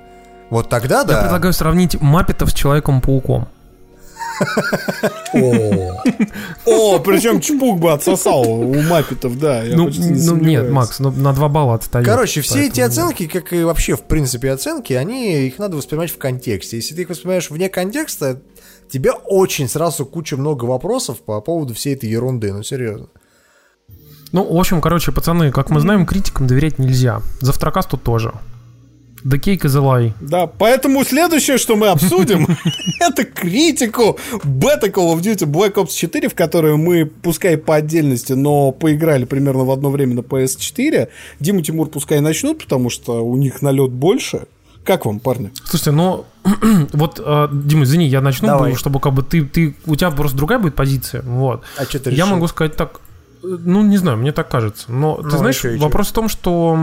Вот 0.50 0.70
тогда 0.70 1.04
да. 1.04 1.14
Я 1.14 1.22
предлагаю 1.24 1.54
сравнить 1.54 2.00
Маппетов 2.00 2.52
с 2.52 2.54
Человеком-пауком. 2.54 3.48
О, 5.34 6.04
О, 6.66 7.00
причем 7.00 7.42
чпук 7.42 7.80
бы 7.80 7.92
отсосал 7.92 8.48
у 8.48 8.82
маппетов, 8.84 9.40
да. 9.40 9.64
Ну, 9.66 9.90
ну 9.90 10.36
нет. 10.36 10.70
Макс, 10.70 11.00
ну, 11.00 11.12
на 11.12 11.34
2 11.34 11.50
балла 11.50 11.76
отстает. 11.76 12.06
Короче, 12.06 12.42
все 12.42 12.68
эти 12.68 12.82
оценки, 12.82 13.28
как 13.28 13.52
и 13.54 13.64
вообще 13.64 13.96
в 13.96 14.04
принципе 14.04 14.52
оценки, 14.52 14.94
они 14.94 15.48
их 15.48 15.58
надо 15.60 15.78
воспринимать 15.78 16.12
в 16.12 16.18
контексте. 16.18 16.78
Если 16.78 16.94
ты 16.94 17.02
их 17.02 17.10
воспринимаешь 17.10 17.50
вне 17.50 17.70
контекста, 17.70 18.42
тебе 18.92 19.12
очень 19.12 19.68
сразу 19.68 20.06
куча 20.06 20.38
много 20.38 20.66
вопросов 20.66 21.20
по 21.22 21.42
поводу 21.42 21.74
всей 21.74 21.96
этой 21.96 22.10
ерунды. 22.10 22.54
Ну 22.54 22.64
серьезно. 22.64 23.08
Ну, 24.34 24.44
в 24.44 24.60
общем, 24.60 24.82
короче, 24.82 25.12
пацаны, 25.12 25.52
как 25.52 25.70
мы 25.70 25.80
знаем, 25.80 26.06
критикам 26.06 26.48
доверять 26.48 26.80
нельзя. 26.80 27.22
Завтракасту 27.40 27.98
тоже. 27.98 28.34
The 29.28 29.40
Cake 29.40 29.66
is 29.66 29.76
a 29.76 29.82
lie. 29.82 30.14
Да, 30.22 30.48
поэтому 30.48 31.04
следующее, 31.04 31.58
что 31.58 31.76
мы 31.76 31.88
обсудим, 31.88 32.48
это 33.02 33.26
критику 33.26 34.18
бета 34.44 34.88
Call 34.88 35.14
of 35.16 35.22
Duty 35.22 35.46
Black 35.46 35.74
Ops 35.74 35.94
4, 35.94 36.30
в 36.30 36.36
которую 36.36 36.78
мы, 36.78 37.06
пускай 37.06 37.58
по 37.58 37.76
отдельности, 37.76 38.34
но 38.34 38.72
поиграли 38.72 39.26
примерно 39.26 39.66
в 39.66 39.72
одно 39.72 39.90
время 39.90 40.16
на 40.16 40.20
PS4. 40.22 41.10
Дима 41.42 41.62
Тимур 41.62 41.90
пускай 41.90 42.22
начнут, 42.22 42.60
потому 42.64 42.90
что 42.90 43.26
у 43.26 43.36
них 43.36 43.62
налет 43.62 43.92
больше. 43.92 44.46
Как 44.86 45.06
вам, 45.06 45.20
парни? 45.20 45.52
Слушайте, 45.66 45.92
ну, 45.92 46.24
вот, 46.94 47.22
э, 47.22 47.48
Дима, 47.52 47.84
извини, 47.84 48.08
я 48.08 48.22
начну, 48.22 48.48
Давай. 48.48 48.76
чтобы 48.76 49.02
как 49.02 49.14
бы 49.14 49.24
ты, 49.24 49.44
ты, 49.44 49.76
у 49.86 49.98
тебя 49.98 50.12
просто 50.12 50.38
другая 50.38 50.60
будет 50.60 50.76
позиция, 50.76 51.22
вот. 51.24 51.64
А 51.78 51.84
что 51.84 52.00
ты 52.00 52.12
Я 52.12 52.16
решил? 52.16 52.28
могу 52.28 52.48
сказать 52.48 52.78
так, 52.78 53.02
ну, 53.44 53.84
не 53.84 53.98
знаю, 53.98 54.18
мне 54.18 54.32
так 54.32 54.50
кажется. 54.50 54.92
Но, 54.92 55.20
Ну, 55.22 55.30
ты 55.30 55.38
знаешь, 55.38 55.58
и 55.58 55.62
чё, 55.62 55.70
и 55.72 55.78
чё? 55.78 55.84
вопрос 55.84 56.08
в 56.08 56.14
том, 56.14 56.30
что 56.30 56.78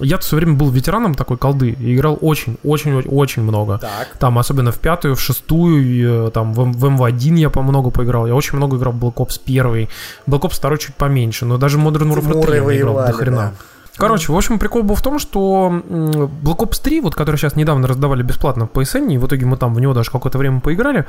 я 0.00 0.18
все 0.18 0.36
время 0.36 0.54
был 0.54 0.70
ветераном 0.70 1.14
такой 1.14 1.36
колды 1.36 1.70
и 1.70 1.94
играл 1.94 2.18
очень, 2.20 2.56
очень, 2.64 2.94
очень, 3.00 3.42
много. 3.42 3.78
Так. 3.78 4.16
Там, 4.18 4.38
особенно 4.38 4.70
в 4.72 4.78
пятую, 4.78 5.14
в 5.14 5.20
шестую, 5.20 5.82
и, 5.84 6.02
э, 6.28 6.30
там, 6.32 6.52
в, 6.52 6.64
в 6.64 6.84
МВ-1 6.84 7.36
я 7.38 7.50
по 7.50 7.62
много 7.62 7.90
поиграл. 7.90 8.26
Я 8.26 8.34
очень 8.34 8.56
много 8.56 8.76
играл 8.76 8.92
в 8.92 9.04
Black 9.04 9.14
Ops 9.14 9.40
1. 9.44 9.88
Black 10.26 10.40
Ops 10.40 10.60
2 10.60 10.76
чуть 10.78 10.94
поменьше, 10.94 11.44
но 11.46 11.58
даже 11.58 11.78
Modern 11.78 12.10
Warfare 12.12 12.22
3 12.22 12.42
Тимуры 12.42 12.54
я 12.74 12.80
играл 12.80 12.94
воевали, 12.94 13.12
до 13.12 13.18
хрена. 13.18 13.36
да. 13.36 13.52
Короче, 13.98 14.32
в 14.32 14.36
общем, 14.36 14.58
прикол 14.58 14.84
был 14.84 14.94
в 14.94 15.02
том, 15.02 15.18
что 15.18 15.82
Black 15.88 16.58
Ops 16.58 16.80
3, 16.82 17.00
вот 17.00 17.14
который 17.14 17.36
сейчас 17.36 17.56
недавно 17.56 17.88
раздавали 17.88 18.22
бесплатно 18.22 18.66
в 18.66 18.70
PSN, 18.70 19.12
и 19.12 19.18
в 19.18 19.26
итоге 19.26 19.44
мы 19.44 19.56
там 19.56 19.74
в 19.74 19.80
него 19.80 19.92
даже 19.92 20.10
какое-то 20.10 20.38
время 20.38 20.60
поиграли, 20.60 21.04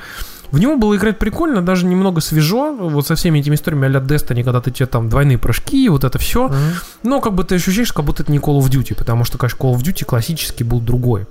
в 0.52 0.60
него 0.60 0.76
было 0.76 0.96
играть 0.96 1.20
прикольно, 1.20 1.62
даже 1.62 1.86
немного 1.86 2.20
свежо, 2.20 2.76
вот 2.76 3.06
со 3.06 3.16
всеми 3.16 3.40
этими 3.40 3.56
историями 3.56 3.88
а-ля 3.88 4.00
Destiny, 4.00 4.44
когда 4.44 4.60
ты 4.60 4.72
тебе 4.72 4.88
там 4.88 5.08
двойные 5.08 5.38
прыжки, 5.38 5.88
вот 5.90 6.04
это 6.04 6.18
все. 6.18 6.52
Но 7.04 7.22
как 7.22 7.36
бы 7.36 7.44
ты 7.44 7.56
ощущаешь, 7.56 7.94
как 7.94 8.06
будто 8.06 8.24
это 8.24 8.32
не 8.32 8.40
Call 8.40 8.60
of 8.60 8.70
Duty, 8.70 8.96
потому 8.96 9.24
что, 9.24 9.38
конечно, 9.38 9.58
Call 9.58 9.76
of 9.76 9.82
Duty 9.82 10.06
классический 10.06 10.64
был 10.64 10.80
другой. 10.80 11.28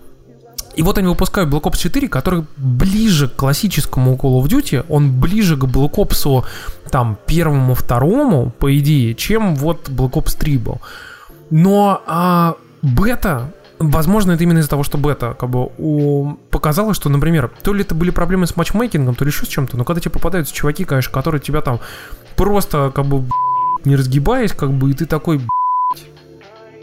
И 0.76 0.82
вот 0.82 0.96
они 0.96 1.08
выпускают 1.08 1.50
Black 1.50 1.62
Ops 1.62 1.78
4, 1.78 2.08
который 2.08 2.44
ближе 2.56 3.28
к 3.28 3.34
классическому 3.34 4.14
Call 4.14 4.40
of 4.40 4.46
Duty, 4.46 4.84
он 4.88 5.18
ближе 5.20 5.56
к 5.56 5.64
Black 5.64 5.94
Ops 5.94 6.44
там 6.90 7.18
первому, 7.26 7.74
второму, 7.74 8.52
по 8.56 8.78
идее, 8.78 9.14
чем 9.14 9.56
вот 9.56 9.88
Black 9.88 10.12
Ops 10.12 10.38
3 10.38 10.58
был. 10.58 10.80
Но 11.50 12.02
а, 12.06 12.56
бета, 12.82 13.52
возможно, 13.78 14.32
это 14.32 14.42
именно 14.42 14.58
из-за 14.58 14.70
того, 14.70 14.82
что 14.82 14.98
бета 14.98 15.34
как 15.38 15.50
бы 15.50 15.70
у, 15.78 16.34
показала, 16.50 16.94
что, 16.94 17.08
например, 17.08 17.50
то 17.62 17.72
ли 17.72 17.82
это 17.82 17.94
были 17.94 18.10
проблемы 18.10 18.46
с 18.46 18.56
матчмейкингом, 18.56 19.14
то 19.14 19.24
ли 19.24 19.30
еще 19.30 19.46
с 19.46 19.48
чем-то, 19.48 19.76
но 19.76 19.84
когда 19.84 20.00
тебе 20.00 20.12
попадаются 20.12 20.54
чуваки, 20.54 20.84
конечно, 20.84 21.12
которые 21.12 21.40
тебя 21.40 21.60
там 21.60 21.80
просто 22.36 22.92
как 22.94 23.06
бы 23.06 23.24
не 23.84 23.96
разгибаясь, 23.96 24.52
как 24.52 24.72
бы, 24.72 24.90
и 24.90 24.94
ты 24.94 25.06
такой, 25.06 25.40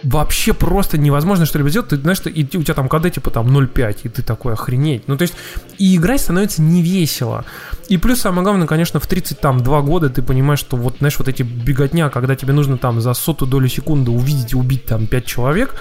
вообще 0.03 0.53
просто 0.53 0.97
невозможно 0.97 1.45
что-либо 1.45 1.69
сделать. 1.69 1.89
Ты 1.89 1.97
знаешь, 1.97 2.17
что 2.17 2.29
и 2.29 2.43
у 2.43 2.63
тебя 2.63 2.73
там 2.73 2.89
КД 2.89 3.11
типа 3.11 3.31
там 3.31 3.47
0.5, 3.47 3.99
и 4.03 4.09
ты 4.09 4.21
такой 4.21 4.53
охренеть. 4.53 5.07
Ну, 5.07 5.17
то 5.17 5.23
есть, 5.23 5.33
и 5.77 5.95
играть 5.95 6.21
становится 6.21 6.61
не 6.61 6.81
весело. 6.81 7.45
И 7.87 7.97
плюс, 7.97 8.19
самое 8.19 8.43
главное, 8.43 8.67
конечно, 8.67 8.99
в 8.99 9.07
32 9.07 9.81
года 9.81 10.09
ты 10.09 10.21
понимаешь, 10.21 10.59
что 10.59 10.77
вот, 10.77 10.97
знаешь, 10.99 11.17
вот 11.17 11.27
эти 11.27 11.43
беготня, 11.43 12.09
когда 12.09 12.35
тебе 12.35 12.53
нужно 12.53 12.77
там 12.77 13.01
за 13.01 13.13
сотую 13.13 13.49
долю 13.49 13.67
секунды 13.67 14.11
увидеть 14.11 14.53
и 14.53 14.55
убить 14.55 14.85
там 14.85 15.07
5 15.07 15.25
человек, 15.25 15.75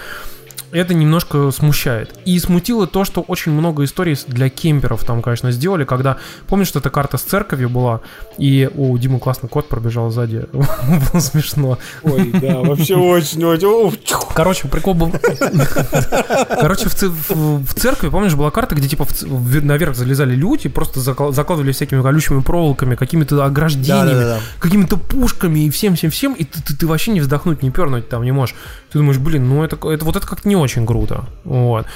это 0.73 0.93
немножко 0.95 1.51
смущает. 1.51 2.13
И 2.25 2.39
смутило 2.39 2.87
то, 2.87 3.05
что 3.05 3.21
очень 3.21 3.53
много 3.53 3.85
историй 3.85 4.19
для 4.27 4.49
кемперов 4.49 5.05
там, 5.05 5.23
конечно, 5.23 5.53
сделали, 5.53 5.85
когда, 5.85 6.17
помнишь, 6.49 6.69
что 6.69 6.81
эта 6.81 6.91
карта 6.91 7.17
с 7.17 7.23
церковью 7.23 7.71
была, 7.71 8.01
и 8.39 8.69
у 8.75 8.97
Димы 8.99 9.21
классный 9.21 9.49
кот 9.49 9.69
пробежал 9.69 10.11
сзади, 10.11 10.47
было 10.53 11.21
смешно. 11.21 11.79
Ой, 12.03 12.33
да, 12.33 12.61
вообще 12.61 12.97
очень-очень... 12.97 14.17
Короче, 14.35 14.67
прикол 14.69 14.95
был... 14.95 15.13
Короче, 16.49 16.89
в, 16.89 17.75
церкви, 17.75 18.09
помнишь, 18.09 18.35
была 18.35 18.51
карта, 18.51 18.75
где 18.75 18.89
типа 18.89 19.07
наверх 19.23 19.95
залезали 19.95 20.35
люди, 20.35 20.69
просто 20.69 21.01
закла- 21.01 21.33
закладывали 21.33 21.73
всякими 21.73 22.03
колючими 22.03 22.41
проволоками, 22.41 22.97
какими-то 22.97 23.45
ограждениями, 23.45 24.41
какими-то 24.59 24.97
пушками 24.97 25.61
и 25.61 25.71
всем-всем-всем, 25.71 26.35
и 26.35 26.45
ты, 26.45 26.87
вообще 26.87 27.13
не 27.13 27.21
вздохнуть, 27.21 27.63
не 27.63 27.71
пернуть 27.71 28.09
там 28.09 28.25
не 28.25 28.33
можешь. 28.33 28.57
Ты 28.91 28.99
думаешь, 28.99 29.19
блин, 29.19 29.49
ну 29.49 29.63
это, 29.63 29.77
вот 29.77 30.17
это 30.17 30.27
как-то 30.45 30.49
не 30.49 30.57
очень 30.57 30.87
круто. 30.87 31.25
Вот. 31.45 31.87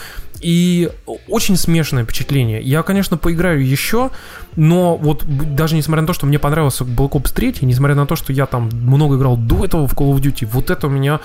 И 0.40 0.90
очень 1.28 1.56
смешанное 1.56 2.04
впечатление. 2.04 2.60
Я, 2.62 2.82
конечно, 2.82 3.16
поиграю 3.16 3.66
еще, 3.66 4.10
но 4.56 4.96
вот 4.96 5.24
даже 5.26 5.74
несмотря 5.74 6.02
на 6.02 6.06
то, 6.06 6.12
что 6.14 6.26
мне 6.26 6.38
понравился 6.38 6.84
Black 6.84 7.10
Ops 7.10 7.32
3, 7.34 7.56
несмотря 7.62 7.94
на 7.94 8.06
то, 8.06 8.16
что 8.16 8.32
я 8.32 8.46
там 8.46 8.70
много 8.72 9.16
играл 9.16 9.36
до 9.36 9.64
этого 9.64 9.86
в 9.86 9.94
Call 9.94 10.14
of 10.14 10.20
Duty, 10.20 10.46
вот 10.46 10.70
это 10.70 10.86
у 10.86 10.90
меня 10.90 11.20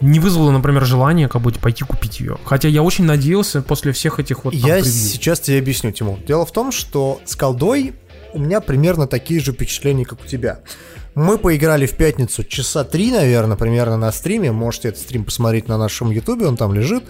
не 0.00 0.20
вызвало, 0.20 0.50
например, 0.50 0.84
желания 0.84 1.28
как 1.28 1.42
бы 1.42 1.52
пойти 1.52 1.84
купить 1.84 2.20
ее. 2.20 2.38
Хотя 2.44 2.68
я 2.68 2.82
очень 2.82 3.04
надеялся 3.04 3.62
после 3.62 3.92
всех 3.92 4.20
этих 4.20 4.44
вот 4.44 4.52
там 4.52 4.60
Я 4.60 4.74
превью. 4.76 4.92
сейчас 4.92 5.40
тебе 5.40 5.58
объясню, 5.58 5.92
Тимур. 5.92 6.18
Дело 6.26 6.44
в 6.44 6.52
том, 6.52 6.72
что 6.72 7.20
с 7.24 7.36
колдой 7.36 7.94
у 8.32 8.38
меня 8.38 8.60
примерно 8.60 9.06
такие 9.06 9.40
же 9.40 9.52
впечатления, 9.52 10.04
как 10.04 10.22
у 10.22 10.26
тебя. 10.26 10.60
Мы 11.16 11.38
поиграли 11.38 11.86
в 11.86 11.96
пятницу 11.96 12.44
часа 12.44 12.84
три, 12.84 13.10
наверное, 13.10 13.56
примерно 13.56 13.96
на 13.96 14.12
стриме. 14.12 14.52
Можете 14.52 14.88
этот 14.88 15.00
стрим 15.00 15.24
посмотреть 15.24 15.66
на 15.66 15.78
нашем 15.78 16.10
ютубе, 16.10 16.46
он 16.46 16.58
там 16.58 16.74
лежит. 16.74 17.04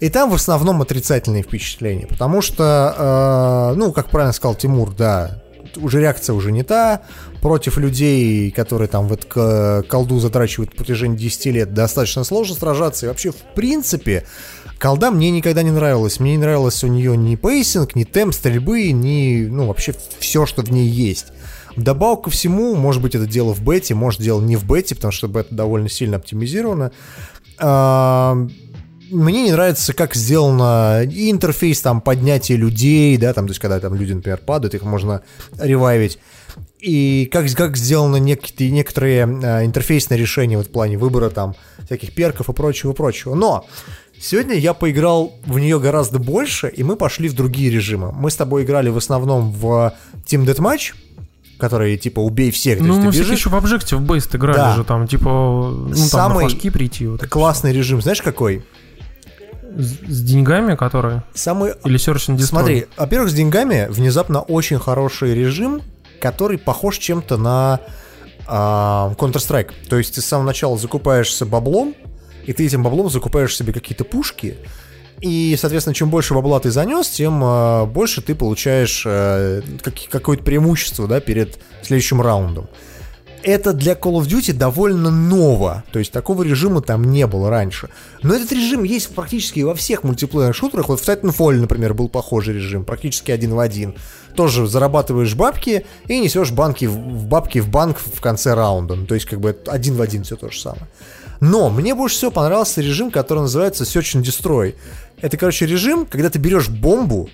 И 0.00 0.08
там 0.10 0.30
в 0.30 0.34
основном 0.34 0.82
отрицательные 0.82 1.44
впечатления, 1.44 2.08
потому 2.08 2.42
что, 2.42 3.72
э, 3.72 3.78
ну, 3.78 3.92
как 3.92 4.10
правильно 4.10 4.32
сказал 4.32 4.56
Тимур, 4.56 4.92
да, 4.92 5.42
уже 5.76 6.00
реакция 6.00 6.34
уже 6.34 6.50
не 6.50 6.64
та, 6.64 7.02
против 7.40 7.78
людей, 7.78 8.50
которые 8.50 8.88
там 8.88 9.06
в 9.06 9.12
эту 9.12 9.28
к- 9.28 9.84
колду 9.88 10.18
затрачивают 10.18 10.72
на 10.72 10.78
протяжении 10.78 11.16
10 11.16 11.52
лет, 11.52 11.72
достаточно 11.72 12.24
сложно 12.24 12.56
сражаться, 12.56 13.06
и 13.06 13.08
вообще, 13.08 13.30
в 13.30 13.54
принципе, 13.54 14.26
колда 14.80 15.12
мне 15.12 15.30
никогда 15.30 15.62
не 15.62 15.70
нравилась, 15.70 16.18
мне 16.18 16.32
не 16.32 16.38
нравилось 16.38 16.82
у 16.82 16.88
нее 16.88 17.16
ни 17.16 17.36
pacing, 17.36 17.94
ни 17.94 18.02
темп 18.02 18.34
стрельбы, 18.34 18.90
ни, 18.90 19.46
ну, 19.46 19.68
вообще 19.68 19.94
все, 20.18 20.46
что 20.46 20.62
в 20.62 20.70
ней 20.72 20.88
есть. 20.88 21.26
Вдобавок 21.76 22.24
ко 22.24 22.30
всему, 22.30 22.74
может 22.74 23.02
быть, 23.02 23.14
это 23.14 23.26
дело 23.26 23.54
в 23.54 23.62
бете, 23.62 23.94
может, 23.94 24.20
дело 24.20 24.40
не 24.40 24.56
в 24.56 24.64
бете, 24.64 24.94
потому 24.94 25.12
что 25.12 25.28
бета 25.28 25.54
довольно 25.54 25.88
сильно 25.88 26.16
оптимизировано. 26.16 26.90
А, 27.58 28.34
Мне 29.10 29.44
не 29.44 29.52
нравится, 29.52 29.92
как 29.92 30.14
сделано 30.14 31.02
и 31.04 31.30
интерфейс 31.30 31.80
там 31.82 32.00
поднятия 32.00 32.56
людей, 32.56 33.16
да, 33.18 33.32
там, 33.34 33.46
то 33.46 33.50
есть, 33.50 33.60
когда 33.60 33.78
там 33.78 33.94
люди, 33.94 34.14
например, 34.14 34.38
падают, 34.38 34.74
их 34.74 34.82
можно 34.82 35.22
ревайвить. 35.58 36.18
И 36.80 37.28
как, 37.32 37.50
как 37.52 37.76
сделаны 37.76 38.20
некие, 38.20 38.70
некоторые 38.70 39.24
а, 39.24 39.64
интерфейсные 39.64 40.18
решения 40.18 40.56
вот 40.56 40.68
в 40.68 40.70
плане 40.70 40.98
выбора 40.98 41.30
там 41.30 41.54
всяких 41.84 42.14
перков 42.14 42.48
и 42.48 42.52
прочего-прочего. 42.52 43.34
Но 43.34 43.66
сегодня 44.18 44.54
я 44.54 44.74
поиграл 44.74 45.34
в 45.46 45.58
нее 45.58 45.78
гораздо 45.78 46.18
больше, 46.18 46.68
и 46.68 46.82
мы 46.82 46.96
пошли 46.96 47.28
в 47.28 47.34
другие 47.34 47.70
режимы. 47.70 48.12
Мы 48.12 48.30
с 48.30 48.36
тобой 48.36 48.64
играли 48.64 48.88
в 48.88 48.96
основном 48.96 49.52
в 49.52 49.94
Team 50.26 50.44
Deathmatch, 50.44 50.94
который 51.58 51.96
типа 51.96 52.20
убей 52.20 52.50
всех, 52.50 52.80
Ну, 52.80 52.98
мы 53.00 53.10
все 53.12 53.20
бежишь. 53.22 53.38
еще 53.38 53.50
в 53.50 53.54
Objective 53.54 54.04
Based 54.06 54.36
играли 54.36 54.56
Да. 54.56 54.74
же, 54.76 54.84
там, 54.84 55.06
типа, 55.06 55.24
ну, 55.28 55.86
там 55.88 55.96
Самый 55.96 56.44
на 56.44 56.50
флажки 56.50 56.70
прийти. 56.70 57.06
Вот 57.06 57.26
Классный 57.26 57.72
режим, 57.72 58.02
знаешь 58.02 58.22
какой? 58.22 58.64
С, 59.76 59.98
с 60.08 60.22
деньгами, 60.22 60.74
которые? 60.74 61.22
Самый 61.34 61.72
Или 61.84 61.98
Search 61.98 62.28
and 62.30 62.36
Destroy? 62.36 62.44
Смотри, 62.46 62.86
во-первых, 62.96 63.30
с 63.30 63.34
деньгами 63.34 63.86
внезапно 63.90 64.40
очень 64.40 64.78
хороший 64.78 65.34
режим, 65.34 65.82
который 66.20 66.56
похож 66.58 66.98
чем-то 66.98 67.36
на 67.36 67.80
а, 68.46 69.12
Counter-Strike. 69.18 69.72
То 69.88 69.98
есть 69.98 70.14
ты 70.14 70.20
с 70.22 70.24
самого 70.26 70.46
начала 70.46 70.78
закупаешься 70.78 71.44
баблом, 71.46 71.94
и 72.46 72.52
ты 72.52 72.64
этим 72.64 72.82
баблом 72.82 73.10
закупаешь 73.10 73.56
себе 73.56 73.72
какие-то 73.72 74.04
пушки, 74.04 74.56
и, 75.20 75.56
соответственно, 75.58 75.94
чем 75.94 76.10
больше 76.10 76.34
бабла 76.34 76.60
ты 76.60 76.70
занес, 76.70 77.08
тем 77.08 77.40
а, 77.42 77.86
больше 77.86 78.20
ты 78.22 78.34
получаешь 78.34 79.04
а, 79.06 79.62
как- 79.82 80.08
какое-то 80.10 80.42
преимущество 80.42 81.06
да, 81.08 81.20
перед 81.20 81.58
следующим 81.82 82.20
раундом. 82.20 82.68
это 83.42 83.72
для 83.72 83.92
Call 83.92 84.20
of 84.20 84.26
Duty 84.26 84.52
довольно 84.52 85.10
ново. 85.10 85.84
То 85.92 86.00
есть 86.00 86.10
такого 86.12 86.42
режима 86.42 86.80
там 86.82 87.10
не 87.10 87.26
было 87.26 87.48
раньше. 87.48 87.88
Но 88.22 88.34
этот 88.34 88.50
режим 88.52 88.82
есть 88.82 89.14
практически 89.14 89.60
во 89.60 89.74
всех 89.74 90.02
мультиплеерных 90.02 90.56
шутерах. 90.56 90.88
Вот 90.88 91.00
в 91.00 91.08
Titanfall, 91.08 91.52
например, 91.52 91.94
был 91.94 92.08
похожий 92.08 92.54
режим, 92.54 92.84
практически 92.84 93.30
один 93.30 93.54
в 93.54 93.60
один. 93.60 93.94
Тоже 94.34 94.66
зарабатываешь 94.66 95.34
бабки 95.34 95.86
и 96.08 96.20
несешь 96.20 96.50
банки 96.50 96.86
в 96.86 97.26
бабки 97.26 97.60
в 97.60 97.68
банк 97.68 97.98
в 97.98 98.20
конце 98.20 98.54
раунда. 98.54 98.96
Ну, 98.96 99.06
то 99.06 99.14
есть 99.14 99.26
как 99.26 99.40
бы 99.40 99.56
один 99.66 99.94
в 99.94 100.02
один 100.02 100.24
все 100.24 100.36
то 100.36 100.50
же 100.50 100.60
самое. 100.60 100.88
Но 101.40 101.70
мне 101.70 101.94
больше 101.94 102.16
всего 102.16 102.30
понравился 102.30 102.80
режим, 102.80 103.10
который 103.10 103.40
называется 103.40 103.84
Search 103.84 104.20
and 104.20 104.22
Destroy. 104.22 104.74
Это, 105.20 105.36
короче, 105.36 105.66
режим, 105.66 106.06
когда 106.06 106.30
ты 106.30 106.38
берешь 106.38 106.68
бомбу, 106.68 107.28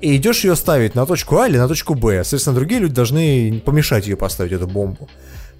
и 0.00 0.16
идешь 0.16 0.44
ее 0.44 0.54
ставить 0.54 0.94
на 0.94 1.06
точку 1.06 1.38
А 1.38 1.48
или 1.48 1.56
на 1.56 1.66
точку 1.66 1.94
Б. 1.94 2.22
Соответственно, 2.24 2.56
другие 2.56 2.80
люди 2.80 2.94
должны 2.94 3.62
помешать 3.64 4.06
ее 4.06 4.16
поставить, 4.16 4.52
эту 4.52 4.66
бомбу. 4.66 5.08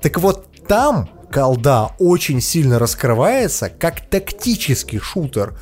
Так 0.02 0.18
вот, 0.18 0.46
там 0.68 1.08
колда 1.32 1.92
очень 1.98 2.42
сильно 2.42 2.78
раскрывается 2.78 3.70
как 3.70 4.02
тактический 4.02 4.98
шутер. 4.98 5.58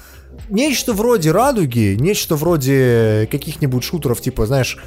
Нечто 0.48 0.94
вроде 0.94 1.30
радуги, 1.30 1.96
нечто 1.98 2.34
вроде 2.34 3.28
каких-нибудь 3.30 3.84
шутеров, 3.84 4.20
типа, 4.20 4.46
знаешь, 4.46 4.78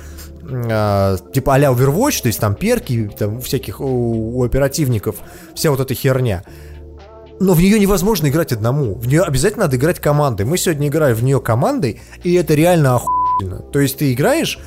э, 0.44 1.18
типа 1.34 1.56
а-ля 1.56 1.72
Overwatch, 1.72 2.24
то 2.24 2.28
есть 2.28 2.40
там 2.40 2.56
перки, 2.56 3.10
там 3.18 3.40
всяких 3.40 3.80
у, 3.80 4.40
у 4.40 4.44
оперативников, 4.44 5.18
вся 5.56 5.72
вот 5.72 5.80
эта 5.80 5.94
херня. 5.94 6.44
Но 7.40 7.54
в 7.54 7.60
нее 7.60 7.80
невозможно 7.80 8.28
играть 8.28 8.54
одному. 8.54 8.96
В 8.96 9.08
нее 9.08 9.24
обязательно 9.24 9.66
надо 9.66 9.78
играть 9.78 10.00
командой. 10.00 10.46
Мы 10.46 10.58
сегодня 10.58 10.88
играли 10.88 11.14
в 11.14 11.24
нее 11.24 11.42
командой, 11.42 12.02
и 12.24 12.34
это 12.34 12.54
реально 12.54 12.96
охуенно. 12.96 13.60
То 13.60 13.80
есть 13.80 13.98
ты 13.98 14.14
играешь, 14.14 14.60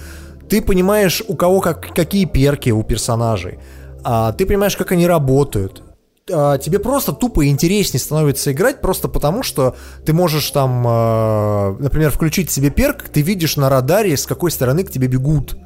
ты 0.49 0.61
понимаешь, 0.61 1.23
у 1.27 1.35
кого 1.35 1.61
как, 1.61 1.95
какие 1.95 2.27
перки 2.27 2.71
у 2.71 2.83
персонажей 2.83 3.59
а, 4.05 4.33
ты 4.33 4.47
понимаешь, 4.47 4.77
как 4.77 4.93
они 4.93 5.07
работают. 5.07 5.83
А, 6.31 6.59
тебе 6.59 6.79
просто 6.79 7.13
тупо 7.13 7.47
интереснее 7.47 8.01
становится 8.01 8.53
играть, 8.53 8.81
просто 8.81 9.09
потому 9.09 9.43
что 9.43 9.77
ты 10.05 10.13
можешь 10.13 10.51
там, 10.51 10.85
а, 10.87 11.77
например, 11.79 12.11
включить 12.11 12.51
себе 12.51 12.71
перк, 12.71 13.05
ты 13.13 13.23
видишь 13.23 13.57
на 13.57 13.69
радаре, 13.69 14.17
с 14.17 14.27
какой 14.27 14.51
стороны 14.51 14.85
к 14.85 14.91
тебе 14.91 15.09
бегут. 15.09 15.57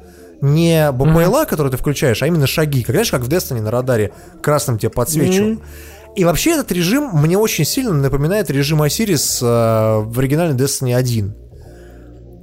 Не 0.41 0.91
БПЛА, 0.91 1.43
mm-hmm. 1.43 1.49
который 1.49 1.71
ты 1.71 1.77
включаешь, 1.77 2.21
а 2.21 2.27
именно 2.27 2.47
шаги. 2.47 2.83
Как, 2.83 2.95
знаешь, 2.95 3.11
как 3.11 3.21
в 3.21 3.29
Destiny 3.29 3.61
на 3.61 3.71
радаре 3.71 4.11
красным 4.41 4.77
тебе 4.77 4.89
подсвечивают. 4.89 5.59
Mm-hmm. 5.59 6.02
И 6.15 6.25
вообще 6.25 6.51
этот 6.51 6.71
режим 6.71 7.09
мне 7.13 7.37
очень 7.37 7.65
сильно 7.65 7.93
напоминает 7.93 8.49
режим 8.49 8.81
Осирис 8.81 9.41
э, 9.41 9.45
в 9.45 10.19
оригинальной 10.19 10.55
Destiny 10.55 10.93
1. 10.95 11.35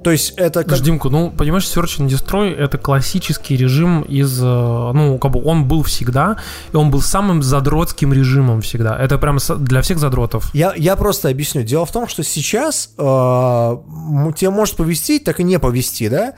То 0.03 0.11
есть 0.11 0.33
это 0.37 0.63
как... 0.63 0.79
Димку, 0.79 1.09
ну, 1.09 1.31
понимаешь, 1.31 1.65
Search 1.65 1.99
and 1.99 2.07
Destroy— 2.07 2.53
это 2.57 2.77
классический 2.77 3.55
режим 3.55 4.01
из... 4.01 4.41
Э, 4.41 4.91
ну, 4.93 5.17
как 5.19 5.31
бы 5.31 5.43
он 5.43 5.67
был 5.67 5.83
всегда, 5.83 6.37
и 6.73 6.75
он 6.75 6.89
был 6.89 7.01
самым 7.01 7.43
задротским 7.43 8.11
режимом 8.11 8.61
всегда. 8.61 8.97
Это 8.97 9.17
прям 9.17 9.37
для 9.59 9.81
всех 9.81 9.99
задротов. 9.99 10.53
Я, 10.53 10.73
я 10.75 10.95
просто 10.95 11.29
объясню. 11.29 11.63
Дело 11.63 11.85
в 11.85 11.91
том, 11.91 12.07
что 12.07 12.23
сейчас 12.23 12.89
э, 12.97 13.01
тебе 13.01 14.49
может 14.49 14.75
повести, 14.75 15.19
так 15.19 15.39
и 15.39 15.43
не 15.43 15.59
повести, 15.59 16.09
да? 16.09 16.33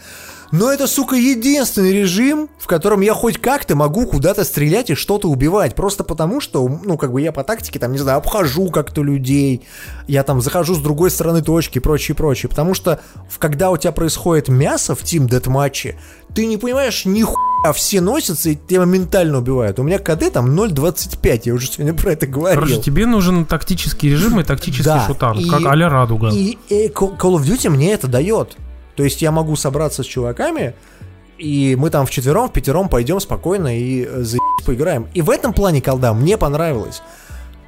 Но 0.53 0.71
это, 0.71 0.85
сука, 0.85 1.15
единственный 1.15 1.91
режим, 1.91 2.47
в 2.59 2.67
котором 2.67 3.01
я 3.01 3.15
хоть 3.15 3.39
как-то 3.39 3.75
могу 3.75 4.05
куда-то 4.05 4.43
стрелять 4.43 4.91
и 4.91 4.93
что-то 4.93 5.27
убивать. 5.27 5.73
Просто 5.73 6.03
потому, 6.03 6.39
что, 6.39 6.69
ну, 6.83 6.95
как 6.95 7.11
бы 7.11 7.21
я 7.21 7.31
по 7.31 7.43
тактике, 7.43 7.79
там, 7.79 7.91
не 7.91 7.97
знаю, 7.97 8.19
обхожу 8.19 8.69
как-то 8.69 9.01
людей, 9.01 9.63
я 10.07 10.21
там 10.21 10.41
захожу 10.41 10.75
с 10.75 10.77
другой 10.77 11.09
стороны 11.09 11.41
точки 11.41 11.79
и 11.79 11.81
прочее, 11.81 12.13
прочее. 12.13 12.51
Потому 12.51 12.75
что, 12.75 12.99
когда 13.39 13.71
у 13.71 13.77
тебя 13.77 13.91
происходит 13.91 14.47
мясо 14.47 14.93
в 14.93 15.01
Team 15.01 15.27
Deathmatch, 15.27 15.95
ты 16.35 16.45
не 16.45 16.57
понимаешь 16.57 17.03
ни 17.05 17.25
а 17.65 17.73
все 17.73 17.99
носятся 17.99 18.51
и 18.51 18.55
тебя 18.55 18.81
моментально 18.81 19.39
убивают. 19.39 19.79
У 19.79 19.83
меня 19.83 19.97
КД 19.97 20.31
там 20.31 20.51
0.25, 20.55 21.41
я 21.45 21.53
уже 21.55 21.65
сегодня 21.65 21.95
про 21.95 22.11
это 22.11 22.27
говорил. 22.27 22.61
Короче, 22.61 22.79
тебе 22.79 23.07
нужен 23.07 23.45
тактический 23.45 24.11
режим 24.11 24.39
и 24.39 24.43
тактический 24.43 24.85
да, 24.85 25.07
шутан, 25.07 25.39
и, 25.39 25.49
как 25.49 25.65
а-ля 25.65 25.89
Радуга. 25.89 26.29
И, 26.29 26.59
и 26.69 26.89
Call 26.89 27.17
of 27.17 27.41
Duty 27.41 27.69
мне 27.69 27.93
это 27.93 28.07
дает. 28.07 28.55
То 28.95 29.03
есть 29.03 29.21
я 29.21 29.31
могу 29.31 29.55
собраться 29.55 30.03
с 30.03 30.05
чуваками, 30.05 30.73
и 31.37 31.75
мы 31.77 31.89
там 31.89 32.05
в 32.05 32.11
четвером, 32.11 32.49
в 32.49 32.53
пятером 32.53 32.89
пойдем 32.89 33.19
спокойно 33.19 33.77
и 33.77 34.05
э, 34.05 34.21
за 34.21 34.37
поиграем. 34.65 35.07
И 35.13 35.21
в 35.21 35.29
этом 35.29 35.53
плане 35.53 35.81
колда 35.81 36.13
мне 36.13 36.37
понравилось. 36.37 37.01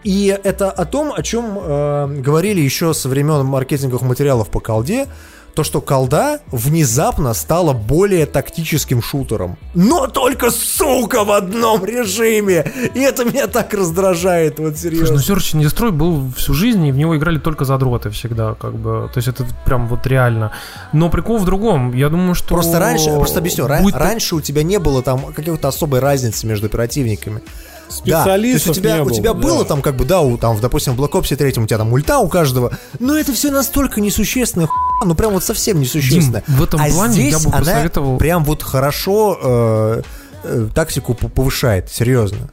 И 0.03 0.27
это 0.43 0.69
о 0.69 0.85
том, 0.85 1.11
о 1.11 1.23
чем 1.23 1.57
э, 1.59 2.21
говорили 2.21 2.61
еще 2.61 2.93
со 2.93 3.09
времен 3.09 3.43
маркетинговых 3.45 4.03
материалов 4.03 4.49
по 4.49 4.59
колде, 4.59 5.07
то, 5.55 5.63
что 5.63 5.81
колда 5.81 6.39
внезапно 6.51 7.33
стала 7.33 7.73
более 7.73 8.25
тактическим 8.25 9.01
шутером. 9.01 9.57
Но 9.73 10.07
только, 10.07 10.51
сука, 10.51 11.23
в 11.23 11.31
одном 11.31 11.85
режиме! 11.85 12.71
И 12.93 12.99
это 12.99 13.23
меня 13.23 13.47
так 13.47 13.73
раздражает, 13.73 14.59
вот 14.59 14.77
серьезно. 14.77 15.17
Слушай, 15.17 15.55
ну 15.55 15.61
Search 15.61 15.61
and 15.61 15.65
Destroy 15.65 15.91
был 15.91 16.31
всю 16.35 16.53
жизнь, 16.53 16.85
и 16.85 16.91
в 16.91 16.97
него 16.97 17.17
играли 17.17 17.39
только 17.39 17.63
задроты 17.63 18.09
всегда, 18.09 18.53
как 18.55 18.75
бы. 18.75 19.09
То 19.13 19.17
есть 19.17 19.29
это 19.29 19.45
прям 19.65 19.87
вот 19.87 20.05
реально. 20.05 20.51
Но 20.91 21.09
прикол 21.09 21.37
в 21.37 21.45
другом. 21.45 21.93
Я 21.93 22.09
думаю, 22.09 22.35
что... 22.35 22.49
Просто 22.49 22.79
раньше, 22.79 23.09
просто 23.15 23.39
объясню, 23.39 23.67
будет... 23.81 23.95
раньше 23.95 24.35
у 24.35 24.41
тебя 24.41 24.63
не 24.63 24.77
было 24.77 25.01
там 25.01 25.33
какой-то 25.33 25.67
особой 25.67 26.01
разницы 26.01 26.45
между 26.45 26.67
оперативниками 26.67 27.41
специалистов 27.89 28.05
да, 28.05 28.23
то 28.25 28.41
есть 28.41 28.67
у 28.67 28.73
тебя, 28.73 28.95
не 28.97 29.01
у 29.01 29.09
тебя 29.11 29.33
да. 29.33 29.39
было 29.39 29.65
там 29.65 29.81
как 29.81 29.95
бы, 29.95 30.05
да, 30.05 30.21
у, 30.21 30.37
там, 30.37 30.59
допустим, 30.59 30.95
в 30.95 31.01
Black 31.01 31.11
Ops 31.11 31.35
3 31.35 31.61
у 31.61 31.65
тебя 31.65 31.77
там 31.77 31.93
ульта 31.93 32.19
у 32.19 32.27
каждого, 32.27 32.71
но 32.99 33.17
это 33.17 33.33
все 33.33 33.51
настолько 33.51 34.01
несущественное 34.01 34.67
ну 35.03 35.15
прям 35.15 35.33
вот 35.33 35.43
совсем 35.43 35.79
несущественно. 35.79 36.43
Дим, 36.47 36.55
в 36.57 36.63
этом 36.63 36.81
а 36.81 36.87
плане 36.87 37.13
здесь 37.13 37.33
я 37.33 37.39
бы 37.39 37.57
посоветовал... 37.57 38.09
она 38.11 38.17
прям 38.17 38.43
вот 38.43 38.63
хорошо 38.63 39.39
э, 39.41 40.01
э, 40.43 40.67
тактику 40.73 41.13
повышает, 41.13 41.91
серьезно. 41.91 42.49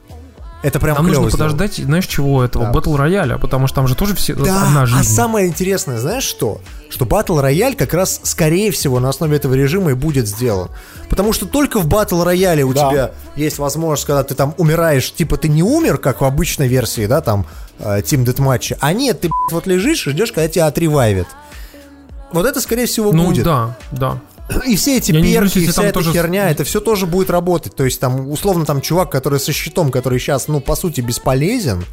Это 0.63 0.79
прям 0.79 0.95
Нам 0.95 1.07
нужно 1.07 1.29
сделано. 1.29 1.51
подождать, 1.51 1.75
знаешь, 1.75 2.07
чего 2.07 2.41
этого? 2.41 2.67
Да. 2.67 2.71
Батл 2.71 2.95
рояля, 2.95 3.37
потому 3.37 3.67
что 3.67 3.75
там 3.75 3.87
же 3.89 3.95
тоже 3.95 4.15
все 4.15 4.33
да, 4.33 4.67
одна 4.67 4.85
жизнь. 4.85 5.01
А 5.01 5.03
самое 5.03 5.47
интересное, 5.47 5.97
знаешь 5.97 6.23
что? 6.23 6.61
Что 6.89 7.05
батл 7.05 7.37
рояль 7.41 7.75
как 7.75 7.93
раз, 7.93 8.21
скорее 8.23 8.71
всего, 8.71 9.01
на 9.01 9.09
основе 9.09 9.35
этого 9.35 9.55
режима 9.55 9.91
и 9.91 9.93
будет 9.93 10.25
сделан. 10.25 10.69
Потому 11.09 11.33
что 11.33 11.45
только 11.47 11.79
в 11.79 11.87
батл 11.87 12.23
рояле 12.23 12.63
у 12.63 12.73
да. 12.73 12.89
тебя 12.89 13.11
есть 13.35 13.57
возможность, 13.57 14.05
когда 14.05 14.23
ты 14.23 14.35
там 14.35 14.55
умираешь, 14.57 15.11
типа 15.11 15.35
ты 15.35 15.49
не 15.49 15.63
умер, 15.63 15.97
как 15.97 16.21
в 16.21 16.23
обычной 16.23 16.69
версии, 16.69 17.07
да, 17.07 17.19
там, 17.19 17.45
э, 17.79 17.99
Team 17.99 18.23
Deathmatch, 18.23 18.77
а 18.79 18.93
нет, 18.93 19.19
ты 19.19 19.29
вот 19.51 19.67
лежишь 19.67 20.07
и 20.07 20.11
ждешь, 20.11 20.31
когда 20.31 20.47
тебя 20.47 20.67
отревайвят. 20.67 21.27
Вот 22.33 22.45
это, 22.45 22.59
скорее 22.59 22.85
всего, 22.85 23.13
ну, 23.13 23.27
будет. 23.27 23.45
Ну 23.45 23.51
да, 23.51 23.77
да. 23.91 24.19
И 24.67 24.75
все 24.75 24.97
эти 24.97 25.11
Я 25.11 25.21
перки, 25.21 25.59
и 25.59 25.67
вся 25.67 25.83
эта 25.83 25.93
тоже... 25.93 26.11
херня, 26.11 26.49
это 26.49 26.63
все 26.63 26.81
тоже 26.81 27.05
будет 27.05 27.29
работать. 27.29 27.75
То 27.75 27.85
есть 27.85 27.99
там, 27.99 28.29
условно, 28.29 28.65
там 28.65 28.81
чувак, 28.81 29.09
который 29.09 29.39
со 29.39 29.53
щитом, 29.53 29.89
который 29.89 30.19
сейчас, 30.19 30.47
ну, 30.47 30.59
по 30.59 30.75
сути, 30.75 31.01
бесполезен, 31.01 31.83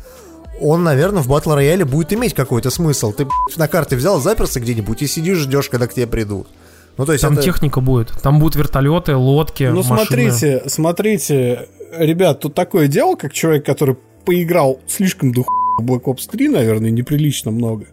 он, 0.61 0.83
наверное, 0.83 1.23
в 1.23 1.29
батл 1.29 1.53
рояле 1.53 1.85
будет 1.85 2.13
иметь 2.13 2.35
какой-то 2.35 2.71
смысл. 2.71 3.13
Ты 3.13 3.27
на 3.57 3.69
карте 3.69 3.97
взял, 3.97 4.21
заперся 4.21 4.61
где-нибудь 4.61 5.01
и 5.03 5.07
сидишь, 5.07 5.39
ждешь, 5.39 5.69
когда 5.69 5.87
к 5.87 5.95
тебе 5.95 6.07
придут. 6.07 6.49
Ну, 6.97 7.07
то 7.07 7.13
есть 7.13 7.23
там 7.23 7.35
это... 7.35 7.43
техника 7.43 7.81
будет. 7.81 8.13
Там 8.23 8.41
будут 8.41 8.57
вертолеты, 8.57 9.17
лодки. 9.17 9.65
Ну, 9.65 9.83
машины. 9.83 9.97
смотрите, 9.97 10.63
смотрите, 10.67 11.69
ребят, 11.97 12.41
тут 12.41 12.55
такое 12.55 12.89
дело, 12.89 13.15
как 13.15 13.33
человек, 13.33 13.65
который 13.65 13.97
поиграл 14.25 14.81
слишком 14.87 15.33
дух 15.33 15.47
Black 15.81 16.03
Ops 16.03 16.29
3, 16.31 16.49
наверное, 16.49 16.91
неприлично 16.91 17.51
много. 17.51 17.87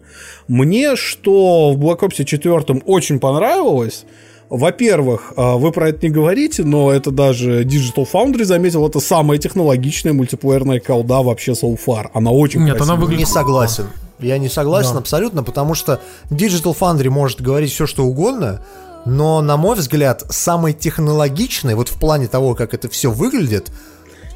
Мне, 0.47 0.95
что 0.95 1.73
в 1.73 1.77
Black 1.77 1.99
Ops 1.99 2.23
4 2.23 2.81
очень 2.85 3.19
понравилось, 3.19 4.05
во-первых, 4.49 5.33
а, 5.35 5.57
вы 5.57 5.71
про 5.71 5.89
это 5.89 6.07
не 6.07 6.09
говорите, 6.09 6.63
но 6.63 6.91
это 6.91 7.11
даже 7.11 7.63
Digital 7.63 8.07
Foundry 8.11 8.45
заметил, 8.45 8.87
это 8.87 8.99
самая 8.99 9.37
технологичная 9.39 10.13
мультиплеерная 10.13 10.79
колда 10.79 11.21
вообще 11.21 11.51
so 11.51 11.77
far. 11.77 12.07
Она 12.13 12.31
очень 12.31 12.61
Нет, 12.61 12.77
красивая. 12.77 12.93
она 12.93 13.01
выглядит... 13.01 13.27
Не 13.27 13.31
согласен. 13.33 13.87
Я 14.19 14.37
не 14.37 14.49
согласен 14.49 14.93
да. 14.93 14.99
абсолютно, 14.99 15.43
потому 15.43 15.75
что 15.75 16.01
Digital 16.29 16.75
Foundry 16.77 17.09
может 17.09 17.41
говорить 17.41 17.71
все, 17.71 17.85
что 17.85 18.03
угодно, 18.03 18.63
но, 19.05 19.41
на 19.41 19.57
мой 19.57 19.75
взгляд, 19.75 20.23
самый 20.29 20.73
технологичный, 20.73 21.75
вот 21.75 21.89
в 21.89 21.99
плане 21.99 22.27
того, 22.27 22.55
как 22.55 22.73
это 22.73 22.89
все 22.89 23.11
выглядит, 23.11 23.69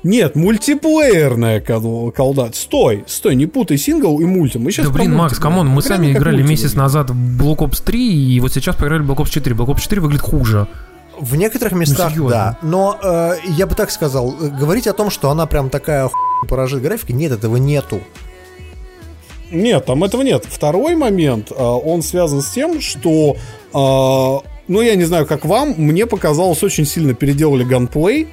нет, 0.04 0.36
мультиплеерная 0.36 1.62
колда. 1.62 2.50
Стой, 2.54 3.04
стой, 3.08 3.36
не 3.36 3.46
путай 3.46 3.78
сингл 3.78 4.20
и 4.20 4.26
мульти. 4.26 4.58
Мы 4.58 4.72
сейчас 4.72 4.88
да 4.88 4.94
блин, 4.94 5.16
Макс, 5.16 5.38
come 5.38 5.55
on, 5.55 5.68
мы 5.68 5.82
сами 5.82 6.12
играли 6.12 6.42
месяц 6.42 6.74
назад 6.74 7.12
в 7.12 7.42
Black 7.42 7.58
Ops 7.58 7.84
3, 7.84 8.36
и 8.36 8.40
вот 8.40 8.52
сейчас 8.52 8.76
поиграли 8.76 9.04
в 9.04 9.12
Black 9.12 9.18
Ops 9.18 9.30
4. 9.30 9.56
Black 9.56 9.68
Ops 9.68 9.82
4 9.82 10.02
выглядит 10.02 10.24
хуже. 10.24 10.68
В 11.20 11.36
некоторых 11.36 11.74
местах, 11.74 12.14
ну, 12.16 12.30
да. 12.30 12.58
Но 12.64 12.98
э, 13.02 13.36
я 13.50 13.68
бы 13.68 13.76
так 13.76 13.92
сказал, 13.92 14.34
э, 14.42 14.50
говорить 14.50 14.88
о 14.88 14.94
том, 14.94 15.12
что 15.12 15.30
она 15.30 15.46
прям 15.46 15.70
такая 15.70 16.10
поражит 16.50 16.82
графика, 16.82 17.14
нет, 17.14 17.32
этого 17.32 17.58
нету. 17.58 18.02
Нет, 19.52 19.86
там 19.86 20.04
этого 20.04 20.24
нет. 20.24 20.46
Второй 20.50 20.96
момент, 20.96 21.52
э, 21.52 21.64
он 21.64 22.02
связан 22.02 22.42
с 22.42 22.50
тем, 22.50 22.82
что, 22.82 23.36
э, 23.36 24.48
ну, 24.68 24.82
я 24.82 24.96
не 24.96 25.04
знаю, 25.04 25.28
как 25.28 25.46
вам, 25.46 25.76
мне 25.78 26.08
показалось, 26.08 26.64
очень 26.64 26.86
сильно 26.86 27.14
переделали 27.14 27.64
ганплей 27.64 28.28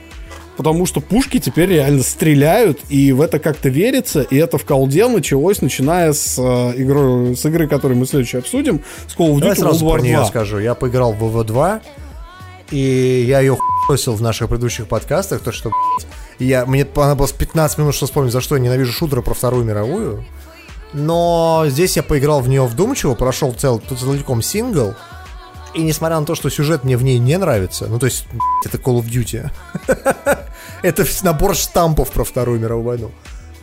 потому 0.59 0.87
что 0.87 1.01
пушки 1.01 1.39
теперь 1.39 1.71
реально 1.71 2.03
стреляют, 2.03 2.81
и 2.89 3.13
в 3.13 3.21
это 3.21 3.39
как-то 3.39 3.69
верится, 3.69 4.23
и 4.23 4.37
это 4.37 4.59
в 4.59 4.65
колде 4.65 5.07
началось, 5.07 5.63
начиная 5.63 6.13
с, 6.13 6.37
э, 6.37 6.75
игры, 6.77 7.37
с 7.37 7.47
игры, 7.47 7.69
которую 7.69 7.97
мы 7.97 8.07
следующий 8.07 8.39
обсудим, 8.39 8.83
с 9.07 9.17
Call 9.17 9.29
of 9.29 9.37
Duty 9.37 9.41
Давай 9.41 9.57
сразу 9.57 9.87
World 9.87 9.89
War 9.89 9.93
про 9.93 10.03
нее 10.03 10.17
2. 10.17 10.25
скажу. 10.25 10.59
Я 10.59 10.75
поиграл 10.75 11.13
в 11.13 11.23
WW2, 11.23 11.81
и 12.73 13.25
я 13.29 13.39
ее 13.39 13.57
хуесил 13.87 14.15
в 14.15 14.21
наших 14.21 14.49
предыдущих 14.49 14.89
подкастах, 14.89 15.43
то 15.43 15.53
что 15.53 15.71
Я, 16.41 16.67
мне 16.67 16.85
понадобилось 16.85 17.31
15 17.31 17.79
минут, 17.79 17.95
чтобы 17.95 18.09
вспомнить, 18.09 18.33
за 18.33 18.41
что 18.41 18.57
я 18.57 18.61
ненавижу 18.61 18.93
шутеры 18.93 19.23
про 19.23 19.35
Вторую 19.35 19.65
мировую. 19.65 20.25
Но 20.93 21.67
здесь 21.69 21.97
я 21.97 22.03
поиграл 22.03 22.41
в 22.41 22.49
нее 22.49 22.67
вдумчиво, 22.67 23.15
прошел 23.15 23.53
цел, 23.53 23.81
целиком 23.97 24.43
сингл. 24.43 24.97
И 25.75 25.83
несмотря 25.83 26.19
на 26.19 26.27
то, 26.27 26.35
что 26.35 26.51
сюжет 26.51 26.85
мне 26.85 26.97
в 26.97 27.03
ней 27.03 27.19
не 27.19 27.37
нравится, 27.37 27.87
ну 27.89 27.99
то 27.99 28.07
есть, 28.07 28.27
это 28.65 28.79
Call 28.79 29.01
of 29.01 29.09
Duty. 29.09 29.51
это 30.83 31.07
набор 31.23 31.55
штампов 31.55 32.11
про 32.11 32.25
Вторую 32.25 32.61
мировую 32.61 32.87
войну. 32.87 33.11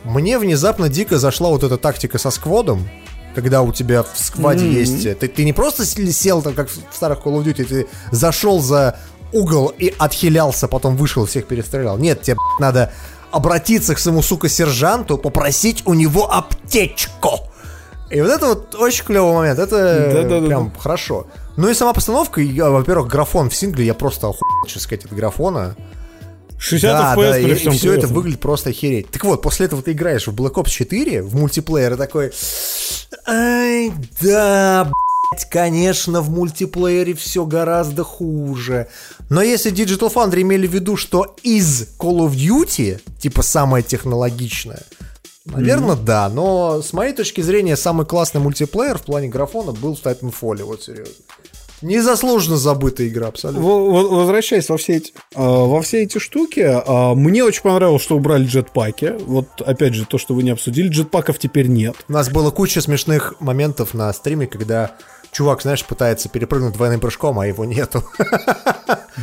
Мне 0.04 0.38
внезапно 0.38 0.88
дико 0.88 1.18
зашла 1.18 1.48
вот 1.48 1.64
эта 1.64 1.76
тактика 1.78 2.18
со 2.18 2.30
скводом, 2.30 2.88
когда 3.34 3.62
у 3.62 3.72
тебя 3.72 4.02
в 4.02 4.10
скваде 4.14 4.64
mm-hmm. 4.64 4.72
есть... 4.72 5.18
Ты, 5.18 5.28
ты 5.28 5.44
не 5.44 5.52
просто 5.52 5.84
сел 5.84 6.42
там, 6.42 6.54
как 6.54 6.68
в 6.68 6.94
старых 6.94 7.18
Call 7.18 7.42
of 7.42 7.44
Duty, 7.44 7.64
ты 7.64 7.86
зашел 8.12 8.60
за 8.60 8.98
угол 9.32 9.72
и 9.76 9.92
отхилялся, 9.98 10.68
потом 10.68 10.96
вышел, 10.96 11.26
всех 11.26 11.46
перестрелял. 11.46 11.98
Нет, 11.98 12.22
тебе 12.22 12.36
надо 12.58 12.92
обратиться 13.30 13.94
к 13.94 13.98
своему, 13.98 14.22
сука, 14.22 14.48
сержанту, 14.48 15.18
попросить 15.18 15.82
у 15.86 15.94
него 15.94 16.32
аптечку. 16.32 17.40
И 18.10 18.20
вот 18.20 18.30
это 18.30 18.46
вот 18.46 18.74
очень 18.76 19.04
клевый 19.04 19.32
момент, 19.32 19.58
это 19.58 20.10
да, 20.12 20.22
да, 20.40 20.46
прям 20.46 20.72
да. 20.72 20.80
хорошо. 20.80 21.26
Ну 21.56 21.68
и 21.68 21.74
сама 21.74 21.92
постановка, 21.92 22.40
я, 22.40 22.70
во-первых, 22.70 23.08
графон 23.08 23.50
в 23.50 23.54
сингле, 23.56 23.84
я 23.84 23.94
просто 23.94 24.28
охуел, 24.28 24.68
что 24.68 24.78
сказать, 24.78 25.04
от 25.06 25.12
графона. 25.12 25.76
60 26.58 26.90
да, 26.90 27.14
FPS 27.14 27.30
да, 27.30 27.38
и, 27.38 27.52
и 27.52 27.68
все 27.70 27.92
это 27.92 28.06
выглядит 28.06 28.40
просто 28.40 28.70
охереть. 28.70 29.10
Так 29.10 29.24
вот, 29.24 29.42
после 29.42 29.66
этого 29.66 29.82
ты 29.82 29.92
играешь 29.92 30.26
в 30.26 30.34
Black 30.34 30.54
Ops 30.54 30.70
4 30.70 31.22
в 31.22 31.34
мультиплеер 31.34 31.94
и 31.94 31.96
такой... 31.96 32.32
Ай, 33.26 33.92
да, 34.20 34.90
конечно, 35.50 36.22
в 36.22 36.30
мультиплеере 36.30 37.14
все 37.14 37.44
гораздо 37.44 38.04
хуже. 38.04 38.88
Но 39.28 39.42
если 39.42 39.72
Digital 39.72 40.12
Foundry 40.12 40.42
имели 40.42 40.66
в 40.66 40.72
виду, 40.72 40.96
что 40.96 41.34
из 41.42 41.88
Call 41.98 42.26
of 42.26 42.32
Duty, 42.32 43.00
типа 43.18 43.42
самое 43.42 43.82
технологичное, 43.82 44.82
Наверное, 45.46 45.94
mm-hmm. 45.94 46.04
да, 46.04 46.28
но 46.28 46.82
с 46.82 46.92
моей 46.92 47.14
точки 47.14 47.40
зрения 47.40 47.76
самый 47.76 48.04
классный 48.04 48.40
мультиплеер 48.40 48.98
в 48.98 49.02
плане 49.02 49.28
графона 49.28 49.72
был 49.72 49.94
в 49.94 50.02
Titanfall, 50.02 50.64
вот 50.64 50.82
серьезно. 50.82 51.14
Незаслуженно 51.82 52.56
забытая 52.56 53.08
игра, 53.08 53.28
абсолютно. 53.28 53.62
Возвращаясь 53.62 54.68
во 54.68 54.78
все 54.78 54.96
эти, 54.96 55.12
э, 55.34 55.40
во 55.42 55.82
все 55.82 56.02
эти 56.02 56.18
штуки, 56.18 56.60
э, 56.60 57.14
мне 57.14 57.44
очень 57.44 57.62
понравилось, 57.62 58.02
что 58.02 58.16
убрали 58.16 58.46
джетпаки. 58.46 59.14
Вот, 59.26 59.46
опять 59.60 59.94
же, 59.94 60.06
то, 60.06 60.16
что 60.16 60.34
вы 60.34 60.42
не 60.42 60.50
обсудили, 60.50 60.88
джетпаков 60.88 61.38
теперь 61.38 61.66
нет. 61.66 61.94
У 62.08 62.12
нас 62.12 62.30
было 62.30 62.50
куча 62.50 62.80
смешных 62.80 63.34
моментов 63.40 63.92
на 63.92 64.10
стриме, 64.14 64.46
когда 64.46 64.92
чувак, 65.36 65.60
знаешь, 65.60 65.84
пытается 65.84 66.30
перепрыгнуть 66.30 66.72
двойным 66.72 66.98
прыжком, 66.98 67.38
а 67.38 67.46
его 67.46 67.66
нету. 67.66 68.02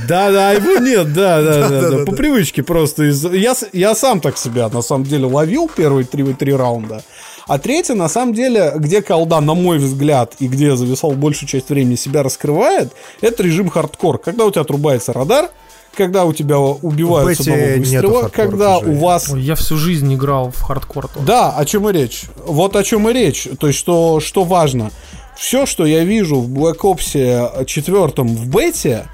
Да-да, 0.08 0.52
его 0.52 0.78
нет, 0.78 1.12
да-да-да, 1.12 2.06
по 2.06 2.12
привычке 2.12 2.62
просто. 2.62 3.04
Я, 3.04 3.56
я 3.72 3.96
сам 3.96 4.20
так 4.20 4.38
себя, 4.38 4.70
на 4.70 4.84
самом 4.84 5.06
деле, 5.06 5.26
ловил 5.26 5.70
первые 5.76 6.06
три, 6.06 6.54
раунда. 6.54 7.04
А 7.48 7.58
третье, 7.58 7.96
на 7.96 8.10
самом 8.10 8.34
деле, 8.34 8.74
где 8.76 9.02
колда, 9.02 9.42
на 9.42 9.56
мой 9.56 9.80
взгляд, 9.80 10.36
и 10.40 10.48
где 10.48 10.68
я 10.68 10.76
зависал 10.76 11.12
большую 11.12 11.50
часть 11.50 11.70
времени 11.70 11.96
себя 11.96 12.22
раскрывает, 12.22 12.94
это 13.22 13.42
режим 13.42 13.70
хардкор. 13.70 14.20
Когда 14.20 14.46
у 14.46 14.52
тебя 14.52 14.62
отрубается 14.62 15.14
радар, 15.14 15.50
когда 15.96 16.26
у 16.26 16.34
тебя 16.34 16.60
убивают 16.60 17.38
с 17.38 17.42
одного 17.42 17.78
выстрела, 17.78 18.30
когда 18.30 18.78
уже. 18.78 18.90
у 18.90 18.94
вас... 18.96 19.30
Ой, 19.32 19.42
я 19.42 19.56
всю 19.56 19.78
жизнь 19.78 20.14
играл 20.14 20.52
в 20.52 20.62
хардкор. 20.62 21.08
Тоже. 21.08 21.26
Да, 21.26 21.52
о 21.52 21.66
чем 21.66 21.90
и 21.90 21.94
речь. 21.94 22.26
Вот 22.46 22.76
о 22.76 22.84
чем 22.84 23.10
и 23.10 23.14
речь. 23.14 23.48
То 23.60 23.68
есть, 23.68 23.80
что, 23.80 24.20
что 24.20 24.44
важно. 24.44 24.92
Все, 25.38 25.66
что 25.66 25.86
я 25.86 26.04
вижу 26.04 26.40
в 26.40 26.50
Black 26.50 26.80
Ops 26.80 27.66
4 27.66 28.08
в 28.24 28.50
бете, 28.50 29.08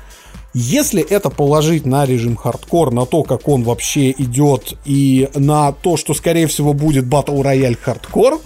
если 0.54 1.02
это 1.02 1.30
положить 1.30 1.86
на 1.86 2.06
режим 2.06 2.36
хардкор, 2.36 2.92
на 2.92 3.06
то, 3.06 3.24
как 3.24 3.48
он 3.48 3.64
вообще 3.64 4.12
идет, 4.12 4.74
и 4.84 5.30
на 5.36 5.72
то, 5.72 5.96
что, 5.96 6.14
скорее 6.14 6.48
всего, 6.48 6.74
будет 6.74 7.06
Royale 7.44 7.78
хардкор, 7.80 8.42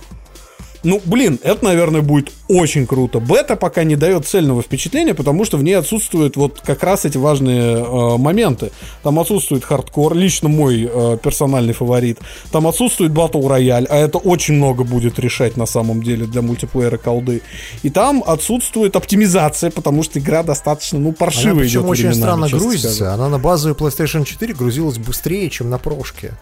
ну, 0.84 1.01
блин, 1.05 1.39
это, 1.43 1.64
наверное, 1.64 2.01
будет 2.01 2.31
очень 2.49 2.85
круто. 2.85 3.19
Бета 3.19 3.55
пока 3.55 3.84
не 3.84 3.95
дает 3.95 4.27
цельного 4.27 4.61
впечатления, 4.61 5.14
потому 5.14 5.45
что 5.45 5.57
в 5.57 5.64
ней 5.64 5.73
отсутствуют 5.73 6.35
вот 6.35 6.60
как 6.60 6.84
раз 6.84 7.05
эти 7.05 7.18
важные 7.18 7.77
э, 7.77 8.18
моменты. 8.18 8.72
Там 9.01 9.18
отсутствует 9.19 9.64
хардкор, 9.64 10.14
лично 10.14 10.49
мой 10.49 10.89
э, 10.91 11.18
персональный 11.23 11.73
фаворит. 11.73 12.19
Там 12.51 12.68
отсутствует 12.68 13.14
батл 13.14 13.47
рояль, 13.47 13.85
а 13.89 13.95
это 13.97 14.18
очень 14.18 14.55
много 14.55 14.84
будет 14.84 15.19
решать 15.19 15.55
на 15.55 15.65
самом 15.65 16.03
деле 16.03 16.26
для 16.26 16.41
мультиплеера 16.41 16.97
колды. 16.97 17.41
И 17.81 17.89
там 17.89 18.22
отсутствует 18.26 18.95
оптимизация, 18.97 19.72
потому 19.72 20.03
что 20.03 20.19
игра 20.19 20.43
достаточно, 20.43 20.99
ну, 20.99 21.14
паршивая 21.14 21.53
Она 21.53 21.65
идет 21.65 21.84
очень 21.85 22.14
странно 22.14 22.49
грузится. 22.49 23.14
Она 23.14 23.30
на 23.30 23.39
базовую 23.39 23.76
PlayStation 23.76 24.26
4 24.26 24.53
грузилась 24.53 24.97
быстрее, 24.97 25.49
чем 25.49 25.69
на 25.69 25.77
прошке. 25.77 26.34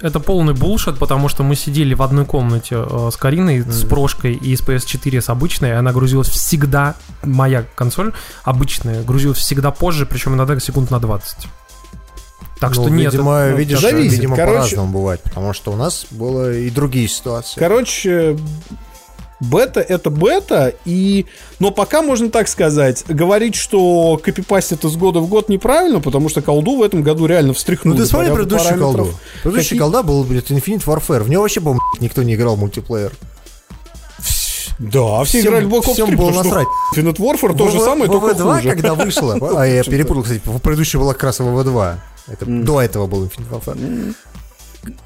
Это 0.00 0.20
полный 0.20 0.54
булшит, 0.54 0.98
потому 0.98 1.28
что 1.28 1.42
мы 1.42 1.54
сидели 1.54 1.94
в 1.94 2.02
одной 2.02 2.24
комнате 2.24 2.76
э, 2.78 3.10
с 3.12 3.16
Кариной, 3.16 3.58
mm-hmm. 3.58 3.72
с 3.72 3.84
прошкой 3.84 4.34
и 4.34 4.56
с 4.56 4.60
PS4 4.60 5.20
с 5.20 5.28
обычной, 5.28 5.70
и 5.70 5.72
она 5.72 5.92
грузилась 5.92 6.28
всегда, 6.28 6.94
моя 7.22 7.64
консоль 7.74 8.12
обычная, 8.42 9.02
грузилась 9.02 9.38
всегда 9.38 9.70
позже, 9.70 10.06
причем 10.06 10.34
иногда 10.34 10.58
секунд 10.58 10.90
на 10.90 10.98
20. 10.98 11.48
Так 12.60 12.76
ну, 12.76 12.82
что 12.82 12.88
нет. 12.88 13.12
Видимо, 13.12 13.36
это, 13.36 13.56
видишь, 13.58 13.80
зависит. 13.80 14.12
видимо 14.12 14.36
Короче, 14.36 14.56
по-разному 14.56 14.92
бывает, 14.92 15.22
потому 15.22 15.52
что 15.52 15.72
у 15.72 15.76
нас 15.76 16.06
было 16.10 16.52
и 16.52 16.70
другие 16.70 17.08
ситуации. 17.08 17.58
Короче, 17.58 18.38
Бета 19.40 19.80
это 19.80 20.10
бета, 20.10 20.72
и... 20.84 21.26
но 21.58 21.70
пока 21.70 22.02
можно 22.02 22.30
так 22.30 22.48
сказать. 22.48 23.04
Говорить, 23.08 23.56
что 23.56 24.18
копипастит 24.22 24.84
из 24.84 24.96
года 24.96 25.20
в 25.20 25.28
год 25.28 25.48
неправильно, 25.48 26.00
потому 26.00 26.28
что 26.28 26.40
колду 26.40 26.76
в 26.76 26.82
этом 26.82 27.02
году 27.02 27.26
реально 27.26 27.52
встряхнули. 27.52 27.96
Ну 27.96 28.02
ты 28.02 28.08
смотри 28.08 28.32
предыдущую 28.32 28.78
колду. 28.78 29.10
Предыдущая 29.42 29.70
Какие... 29.70 29.78
колда 29.80 30.02
был, 30.02 30.24
блядь, 30.24 30.50
Infinite 30.50 30.84
Warfare. 30.84 31.22
В 31.22 31.30
него 31.30 31.42
вообще, 31.42 31.60
по 31.60 31.78
никто 32.00 32.22
не 32.22 32.34
играл 32.34 32.56
в 32.56 32.60
мультиплеер. 32.60 33.12
Да, 34.78 35.22
все 35.24 35.38
всем, 35.38 35.52
играли 35.52 35.64
в 35.66 35.72
Black 35.72 35.84
Ops 35.84 36.06
3, 36.06 36.16
было 36.16 36.30
насрать. 36.30 36.66
Infinite 36.94 37.16
Warfare 37.16 37.56
то 37.56 37.70
же 37.70 37.80
самое, 37.80 38.10
только 38.10 38.34
хуже. 38.34 38.70
когда 38.70 38.94
вышло, 38.94 39.38
а 39.56 39.64
я 39.64 39.82
перепутал, 39.82 40.22
кстати, 40.22 40.42
предыдущая 40.62 41.00
была 41.00 41.12
как 41.12 41.24
раз 41.24 41.40
ВВ2. 41.40 41.96
Это, 42.26 42.44
mm. 42.44 42.62
До 42.62 42.80
этого 42.80 43.06
был 43.06 43.24
Infinite 43.24 43.50
Warfare. 43.50 44.14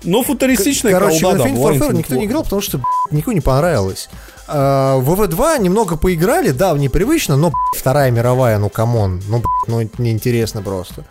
Но 0.05 0.23
футуристичная 0.23 0.93
Короче, 0.93 1.21
колда, 1.21 1.45
Infinite 1.45 1.79
Warfare 1.79 1.95
никто 1.95 2.17
не 2.17 2.27
играл, 2.27 2.45
потому 2.45 2.63
что 2.63 2.81
никому 3.11 3.35
не 3.35 3.41
понравилось. 3.41 4.09
Uh, 4.47 4.99
в 5.01 5.21
WW2 5.21 5.61
немного 5.61 5.97
поиграли, 5.97 6.51
да, 6.53 6.73
непривычно, 6.73 7.37
но 7.37 7.53
Вторая 7.77 8.11
мировая, 8.11 8.59
ну 8.59 8.71
come 8.71 9.01
on, 9.01 9.23
ну, 9.29 9.43
ну 9.67 9.87
неинтересно 9.99 10.63
просто. 10.63 11.05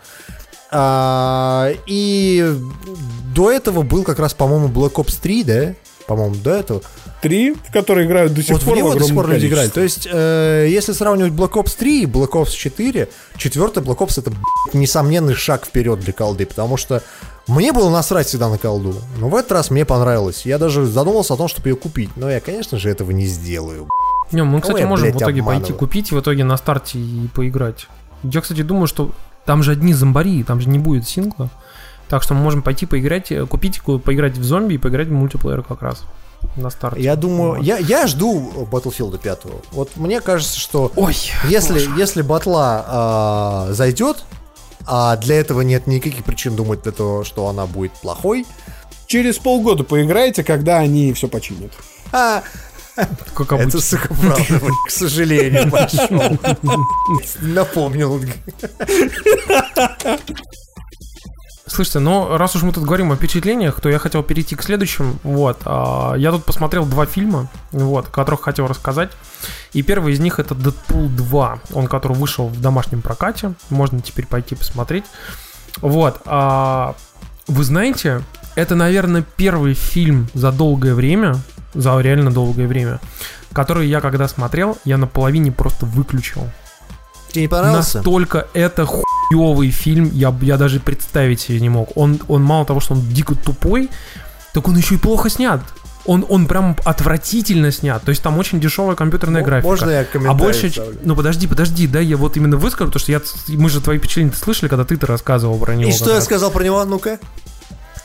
Uh, 0.72 1.78
и 1.86 2.56
до 3.34 3.50
этого 3.50 3.82
был 3.82 4.02
как 4.02 4.18
раз, 4.18 4.34
по-моему, 4.34 4.68
Black 4.68 4.94
Ops 4.94 5.18
3, 5.22 5.44
да? 5.44 5.74
По-моему, 6.06 6.34
до 6.36 6.50
этого. 6.50 6.82
3, 7.22 7.52
в 7.52 7.72
который 7.72 8.06
играют 8.06 8.34
до 8.34 8.42
сих 8.42 8.52
вот 8.52 8.62
пор. 8.62 8.74
В 8.74 8.76
него 8.76 8.94
до 8.94 9.04
сих 9.04 9.14
пор 9.14 9.28
люди 9.28 9.46
играют. 9.46 9.72
То 9.72 9.80
есть, 9.80 10.08
э, 10.10 10.66
если 10.70 10.92
сравнивать 10.92 11.32
Black 11.32 11.52
Ops 11.52 11.76
3 11.78 12.02
и 12.02 12.06
Black 12.06 12.30
Ops 12.30 12.50
4, 12.50 13.08
четвертый 13.36 13.82
Black 13.82 13.98
Ops 13.98 14.20
это 14.20 14.32
несомненный 14.72 15.34
шаг 15.34 15.66
вперед 15.66 16.00
для 16.00 16.12
колды, 16.12 16.46
потому 16.46 16.76
что 16.76 17.02
мне 17.48 17.72
было 17.72 17.88
насрать 17.90 18.26
всегда 18.26 18.48
на 18.48 18.58
колду, 18.58 18.94
но 19.18 19.28
в 19.28 19.34
этот 19.34 19.52
раз 19.52 19.70
мне 19.70 19.84
понравилось. 19.84 20.44
Я 20.44 20.58
даже 20.58 20.86
задумался 20.86 21.34
о 21.34 21.36
том, 21.36 21.48
чтобы 21.48 21.70
ее 21.70 21.76
купить, 21.76 22.10
но 22.16 22.30
я, 22.30 22.40
конечно 22.40 22.78
же, 22.78 22.90
этого 22.90 23.10
не 23.10 23.26
сделаю. 23.26 23.88
Не, 24.32 24.44
мы, 24.44 24.60
кстати, 24.60 24.82
Ой, 24.82 24.86
можем 24.86 25.04
блядь, 25.04 25.14
в 25.14 25.18
итоге 25.18 25.40
обманываю. 25.40 25.66
пойти 25.66 25.78
купить 25.78 26.12
в 26.12 26.20
итоге 26.20 26.44
на 26.44 26.56
старте 26.58 26.98
и 26.98 27.28
поиграть. 27.28 27.86
Я, 28.22 28.42
кстати, 28.42 28.62
думаю, 28.62 28.86
что 28.86 29.12
там 29.46 29.62
же 29.62 29.72
одни 29.72 29.94
зомбари, 29.94 30.42
там 30.42 30.60
же 30.60 30.68
не 30.68 30.78
будет 30.78 31.08
сингла. 31.08 31.48
Так 32.08 32.22
что 32.22 32.34
мы 32.34 32.40
можем 32.40 32.62
пойти 32.62 32.84
поиграть, 32.84 33.32
э, 33.32 33.46
купить, 33.46 33.80
поиграть 33.82 34.36
в 34.36 34.44
зомби 34.44 34.74
и 34.74 34.78
поиграть 34.78 35.08
в 35.08 35.12
мультиплеер 35.12 35.62
как 35.62 35.80
раз 35.82 36.02
на 36.56 36.70
старте. 36.70 37.00
Я 37.00 37.16
думаю, 37.16 37.56
вот. 37.56 37.62
я, 37.62 37.78
я 37.78 38.06
жду 38.06 38.66
Battlefield 38.70 39.18
5. 39.18 39.40
Вот 39.72 39.96
мне 39.96 40.20
кажется, 40.20 40.58
что 40.58 40.92
Ой, 40.96 41.16
если, 41.48 41.80
если 41.98 42.22
батла 42.22 43.66
э, 43.68 43.72
зайдет, 43.72 44.24
а 44.86 45.16
для 45.16 45.36
этого 45.36 45.60
нет 45.62 45.86
никаких 45.86 46.24
причин 46.24 46.56
думать, 46.56 46.82
для 46.82 46.92
того, 46.92 47.24
что 47.24 47.48
она 47.48 47.66
будет 47.66 47.92
плохой. 47.92 48.46
Через 49.06 49.38
полгода 49.38 49.84
поиграйте, 49.84 50.44
когда 50.44 50.78
они 50.78 51.12
все 51.12 51.28
починят. 51.28 51.72
А, 52.12 52.42
как 53.34 53.52
Это, 53.52 53.80
сука, 53.80 54.08
правда, 54.14 54.60
к 54.86 54.90
сожалению, 54.90 55.66
большому. 55.70 56.38
Напомнил. 57.40 58.20
Слушайте, 61.66 61.98
ну 62.00 62.36
раз 62.36 62.56
уж 62.56 62.62
мы 62.62 62.72
тут 62.72 62.84
говорим 62.84 63.12
о 63.12 63.16
впечатлениях, 63.16 63.80
то 63.80 63.88
я 63.88 63.98
хотел 63.98 64.22
перейти 64.22 64.56
к 64.56 64.62
следующим. 64.62 65.18
Вот, 65.22 65.58
а, 65.64 66.14
я 66.16 66.32
тут 66.32 66.44
посмотрел 66.44 66.86
два 66.86 67.06
фильма, 67.06 67.48
вот, 67.72 68.08
о 68.08 68.10
которых 68.10 68.40
хотел 68.42 68.66
рассказать. 68.66 69.10
И 69.72 69.82
первый 69.82 70.14
из 70.14 70.20
них 70.20 70.38
это 70.38 70.54
Дэдпул 70.54 71.08
2, 71.08 71.60
он 71.74 71.86
который 71.86 72.16
вышел 72.16 72.48
в 72.48 72.60
домашнем 72.60 73.02
прокате, 73.02 73.52
можно 73.70 74.00
теперь 74.00 74.26
пойти 74.26 74.54
посмотреть. 74.54 75.04
Вот, 75.80 76.20
а, 76.24 76.96
вы 77.46 77.64
знаете, 77.64 78.22
это, 78.54 78.74
наверное, 78.74 79.24
первый 79.36 79.74
фильм 79.74 80.28
за 80.34 80.52
долгое 80.52 80.94
время, 80.94 81.36
за 81.74 81.98
реально 82.00 82.30
долгое 82.30 82.66
время, 82.66 83.00
который 83.52 83.88
я 83.88 84.00
когда 84.00 84.26
смотрел, 84.28 84.78
я 84.84 84.96
наполовине 84.96 85.52
просто 85.52 85.86
выключил. 85.86 86.48
Тебе 87.30 87.42
не 87.42 87.48
понравился? 87.48 87.98
Настолько 87.98 88.48
это 88.54 88.86
хуёвый 88.86 89.70
фильм, 89.70 90.10
я, 90.12 90.34
я 90.40 90.56
даже 90.56 90.80
представить 90.80 91.40
себе 91.40 91.60
не 91.60 91.68
мог. 91.68 91.96
Он, 91.96 92.20
он 92.28 92.42
мало 92.42 92.64
того, 92.64 92.80
что 92.80 92.94
он 92.94 93.02
дико 93.08 93.34
тупой, 93.34 93.90
так 94.54 94.66
он 94.66 94.76
еще 94.76 94.94
и 94.94 94.98
плохо 94.98 95.28
снят. 95.28 95.60
Он, 96.08 96.24
он 96.28 96.46
прям 96.46 96.74
отвратительно 96.86 97.70
снят. 97.70 98.02
То 98.02 98.08
есть 98.08 98.22
там 98.22 98.38
очень 98.38 98.60
дешевая 98.60 98.96
компьютерная 98.96 99.42
М- 99.42 99.46
графика. 99.46 99.68
можно 99.68 99.90
я 99.90 100.00
А 100.00 100.04
комментарий 100.04 100.38
больше... 100.38 100.70
вставлю? 100.70 100.98
Ну 101.04 101.14
подожди, 101.14 101.46
подожди, 101.46 101.86
да, 101.86 102.00
я 102.00 102.16
вот 102.16 102.36
именно 102.38 102.56
выскажу, 102.56 102.90
потому 102.90 103.00
что 103.00 103.12
я, 103.12 103.20
мы 103.58 103.68
же 103.68 103.82
твои 103.82 103.98
впечатления 103.98 104.32
слышали, 104.32 104.68
когда 104.70 104.84
ты-то 104.86 105.06
рассказывал 105.06 105.58
про 105.58 105.74
него. 105.76 105.90
И 105.90 105.92
что 105.92 106.14
я 106.14 106.22
сказал 106.22 106.50
про 106.50 106.64
него? 106.64 106.82
Ну-ка. 106.84 107.18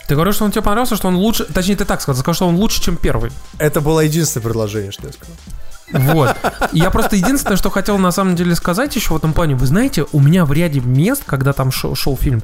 Ты 0.06 0.16
говоришь, 0.16 0.34
что 0.34 0.44
он 0.44 0.50
тебе 0.52 0.60
понравился, 0.60 0.96
что 0.96 1.08
он 1.08 1.16
лучше... 1.16 1.44
Точнее, 1.44 1.76
ты 1.76 1.86
так 1.86 2.02
сказал, 2.02 2.20
сказал, 2.20 2.34
что 2.34 2.46
он 2.48 2.56
лучше, 2.56 2.82
чем 2.82 2.96
первый. 2.98 3.32
Это 3.58 3.80
было 3.80 4.00
единственное 4.00 4.42
предложение, 4.42 4.92
что 4.92 5.06
я 5.06 5.12
сказал. 5.14 6.14
Вот. 6.14 6.36
Я 6.72 6.90
просто 6.90 7.16
единственное, 7.16 7.56
что 7.56 7.70
хотел 7.70 7.96
на 7.96 8.10
самом 8.10 8.36
деле 8.36 8.54
сказать 8.54 8.94
еще 8.96 9.14
в 9.14 9.16
этом 9.16 9.32
плане. 9.32 9.54
Вы 9.54 9.66
знаете, 9.66 10.04
у 10.12 10.20
меня 10.20 10.44
в 10.44 10.52
ряде 10.52 10.80
мест, 10.80 11.22
когда 11.24 11.54
там 11.54 11.72
шел, 11.72 11.94
шел 11.94 12.16
фильм, 12.18 12.42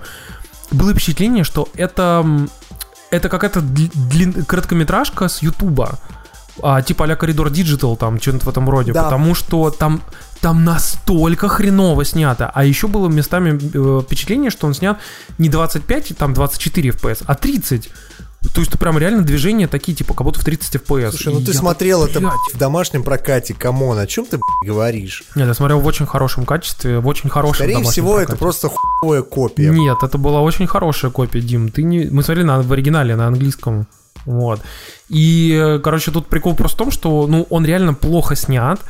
было 0.71 0.93
впечатление, 0.93 1.45
что 1.45 1.69
это, 1.75 2.25
это 3.11 3.29
какая-то 3.29 3.61
дли- 3.61 3.93
длин- 3.95 4.45
короткометражка 4.45 5.29
с 5.29 5.43
Ютуба. 5.43 5.99
А, 6.63 6.83
типа 6.83 7.07
а 7.07 7.17
Corridor 7.17 7.51
Digital, 7.51 7.97
там, 7.97 8.21
что-нибудь 8.21 8.45
в 8.45 8.49
этом 8.49 8.69
роде. 8.69 8.93
Да. 8.93 9.05
Потому 9.05 9.35
что 9.35 9.71
там, 9.71 10.03
там 10.41 10.65
настолько 10.65 11.49
хреново 11.49 12.05
снято. 12.05 12.51
А 12.53 12.65
еще 12.65 12.87
было 12.89 13.09
местами 13.09 13.59
э, 13.73 14.03
впечатление, 14.03 14.51
что 14.51 14.67
он 14.67 14.75
снят 14.75 14.99
не 15.39 15.49
25, 15.49 16.17
там 16.17 16.35
24 16.35 16.91
FPS, 16.91 17.25
а 17.27 17.35
30. 17.35 17.91
То 18.55 18.61
есть, 18.61 18.79
прям 18.79 18.97
реально 18.99 19.23
движения 19.23 19.69
такие, 19.69 19.95
типа, 19.95 20.15
как 20.15 20.25
будто 20.25 20.41
в 20.41 20.45
30 20.45 20.77
FPS. 20.77 21.11
Слушай, 21.11 21.35
ну 21.35 21.41
И 21.41 21.45
ты 21.45 21.53
смотрел 21.53 22.01
так, 22.03 22.11
это 22.11 22.21
«Блядь». 22.21 22.55
в 22.55 22.59
домашнем 22.59 23.03
прокате, 23.03 23.53
come 23.55 23.80
on, 23.80 23.99
о 23.99 24.07
чем 24.07 24.25
ты 24.25 24.39
блядь, 24.39 24.69
говоришь? 24.75 25.25
Нет, 25.35 25.47
я 25.47 25.55
смотрел 25.55 25.81
в 25.81 25.87
очень 25.87 26.07
хорошем 26.07 26.47
качестве, 26.47 27.01
в 27.01 27.07
очень 27.07 27.29
хорошем 27.29 27.67
Скорее 27.67 27.83
всего, 27.85 28.17
это 28.17 28.29
прокате. 28.37 28.41
просто 28.41 28.71
хуевая 28.71 29.23
копия. 29.23 29.71
Нет, 29.71 29.99
это 30.03 30.17
была 30.17 30.41
очень 30.41 30.67
хорошая 30.67 31.11
копия, 31.11 31.41
Дим. 31.41 31.71
Ты 31.71 31.83
не... 31.83 32.07
Мы 32.07 32.23
смотрели 32.23 32.47
на... 32.47 32.63
в 32.63 32.73
оригинале, 32.73 33.15
на 33.15 33.27
английском. 33.27 33.87
Вот. 34.25 34.61
И, 35.09 35.53
э, 35.53 35.79
короче, 35.79 36.11
тут 36.11 36.27
прикол 36.27 36.55
просто 36.55 36.77
в 36.77 36.79
том, 36.79 36.91
что 36.91 37.27
ну, 37.27 37.47
он 37.51 37.65
реально 37.65 37.95
плохо 37.95 38.37
снят. 38.37 38.81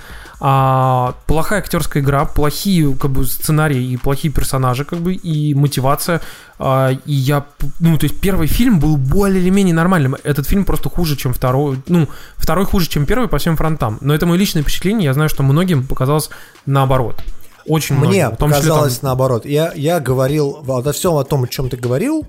А, 0.42 1.16
плохая 1.26 1.58
актерская 1.58 2.02
игра, 2.02 2.24
плохие 2.24 2.94
как 2.94 3.10
бы, 3.10 3.26
сценарии 3.26 3.92
и 3.92 3.96
плохие 3.98 4.32
персонажи, 4.32 4.86
как 4.86 5.00
бы, 5.00 5.12
и 5.12 5.54
мотивация. 5.54 6.22
А, 6.58 6.92
и 6.92 7.12
я, 7.12 7.44
ну, 7.78 7.98
то 7.98 8.04
есть 8.04 8.18
первый 8.20 8.46
фильм 8.46 8.80
был 8.80 8.96
более 8.96 9.42
или 9.42 9.50
менее 9.50 9.74
нормальным. 9.74 10.16
Этот 10.24 10.46
фильм 10.46 10.64
просто 10.64 10.88
хуже, 10.88 11.16
чем 11.16 11.34
второй. 11.34 11.78
Ну, 11.88 12.08
второй 12.36 12.64
хуже, 12.64 12.88
чем 12.88 13.04
первый 13.04 13.28
по 13.28 13.36
всем 13.36 13.56
фронтам. 13.56 13.98
Но 14.00 14.14
это 14.14 14.24
мое 14.24 14.38
личное 14.38 14.62
впечатление. 14.62 15.04
Я 15.04 15.14
знаю, 15.14 15.28
что 15.28 15.42
многим 15.42 15.86
показалось 15.86 16.30
наоборот. 16.64 17.22
Очень 17.66 17.96
Мне 17.96 18.06
многим. 18.06 18.36
В 18.36 18.38
том 18.38 18.50
числе, 18.50 18.62
там, 18.62 18.70
показалось 18.70 19.02
наоборот. 19.02 19.44
Я, 19.44 19.72
я 19.74 20.00
говорил 20.00 20.60
во 20.62 20.92
всем 20.92 21.16
о 21.16 21.24
том, 21.24 21.44
о 21.44 21.48
чем 21.48 21.68
ты 21.68 21.76
говорил. 21.76 22.26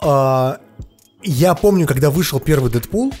а, 0.00 0.58
я 1.22 1.54
помню, 1.54 1.86
когда 1.86 2.10
вышел 2.10 2.40
первый 2.40 2.70
Дэдпул, 2.70 3.12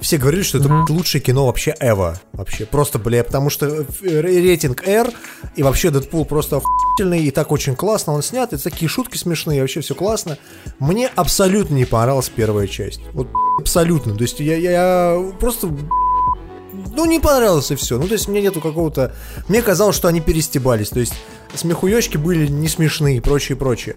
все 0.00 0.18
говорили, 0.18 0.42
что 0.42 0.58
это 0.58 0.84
лучшее 0.88 1.20
кино 1.20 1.46
вообще 1.46 1.74
ever. 1.80 2.16
Вообще, 2.32 2.66
просто, 2.66 2.98
бля, 2.98 3.24
потому 3.24 3.50
что 3.50 3.66
э, 3.66 3.84
рейтинг 4.02 4.86
R, 4.86 5.10
и 5.56 5.62
вообще 5.62 5.90
Дэдпул 5.90 6.24
просто 6.24 6.58
охуительный, 6.58 7.24
и 7.24 7.30
так 7.30 7.50
очень 7.50 7.74
классно 7.74 8.12
он 8.12 8.22
снят, 8.22 8.52
и 8.52 8.56
такие 8.56 8.88
шутки 8.88 9.16
смешные, 9.16 9.60
вообще 9.60 9.80
все 9.80 9.94
классно. 9.94 10.38
Мне 10.78 11.08
абсолютно 11.08 11.74
не 11.74 11.84
понравилась 11.84 12.28
первая 12.28 12.66
часть. 12.66 13.00
Вот 13.12 13.28
абсолютно. 13.58 14.14
То 14.14 14.22
есть 14.22 14.40
я, 14.40 14.56
я 14.56 15.32
просто 15.40 15.70
ну, 16.94 17.04
не 17.04 17.20
понравилось 17.20 17.70
и 17.70 17.74
все. 17.74 17.98
Ну, 17.98 18.06
то 18.06 18.14
есть 18.14 18.28
мне 18.28 18.40
нету 18.40 18.60
какого-то... 18.60 19.14
Мне 19.48 19.62
казалось, 19.62 19.96
что 19.96 20.08
они 20.08 20.20
перестебались. 20.20 20.88
То 20.88 21.00
есть 21.00 21.14
смехуёчки 21.54 22.16
были 22.16 22.46
не 22.46 22.68
смешные 22.68 23.18
и 23.18 23.20
прочее, 23.20 23.56
прочее. 23.56 23.96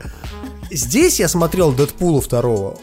Здесь 0.72 1.20
я 1.20 1.28
смотрел 1.28 1.72
Дэдпула 1.72 2.22
второго. 2.22 2.78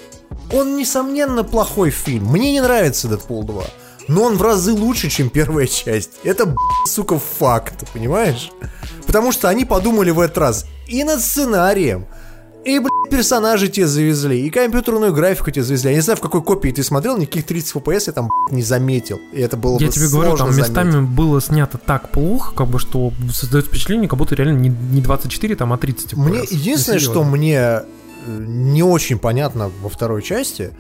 Он, 0.53 0.77
несомненно, 0.77 1.44
плохой 1.44 1.90
фильм. 1.90 2.27
Мне 2.27 2.53
не 2.53 2.61
нравится 2.61 3.09
Дэдпул 3.09 3.44
2. 3.44 3.65
Но 4.09 4.23
он 4.23 4.36
в 4.36 4.43
разы 4.43 4.73
лучше, 4.73 5.09
чем 5.09 5.31
первая 5.31 5.66
часть. 5.66 6.12
Это, 6.23 6.55
сука, 6.86 7.19
факт, 7.19 7.85
понимаешь? 7.93 8.53
Потому 9.07 9.32
что 9.32 9.48
они 9.48 9.65
подумали 9.65 10.11
в 10.11 10.20
этот 10.20 10.39
раз 10.39 10.66
и 10.86 11.03
над 11.05 11.20
сценарием, 11.20 12.07
и, 12.65 12.81
блядь, 12.81 13.11
персонажи 13.11 13.69
тебе 13.69 13.86
завезли, 13.86 14.44
и 14.44 14.51
компьютерную 14.51 15.12
графику 15.12 15.53
тебе 15.53 15.62
завезли. 15.62 15.90
Я 15.90 15.97
не 15.97 16.03
знаю, 16.03 16.16
в 16.16 16.20
какой 16.20 16.43
копии 16.43 16.70
ты 16.70 16.82
смотрел, 16.82 17.16
никаких 17.16 17.47
30 17.47 17.77
FPS 17.77 18.05
я 18.09 18.12
там, 18.12 18.28
блядь, 18.28 18.57
не 18.57 18.62
заметил. 18.62 19.20
И 19.32 19.40
это 19.40 19.57
было 19.57 19.78
Я 19.78 19.86
бы 19.86 19.93
тебе 19.93 20.09
говорю, 20.09 20.31
там 20.36 20.48
сложно 20.48 20.61
местами 20.61 20.90
заметить. 20.90 21.15
было 21.15 21.40
снято 21.40 21.78
так 21.78 22.11
плохо, 22.11 22.53
как 22.57 22.66
бы, 22.66 22.81
что 22.81 23.12
создает 23.32 23.66
впечатление, 23.66 24.09
как 24.09 24.19
будто 24.19 24.35
реально 24.35 24.59
не, 24.59 24.69
не 24.69 25.01
24, 25.01 25.55
там, 25.55 25.73
а 25.73 25.78
30 25.78 26.15
FPS. 26.15 26.16
Мне 26.16 26.40
единственное, 26.40 26.98
что 26.98 27.23
мне 27.23 27.82
не 28.27 28.82
очень 28.82 29.19
понятно 29.19 29.70
во 29.81 29.89
второй 29.89 30.23
части, 30.23 30.73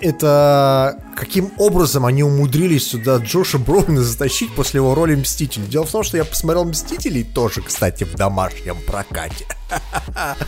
это 0.00 0.96
каким 1.16 1.52
образом 1.58 2.06
они 2.06 2.22
умудрились 2.22 2.88
сюда 2.88 3.18
Джоша 3.18 3.58
Бролина 3.58 4.02
затащить 4.02 4.54
после 4.54 4.78
его 4.78 4.94
роли 4.94 5.14
Мстителя. 5.14 5.64
Дело 5.64 5.84
в 5.84 5.90
том, 5.90 6.02
что 6.02 6.16
я 6.16 6.24
посмотрел 6.24 6.64
Мстителей 6.64 7.24
тоже, 7.24 7.60
кстати, 7.60 8.04
в 8.04 8.14
домашнем 8.14 8.76
прокате. 8.86 9.46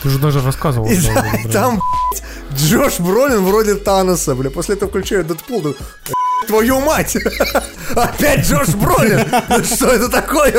Ты 0.01 0.09
же 0.09 0.19
даже 0.19 0.41
рассказывал. 0.41 0.87
И, 0.87 0.97
да, 0.97 1.51
там, 1.51 1.81
блядь, 2.11 2.59
Джош 2.59 2.99
Бролин 2.99 3.43
вроде 3.43 3.75
Таноса, 3.75 4.35
бля. 4.35 4.49
После 4.49 4.75
этого 4.75 4.89
включаю 4.89 5.23
Дэдпул, 5.23 5.61
думаю, 5.61 5.77
«Э, 6.09 6.12
твою 6.43 6.79
мать! 6.81 7.17
Опять 7.95 8.45
Джош 8.45 8.69
Бролин! 8.69 9.25
Ну 9.49 9.63
Что 9.63 9.87
это 9.87 10.09
такое, 10.09 10.51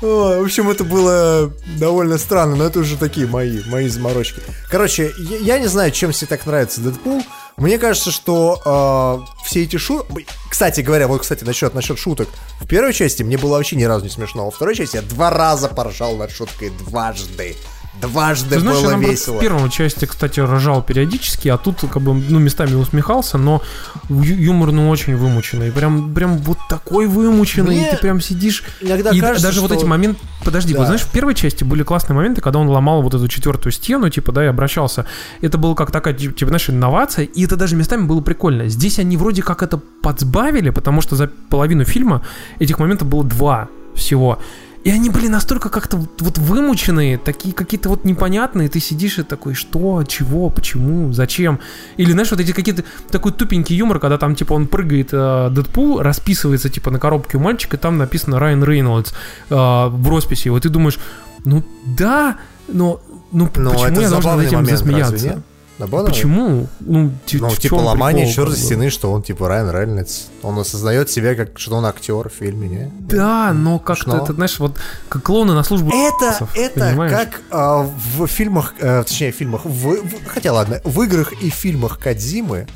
В 0.00 0.42
общем, 0.42 0.70
это 0.70 0.84
было 0.84 1.52
довольно 1.78 2.18
странно, 2.18 2.56
но 2.56 2.64
это 2.64 2.80
уже 2.80 2.96
такие 2.96 3.26
мои, 3.26 3.62
мои 3.66 3.88
заморочки. 3.88 4.40
Короче, 4.70 5.12
я, 5.18 5.58
не 5.58 5.66
знаю, 5.66 5.90
чем 5.90 6.12
тебе 6.12 6.26
так 6.26 6.46
нравится 6.46 6.80
Дэдпул. 6.80 7.22
Мне 7.56 7.78
кажется, 7.78 8.10
что 8.10 9.24
э, 9.32 9.44
все 9.44 9.62
эти 9.62 9.76
шутки... 9.76 10.26
Кстати 10.50 10.82
говоря, 10.82 11.08
вот, 11.08 11.22
кстати, 11.22 11.42
насчет, 11.44 11.72
насчет 11.72 11.98
шуток. 11.98 12.28
В 12.60 12.66
первой 12.66 12.92
части 12.92 13.22
мне 13.22 13.38
было 13.38 13.56
вообще 13.56 13.76
ни 13.76 13.84
разу 13.84 14.04
не 14.04 14.10
смешно. 14.10 14.44
Во 14.44 14.50
второй 14.50 14.74
части 14.74 14.96
я 14.96 15.02
два 15.02 15.30
раза 15.30 15.68
поржал 15.68 16.16
над 16.16 16.30
шуткой. 16.30 16.70
Дважды. 16.70 17.56
Дважды 18.00 18.56
Ты 18.56 18.60
знаешь, 18.60 18.76
я 18.78 18.82
было 18.82 18.90
наоборот, 18.92 19.10
весело. 19.12 19.36
в 19.36 19.40
первой 19.40 19.70
части, 19.70 20.04
кстати, 20.04 20.38
рожал 20.40 20.82
периодически, 20.82 21.48
а 21.48 21.56
тут, 21.56 21.80
как 21.80 22.02
бы, 22.02 22.12
ну, 22.14 22.38
местами 22.38 22.74
усмехался, 22.74 23.38
но 23.38 23.62
юмор, 24.10 24.72
ну, 24.72 24.90
очень 24.90 25.16
вымученный. 25.16 25.72
Прям, 25.72 26.12
прям 26.12 26.36
вот 26.38 26.58
такой 26.68 27.06
вымученный, 27.06 27.76
Мне 27.76 27.88
и 27.88 27.90
ты 27.90 27.96
прям 27.96 28.20
сидишь... 28.20 28.62
иногда 28.82 29.10
и 29.10 29.20
кажется, 29.20 29.46
даже 29.46 29.60
вот 29.62 29.70
что- 29.70 29.78
эти 29.80 29.84
моменты... 29.86 30.20
Подожди, 30.44 30.74
Да. 30.74 30.80
вот 30.80 30.86
знаешь, 30.86 31.02
в 31.02 31.10
первой 31.10 31.34
части 31.34 31.64
были 31.64 31.82
классные 31.82 32.14
моменты, 32.16 32.40
когда 32.42 32.58
он 32.58 32.68
ломал 32.68 33.02
вот 33.02 33.14
эту 33.14 33.26
четвертую 33.28 33.72
стену, 33.72 34.08
типа, 34.10 34.30
да, 34.30 34.44
и 34.44 34.46
обращался. 34.46 35.06
Это 35.40 35.56
было 35.58 35.74
как 35.74 35.90
такая, 35.90 36.12
типа, 36.14 36.48
знаешь, 36.48 36.68
инновация, 36.70 37.24
и 37.24 37.44
это 37.44 37.56
даже 37.56 37.76
местами 37.76 38.02
было 38.04 38.20
прикольно. 38.20 38.68
Здесь 38.68 38.98
они 38.98 39.16
вроде 39.16 39.42
как 39.42 39.62
это 39.62 39.78
подсбавили, 39.78 40.70
потому 40.70 41.00
что 41.00 41.16
за 41.16 41.28
половину 41.48 41.84
фильма 41.84 42.22
этих 42.58 42.78
моментов 42.78 43.08
было 43.08 43.24
два 43.24 43.68
всего. 43.94 44.38
И 44.86 44.90
они 44.90 45.10
были 45.10 45.26
настолько 45.26 45.68
как-то 45.68 45.96
вот, 45.96 46.22
вот 46.22 46.38
вымученные, 46.38 47.18
такие 47.18 47.52
какие-то 47.52 47.88
вот 47.88 48.04
непонятные. 48.04 48.68
Ты 48.68 48.78
сидишь 48.78 49.18
и 49.18 49.24
такой, 49.24 49.54
что, 49.54 50.04
чего, 50.04 50.48
почему, 50.48 51.12
зачем? 51.12 51.58
Или, 51.96 52.12
знаешь, 52.12 52.30
вот 52.30 52.38
эти 52.38 52.52
какие-то 52.52 52.84
такой 53.10 53.32
тупенький 53.32 53.74
юмор, 53.74 53.98
когда 53.98 54.16
там, 54.16 54.36
типа, 54.36 54.52
он 54.52 54.68
прыгает, 54.68 55.08
э, 55.10 55.48
Дэдпул, 55.50 56.00
расписывается, 56.02 56.68
типа, 56.68 56.92
на 56.92 57.00
коробке 57.00 57.36
у 57.36 57.40
мальчика, 57.40 57.76
и 57.76 57.80
там 57.80 57.98
написано 57.98 58.38
Райан 58.38 58.62
Рейнольдс 58.62 59.10
э, 59.10 59.54
в 59.56 60.08
росписи. 60.08 60.50
Вот 60.50 60.62
ты 60.62 60.68
думаешь, 60.68 61.00
ну 61.44 61.64
да, 61.84 62.36
но 62.68 63.00
ну, 63.32 63.50
Но 63.56 63.72
почему 63.72 63.88
это 63.88 64.00
я 64.02 64.10
должен 64.10 64.36
над 64.36 64.46
этим 64.46 64.58
момент, 64.58 64.78
засмеяться? 64.78 65.42
Момент? 65.78 66.08
Почему? 66.08 66.66
Ну, 66.80 67.10
ти- 67.26 67.38
Ну, 67.38 67.50
типа 67.54 67.74
ломание 67.76 68.32
черной 68.32 68.56
стены, 68.56 68.90
что 68.90 69.12
он 69.12 69.22
типа 69.22 69.48
Райан 69.48 69.70
Рейнольдс. 69.70 70.26
Он 70.42 70.58
осознает 70.58 71.10
себя 71.10 71.34
как, 71.34 71.58
что 71.58 71.76
он 71.76 71.84
актер 71.86 72.28
в 72.28 72.32
фильме, 72.32 72.68
не? 72.68 72.92
Да, 73.00 73.52
но 73.52 73.78
как-то 73.78 74.16
это, 74.16 74.32
знаешь, 74.32 74.58
вот 74.58 74.78
как 75.08 75.22
клоуны 75.22 75.52
на 75.54 75.64
службу 75.64 75.90
Это, 75.90 76.28
ужасов, 76.30 76.50
это 76.56 76.80
понимаешь? 76.80 77.12
как 77.12 77.40
а, 77.50 77.82
в 78.16 78.26
фильмах, 78.26 78.74
э, 78.80 79.02
точнее, 79.06 79.32
в 79.32 79.36
фильмах, 79.36 79.64
в, 79.64 79.68
в- 79.68 80.26
хотя 80.26 80.52
ладно, 80.52 80.80
в 80.84 81.02
играх 81.02 81.32
и 81.42 81.50
фильмах 81.50 81.98
Кадзимы, 81.98 82.66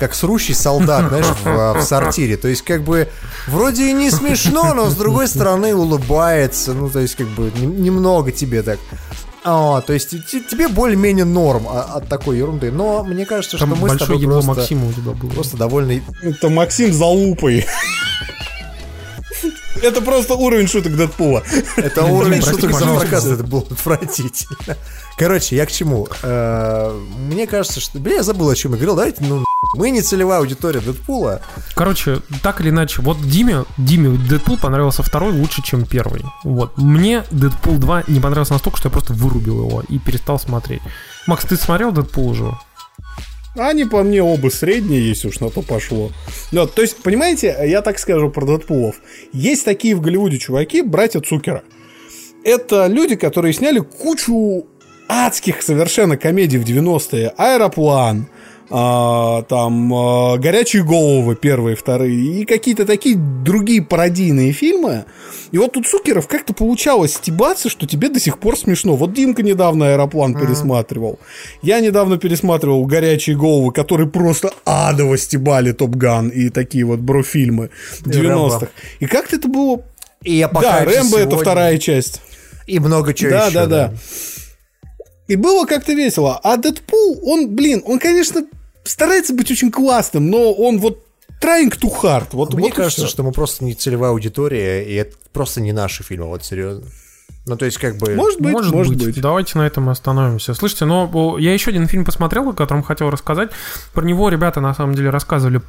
как 0.00 0.14
срущий 0.14 0.54
солдат, 0.54 1.08
знаешь, 1.08 1.26
в, 1.26 1.46
а, 1.46 1.74
в 1.74 1.82
сортире. 1.82 2.36
То 2.36 2.48
есть, 2.48 2.62
как 2.62 2.82
бы, 2.82 3.08
вроде 3.46 3.88
и 3.88 3.92
не 3.92 4.10
смешно, 4.10 4.74
но 4.74 4.90
с 4.90 4.94
другой 4.96 5.28
стороны 5.28 5.74
улыбается. 5.74 6.72
Ну, 6.74 6.90
то 6.90 6.98
есть, 6.98 7.14
как 7.14 7.28
бы, 7.28 7.52
нем- 7.56 7.80
немного 7.82 8.32
тебе 8.32 8.62
так. 8.62 8.78
А, 9.44 9.80
то 9.80 9.92
есть, 9.92 10.10
те- 10.30 10.40
тебе 10.40 10.68
более-менее 10.68 11.24
норм 11.24 11.66
а- 11.68 11.94
от 11.96 12.08
такой 12.08 12.38
ерунды. 12.38 12.70
Но 12.70 13.02
мне 13.02 13.26
кажется, 13.26 13.58
Там 13.58 13.74
что 13.74 13.80
мы 13.80 13.88
с 13.90 13.98
тобой 13.98 14.22
просто, 14.22 14.48
Максима 14.54 14.86
у 14.86 14.92
тебя 14.92 15.12
был. 15.12 15.30
просто 15.30 15.56
довольно 15.56 16.00
Это 16.22 16.48
Максим 16.48 16.92
за 16.92 17.06
лупой. 17.06 17.66
Это 19.82 20.00
просто 20.00 20.34
уровень 20.34 20.68
шуток 20.68 20.96
Дэдпула. 20.96 21.42
Это 21.76 22.04
уровень 22.04 22.42
шуток 22.42 22.72
за 22.72 22.86
проказ, 22.86 23.26
это 23.26 23.42
было 23.42 23.62
отвратительно. 23.62 24.76
Короче, 25.18 25.56
я 25.56 25.66
к 25.66 25.72
чему? 25.72 26.08
Э, 26.22 26.98
Мне 27.28 27.46
кажется, 27.46 27.80
что... 27.80 27.98
Бля, 27.98 28.16
я 28.16 28.22
забыл, 28.22 28.48
о 28.48 28.54
чем 28.54 28.72
я 28.72 28.76
говорил. 28.76 28.96
Давайте, 28.96 29.22
ну, 29.24 29.44
мы 29.74 29.90
не 29.90 30.02
целевая 30.02 30.38
аудитория 30.38 30.80
Дэдпула. 30.80 31.42
Короче, 31.74 32.20
так 32.42 32.60
или 32.60 32.70
иначе, 32.70 33.02
вот 33.02 33.20
Диме, 33.20 33.64
Диме 33.76 34.16
Дэдпул 34.16 34.58
понравился 34.58 35.02
второй 35.02 35.32
лучше, 35.32 35.62
чем 35.62 35.84
первый. 35.84 36.24
Вот. 36.44 36.76
Мне 36.78 37.24
Дэдпул 37.30 37.78
2 37.78 38.04
не 38.08 38.20
понравился 38.20 38.52
настолько, 38.52 38.78
что 38.78 38.88
я 38.88 38.92
просто 38.92 39.12
вырубил 39.12 39.68
его 39.68 39.82
и 39.88 39.98
перестал 39.98 40.38
смотреть. 40.38 40.82
Макс, 41.26 41.44
ты 41.44 41.56
смотрел 41.56 41.92
Дэдпул 41.92 42.28
уже? 42.28 42.52
Они 43.54 43.84
по 43.84 44.02
мне 44.02 44.22
оба 44.22 44.48
средние, 44.48 45.06
если 45.06 45.28
уж 45.28 45.40
на 45.40 45.50
то 45.50 45.60
пошло. 45.60 46.10
Ну, 46.52 46.66
то 46.66 46.80
есть, 46.80 46.96
понимаете, 47.02 47.54
я 47.66 47.82
так 47.82 47.98
скажу 47.98 48.30
про 48.30 48.46
Дэдпулов. 48.46 48.96
Есть 49.32 49.64
такие 49.64 49.94
в 49.94 50.00
Голливуде 50.00 50.38
чуваки, 50.38 50.80
братья 50.80 51.20
Цукера. 51.20 51.62
Это 52.44 52.86
люди, 52.86 53.14
которые 53.14 53.52
сняли 53.52 53.80
кучу 53.80 54.66
адских 55.06 55.62
совершенно 55.62 56.16
комедий 56.16 56.56
в 56.56 56.64
90-е. 56.64 57.34
Аэроплан, 57.36 58.26
а, 58.74 59.42
там 59.42 59.92
а, 59.92 60.38
Горячие 60.38 60.82
головы 60.82 61.36
первые, 61.36 61.76
вторые 61.76 62.40
и 62.40 62.44
какие-то 62.46 62.86
такие 62.86 63.16
другие 63.16 63.82
пародийные 63.82 64.52
фильмы. 64.52 65.04
И 65.50 65.58
вот 65.58 65.76
у 65.76 65.82
Цукеров 65.82 66.26
как-то 66.26 66.54
получалось 66.54 67.14
стебаться, 67.14 67.68
что 67.68 67.86
тебе 67.86 68.08
до 68.08 68.18
сих 68.18 68.38
пор 68.38 68.58
смешно. 68.58 68.96
Вот 68.96 69.12
Димка 69.12 69.42
недавно 69.42 69.92
Аэроплан 69.92 70.34
пересматривал. 70.34 71.18
Я 71.60 71.80
недавно 71.80 72.16
пересматривал 72.16 72.86
Горячие 72.86 73.36
головы, 73.36 73.72
которые 73.72 74.08
просто 74.08 74.50
адово 74.64 75.18
стебали 75.18 75.72
Топ 75.72 75.90
Ган 75.90 76.30
и 76.30 76.48
такие 76.48 76.84
вот 76.84 77.00
брофильмы 77.00 77.68
90-х. 78.00 78.68
И 79.00 79.06
как-то 79.06 79.36
это 79.36 79.48
было... 79.48 79.82
И 80.22 80.36
я 80.36 80.48
Да, 80.48 80.80
Рэмбо 80.84 81.18
это 81.18 81.30
сегодня. 81.30 81.36
вторая 81.36 81.78
часть. 81.78 82.22
И 82.66 82.78
много 82.78 83.12
чего 83.12 83.30
Да, 83.32 83.46
еще. 83.46 83.54
да, 83.54 83.66
да. 83.66 83.94
И 85.28 85.36
было 85.36 85.66
как-то 85.66 85.92
весело. 85.92 86.40
А 86.42 86.56
Дэдпул, 86.56 87.20
он, 87.22 87.54
блин, 87.54 87.82
он, 87.84 87.98
конечно, 87.98 88.46
старается 88.84 89.34
быть 89.34 89.50
очень 89.50 89.70
классным, 89.70 90.30
но 90.30 90.52
он 90.52 90.78
вот 90.78 91.04
trying 91.42 91.70
too 91.70 91.92
hard. 92.02 92.28
Вот, 92.32 92.54
Мне 92.54 92.68
вот 92.68 92.74
кажется, 92.74 93.06
что 93.06 93.22
мы 93.22 93.32
просто 93.32 93.64
не 93.64 93.74
целевая 93.74 94.10
аудитория, 94.10 94.84
и 94.84 94.94
это 94.94 95.16
просто 95.32 95.60
не 95.60 95.72
наши 95.72 96.02
фильмы, 96.02 96.26
вот 96.26 96.44
серьезно. 96.44 96.86
Ну, 97.44 97.56
то 97.56 97.64
есть, 97.64 97.78
как 97.78 97.98
бы... 97.98 98.14
Может 98.14 98.40
быть, 98.40 98.52
может, 98.52 98.96
быть. 98.96 99.20
Давайте 99.20 99.58
на 99.58 99.66
этом 99.66 99.88
остановимся. 99.88 100.54
Слышите, 100.54 100.84
но 100.84 101.10
о, 101.12 101.38
я 101.38 101.52
еще 101.52 101.70
один 101.70 101.88
фильм 101.88 102.04
посмотрел, 102.04 102.48
о 102.48 102.52
котором 102.52 102.84
хотел 102.84 103.10
рассказать. 103.10 103.50
Про 103.92 104.04
него 104.04 104.28
ребята 104.28 104.60
на 104.60 104.72
самом 104.74 104.94
деле 104.94 105.10
рассказывали 105.10 105.60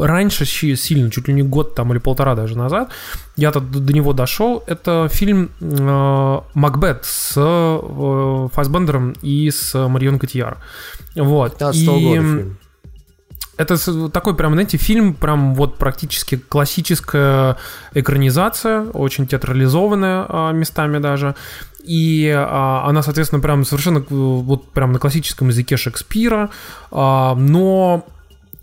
раньше 0.00 0.46
сильно, 0.46 1.10
чуть 1.10 1.28
ли 1.28 1.34
не 1.34 1.42
год 1.42 1.74
там 1.74 1.92
или 1.92 1.98
полтора 1.98 2.34
даже 2.34 2.56
назад. 2.56 2.90
Я-то 3.36 3.60
до 3.60 3.92
него 3.92 4.14
дошел. 4.14 4.64
Это 4.66 5.08
фильм 5.10 5.50
э, 5.60 6.40
«Макбет» 6.54 7.04
с 7.04 7.34
э, 7.36 8.48
Фассбендером 8.54 9.12
и 9.20 9.50
с 9.50 9.74
Марион 9.86 10.18
Котияр. 10.18 10.56
Вот. 11.14 11.52
15 11.58 11.82
И, 11.82 11.86
года 11.86 12.00
фильм. 12.00 12.58
Это 13.58 14.08
такой 14.10 14.36
прям, 14.36 14.52
знаете, 14.52 14.78
фильм 14.78 15.14
прям 15.14 15.54
вот 15.54 15.78
практически 15.78 16.36
классическая 16.36 17.56
экранизация, 17.92 18.82
очень 18.82 19.26
театрализованная 19.26 20.26
а, 20.28 20.52
местами 20.52 20.98
даже. 20.98 21.34
И 21.82 22.28
а, 22.34 22.84
она, 22.86 23.02
соответственно, 23.02 23.42
прям 23.42 23.64
совершенно 23.64 24.04
вот 24.08 24.70
прям 24.70 24.92
на 24.92 25.00
классическом 25.00 25.48
языке 25.48 25.76
Шекспира, 25.76 26.50
а, 26.92 27.34
но 27.34 28.06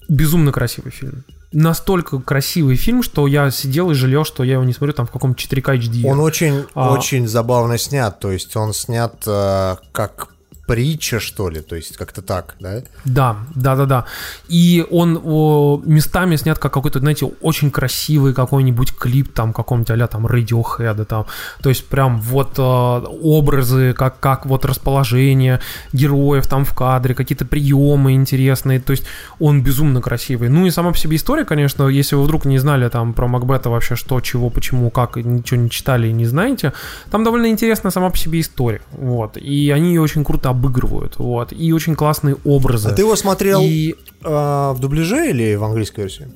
безумно 0.07 0.53
красивый 0.53 0.91
фильм. 0.91 1.25
Настолько 1.51 2.19
красивый 2.19 2.77
фильм, 2.77 3.03
что 3.03 3.27
я 3.27 3.51
сидел 3.51 3.91
и 3.91 3.93
жалел, 3.93 4.23
что 4.23 4.43
я 4.43 4.53
его 4.53 4.63
не 4.63 4.73
смотрю 4.73 4.93
там 4.93 5.07
в 5.07 5.11
каком-то 5.11 5.41
4К 5.41 5.77
HD. 5.77 6.05
Он 6.05 6.19
очень, 6.21 6.65
А. 6.73 6.91
очень 6.91 7.27
забавно 7.27 7.77
снят, 7.77 8.17
то 8.19 8.31
есть 8.31 8.55
он 8.55 8.73
снят 8.73 9.15
э, 9.27 9.75
как 9.91 10.34
притча, 10.65 11.19
что 11.19 11.49
ли, 11.49 11.61
то 11.61 11.75
есть 11.75 11.97
как-то 11.97 12.21
так, 12.21 12.55
да? 12.59 12.81
Да, 13.05 13.37
да, 13.55 13.75
да, 13.75 13.85
да. 13.85 14.05
И 14.47 14.85
он 14.89 15.21
о, 15.23 15.81
местами 15.85 16.35
снят 16.35 16.57
как 16.57 16.73
какой-то, 16.73 16.99
знаете, 16.99 17.25
очень 17.41 17.71
красивый 17.71 18.33
какой-нибудь 18.33 18.95
клип 18.95 19.33
там 19.33 19.53
каком-нибудь 19.53 20.01
а 20.01 20.07
там 20.07 20.25
Radiohead 20.25 21.05
там. 21.05 21.25
То 21.61 21.69
есть 21.69 21.85
прям 21.87 22.19
вот 22.19 22.57
э, 22.57 22.61
образы, 22.61 23.93
как, 23.93 24.19
как 24.19 24.45
вот 24.45 24.65
расположение 24.65 25.59
героев 25.93 26.47
там 26.47 26.65
в 26.65 26.73
кадре, 26.73 27.13
какие-то 27.13 27.45
приемы 27.45 28.13
интересные. 28.13 28.79
То 28.79 28.91
есть 28.91 29.05
он 29.39 29.61
безумно 29.61 30.01
красивый. 30.01 30.49
Ну 30.49 30.65
и 30.65 30.71
сама 30.71 30.91
по 30.91 30.97
себе 30.97 31.17
история, 31.17 31.45
конечно, 31.45 31.87
если 31.87 32.15
вы 32.15 32.23
вдруг 32.23 32.45
не 32.45 32.57
знали 32.57 32.89
там 32.89 33.13
про 33.13 33.27
Макбета 33.27 33.69
вообще 33.69 33.95
что, 33.95 34.19
чего, 34.21 34.49
почему, 34.49 34.89
как, 34.89 35.17
ничего 35.17 35.61
не 35.61 35.69
читали 35.69 36.07
и 36.07 36.11
не 36.11 36.25
знаете, 36.25 36.73
там 37.11 37.23
довольно 37.23 37.47
интересная 37.47 37.91
сама 37.91 38.09
по 38.09 38.17
себе 38.17 38.39
история. 38.41 38.81
Вот. 38.91 39.37
И 39.37 39.69
они 39.69 39.89
ее 39.89 40.01
очень 40.01 40.23
круто 40.23 40.49
обыгрывают. 40.55 41.17
Вот. 41.17 41.53
И 41.53 41.71
очень 41.73 41.95
классные 41.95 42.35
образы. 42.43 42.89
А 42.89 42.93
ты 42.93 43.01
его 43.03 43.15
смотрел 43.15 43.61
И 43.61 43.95
э, 44.23 44.27
в 44.27 44.77
дубляже 44.79 45.29
или 45.29 45.55
в 45.55 45.63
английской 45.63 46.01
версии? 46.01 46.27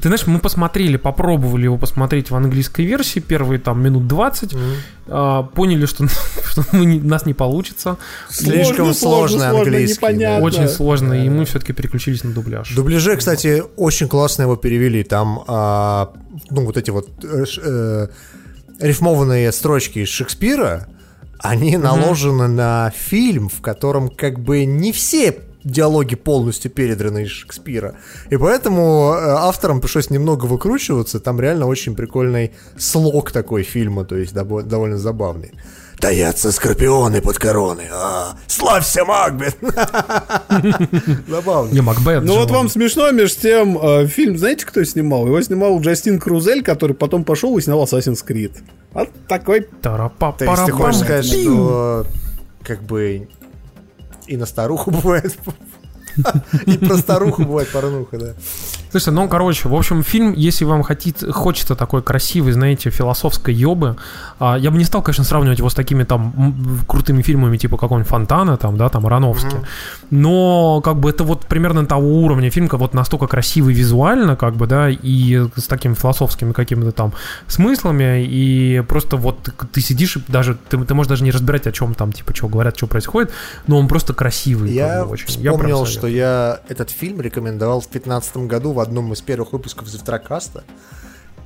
ты 0.00 0.08
знаешь, 0.08 0.26
мы 0.26 0.38
посмотрели, 0.38 0.96
попробовали 0.96 1.64
его 1.64 1.78
посмотреть 1.78 2.30
в 2.30 2.36
английской 2.36 2.84
версии, 2.84 3.20
первые 3.20 3.58
там 3.58 3.82
минут 3.82 4.06
20, 4.06 4.54
а, 5.08 5.42
поняли, 5.42 5.86
что, 5.86 6.06
что 6.44 6.64
мы 6.72 6.86
не- 6.86 7.00
нас 7.00 7.26
не 7.26 7.34
получится. 7.34 7.96
Слишком 8.30 8.92
сложный 8.94 9.48
английский, 9.48 10.14
да. 10.14 10.38
Очень 10.38 10.68
сложно, 10.68 11.12
и 11.14 11.28
мы 11.28 11.44
все-таки 11.44 11.72
переключились 11.72 12.24
на 12.24 12.32
дубляж. 12.32 12.74
Дубляже, 12.74 13.16
кстати, 13.16 13.62
очень 13.76 14.08
классно 14.08 14.42
его 14.42 14.56
перевели. 14.56 15.02
Там, 15.02 15.44
а, 15.46 16.12
ну, 16.50 16.64
вот 16.64 16.76
эти 16.76 16.90
вот 16.90 17.08
э, 17.24 17.44
э, 17.62 18.08
рифмованные 18.80 19.52
строчки 19.52 20.00
из 20.00 20.08
Шекспира, 20.08 20.88
они 21.38 21.76
наложены 21.76 22.48
на 22.48 22.92
фильм, 22.94 23.48
в 23.48 23.60
котором 23.60 24.08
как 24.08 24.38
бы 24.40 24.64
не 24.64 24.92
все 24.92 25.34
диалоги 25.66 26.14
полностью 26.14 26.70
передраны 26.70 27.24
из 27.24 27.30
Шекспира. 27.30 27.96
И 28.30 28.36
поэтому 28.36 29.14
э, 29.14 29.30
авторам 29.30 29.80
пришлось 29.80 30.10
немного 30.10 30.46
выкручиваться. 30.46 31.18
Там 31.18 31.40
реально 31.40 31.66
очень 31.66 31.96
прикольный 31.96 32.52
слог 32.78 33.32
такой 33.32 33.64
фильма, 33.64 34.04
то 34.04 34.16
есть 34.16 34.32
довольно 34.32 34.96
забавный. 34.96 35.52
Таятся 35.98 36.52
скорпионы 36.52 37.20
под 37.20 37.38
короной. 37.38 37.86
А, 37.90 38.36
славься, 38.46 39.04
Макбет! 39.04 39.56
Забавно. 41.26 41.72
Не, 41.72 41.80
Макбет. 41.80 42.22
Ну 42.22 42.36
вот 42.36 42.50
вам 42.50 42.68
смешно, 42.68 43.10
между 43.10 43.40
тем, 43.40 43.78
э, 43.82 44.06
фильм, 44.06 44.38
знаете, 44.38 44.66
кто 44.66 44.84
снимал? 44.84 45.26
Его 45.26 45.40
снимал 45.40 45.80
Джастин 45.80 46.20
Крузель, 46.20 46.62
который 46.62 46.94
потом 46.94 47.24
пошел 47.24 47.56
и 47.58 47.62
снял 47.62 47.82
Assassin's 47.82 48.24
Creed. 48.24 48.52
Вот 48.96 49.10
такой 49.28 49.68
То 50.38 50.44
есть 50.52 50.66
ты 50.66 50.72
хочешь 50.72 51.00
сказать, 51.00 51.26
что 51.26 52.06
как 52.62 52.82
бы 52.82 53.28
и 54.26 54.36
на 54.36 54.46
старуху 54.46 54.90
бывает. 55.02 55.36
И 56.66 56.78
про 56.78 56.96
старуху 56.96 57.44
бывает 57.44 57.70
порнуха, 57.70 58.18
да. 58.18 58.34
Слушайте, 58.96 59.10
ну, 59.10 59.28
короче, 59.28 59.68
в 59.68 59.74
общем, 59.74 60.02
фильм, 60.02 60.32
если 60.32 60.64
вам 60.64 60.82
хотит, 60.82 61.22
хочется 61.30 61.74
такой 61.74 62.00
красивый, 62.00 62.54
знаете, 62.54 62.88
философской 62.88 63.52
ёбы, 63.52 63.96
а, 64.38 64.56
я 64.56 64.70
бы 64.70 64.78
не 64.78 64.84
стал, 64.84 65.02
конечно, 65.02 65.22
сравнивать 65.22 65.58
его 65.58 65.68
с 65.68 65.74
такими 65.74 66.04
там 66.04 66.82
крутыми 66.88 67.20
фильмами, 67.20 67.58
типа 67.58 67.76
какого-нибудь 67.76 68.08
Фонтана, 68.08 68.56
там, 68.56 68.78
да, 68.78 68.88
там, 68.88 69.04
Аронофски. 69.04 69.56
Но, 70.08 70.80
как 70.80 70.96
бы, 70.96 71.10
это 71.10 71.24
вот 71.24 71.44
примерно 71.44 71.84
того 71.84 72.22
уровня 72.22 72.50
фильм, 72.50 72.68
как 72.68 72.80
вот 72.80 72.94
настолько 72.94 73.26
красивый 73.26 73.74
визуально, 73.74 74.34
как 74.34 74.56
бы, 74.56 74.66
да, 74.66 74.88
и 74.88 75.46
с 75.56 75.64
такими 75.64 75.92
философскими 75.92 76.52
какими-то 76.52 76.92
там 76.92 77.12
смыслами, 77.48 78.24
и 78.24 78.82
просто 78.88 79.18
вот 79.18 79.50
ты, 79.72 79.82
сидишь, 79.82 80.16
и 80.16 80.22
даже, 80.26 80.56
ты, 80.70 80.82
ты 80.82 80.94
можешь 80.94 81.10
даже 81.10 81.22
не 81.22 81.32
разбирать, 81.32 81.66
о 81.66 81.72
чем 81.72 81.94
там, 81.94 82.12
типа, 82.12 82.34
что 82.34 82.48
говорят, 82.48 82.78
что 82.78 82.86
происходит, 82.86 83.30
но 83.66 83.78
он 83.78 83.88
просто 83.88 84.14
красивый. 84.14 84.70
как 84.70 84.76
Я 84.76 85.04
бы, 85.04 85.10
очень. 85.10 85.26
Я 85.42 85.52
вспомнил, 85.52 85.84
советую. 85.84 85.98
что 85.98 86.06
я 86.06 86.60
этот 86.70 86.88
фильм 86.88 87.20
рекомендовал 87.20 87.80
в 87.80 87.90
2015 87.90 88.36
году 88.48 88.72
в 88.72 88.85
одном 88.86 89.12
из 89.12 89.20
первых 89.20 89.52
выпусков 89.52 89.88
Завтракаста. 89.88 90.64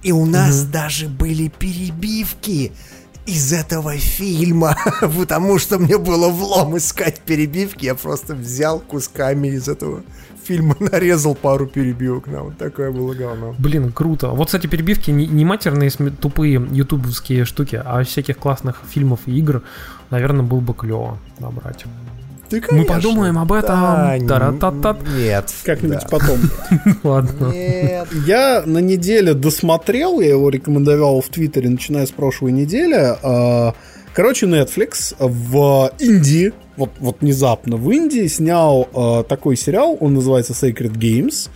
И 0.02 0.12
у 0.12 0.24
нас 0.24 0.64
даже 0.64 1.08
были 1.08 1.48
перебивки 1.48 2.72
из 3.26 3.52
этого 3.52 3.96
фильма, 3.96 4.76
потому 5.00 5.58
что 5.58 5.78
мне 5.78 5.98
было 5.98 6.28
влом 6.28 6.76
искать 6.76 7.20
перебивки. 7.20 7.84
Я 7.84 7.94
просто 7.94 8.34
взял 8.34 8.80
кусками 8.80 9.48
из 9.48 9.68
этого 9.68 10.02
фильма, 10.42 10.76
нарезал 10.80 11.34
пару 11.34 11.66
перебивок. 11.66 12.26
На 12.26 12.42
вот 12.42 12.58
такое 12.58 12.90
было 12.90 13.14
говно. 13.14 13.54
Блин, 13.58 13.92
круто. 13.92 14.28
Вот, 14.28 14.46
кстати, 14.46 14.66
перебивки 14.66 15.10
не, 15.10 15.26
не 15.26 15.44
матерные 15.44 15.90
тупые 15.90 16.66
ютубовские 16.70 17.44
штуки, 17.44 17.80
а 17.82 18.02
всяких 18.04 18.38
классных 18.38 18.82
фильмов 18.88 19.20
и 19.26 19.38
игр, 19.38 19.62
наверное, 20.10 20.42
было 20.42 20.60
бы 20.60 20.74
клево 20.74 21.18
набрать. 21.38 21.84
Ты, 22.50 22.56
Мы 22.56 22.62
конечно. 22.62 22.94
подумаем 22.94 23.38
об 23.38 23.52
этом. 23.52 23.80
Да, 23.80 24.18
Тара-та-та. 24.28 24.96
Нет. 25.16 25.54
как-нибудь 25.64 26.00
да. 26.00 26.08
потом. 26.10 26.40
Ладно. 27.04 27.52
Нет. 27.52 28.08
Я 28.26 28.64
на 28.66 28.78
неделе 28.78 29.34
досмотрел, 29.34 30.20
я 30.20 30.30
его 30.30 30.50
рекомендовал 30.50 31.20
в 31.20 31.28
Твиттере, 31.28 31.68
начиная 31.68 32.06
с 32.06 32.10
прошлой 32.10 32.50
недели. 32.52 33.16
А, 33.22 33.74
Короче, 34.12 34.46
Netflix 34.46 35.14
в 35.20 35.92
Индии, 36.00 36.52
вот, 36.76 36.90
вот 36.98 37.18
внезапно 37.20 37.76
в 37.76 37.88
Индии 37.92 38.26
снял 38.26 38.88
а, 38.92 39.22
такой 39.22 39.56
сериал, 39.56 39.96
он 40.00 40.14
называется 40.14 40.52
Sacred 40.52 40.94
Games. 40.94 41.48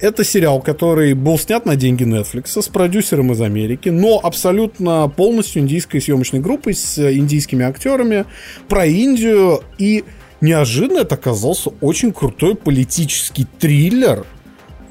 это 0.00 0.24
сериал, 0.24 0.60
который 0.60 1.14
был 1.14 1.38
снят 1.38 1.64
на 1.64 1.76
деньги 1.76 2.02
Netflix 2.02 2.60
с 2.60 2.66
продюсером 2.66 3.30
из 3.30 3.40
Америки, 3.40 3.90
но 3.90 4.18
абсолютно 4.20 5.08
полностью 5.14 5.62
индийской 5.62 6.00
съемочной 6.00 6.40
группой 6.40 6.74
с 6.74 6.98
индийскими 6.98 7.64
актерами 7.64 8.24
про 8.68 8.86
Индию. 8.86 9.62
И 9.78 10.04
неожиданно 10.40 11.00
это 11.00 11.14
оказался 11.14 11.70
очень 11.80 12.12
крутой 12.12 12.54
политический 12.54 13.46
триллер, 13.58 14.26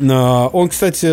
а, 0.01 0.47
он, 0.47 0.69
кстати, 0.69 1.05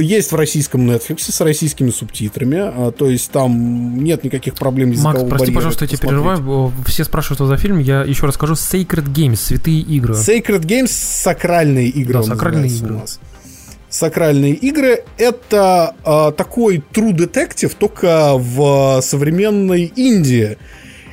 есть 0.00 0.32
в 0.32 0.34
российском 0.34 0.88
Netflix 0.90 1.30
с 1.30 1.40
российскими 1.40 1.90
субтитрами, 1.90 2.58
а, 2.58 2.92
то 2.92 3.08
есть 3.08 3.30
там 3.30 4.02
нет 4.02 4.24
никаких 4.24 4.54
проблем 4.54 4.94
Макс, 5.00 5.22
прости, 5.28 5.52
пожалуйста, 5.52 5.84
я 5.84 5.88
тебя 5.88 6.08
перерываю. 6.08 6.72
Все 6.86 7.04
спрашивают, 7.04 7.38
что 7.38 7.46
за 7.46 7.56
фильм. 7.56 7.78
Я 7.78 8.02
еще 8.02 8.26
расскажу. 8.26 8.54
Sacred 8.54 9.06
Games, 9.06 9.36
святые 9.36 9.80
игры. 9.80 10.14
Sacred 10.14 10.62
Games, 10.62 10.88
сакральные 10.88 11.88
игры. 11.88 12.14
Да, 12.14 12.22
сакральные 12.22 12.70
игры. 12.70 12.94
У 12.94 12.98
нас. 12.98 13.20
Сакральные 13.88 14.54
игры 14.54 15.02
это 15.16 15.94
э, 16.04 16.32
такой 16.36 16.82
True 16.92 17.12
Detective, 17.12 17.74
только 17.76 18.34
в 18.36 19.00
современной 19.02 19.92
Индии. 19.96 20.58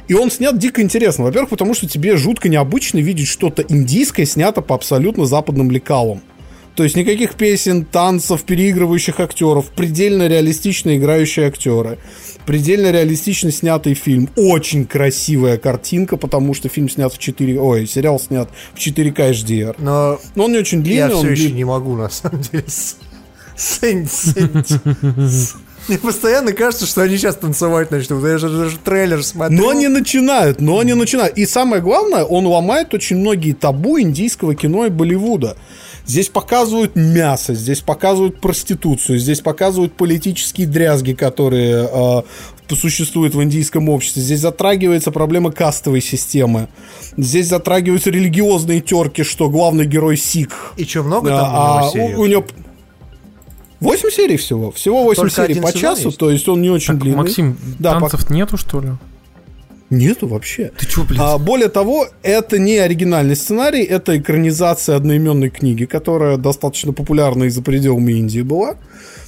И 0.07 0.13
он 0.13 0.31
снят 0.31 0.57
дико 0.57 0.81
интересно. 0.81 1.25
Во-первых, 1.25 1.49
потому 1.49 1.73
что 1.73 1.87
тебе 1.87 2.17
жутко 2.17 2.49
необычно 2.49 2.99
видеть 2.99 3.27
что-то 3.27 3.63
индийское, 3.67 4.25
снято 4.25 4.61
по 4.61 4.75
абсолютно 4.75 5.25
западным 5.25 5.69
лекалам. 5.71 6.21
То 6.75 6.83
есть 6.83 6.95
никаких 6.95 7.33
песен, 7.33 7.85
танцев, 7.85 8.43
переигрывающих 8.43 9.19
актеров, 9.19 9.71
предельно 9.71 10.27
реалистично 10.27 10.95
играющие 10.95 11.47
актеры, 11.47 11.97
предельно 12.45 12.91
реалистично 12.91 13.51
снятый 13.51 13.95
фильм, 13.95 14.29
очень 14.35 14.85
красивая 14.85 15.57
картинка, 15.57 16.17
потому 16.17 16.53
что 16.53 16.69
фильм 16.69 16.87
снят 16.87 17.11
в 17.11 17.17
4, 17.17 17.59
ой, 17.59 17.87
сериал 17.87 18.19
снят 18.19 18.47
в 18.75 18.77
4К 18.77 19.31
HDR. 19.31 19.75
Но, 19.79 20.19
Но 20.35 20.45
он 20.45 20.51
не 20.51 20.59
очень 20.59 20.83
длинный. 20.83 20.99
Я 20.99 21.09
все 21.09 21.31
еще 21.31 21.43
длин... 21.45 21.55
не 21.55 21.63
могу, 21.63 21.95
на 21.95 22.09
самом 22.09 22.41
деле, 22.41 22.63
Мне 25.89 25.97
постоянно 25.97 26.53
кажется, 26.53 26.85
что 26.85 27.01
они 27.01 27.17
сейчас 27.17 27.35
танцевать 27.35 27.91
начнут. 27.91 28.23
Я 28.23 28.37
же 28.37 28.49
даже 28.49 28.77
трейлер 28.77 29.23
смотрю. 29.23 29.57
Но 29.57 29.69
они 29.69 29.87
начинают, 29.87 30.59
но 30.59 30.79
они 30.79 30.93
начинают. 30.93 31.37
И 31.37 31.45
самое 31.45 31.81
главное, 31.81 32.23
он 32.23 32.45
ломает 32.45 32.93
очень 32.93 33.17
многие 33.17 33.53
табу 33.53 33.99
индийского 33.99 34.55
кино 34.55 34.85
и 34.85 34.89
Болливуда. 34.89 35.55
Здесь 36.05 36.29
показывают 36.29 36.95
мясо, 36.95 37.53
здесь 37.53 37.81
показывают 37.81 38.39
проституцию, 38.39 39.19
здесь 39.19 39.41
показывают 39.41 39.93
политические 39.93 40.65
дрязги, 40.65 41.11
которые 41.11 41.89
э, 41.91 42.75
существуют 42.75 43.35
в 43.35 43.43
индийском 43.43 43.89
обществе. 43.89 44.21
Здесь 44.21 44.39
затрагивается 44.39 45.11
проблема 45.11 45.51
кастовой 45.51 46.01
системы. 46.01 46.69
Здесь 47.17 47.47
затрагиваются 47.47 48.09
религиозные 48.09 48.79
терки, 48.79 49.23
что 49.23 49.49
главный 49.49 49.85
герой 49.85 50.15
Сик. 50.15 50.51
И 50.77 50.85
что, 50.85 51.03
много 51.03 51.29
там 51.29 51.49
а, 51.51 51.91
у, 51.91 51.97
него 51.97 52.07
у, 52.07 52.21
у 52.21 52.25
него 52.25 52.45
8 53.79 54.09
серий 54.09 54.37
всего. 54.37 54.71
Всего 54.71 55.03
8 55.03 55.21
Только 55.21 55.35
серий 55.35 55.61
по 55.61 55.71
часу, 55.71 56.07
есть? 56.07 56.17
то 56.17 56.29
есть 56.31 56.47
он 56.47 56.61
не 56.61 56.69
очень 56.69 56.93
так, 56.93 56.99
длинный. 56.99 57.17
Максим, 57.17 57.57
да, 57.79 57.99
танцев 57.99 58.25
по... 58.25 58.33
нету, 58.33 58.57
что 58.57 58.81
ли? 58.81 58.89
Нету 59.89 60.27
вообще. 60.27 60.71
Ты 60.77 60.85
чё, 60.85 61.03
блядь? 61.05 61.19
А, 61.21 61.37
более 61.37 61.69
того, 61.69 62.07
это 62.21 62.59
не 62.59 62.77
оригинальный 62.77 63.35
сценарий, 63.35 63.83
это 63.83 64.17
экранизация 64.17 64.97
одноименной 64.97 65.49
книги, 65.49 65.85
которая 65.85 66.37
достаточно 66.37 66.91
популярна 66.91 67.45
и 67.45 67.49
за 67.49 67.61
пределами 67.61 68.13
Индии 68.13 68.41
была. 68.41 68.75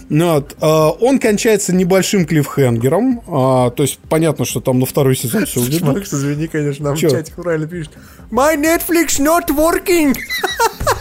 Вот. 0.10 0.56
А, 0.60 0.90
он 0.90 1.20
кончается 1.20 1.74
небольшим 1.74 2.26
клиффхенгером. 2.26 3.22
А, 3.28 3.70
то 3.70 3.84
есть 3.84 4.00
понятно, 4.10 4.44
что 4.44 4.60
там 4.60 4.80
на 4.80 4.86
второй 4.86 5.16
сезон 5.16 5.46
все 5.46 5.62
уведут. 5.62 5.82
Макс, 5.82 6.14
извини, 6.14 6.48
конечно, 6.48 6.86
нам 6.86 6.98
Чё? 6.98 7.08
в 7.08 7.12
чате 7.12 7.32
правильно 7.36 7.68
пишет. 7.68 7.92
My 8.32 8.58
Netflix 8.58 9.20
not 9.20 9.48
working! 9.56 10.16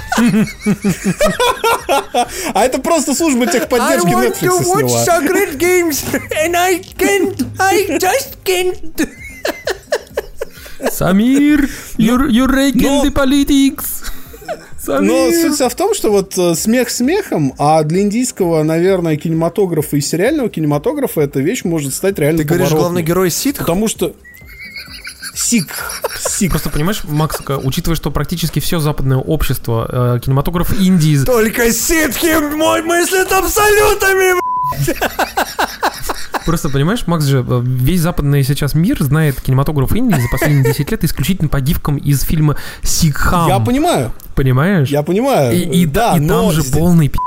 А 2.54 2.64
это 2.64 2.80
просто 2.80 3.14
служба 3.14 3.46
техподдержки 3.46 4.08
Netflix 4.08 4.38
сняла. 4.38 4.60
I 4.60 4.64
want 4.64 4.80
to 4.80 4.86
watch 4.86 5.06
Sacred 5.06 5.58
Games 5.58 6.04
and 6.44 6.56
I 6.56 6.80
can't, 6.98 7.46
I 7.58 7.98
just 7.98 8.38
can't. 8.44 9.08
Самир, 10.92 11.68
you're, 11.96 12.28
you're 12.28 12.48
raking 12.48 12.82
Но... 12.82 13.04
the 13.04 13.10
politics. 13.12 14.02
Но 14.86 15.30
суть 15.30 15.54
вся 15.54 15.68
в 15.68 15.74
том, 15.74 15.94
что 15.94 16.10
вот 16.10 16.38
э, 16.38 16.54
смех 16.54 16.88
смехом, 16.88 17.52
а 17.58 17.82
для 17.82 18.00
индийского, 18.00 18.62
наверное, 18.62 19.16
кинематографа 19.16 19.96
и 19.96 20.00
сериального 20.00 20.48
кинематографа 20.48 21.20
эта 21.20 21.40
вещь 21.40 21.64
может 21.64 21.92
стать 21.92 22.18
реально 22.18 22.38
Ты 22.38 22.44
говоришь, 22.44 22.70
главный 22.70 23.02
герой 23.02 23.30
Ситх? 23.30 23.58
Потому 23.58 23.88
что... 23.88 24.14
Сик. 25.38 26.02
Сик. 26.18 26.50
Просто 26.50 26.68
понимаешь, 26.68 27.02
Макс, 27.04 27.40
учитывая, 27.62 27.96
что 27.96 28.10
практически 28.10 28.58
все 28.58 28.80
западное 28.80 29.18
общество, 29.18 30.16
э, 30.16 30.20
кинематограф 30.24 30.72
Индии... 30.78 31.24
Только 31.24 31.72
ситхи 31.72 32.38
мой 32.56 32.82
мыслит 32.82 33.30
абсолютами, 33.30 34.34
Просто 36.44 36.70
понимаешь, 36.70 37.06
Макс 37.06 37.24
же, 37.24 37.44
э, 37.46 37.60
весь 37.62 38.00
западный 38.00 38.42
сейчас 38.42 38.74
мир 38.74 39.00
знает 39.00 39.40
кинематограф 39.40 39.92
Индии 39.92 40.20
за 40.20 40.28
последние 40.28 40.64
10 40.64 40.90
лет 40.90 41.04
исключительно 41.04 41.48
по 41.48 41.60
гифкам 41.60 41.98
из 41.98 42.22
фильма 42.22 42.56
Сикхам. 42.82 43.48
Я 43.48 43.60
понимаю. 43.60 44.12
Понимаешь? 44.34 44.88
Я 44.88 45.02
понимаю. 45.02 45.54
И, 45.54 45.82
и, 45.82 45.86
да, 45.86 46.16
и 46.16 46.20
но... 46.20 46.42
там 46.42 46.52
же 46.52 46.64
полный 46.64 47.08
пи***. 47.08 47.18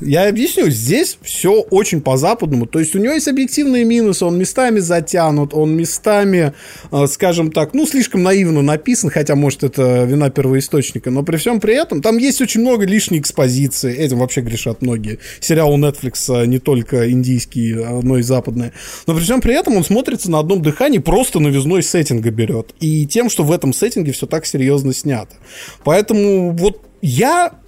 Я 0.00 0.28
объясню, 0.28 0.70
здесь 0.70 1.18
все 1.20 1.60
очень 1.60 2.00
по-западному. 2.00 2.66
То 2.66 2.78
есть 2.78 2.94
у 2.94 2.98
него 2.98 3.12
есть 3.12 3.28
объективные 3.28 3.84
минусы, 3.84 4.24
он 4.24 4.38
местами 4.38 4.78
затянут, 4.78 5.52
он 5.52 5.76
местами, 5.76 6.54
э, 6.90 7.06
скажем 7.06 7.52
так, 7.52 7.74
ну, 7.74 7.86
слишком 7.86 8.22
наивно 8.22 8.62
написан, 8.62 9.10
хотя, 9.10 9.34
может, 9.34 9.62
это 9.62 10.04
вина 10.04 10.30
первоисточника, 10.30 11.10
но 11.10 11.22
при 11.22 11.36
всем 11.36 11.60
при 11.60 11.74
этом 11.74 12.00
там 12.00 12.16
есть 12.16 12.40
очень 12.40 12.62
много 12.62 12.86
лишней 12.86 13.20
экспозиции, 13.20 13.94
этим 13.94 14.18
вообще 14.18 14.40
грешат 14.40 14.80
многие. 14.80 15.18
Сериал 15.40 15.72
у 15.72 15.78
Netflix 15.78 16.42
э, 16.42 16.46
не 16.46 16.58
только 16.58 17.10
индийский, 17.10 17.74
но 18.02 18.18
и 18.18 18.22
западный. 18.22 18.72
Но 19.06 19.14
при 19.14 19.22
всем 19.22 19.40
при 19.40 19.54
этом 19.54 19.76
он 19.76 19.84
смотрится 19.84 20.30
на 20.30 20.38
одном 20.38 20.62
дыхании, 20.62 20.98
просто 20.98 21.40
новизной 21.40 21.82
сеттинга 21.82 22.30
берет. 22.30 22.74
И 22.80 23.06
тем, 23.06 23.28
что 23.28 23.44
в 23.44 23.52
этом 23.52 23.74
сеттинге 23.74 24.12
все 24.12 24.26
так 24.26 24.46
серьезно 24.46 24.94
снято. 24.94 25.36
Поэтому 25.84 26.52
вот 26.52 26.86
я 27.02 27.59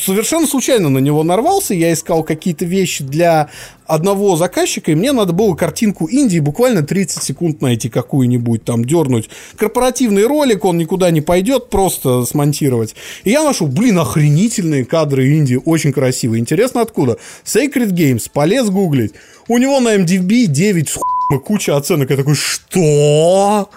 совершенно 0.00 0.46
случайно 0.46 0.88
на 0.88 0.98
него 0.98 1.22
нарвался. 1.22 1.74
Я 1.74 1.92
искал 1.92 2.22
какие-то 2.22 2.64
вещи 2.64 3.04
для 3.04 3.48
одного 3.86 4.36
заказчика, 4.36 4.92
и 4.92 4.94
мне 4.94 5.12
надо 5.12 5.32
было 5.32 5.54
картинку 5.54 6.06
Индии 6.06 6.38
буквально 6.38 6.82
30 6.82 7.22
секунд 7.22 7.60
найти 7.60 7.88
какую-нибудь, 7.88 8.64
там, 8.64 8.84
дернуть. 8.84 9.28
Корпоративный 9.56 10.26
ролик, 10.26 10.64
он 10.64 10.78
никуда 10.78 11.10
не 11.10 11.20
пойдет, 11.20 11.70
просто 11.70 12.24
смонтировать. 12.24 12.94
И 13.24 13.30
я 13.30 13.42
нашел, 13.42 13.66
блин, 13.66 13.98
охренительные 13.98 14.84
кадры 14.84 15.28
Индии, 15.28 15.60
очень 15.64 15.92
красивые. 15.92 16.40
Интересно, 16.40 16.80
откуда? 16.80 17.18
Sacred 17.44 17.90
Games, 17.90 18.28
полез 18.32 18.68
гуглить. 18.70 19.12
У 19.48 19.58
него 19.58 19.80
на 19.80 19.96
MDB 19.96 20.46
9 20.46 20.88
с 20.88 20.98
куча 21.44 21.76
оценок. 21.76 22.10
Я 22.10 22.16
такой, 22.16 22.34
что? 22.34 23.68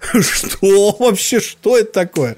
Что 0.22 0.96
вообще, 0.98 1.40
что 1.40 1.76
это 1.76 1.92
такое? 1.92 2.36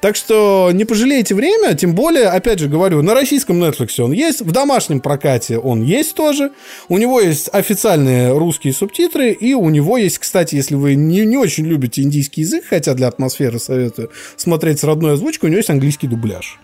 Так 0.00 0.16
что 0.16 0.70
не 0.72 0.84
пожалейте 0.84 1.34
время, 1.34 1.74
тем 1.74 1.94
более, 1.94 2.28
опять 2.28 2.58
же 2.58 2.68
говорю, 2.68 3.02
на 3.02 3.14
российском 3.14 3.62
Netflix 3.62 4.00
он 4.00 4.12
есть, 4.12 4.40
в 4.40 4.50
домашнем 4.50 5.00
прокате 5.00 5.58
он 5.58 5.82
есть 5.82 6.14
тоже, 6.14 6.52
у 6.88 6.96
него 6.96 7.20
есть 7.20 7.50
официальные 7.52 8.36
русские 8.36 8.72
субтитры, 8.72 9.30
и 9.32 9.52
у 9.54 9.68
него 9.68 9.98
есть, 9.98 10.18
кстати, 10.18 10.54
если 10.54 10.74
вы 10.74 10.94
не, 10.94 11.26
не 11.26 11.36
очень 11.36 11.66
любите 11.66 12.02
индийский 12.02 12.40
язык, 12.40 12.64
хотя 12.68 12.94
для 12.94 13.08
атмосферы 13.08 13.58
советую 13.58 14.10
смотреть 14.36 14.80
с 14.80 14.84
родной 14.84 15.12
озвучкой, 15.14 15.48
у 15.48 15.50
него 15.50 15.58
есть 15.58 15.70
английский 15.70 16.08
дубляж. 16.08 16.58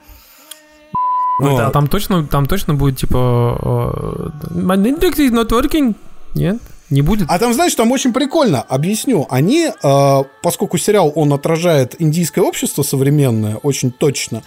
Ну, 1.41 1.51
вот. 1.51 1.61
а 1.61 1.70
там 1.70 1.87
точно, 1.87 2.27
там 2.27 2.47
точно 2.47 2.75
будет 2.75 2.99
типа 2.99 3.12
uh, 3.62 4.33
My 4.51 4.77
Netflix 4.77 5.19
is 5.19 5.31
not 5.31 5.51
working? 5.51 5.95
Нет? 6.35 6.59
Не 6.90 7.02
будет? 7.02 7.28
А 7.31 7.39
там, 7.39 7.52
знаешь, 7.52 7.74
там 7.74 7.93
очень 7.93 8.12
прикольно. 8.12 8.62
Объясню. 8.62 9.27
Они, 9.28 9.69
э, 9.69 10.23
поскольку 10.43 10.78
сериал, 10.78 11.12
он 11.15 11.32
отражает 11.32 11.94
индийское 11.98 12.43
общество 12.43 12.82
современное 12.82 13.56
очень 13.56 13.90
точно, 13.90 14.43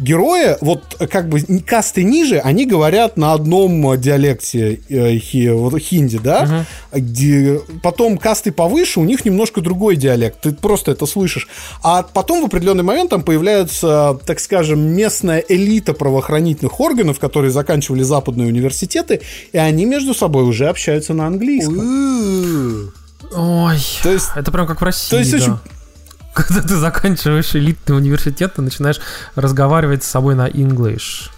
герои, 0.00 0.56
вот 0.60 0.96
как 1.10 1.28
бы 1.28 1.40
касты 1.66 2.02
ниже, 2.02 2.38
они 2.38 2.66
говорят 2.66 3.16
на 3.16 3.32
одном 3.32 4.00
диалекте 4.00 4.80
э, 4.88 5.18
хи, 5.18 5.48
вот, 5.50 5.78
хинди, 5.78 6.18
да? 6.18 6.66
Uh-huh. 6.92 7.00
Где, 7.00 7.60
потом 7.82 8.18
касты 8.18 8.50
повыше, 8.50 9.00
у 9.00 9.04
них 9.04 9.24
немножко 9.24 9.60
другой 9.60 9.96
диалект. 9.96 10.40
Ты 10.40 10.52
просто 10.52 10.92
это 10.92 11.06
слышишь. 11.06 11.48
А 11.82 12.02
потом 12.02 12.42
в 12.42 12.46
определенный 12.46 12.82
момент 12.82 13.10
там 13.10 13.22
появляется, 13.22 14.18
так 14.24 14.40
скажем, 14.40 14.80
местная 14.80 15.44
элита 15.48 15.92
правоохранительных 15.92 16.80
органов, 16.80 17.18
которые 17.18 17.50
заканчивали 17.50 18.02
западные 18.02 18.48
университеты, 18.48 19.20
и 19.52 19.58
они 19.58 19.84
между 19.84 20.14
собой 20.14 20.44
уже 20.44 20.68
общаются 20.68 21.14
на 21.14 21.26
английском. 21.26 22.92
Ой, 23.32 23.76
то 24.02 24.10
есть, 24.10 24.28
это 24.34 24.50
прям 24.50 24.66
как 24.66 24.80
в 24.80 24.84
России. 24.84 25.10
То 25.10 25.18
есть 25.18 25.30
да. 25.30 25.36
очень 25.36 25.58
когда 26.34 26.62
ты 26.62 26.76
заканчиваешь 26.76 27.54
элитный 27.54 27.96
университет, 27.96 28.54
ты 28.54 28.62
начинаешь 28.62 29.00
разговаривать 29.34 30.04
с 30.04 30.08
собой 30.08 30.34
на 30.34 30.48
English. 30.48 31.30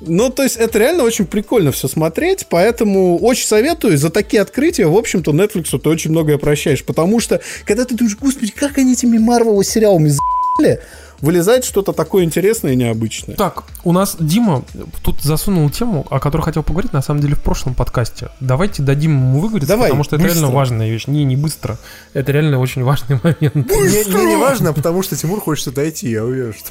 Ну, 0.00 0.30
то 0.30 0.44
есть 0.44 0.56
это 0.56 0.78
реально 0.78 1.02
очень 1.02 1.26
прикольно 1.26 1.72
все 1.72 1.88
смотреть, 1.88 2.46
поэтому 2.48 3.18
очень 3.18 3.46
советую. 3.46 3.98
За 3.98 4.10
такие 4.10 4.40
открытия, 4.40 4.86
в 4.86 4.96
общем-то, 4.96 5.32
Netflix 5.32 5.76
ты 5.76 5.88
очень 5.88 6.12
многое 6.12 6.38
прощаешь, 6.38 6.84
потому 6.84 7.18
что, 7.18 7.40
когда 7.64 7.84
ты 7.84 7.96
думаешь, 7.96 8.16
господи, 8.16 8.52
как 8.52 8.78
они 8.78 8.92
этими 8.92 9.18
Марвел 9.18 9.60
сериалами 9.64 10.08
за***ли, 10.08 10.78
вылезает 11.20 11.64
что-то 11.64 11.92
такое 11.92 12.24
интересное 12.24 12.72
и 12.72 12.76
необычное. 12.76 13.36
Так, 13.36 13.64
у 13.84 13.92
нас 13.92 14.16
Дима 14.18 14.62
тут 15.02 15.20
засунул 15.22 15.68
тему, 15.70 16.06
о 16.10 16.20
которой 16.20 16.42
хотел 16.42 16.62
поговорить, 16.62 16.92
на 16.92 17.02
самом 17.02 17.20
деле, 17.20 17.34
в 17.34 17.42
прошлом 17.42 17.74
подкасте. 17.74 18.28
Давайте 18.40 18.82
дадим 18.82 19.12
ему 19.12 19.40
выговориться, 19.40 19.68
Давай, 19.68 19.88
потому 19.88 20.04
что 20.04 20.16
это 20.16 20.24
быстро. 20.24 20.40
реально 20.40 20.54
важная 20.54 20.90
вещь. 20.90 21.06
Не, 21.06 21.24
не 21.24 21.36
быстро. 21.36 21.78
Это 22.12 22.32
реально 22.32 22.58
очень 22.60 22.82
важный 22.84 23.18
момент. 23.22 23.54
Мне, 23.54 24.04
мне 24.06 24.24
не 24.26 24.36
важно, 24.36 24.72
потому 24.72 25.02
что 25.02 25.16
Тимур 25.16 25.40
хочет 25.40 25.74
дойти, 25.74 26.10
я 26.10 26.24
уверен, 26.24 26.54
что... 26.54 26.70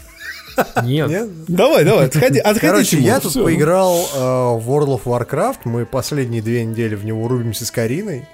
Нет. 0.84 1.08
Нет? 1.10 1.30
Давай, 1.48 1.84
давай, 1.86 2.08
отходи, 2.08 2.40
отходи, 2.40 2.60
Короче, 2.68 2.90
Тимур, 2.92 3.06
я 3.06 3.20
тут 3.20 3.32
всё. 3.32 3.44
поиграл 3.44 3.96
э, 3.96 4.18
в 4.58 4.72
World 4.72 5.00
of 5.00 5.04
Warcraft. 5.04 5.58
Мы 5.66 5.86
последние 5.86 6.42
две 6.42 6.66
недели 6.66 6.96
в 6.96 7.06
него 7.06 7.28
рубимся 7.28 7.64
с 7.64 7.70
Кариной. 7.70 8.28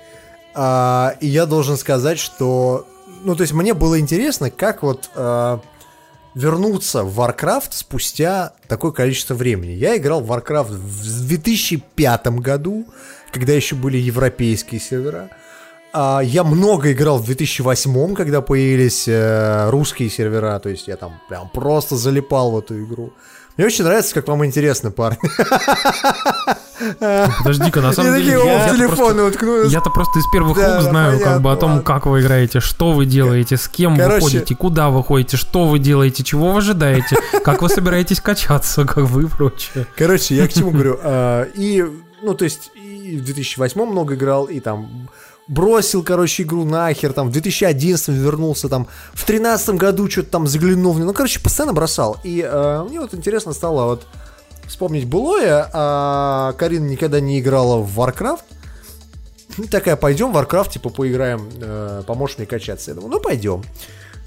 А, 0.56 1.15
и 1.19 1.27
я 1.27 1.45
должен 1.45 1.76
сказать, 1.76 2.19
что... 2.19 2.88
Ну, 3.26 3.35
то 3.35 3.41
есть 3.41 3.53
мне 3.53 3.73
было 3.73 3.99
интересно, 3.99 4.49
как 4.49 4.84
вот 4.84 5.10
э, 5.15 5.57
вернуться 6.35 7.03
в 7.03 7.19
Warcraft 7.19 7.69
спустя 7.72 8.53
такое 8.68 8.91
количество 8.91 9.35
времени. 9.35 9.72
Я 9.72 9.97
играл 9.97 10.22
в 10.22 10.31
Warcraft 10.31 10.72
в 10.72 11.27
2005 11.27 12.27
году, 12.39 12.85
когда 13.31 13.53
еще 13.53 13.76
были 13.76 13.97
европейские 13.97 14.80
сервера. 14.80 15.30
А, 15.93 16.22
я 16.23 16.43
много 16.43 16.91
играл 16.91 17.19
в 17.19 17.26
2008, 17.26 18.15
когда 18.15 18.41
появились 18.41 19.07
э, 19.07 19.69
русские 19.69 20.10
сервера, 20.10 20.57
то 20.60 20.69
есть 20.69 20.88
я 20.88 20.97
там 20.97 21.22
прям 21.30 21.49
просто 21.49 21.95
залипал 21.95 22.51
в 22.51 22.57
эту 22.57 22.84
игру. 22.84 23.14
Мне 23.57 23.67
очень 23.67 23.84
нравится, 23.84 24.13
как 24.15 24.27
вам 24.27 24.43
интересно, 24.45 24.89
парни. 24.91 25.19
Подожди-ка, 27.38 27.81
на 27.81 27.93
самом 27.93 28.15
деле... 28.15 28.31
я- 28.34 28.73
в 28.73 29.69
я-то 29.71 29.89
просто- 29.89 30.19
из 30.19 30.25
первых 30.31 30.57
рук 30.57 30.81
знаю 30.81 31.19
как 31.19 31.41
бы 31.41 31.51
о 31.51 31.55
том, 31.55 31.81
как 31.84 32.05
вы 32.05 32.21
играете, 32.21 32.59
что 32.59 32.91
вы 32.93 33.05
делаете, 33.05 33.57
с 33.57 33.67
кем 33.67 33.95
вы 33.95 34.01
ходите, 34.23 34.55
куда 34.55 34.89
вы 34.89 35.03
ходите, 35.03 35.38
что 35.38 35.65
вы 35.67 35.80
делаете, 35.80 36.23
чего 36.23 36.51
вы 36.51 36.57
ожидаете, 36.59 37.17
как 37.43 37.61
вы 37.61 37.69
собираетесь 37.69 38.19
качаться, 38.21 38.85
как 38.85 38.97
вы 39.09 39.23
и 39.23 39.27
прочее. 39.27 39.85
Короче, 39.95 40.35
я 40.35 40.47
к 40.47 40.53
чему 40.53 40.71
говорю. 40.71 40.97
а, 41.03 41.43
И, 41.53 41.84
ну, 42.21 42.34
то 42.34 42.45
есть, 42.45 42.71
и 42.75 43.17
в 43.17 43.23
2008 43.25 43.85
много 43.85 44.15
играл, 44.15 44.45
и 44.45 44.59
там 44.59 45.09
бросил, 45.48 46.03
короче, 46.03 46.44
игру 46.44 46.65
нахер, 46.65 47.14
там, 47.14 47.30
в 47.30 47.32
2011 47.32 48.10
вернулся, 48.10 48.70
там, 48.70 48.88
в 49.14 49.26
2013 49.26 49.70
году 49.76 50.10
что-то 50.10 50.30
там 50.30 50.48
заглянул. 50.48 50.94
Ну, 50.95 51.14
короче, 51.14 51.40
постоянно 51.40 51.74
бросал. 51.74 52.18
И 52.24 52.41
э, 52.45 52.86
мне 52.90 52.99
вот 52.99 53.14
интересно 53.14 53.53
стало 53.53 53.86
вот 53.86 54.07
вспомнить 54.68 55.06
былое, 55.06 55.70
а 55.74 56.53
Карина 56.53 56.86
никогда 56.86 57.20
не 57.20 57.40
играла 57.40 57.78
в 57.78 57.99
Warcraft. 57.99 58.41
Ну, 59.57 59.65
Такая, 59.65 59.95
пойдем 59.95 60.32
в 60.32 60.38
Warcraft, 60.38 60.72
типа, 60.72 60.90
поиграем, 60.90 61.49
э, 61.61 62.03
поможешь 62.07 62.38
мне 62.38 62.48
качаться. 62.48 62.91
Я 62.91 62.95
думаю, 62.95 63.11
ну, 63.14 63.20
пойдем. 63.20 63.64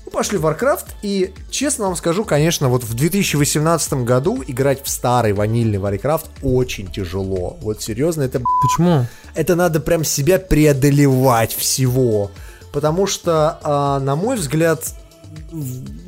Мы 0.06 0.12
пошли 0.12 0.38
в 0.38 0.46
Warcraft, 0.46 0.86
и 1.02 1.34
честно 1.50 1.86
вам 1.86 1.96
скажу, 1.96 2.24
конечно, 2.24 2.68
вот 2.68 2.84
в 2.84 2.94
2018 2.94 4.04
году 4.04 4.42
играть 4.46 4.84
в 4.84 4.88
старый 4.88 5.32
ванильный 5.32 5.78
Warcraft 5.78 6.26
очень 6.42 6.86
тяжело. 6.90 7.58
Вот 7.60 7.82
серьезно, 7.82 8.22
это, 8.22 8.40
Почему? 8.62 9.06
это 9.34 9.56
надо 9.56 9.80
прям 9.80 10.04
себя 10.04 10.38
преодолевать 10.38 11.52
всего. 11.52 12.30
Потому 12.72 13.08
что, 13.08 13.58
а, 13.64 13.98
на 13.98 14.14
мой 14.14 14.36
взгляд, 14.36 14.94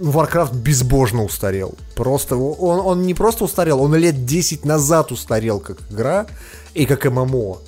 Warcraft 0.01 0.55
безбожно 0.55 1.25
устарел. 1.25 1.75
Просто 1.97 2.37
он, 2.37 2.81
он 2.81 3.03
не 3.03 3.15
просто 3.15 3.45
устарел, 3.45 3.83
он 3.83 3.97
лет 3.97 4.25
10 4.25 4.65
назад 4.65 5.11
устарел 5.11 5.59
как 5.59 5.79
игра 5.91 6.27
и 6.73 6.87
как 6.87 7.05
ММО. 7.05 7.59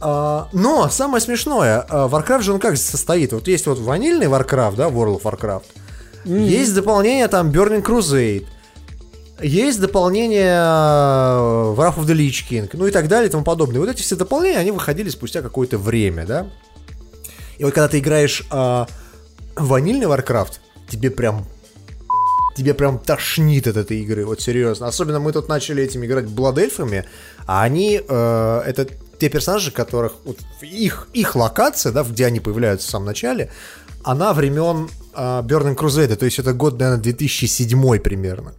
А, 0.00 0.48
но 0.52 0.88
самое 0.88 1.20
смешное, 1.20 1.84
а, 1.88 2.08
Warcraft 2.08 2.42
же 2.42 2.52
он 2.52 2.60
как 2.60 2.76
состоит? 2.76 3.32
Вот 3.32 3.48
есть 3.48 3.66
вот 3.66 3.78
ванильный 3.78 4.26
Warcraft, 4.26 4.76
да, 4.76 4.88
World 4.88 5.20
of 5.20 5.22
Warcraft. 5.22 5.64
Есть 6.24 6.74
дополнение 6.74 7.26
там 7.28 7.50
Burning 7.50 7.82
Crusade. 7.82 8.46
Есть 9.40 9.80
дополнение 9.80 10.50
э, 10.50 11.74
Wrath 11.76 11.96
of 11.96 12.06
the 12.06 12.14
Lich 12.14 12.44
King, 12.50 12.68
ну 12.72 12.88
и 12.88 12.90
так 12.90 13.06
далее 13.06 13.28
и 13.28 13.30
тому 13.30 13.44
подобное. 13.44 13.78
Вот 13.78 13.88
эти 13.88 14.02
все 14.02 14.16
дополнения, 14.16 14.58
они 14.58 14.72
выходили 14.72 15.08
спустя 15.10 15.42
какое-то 15.42 15.78
время, 15.78 16.26
да? 16.26 16.48
И 17.56 17.64
вот 17.64 17.72
когда 17.72 17.86
ты 17.86 18.00
играешь 18.00 18.44
а, 18.50 18.88
в 19.56 19.68
ванильный 19.68 20.06
Warcraft, 20.06 20.54
тебе 20.88 21.10
прям 21.10 21.46
тебе 22.56 22.74
прям 22.74 22.98
тошнит 22.98 23.68
от 23.68 23.76
этой 23.76 24.00
игры, 24.00 24.26
вот 24.26 24.40
серьезно. 24.40 24.88
Особенно 24.88 25.20
мы 25.20 25.32
тут 25.32 25.48
начали 25.48 25.84
этим 25.84 26.04
играть 26.04 26.26
Бладельфами, 26.26 27.04
а 27.46 27.62
они, 27.62 28.02
э, 28.06 28.62
это 28.66 28.88
те 29.18 29.28
персонажи, 29.28 29.70
которых, 29.70 30.14
вот, 30.24 30.38
их, 30.62 31.08
их 31.12 31.36
локация, 31.36 31.92
да, 31.92 32.02
где 32.02 32.26
они 32.26 32.40
появляются 32.40 32.88
в 32.88 32.90
самом 32.90 33.06
начале, 33.06 33.50
она 34.04 34.32
времен 34.32 34.88
э, 35.14 35.42
Burning 35.42 35.76
Crusade, 35.76 36.16
то 36.16 36.24
есть 36.24 36.38
это 36.38 36.52
год, 36.52 36.78
наверное, 36.78 37.02
2007 37.02 37.98
примерно. 37.98 38.54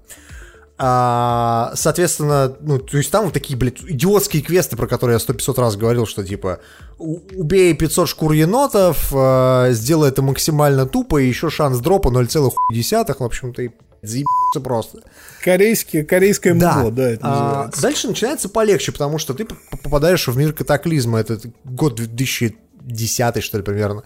А, 0.81 1.73
соответственно, 1.75 2.55
ну, 2.61 2.79
то 2.79 2.97
есть 2.97 3.11
там 3.11 3.25
вот 3.25 3.33
такие, 3.33 3.57
блядь, 3.57 3.81
идиотские 3.81 4.41
квесты, 4.41 4.77
про 4.77 4.87
которые 4.87 5.15
я 5.15 5.19
сто 5.19 5.33
500 5.33 5.59
раз 5.59 5.75
говорил, 5.75 6.05
что 6.05 6.23
типа 6.23 6.59
убей 6.97 7.73
500 7.73 8.07
шкур 8.07 8.31
енотов, 8.31 9.11
э, 9.11 9.69
сделай 9.71 10.09
это 10.09 10.21
максимально 10.21 10.85
тупо, 10.85 11.17
и 11.17 11.27
еще 11.27 11.49
шанс 11.49 11.79
дропа 11.79 12.07
0,1, 12.07 13.15
в 13.19 13.23
общем-то, 13.23 13.61
и 13.61 13.71
заебаться 14.01 14.61
просто. 14.63 14.99
Корейский, 15.43 16.03
корейское 16.03 16.53
мудло, 16.53 16.91
да, 16.91 17.09
это 17.09 17.21
А, 17.23 17.29
называется. 17.49 17.81
дальше 17.81 18.07
начинается 18.07 18.49
полегче, 18.49 18.91
потому 18.91 19.17
что 19.17 19.33
ты 19.33 19.45
попадаешь 19.45 20.27
в 20.27 20.37
мир 20.37 20.53
катаклизма. 20.53 21.19
Это 21.19 21.39
год 21.63 21.95
2010, 21.95 23.43
что 23.43 23.57
ли, 23.57 23.63
примерно. 23.63 24.03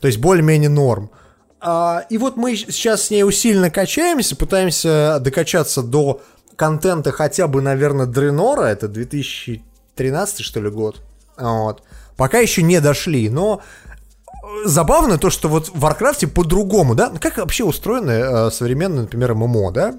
То 0.00 0.06
есть 0.06 0.18
более-менее 0.18 0.68
норм. 0.70 1.10
А, 1.60 2.04
и 2.10 2.18
вот 2.18 2.36
мы 2.36 2.56
сейчас 2.56 3.04
с 3.04 3.10
ней 3.10 3.22
усиленно 3.24 3.70
качаемся, 3.70 4.34
пытаемся 4.36 5.18
докачаться 5.20 5.82
до 5.82 6.20
контента 6.56 7.12
хотя 7.12 7.46
бы, 7.46 7.62
наверное, 7.62 8.06
Дренора. 8.06 8.64
Это 8.64 8.88
2013, 8.88 10.40
что 10.40 10.60
ли, 10.60 10.70
год. 10.70 11.00
Вот. 11.38 11.82
Пока 12.16 12.38
еще 12.38 12.62
не 12.62 12.80
дошли, 12.80 13.28
но 13.30 13.62
забавно 14.64 15.18
то, 15.18 15.30
что 15.30 15.48
вот 15.48 15.68
в 15.68 15.78
Варкрафте 15.78 16.26
по-другому, 16.26 16.94
да? 16.94 17.10
Как 17.20 17.38
вообще 17.38 17.64
устроены 17.64 18.10
э, 18.10 18.50
современные, 18.50 19.02
например, 19.02 19.34
MMO, 19.34 19.70
да? 19.72 19.94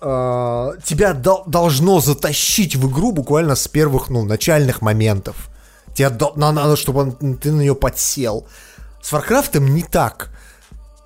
э, 0.00 0.70
тебя 0.84 1.12
дол- 1.12 1.42
должно 1.46 2.00
затащить 2.00 2.76
в 2.76 2.88
игру 2.90 3.12
буквально 3.12 3.54
с 3.56 3.66
первых, 3.68 4.10
ну, 4.10 4.24
начальных 4.24 4.82
моментов. 4.82 5.50
Тебе 5.94 6.10
на- 6.36 6.52
надо, 6.52 6.76
чтобы 6.76 7.00
он- 7.00 7.36
ты 7.36 7.50
на 7.52 7.60
нее 7.60 7.74
подсел. 7.74 8.46
С 9.02 9.12
Варкрафтом 9.12 9.74
не 9.74 9.82
так. 9.82 10.30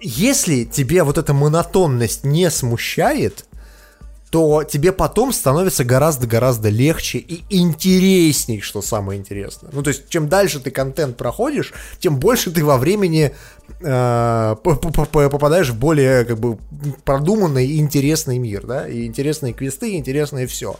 Если 0.01 0.65
тебе 0.65 1.05
вот 1.05 1.17
эта 1.19 1.33
монотонность 1.33 2.25
не 2.25 2.51
смущает, 2.51 3.47
то 4.33 4.65
тебе 4.65 4.93
потом 4.93 5.31
становится 5.31 5.85
гораздо-гораздо 5.85 6.71
легче 6.71 7.19
и 7.19 7.45
интересней, 7.51 8.63
что 8.63 8.81
самое 8.81 9.21
интересное. 9.21 9.71
Ну, 9.75 9.83
то 9.83 9.89
есть, 9.89 10.09
чем 10.09 10.31
дальше 10.31 10.59
ты 10.59 10.71
контент 10.71 11.19
проходишь, 11.19 11.75
тем 11.99 12.17
больше 12.17 12.51
ты 12.51 12.65
во 12.65 12.79
времени 12.79 13.35
э, 13.81 14.57
попадаешь 14.63 15.69
в 15.69 15.79
более, 15.79 16.25
как 16.25 16.41
бы, 16.41 16.57
продуманный 17.05 17.67
и 17.67 17.79
интересный 17.79 18.39
мир, 18.39 18.67
да, 18.67 18.89
и 18.89 19.05
интересные 19.05 19.53
квесты, 19.53 19.91
и 19.91 19.99
интересное 19.99 20.47
все. 20.47 20.77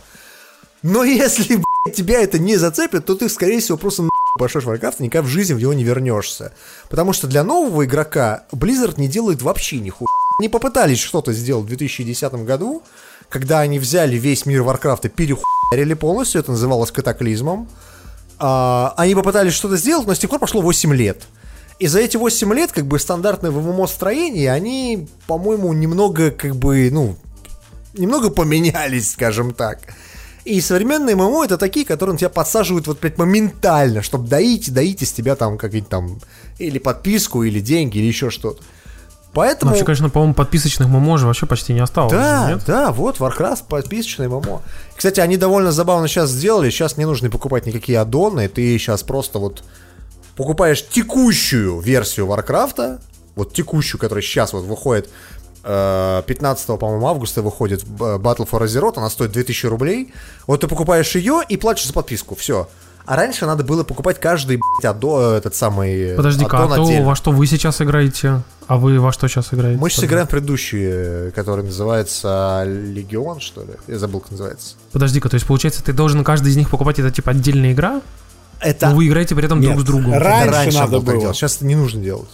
Но 0.83 1.05
если, 1.05 1.57
блядь, 1.57 1.95
тебя 1.95 2.23
это 2.23 2.39
не 2.39 2.57
зацепит, 2.57 3.05
то 3.05 3.15
ты, 3.15 3.29
скорее 3.29 3.61
всего, 3.61 3.77
просто 3.77 4.05
в 4.05 4.09
Warcraft 4.41 4.97
никогда 5.01 5.29
в 5.29 5.31
жизни 5.31 5.53
в 5.53 5.61
него 5.61 5.75
не 5.75 5.85
вернешься. 5.85 6.55
Потому 6.89 7.13
что 7.13 7.27
для 7.27 7.45
нового 7.45 7.85
игрока 7.85 8.45
Blizzard 8.51 8.95
не 8.97 9.09
делает 9.09 9.43
вообще 9.43 9.79
нихуя. 9.79 10.07
Они 10.39 10.49
попытались 10.49 11.01
что-то 11.01 11.35
сделать 11.35 11.67
в 11.67 11.69
2010 11.69 12.33
году, 12.47 12.83
когда 13.33 13.61
они 13.61 13.79
взяли 13.79 14.17
весь 14.17 14.45
мир 14.45 14.63
Варкрафта, 14.63 15.09
перехуярили 15.09 15.95
полностью, 15.95 16.41
это 16.41 16.51
называлось 16.51 16.93
катаклизмом. 16.93 17.67
А, 18.39 18.93
они 18.99 19.15
попытались 19.15 19.55
что-то 19.55 19.79
сделать, 19.79 20.07
но 20.07 20.15
с 20.15 20.19
тех 20.19 20.29
пор 20.29 20.39
прошло 20.39 20.61
8 20.61 20.95
лет. 20.95 21.23
И 21.79 21.87
за 21.87 22.01
эти 22.01 22.19
8 22.19 22.53
лет, 22.53 22.73
как 22.73 22.87
бы, 22.87 22.99
стандартное 22.99 23.51
в 23.51 23.57
ММО 23.57 23.87
строение, 23.87 24.53
они, 24.53 25.09
по-моему, 25.27 25.73
немного, 25.73 26.31
как 26.31 26.57
бы, 26.57 26.91
ну, 26.93 27.17
немного 27.95 28.29
поменялись, 28.29 29.13
скажем 29.13 29.55
так. 29.55 29.79
И 30.45 30.61
современные 30.61 31.17
ММО 31.17 31.45
это 31.47 31.57
такие, 31.57 31.87
которые 31.87 32.13
на 32.13 32.19
тебя 32.19 32.29
подсаживают 32.29 32.87
вот 32.87 33.01
блядь, 33.01 33.17
моментально, 33.17 34.03
чтобы 34.03 34.29
доить, 34.29 34.75
доить 34.75 35.01
из 35.01 35.13
тебя 35.13 35.37
там 35.37 35.57
какие-то 35.57 35.89
там 35.89 36.21
или 36.59 36.79
подписку, 36.79 37.45
или 37.45 37.61
деньги, 37.61 37.97
или 37.97 38.07
еще 38.07 38.29
что-то. 38.29 38.63
Поэтому... 39.35 39.71
Вообще, 39.71 39.85
конечно, 39.85 40.11
по-моему, 40.11 40.35
подписочных 40.35 40.89
ММО 40.89 41.19
же 41.19 41.27
вообще 41.27 41.47
почти 41.47 41.73
не 41.73 41.81
осталось. 41.81 42.13
Да, 42.13 42.51
нет? 42.51 42.63
да, 42.67 42.93
вот 42.93 43.19
Warcraft 43.19 43.65
подписочный 43.69 44.29
ММО. 44.29 44.61
Кстати, 44.95 45.21
они 45.21 45.37
довольно 45.37 45.73
забавно 45.73 46.07
сейчас 46.07 46.31
сделали. 46.31 46.71
Сейчас 46.71 46.99
не 46.99 47.07
нужно 47.07 47.31
покупать 47.31 47.65
никакие 47.65 47.99
аддоны. 47.99 48.49
Ты 48.49 48.77
сейчас 48.79 49.03
просто 49.03 49.39
вот 49.39 49.65
покупаешь 50.37 50.87
текущую 50.87 51.81
версию 51.81 52.27
Варкрафта, 52.27 53.01
вот 53.35 53.55
текущую, 53.55 53.99
которая 54.01 54.23
сейчас 54.23 54.53
вот 54.53 54.65
выходит, 54.65 55.09
э, 55.65 56.23
15, 56.27 56.79
по-моему, 56.79 57.07
августа 57.07 57.41
выходит 57.43 57.83
э, 57.83 57.87
Battle 57.87 58.49
for 58.49 58.63
Azeroth, 58.63 58.95
она 58.97 59.09
стоит 59.09 59.33
2000 59.33 59.67
рублей. 59.67 60.13
Вот 60.47 60.61
ты 60.61 60.69
покупаешь 60.69 61.15
ее 61.15 61.41
и 61.49 61.57
платишь 61.57 61.87
за 61.87 61.93
подписку, 61.95 62.35
все. 62.35 62.69
А 63.05 63.17
раньше 63.17 63.47
надо 63.47 63.65
было 63.65 63.83
покупать 63.85 64.21
каждый, 64.21 64.59
блядь, 64.59 64.95
аддо, 64.95 65.35
этот 65.37 65.55
самый 65.55 66.15
Подожди-ка, 66.17 66.65
а 66.65 66.69
то 66.69 66.83
отдельно. 66.85 67.07
во 67.07 67.17
что 67.17 67.33
вы 67.33 67.47
сейчас 67.47 67.81
играете? 67.83 68.43
А 68.69 68.77
вы 68.77 69.01
во 69.01 69.13
что 69.13 69.27
сейчас 69.29 69.53
играете? 69.53 69.81
Мы 69.81 69.91
сейчас 69.91 70.05
играем 70.05 70.27
в 70.27 70.31
предыдущий, 70.31 71.31
который 71.33 71.65
называется 71.65 72.63
Легион, 72.65 73.41
что 73.41 73.63
ли? 73.63 73.71
Я 73.89 73.99
забыл, 73.99 74.21
как 74.21 74.31
называется. 74.31 74.77
Подожди-ка, 74.93 75.29
то 75.29 75.35
есть 75.35 75.47
получается, 75.47 75.83
ты 75.83 75.93
должен 75.93 76.23
каждый 76.23 76.53
из 76.53 76.57
них 76.57 76.71
покупать, 76.71 76.99
это 77.01 77.11
типа 77.11 77.33
отдельная 77.33 77.73
игра? 77.73 78.01
Это 78.61 78.91
Но 78.91 78.97
вы 78.97 79.09
играете 79.09 79.35
при 79.35 79.45
этом 79.45 79.59
Нет, 79.59 79.71
друг 79.73 79.81
с 79.83 79.85
другом. 79.85 80.13
ра- 80.15 80.43
это 80.45 80.53
раньше 80.53 80.79
надо 80.79 80.93
было 80.93 81.01
так 81.01 81.11
было. 81.15 81.21
делать. 81.23 81.37
Сейчас 81.37 81.57
это 81.57 81.67
не 81.67 81.75
нужно 81.75 82.01
делать. 82.01 82.31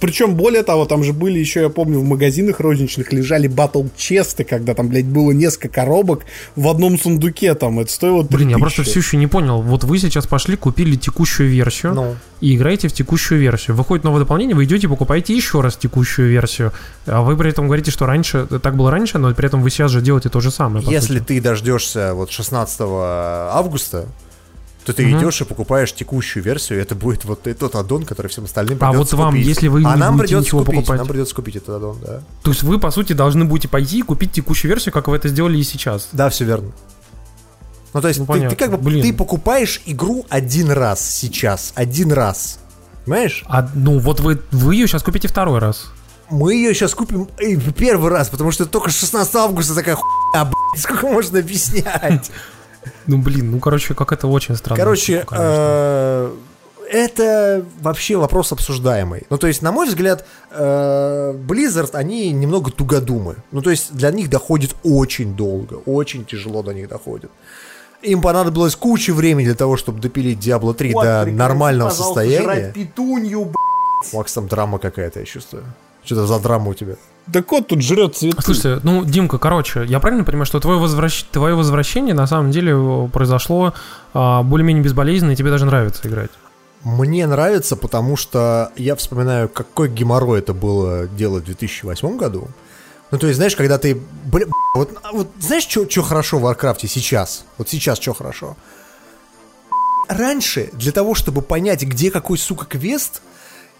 Причем, 0.00 0.34
более 0.34 0.62
того, 0.62 0.86
там 0.86 1.04
же 1.04 1.12
были 1.12 1.38
еще, 1.38 1.60
я 1.60 1.68
помню, 1.68 1.98
в 2.00 2.04
магазинах 2.04 2.60
розничных 2.60 3.12
лежали 3.12 3.46
батл 3.46 3.84
честы, 3.96 4.42
когда 4.44 4.74
там, 4.74 4.88
блядь, 4.88 5.04
было 5.04 5.32
несколько 5.32 5.68
коробок 5.68 6.24
в 6.56 6.66
одном 6.68 6.98
сундуке, 6.98 7.54
там, 7.54 7.78
это 7.78 7.92
стоило 7.92 8.24
3000. 8.24 8.36
Блин, 8.36 8.48
я 8.50 8.58
просто 8.58 8.82
все 8.84 9.00
еще 9.00 9.16
не 9.16 9.26
понял. 9.26 9.60
Вот 9.62 9.84
вы 9.84 9.98
сейчас 9.98 10.26
пошли, 10.26 10.56
купили 10.56 10.96
текущую 10.96 11.50
версию 11.50 11.94
Ну. 11.94 12.16
и 12.40 12.56
играете 12.56 12.88
в 12.88 12.92
текущую 12.92 13.40
версию. 13.40 13.76
Выходит 13.76 14.04
новое 14.04 14.20
дополнение, 14.20 14.56
вы 14.56 14.64
идете, 14.64 14.88
покупаете 14.88 15.34
еще 15.36 15.60
раз 15.60 15.76
текущую 15.76 16.30
версию. 16.30 16.72
А 17.06 17.22
вы 17.22 17.36
при 17.36 17.50
этом 17.50 17.66
говорите, 17.66 17.90
что 17.90 18.06
раньше 18.06 18.46
так 18.62 18.76
было 18.76 18.90
раньше, 18.90 19.18
но 19.18 19.32
при 19.34 19.46
этом 19.46 19.62
вы 19.62 19.70
сейчас 19.70 19.90
же 19.90 20.00
делаете 20.00 20.30
то 20.30 20.40
же 20.40 20.50
самое. 20.50 20.84
Если 20.88 21.18
сути. 21.18 21.26
ты 21.26 21.40
дождешься 21.40 22.14
вот 22.14 22.30
16 22.30 22.80
августа, 22.80 24.06
то 24.84 24.92
ты 24.92 25.06
Мгм. 25.06 25.18
идешь 25.20 25.40
и 25.40 25.44
покупаешь 25.44 25.92
текущую 25.92 26.42
версию, 26.42 26.78
и 26.78 26.82
это 26.82 26.94
будет 26.94 27.24
вот 27.24 27.46
и 27.46 27.54
тот 27.54 27.74
аддон, 27.76 28.04
который 28.04 28.26
всем 28.28 28.44
остальным 28.44 28.78
А 28.80 28.90
придется 28.90 29.16
вот 29.16 29.24
вам, 29.24 29.32
купить. 29.34 29.46
если 29.46 29.68
вы 29.68 29.78
а 29.84 29.94
не 29.94 30.00
нам 30.00 30.16
будете 30.16 30.28
придется 30.34 30.46
ничего 30.48 30.64
купить, 30.64 30.80
покупать? 30.80 30.98
нам 30.98 31.06
придется 31.08 31.34
купить 31.34 31.56
этот 31.56 31.68
аддон, 31.76 31.98
да. 32.00 32.22
То 32.42 32.50
есть 32.50 32.62
вы, 32.62 32.78
по 32.80 32.90
сути, 32.90 33.12
должны 33.12 33.44
будете 33.44 33.68
пойти 33.68 33.98
и 33.98 34.02
купить 34.02 34.32
текущую 34.32 34.70
версию, 34.70 34.92
как 34.92 35.08
вы 35.08 35.16
это 35.16 35.28
сделали 35.28 35.56
и 35.58 35.62
сейчас. 35.62 36.08
Да, 36.12 36.28
все 36.30 36.44
верно. 36.44 36.72
Ну, 37.94 38.00
то 38.00 38.08
есть 38.08 38.20
Ну, 38.20 38.26
ты, 38.26 38.48
ты 38.48 38.56
как 38.56 38.70
бы 38.70 38.78
Блин. 38.78 39.02
ты 39.02 39.12
покупаешь 39.12 39.82
игру 39.86 40.24
один 40.30 40.70
раз 40.70 41.00
сейчас, 41.08 41.72
один 41.74 42.10
раз. 42.10 42.58
Понимаешь? 43.04 43.44
А 43.48 43.68
ну 43.74 43.98
вот 43.98 44.20
вы, 44.20 44.40
вы 44.50 44.74
ее 44.76 44.86
сейчас 44.86 45.02
купите 45.02 45.28
второй 45.28 45.58
раз. 45.58 45.86
Мы 46.30 46.54
ее 46.54 46.72
сейчас 46.74 46.94
купим 46.94 47.28
э, 47.38 47.56
первый 47.76 48.10
раз, 48.10 48.30
потому 48.30 48.50
что 48.52 48.64
только 48.64 48.90
16 48.90 49.34
августа 49.34 49.74
такая 49.74 49.96
хуйня, 49.96 50.44
блядь, 50.46 50.82
сколько 50.82 51.06
можно 51.06 51.38
объяснять. 51.40 52.30
Ну 53.06 53.18
блин, 53.18 53.50
ну 53.50 53.58
короче, 53.58 53.94
как 53.94 54.12
это 54.12 54.26
очень 54.26 54.56
странно. 54.56 54.82
Короче, 54.82 55.24
конечно. 55.26 55.46
э, 55.48 56.34
это 56.92 57.64
вообще 57.80 58.16
вопрос 58.16 58.52
обсуждаемый. 58.52 59.22
Ну, 59.30 59.38
то 59.38 59.46
есть, 59.46 59.62
на 59.62 59.72
мой 59.72 59.88
взгляд, 59.88 60.26
э, 60.50 61.32
Blizzard, 61.32 61.90
они 61.94 62.30
немного 62.32 62.70
тугодумы. 62.70 63.36
Ну, 63.50 63.62
то 63.62 63.70
есть, 63.70 63.94
для 63.94 64.10
них 64.10 64.28
доходит 64.28 64.74
очень 64.82 65.34
долго, 65.34 65.74
очень 65.86 66.24
тяжело 66.24 66.62
до 66.62 66.74
них 66.74 66.88
доходит. 66.88 67.30
Им 68.02 68.20
понадобилось 68.20 68.76
куча 68.76 69.14
времени 69.14 69.46
для 69.46 69.54
того, 69.54 69.76
чтобы 69.76 70.00
допилить 70.00 70.38
Diablo 70.38 70.74
3 70.74 70.92
до 70.92 71.24
нормального 71.26 71.90
состояния. 71.90 72.72
петунью, 72.74 73.52
Макс, 74.12 74.32
там 74.32 74.48
драма 74.48 74.78
какая-то, 74.78 75.20
я 75.20 75.26
чувствую. 75.26 75.64
Что-то 76.04 76.26
за 76.26 76.38
драма 76.40 76.70
у 76.70 76.74
тебя. 76.74 76.96
Да 77.32 77.42
кот 77.42 77.68
тут 77.68 77.80
жрет 77.80 78.14
цветы. 78.14 78.42
Слушайте, 78.42 78.80
ну, 78.82 79.06
Димка, 79.06 79.38
короче, 79.38 79.84
я 79.86 80.00
правильно 80.00 80.22
понимаю, 80.22 80.44
что 80.44 80.60
твое, 80.60 80.78
возвращ... 80.78 81.24
твое 81.32 81.54
возвращение 81.54 82.14
на 82.14 82.26
самом 82.26 82.50
деле 82.50 82.74
э, 82.74 83.08
произошло 83.10 83.72
а, 84.12 84.42
более-менее 84.42 84.84
безболезненно, 84.84 85.30
и 85.30 85.36
тебе 85.36 85.50
даже 85.50 85.64
нравится 85.64 86.06
играть? 86.06 86.30
Мне 86.84 87.26
нравится, 87.26 87.76
потому 87.76 88.16
что 88.18 88.70
я 88.76 88.96
вспоминаю, 88.96 89.48
какой 89.48 89.88
геморрой 89.88 90.40
это 90.40 90.52
было 90.52 91.06
делать 91.06 91.44
в 91.44 91.46
2008 91.46 92.18
году. 92.18 92.48
Ну, 93.10 93.18
то 93.18 93.26
есть, 93.26 93.36
знаешь, 93.38 93.56
когда 93.56 93.78
ты... 93.78 93.98
Бля, 94.26 94.44
вот, 94.74 94.90
вот 95.12 95.28
знаешь, 95.40 95.66
что 95.66 96.02
хорошо 96.02 96.36
в 96.36 96.42
Варкрафте 96.42 96.86
сейчас? 96.86 97.46
Вот 97.56 97.66
сейчас 97.66 97.98
что 97.98 98.12
хорошо? 98.12 98.58
Раньше, 100.06 100.68
для 100.74 100.92
того, 100.92 101.14
чтобы 101.14 101.40
понять, 101.40 101.82
где 101.82 102.10
какой, 102.10 102.36
сука, 102.36 102.66
квест, 102.66 103.22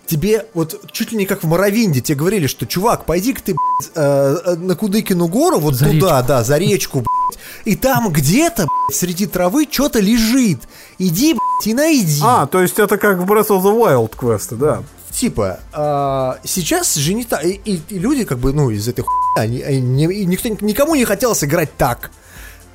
тебе 0.06 0.46
вот 0.54 0.80
чуть 0.92 1.12
ли 1.12 1.18
не 1.18 1.26
как 1.26 1.42
в 1.42 1.46
Моровинде 1.46 2.00
тебе 2.00 2.16
говорили, 2.18 2.46
что, 2.46 2.66
чувак, 2.66 3.04
пойди-ка 3.04 3.42
ты, 3.42 3.54
блядь, 3.54 3.92
э, 3.94 4.36
э, 4.46 4.54
на 4.56 4.74
Кудыкину 4.74 5.28
гору, 5.28 5.58
вот 5.58 5.74
За 5.74 5.86
туда, 5.86 6.22
да, 6.22 6.44
за 6.44 6.58
речку, 6.58 6.98
блядь, 7.00 7.40
и 7.64 7.76
там 7.76 8.10
где-то, 8.12 8.66
блядь, 8.88 8.96
среди 8.98 9.26
травы 9.26 9.66
что-то 9.70 10.00
лежит. 10.00 10.60
Иди, 10.98 11.34
блядь, 11.34 11.66
и 11.66 11.74
найди. 11.74 12.20
А, 12.22 12.46
то 12.46 12.60
есть 12.60 12.78
это 12.78 12.98
как 12.98 13.18
в 13.18 13.24
Breath 13.24 13.48
of 13.48 13.62
the 13.62 13.74
Wild 13.76 14.16
квесты, 14.16 14.56
да. 14.56 14.82
Типа, 15.12 15.60
а, 15.72 16.38
сейчас 16.44 16.94
же 16.94 17.12
не 17.14 17.24
так. 17.24 17.44
И, 17.44 17.60
и- 17.64 17.82
и 17.88 17.98
люди, 17.98 18.24
как 18.24 18.38
бы, 18.38 18.52
ну, 18.52 18.70
из 18.70 18.88
этой 18.88 19.02
хуйни, 19.04 19.60
они, 19.60 19.62
они 19.62 20.04
и 20.06 20.24
никто, 20.24 20.48
никому 20.48 20.94
не 20.94 21.04
хотелось 21.04 21.44
играть 21.44 21.76
так. 21.76 22.10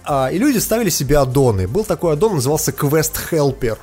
А, 0.05 0.29
и 0.31 0.37
люди 0.37 0.59
ставили 0.59 0.89
себе 0.89 1.17
аддоны. 1.17 1.67
Был 1.67 1.83
такой 1.83 2.13
аддон, 2.13 2.35
назывался 2.35 2.71
Quest 2.71 3.13
Helper. 3.31 3.77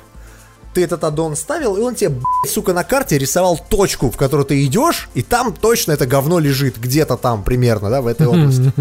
Ты 0.75 0.83
этот 0.83 1.05
аддон 1.05 1.37
ставил, 1.37 1.77
и 1.77 1.81
он 1.81 1.95
тебе, 1.95 2.09
блядь, 2.09 2.53
сука, 2.53 2.73
на 2.73 2.83
карте 2.83 3.17
рисовал 3.17 3.57
точку, 3.57 4.11
в 4.11 4.17
которую 4.17 4.45
ты 4.45 4.63
идешь, 4.65 5.09
и 5.13 5.21
там 5.21 5.53
точно 5.53 5.93
это 5.93 6.05
говно 6.05 6.37
лежит, 6.37 6.77
где-то 6.77 7.15
там 7.15 7.43
примерно, 7.43 7.89
да, 7.89 8.01
в 8.01 8.07
этой 8.07 8.27
области. 8.27 8.73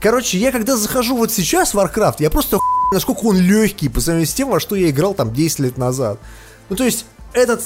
Короче, 0.00 0.38
я 0.38 0.52
когда 0.52 0.76
захожу 0.76 1.16
вот 1.16 1.32
сейчас 1.32 1.74
в 1.74 1.78
Warcraft, 1.78 2.16
я 2.20 2.30
просто 2.30 2.56
охуеваю, 2.56 2.92
насколько 2.92 3.24
он 3.24 3.38
легкий 3.38 3.88
по 3.88 4.00
сравнению 4.00 4.28
с 4.28 4.34
тем, 4.34 4.50
во 4.50 4.60
что 4.60 4.76
я 4.76 4.90
играл 4.90 5.14
там 5.14 5.32
10 5.32 5.58
лет 5.58 5.76
назад. 5.76 6.20
Ну, 6.68 6.76
то 6.76 6.84
есть, 6.84 7.04
этот 7.32 7.62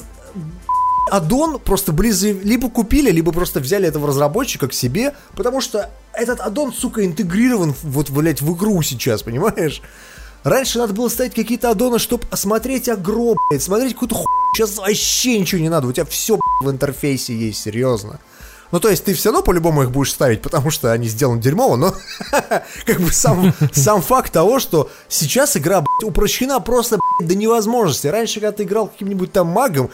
аддон 1.10 1.58
просто 1.58 1.92
Близы 1.92 2.32
либо 2.32 2.70
купили, 2.70 3.10
либо 3.10 3.32
просто 3.32 3.60
взяли 3.60 3.86
этого 3.86 4.08
разработчика 4.08 4.68
к 4.68 4.72
себе, 4.72 5.14
потому 5.36 5.60
что 5.60 5.90
этот 6.12 6.40
аддон, 6.40 6.72
сука, 6.72 7.04
интегрирован 7.04 7.74
вот, 7.82 8.10
блядь, 8.10 8.40
в 8.40 8.54
игру 8.54 8.80
сейчас, 8.82 9.22
понимаешь? 9.22 9.82
Раньше 10.48 10.78
надо 10.78 10.94
было 10.94 11.08
ставить 11.08 11.34
какие-то 11.34 11.70
аддоны, 11.70 11.98
чтобы 11.98 12.24
осмотреть 12.30 12.88
агро, 12.88 13.34
блядь, 13.50 13.62
смотреть 13.62 13.92
какую-то 13.92 14.14
хуйню. 14.14 14.54
Сейчас 14.54 14.78
вообще 14.78 15.38
ничего 15.38 15.60
не 15.60 15.68
надо, 15.68 15.86
у 15.86 15.92
тебя 15.92 16.06
все 16.06 16.38
в 16.62 16.70
интерфейсе 16.70 17.34
есть, 17.34 17.60
серьезно. 17.60 18.18
Ну, 18.70 18.80
то 18.80 18.88
есть 18.88 19.04
ты 19.04 19.12
все 19.12 19.30
равно 19.30 19.42
по-любому 19.42 19.82
их 19.82 19.90
будешь 19.90 20.12
ставить, 20.12 20.40
потому 20.40 20.70
что 20.70 20.90
они 20.90 21.06
сделаны 21.08 21.40
дерьмово, 21.40 21.76
но 21.76 21.94
как 22.86 23.00
бы 23.00 23.12
сам, 23.12 23.52
сам 23.72 24.00
факт 24.00 24.32
того, 24.32 24.58
что 24.58 24.90
сейчас 25.08 25.56
игра, 25.56 25.82
блядь, 25.82 26.10
упрощена 26.10 26.60
просто, 26.60 26.98
блядь, 27.18 27.28
до 27.28 27.34
невозможности. 27.34 28.06
Раньше, 28.06 28.40
когда 28.40 28.52
ты 28.52 28.62
играл 28.62 28.88
каким-нибудь 28.88 29.32
там 29.32 29.48
магом, 29.48 29.90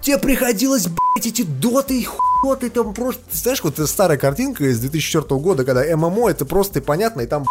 тебе 0.00 0.18
приходилось, 0.18 0.86
блядь, 0.86 1.26
эти 1.26 1.42
доты 1.42 2.00
и 2.00 2.04
хуоты 2.04 2.70
там 2.70 2.94
просто... 2.94 3.22
Ты 3.30 3.36
знаешь, 3.36 3.62
вот 3.62 3.74
эта 3.74 3.86
старая 3.86 4.18
картинка 4.18 4.64
из 4.64 4.80
2004 4.80 5.40
года, 5.40 5.64
когда 5.64 5.84
ММО, 5.96 6.30
это 6.30 6.44
просто 6.44 6.80
и 6.80 6.82
понятно, 6.82 7.22
и 7.22 7.26
там, 7.26 7.44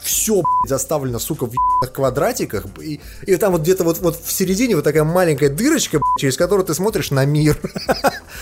все, 0.00 0.34
блядь, 0.34 0.68
заставлено, 0.68 1.18
сука, 1.18 1.46
в 1.46 1.52
ебаных 1.52 1.92
квадратиках, 1.92 2.64
и, 2.80 3.00
и 3.26 3.36
там 3.36 3.52
вот 3.52 3.62
где-то 3.62 3.84
вот, 3.84 3.98
вот 3.98 4.18
в 4.22 4.32
середине 4.32 4.76
вот 4.76 4.84
такая 4.84 5.04
маленькая 5.04 5.50
дырочка, 5.50 5.98
блядь, 5.98 6.20
через 6.20 6.36
которую 6.36 6.66
ты 6.66 6.74
смотришь 6.74 7.10
на 7.10 7.24
мир. 7.24 7.58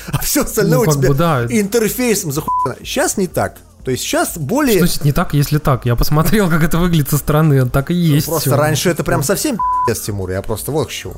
А 0.08 0.18
все 0.20 0.44
остальное 0.44 0.78
Ну, 0.78 0.90
у 0.90 0.92
тебя 0.92 1.08
бы 1.08 1.14
да. 1.14 1.46
интерфейсом 1.48 2.30
захуено. 2.30 2.76
Сейчас 2.80 3.16
не 3.16 3.26
так. 3.26 3.56
То 3.84 3.90
есть 3.90 4.02
сейчас 4.02 4.36
более... 4.36 4.78
Значит, 4.78 5.04
не 5.04 5.12
так, 5.12 5.32
если 5.34 5.58
так. 5.58 5.86
Я 5.86 5.96
посмотрел, 5.96 6.48
как 6.50 6.62
это 6.62 6.78
выглядит 6.78 7.10
со 7.10 7.18
стороны, 7.18 7.68
так 7.68 7.90
и 7.90 7.94
есть. 7.94 8.26
Ну, 8.26 8.32
Просто 8.32 8.50
всё. 8.50 8.58
раньше 8.58 8.90
это 8.90 9.04
прям 9.04 9.22
совсем 9.22 9.58
пиздец, 9.86 10.04
Тимур, 10.04 10.30
я 10.30 10.42
просто 10.42 10.72
вот 10.72 10.88
к 10.88 10.90
чему. 10.90 11.14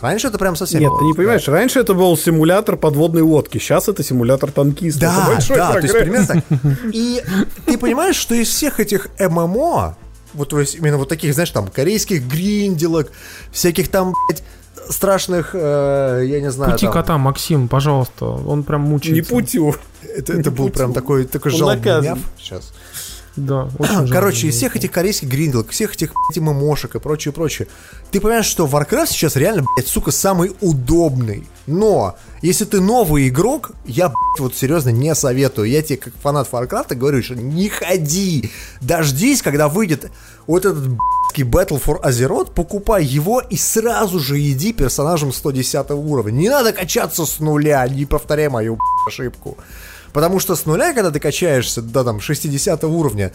Раньше 0.00 0.28
это 0.28 0.38
прям 0.38 0.54
совсем... 0.54 0.80
Нет, 0.80 0.92
ты 0.98 1.04
не 1.04 1.12
понимаешь, 1.14 1.46
раньше 1.48 1.80
это 1.80 1.92
был 1.94 2.16
симулятор 2.16 2.76
подводной 2.76 3.22
лодки, 3.22 3.58
сейчас 3.58 3.88
это 3.88 4.02
симулятор 4.04 4.52
танкиста. 4.52 5.06
Это 5.06 5.14
Да, 5.16 5.26
большой 5.26 5.56
да, 5.56 5.72
то 5.72 5.78
есть, 5.80 5.92
прогресс. 5.92 6.26
примерно 6.28 6.42
так. 6.48 6.84
И 6.94 7.22
ты 7.66 7.78
понимаешь, 7.78 8.16
что 8.16 8.34
из 8.34 8.48
всех 8.48 8.78
этих 8.78 9.08
ММО, 9.18 9.96
вот 10.34 10.48
то 10.48 10.60
есть 10.60 10.76
именно 10.76 10.98
вот 10.98 11.08
таких, 11.08 11.34
знаешь, 11.34 11.50
там, 11.50 11.66
корейских 11.68 12.22
гринделок, 12.28 13.10
всяких 13.50 13.88
там, 13.88 14.14
блядь, 14.28 14.44
страшных, 14.88 15.50
э, 15.54 16.22
я 16.26 16.40
не 16.40 16.50
знаю, 16.50 16.72
Пути 16.72 16.86
там, 16.86 16.92
кота, 16.94 17.18
Максим, 17.18 17.68
пожалуйста, 17.68 18.24
он 18.26 18.62
прям 18.62 18.84
Не 18.84 18.90
мучается. 18.90 19.30
путю. 19.32 19.74
это, 20.02 20.32
это 20.34 20.50
был 20.50 20.70
прям 20.70 20.92
такой, 20.92 21.24
такой 21.24 21.50
жалобный 21.50 22.16
сейчас. 22.38 22.72
Да, 23.38 23.68
очень 23.78 24.12
Короче, 24.12 24.48
из 24.48 24.56
всех 24.56 24.76
этих 24.76 24.90
корейских 24.90 25.28
гринделок, 25.28 25.70
всех 25.70 25.94
этих 25.94 26.12
блядь, 26.12 26.42
ММОшек 26.42 26.96
и 26.96 26.98
прочее, 26.98 27.32
прочее, 27.32 27.68
ты 28.10 28.20
понимаешь, 28.20 28.46
что 28.46 28.66
Warcraft 28.66 29.08
сейчас 29.08 29.36
реально, 29.36 29.64
блядь, 29.76 29.88
сука, 29.88 30.10
самый 30.10 30.52
удобный. 30.60 31.46
Но, 31.66 32.16
если 32.42 32.64
ты 32.64 32.80
новый 32.80 33.28
игрок, 33.28 33.72
я, 33.84 34.08
блядь, 34.08 34.40
вот 34.40 34.54
серьезно 34.56 34.90
не 34.90 35.14
советую. 35.14 35.68
Я 35.68 35.82
тебе, 35.82 35.98
как 35.98 36.14
фанат 36.22 36.48
Warcraft, 36.50 36.94
говорю, 36.94 37.22
что 37.22 37.34
не 37.34 37.68
ходи. 37.68 38.50
Дождись, 38.80 39.42
когда 39.42 39.68
выйдет 39.68 40.10
вот 40.46 40.64
этот 40.64 40.88
блядский 40.88 41.44
Battle 41.44 41.82
for 41.82 42.02
Azeroth, 42.02 42.52
покупай 42.52 43.04
его 43.04 43.40
и 43.40 43.56
сразу 43.56 44.18
же 44.18 44.40
иди 44.40 44.72
персонажем 44.72 45.32
110 45.32 45.90
уровня. 45.90 46.32
Не 46.32 46.48
надо 46.48 46.72
качаться 46.72 47.26
с 47.26 47.38
нуля, 47.40 47.86
не 47.88 48.06
повторяй 48.06 48.48
мою 48.48 48.76
блядь, 48.76 49.14
ошибку. 49.14 49.56
Потому 50.18 50.40
что 50.40 50.56
с 50.56 50.66
нуля, 50.66 50.94
когда 50.94 51.12
ты 51.12 51.20
качаешься 51.20 51.80
до 51.80 52.02
там 52.02 52.20
60 52.20 52.82
уровня, 52.82 53.32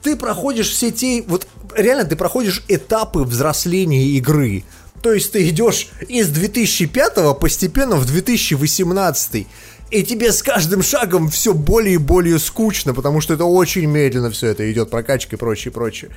ты 0.00 0.16
проходишь 0.16 0.70
все 0.70 0.90
те, 0.90 1.22
вот 1.26 1.46
реально 1.76 2.06
ты 2.06 2.16
проходишь 2.16 2.64
этапы 2.66 3.24
взросления 3.24 4.06
игры. 4.06 4.64
То 5.02 5.12
есть 5.12 5.32
ты 5.32 5.46
идешь 5.46 5.88
из 6.08 6.28
2005 6.28 7.38
постепенно 7.38 7.96
в 7.96 8.06
2018. 8.06 9.46
И 9.90 10.02
тебе 10.02 10.32
с 10.32 10.42
каждым 10.42 10.82
шагом 10.82 11.28
все 11.28 11.52
более 11.52 11.96
и 11.96 11.98
более 11.98 12.38
скучно, 12.38 12.94
потому 12.94 13.20
что 13.20 13.34
это 13.34 13.44
очень 13.44 13.84
медленно 13.84 14.30
все 14.30 14.46
это 14.46 14.72
идет, 14.72 14.88
прокачка 14.88 15.36
и 15.36 15.38
прочее, 15.38 15.72
прочее. 15.72 16.10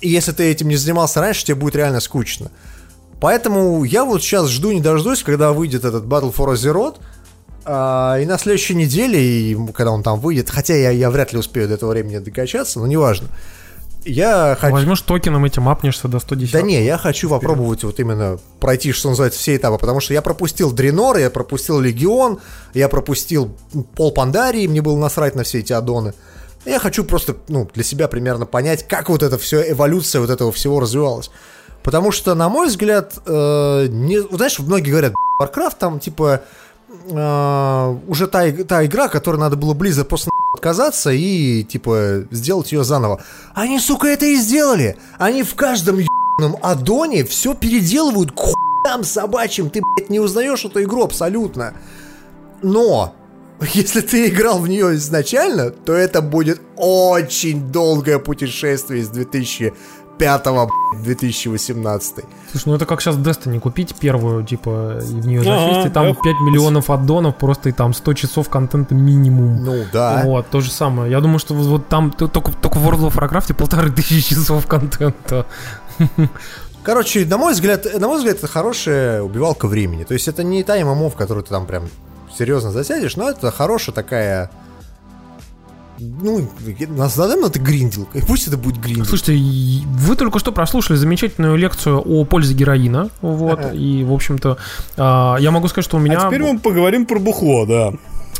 И 0.00 0.08
если 0.08 0.30
ты 0.30 0.44
этим 0.44 0.68
не 0.68 0.76
занимался 0.76 1.20
раньше, 1.20 1.46
тебе 1.46 1.56
будет 1.56 1.74
реально 1.74 1.98
скучно. 1.98 2.52
Поэтому 3.20 3.82
я 3.82 4.04
вот 4.04 4.22
сейчас 4.22 4.48
жду 4.50 4.70
не 4.70 4.80
дождусь, 4.80 5.24
когда 5.24 5.52
выйдет 5.52 5.84
этот 5.84 6.04
Battle 6.04 6.32
for 6.32 6.54
Azeroth. 6.54 7.00
А, 7.64 8.18
и 8.18 8.26
на 8.26 8.38
следующей 8.38 8.74
неделе, 8.74 9.20
и 9.20 9.72
когда 9.72 9.92
он 9.92 10.02
там 10.02 10.18
выйдет, 10.20 10.50
хотя 10.50 10.74
я, 10.74 10.90
я 10.90 11.10
вряд 11.10 11.32
ли 11.32 11.38
успею 11.38 11.68
до 11.68 11.74
этого 11.74 11.90
времени 11.90 12.18
докачаться, 12.18 12.80
но 12.80 12.86
неважно. 12.86 13.28
Я 14.04 14.56
хочу... 14.58 14.72
Возьмешь 14.72 15.00
токеном 15.02 15.44
этим 15.44 15.68
апнешься 15.68 16.08
до 16.08 16.18
110. 16.18 16.52
Да 16.52 16.62
не, 16.62 16.84
я 16.84 16.98
хочу 16.98 17.28
попробовать 17.28 17.84
вот 17.84 18.00
именно 18.00 18.38
пройти, 18.58 18.92
что 18.92 19.10
называется, 19.10 19.38
все 19.38 19.56
этапы, 19.56 19.78
потому 19.78 20.00
что 20.00 20.12
я 20.12 20.22
пропустил 20.22 20.72
Дренор, 20.72 21.18
я 21.18 21.30
пропустил 21.30 21.78
Легион, 21.78 22.40
я 22.74 22.88
пропустил 22.88 23.56
Пол 23.94 24.12
Пандарии, 24.12 24.66
мне 24.66 24.82
было 24.82 24.98
насрать 24.98 25.36
на 25.36 25.44
все 25.44 25.60
эти 25.60 25.72
аддоны. 25.72 26.14
Я 26.64 26.78
хочу 26.78 27.04
просто, 27.04 27.36
ну, 27.48 27.68
для 27.72 27.84
себя 27.84 28.08
примерно 28.08 28.46
понять, 28.46 28.86
как 28.86 29.08
вот 29.08 29.22
это 29.22 29.38
все, 29.38 29.70
эволюция 29.70 30.20
вот 30.20 30.30
этого 30.30 30.52
всего 30.52 30.80
развивалась. 30.80 31.30
Потому 31.82 32.12
что, 32.12 32.34
на 32.34 32.48
мой 32.48 32.68
взгляд, 32.68 33.14
э, 33.26 33.86
не, 33.88 34.20
знаешь, 34.34 34.58
многие 34.60 34.90
говорят, 34.90 35.12
Warcraft 35.40 35.76
там, 35.78 36.00
типа, 36.00 36.42
э, 37.04 37.96
уже 38.08 38.26
та, 38.26 38.50
та 38.50 38.84
игра, 38.84 39.08
которой 39.08 39.36
надо 39.36 39.56
было 39.56 39.74
близко 39.74 40.04
просто 40.04 40.30
отказаться 40.54 41.10
и, 41.10 41.64
типа, 41.64 42.24
сделать 42.30 42.72
ее 42.72 42.84
заново. 42.84 43.20
Они, 43.54 43.78
сука, 43.80 44.08
это 44.08 44.26
и 44.26 44.36
сделали! 44.36 44.96
Они 45.18 45.42
в 45.42 45.54
каждом 45.54 45.98
ебаном 45.98 46.58
аддоне 46.62 47.24
все 47.24 47.54
переделывают 47.54 48.32
к 48.32 48.38
хуям 48.38 49.04
собачьим. 49.04 49.70
Ты, 49.70 49.80
блядь, 49.80 50.10
не 50.10 50.20
узнаешь 50.20 50.64
эту 50.64 50.82
игру 50.82 51.04
абсолютно. 51.04 51.74
Но, 52.62 53.14
если 53.74 54.00
ты 54.00 54.28
играл 54.28 54.58
в 54.58 54.68
нее 54.68 54.94
изначально, 54.94 55.70
то 55.70 55.92
это 55.92 56.20
будет 56.20 56.60
очень 56.76 57.70
долгое 57.70 58.18
путешествие 58.18 59.02
из 59.02 59.08
2000 59.08 59.72
5 60.22 60.42
2018. 61.02 62.14
Слушай, 62.52 62.68
ну 62.68 62.74
это 62.76 62.86
как 62.86 63.00
сейчас 63.00 63.16
Destiny 63.16 63.58
купить 63.58 63.96
первую, 63.96 64.44
типа, 64.44 65.00
и 65.02 65.20
в 65.20 65.26
нее 65.26 65.42
засесть, 65.42 65.86
и 65.86 65.90
там 65.90 66.14
5 66.14 66.24
миллионов 66.42 66.90
аддонов, 66.90 67.34
просто 67.36 67.70
и 67.70 67.72
там 67.72 67.92
100 67.92 68.14
часов 68.14 68.48
контента 68.48 68.94
минимум. 68.94 69.64
Ну, 69.64 69.84
да. 69.92 70.22
Вот, 70.24 70.46
то 70.48 70.60
же 70.60 70.70
самое. 70.70 71.10
Я 71.10 71.20
думаю, 71.20 71.40
что 71.40 71.54
вот 71.54 71.88
там 71.88 72.12
только, 72.12 72.52
только 72.52 72.78
в 72.78 72.88
World 72.88 73.10
of 73.10 73.18
Warcraft 73.18 73.54
полторы 73.54 73.90
тысячи 73.90 74.34
часов 74.34 74.68
контента. 74.68 75.46
Короче, 76.84 77.26
на 77.26 77.36
мой 77.36 77.52
взгляд, 77.54 77.86
на 77.98 78.06
мой 78.06 78.18
взгляд, 78.18 78.36
это 78.36 78.46
хорошая 78.46 79.22
убивалка 79.22 79.66
времени. 79.66 80.04
То 80.04 80.14
есть 80.14 80.28
это 80.28 80.44
не 80.44 80.62
та 80.62 80.76
ММО, 80.76 81.10
в 81.10 81.16
которую 81.16 81.42
ты 81.42 81.50
там 81.50 81.66
прям 81.66 81.88
серьезно 82.32 82.70
засядешь, 82.70 83.16
но 83.16 83.28
это 83.28 83.50
хорошая 83.50 83.92
такая 83.92 84.50
ну, 85.98 86.48
назовем 86.88 87.44
это 87.44 87.58
гринделкой, 87.58 88.22
пусть 88.26 88.48
это 88.48 88.56
будет 88.56 88.78
гринделка. 88.78 89.08
Слушайте, 89.08 89.38
вы 89.86 90.16
только 90.16 90.38
что 90.38 90.52
прослушали 90.52 90.96
замечательную 90.96 91.56
лекцию 91.56 92.02
о 92.04 92.24
пользе 92.24 92.54
героина, 92.54 93.10
вот, 93.20 93.60
и, 93.72 94.04
в 94.04 94.12
общем-то, 94.12 94.58
а, 94.96 95.36
я 95.38 95.50
могу 95.50 95.68
сказать, 95.68 95.84
что 95.84 95.96
у 95.96 96.00
меня... 96.00 96.22
А 96.22 96.28
теперь 96.28 96.42
мы 96.42 96.58
поговорим 96.58 97.06
про 97.06 97.18
бухло, 97.18 97.66
да. 97.66 97.92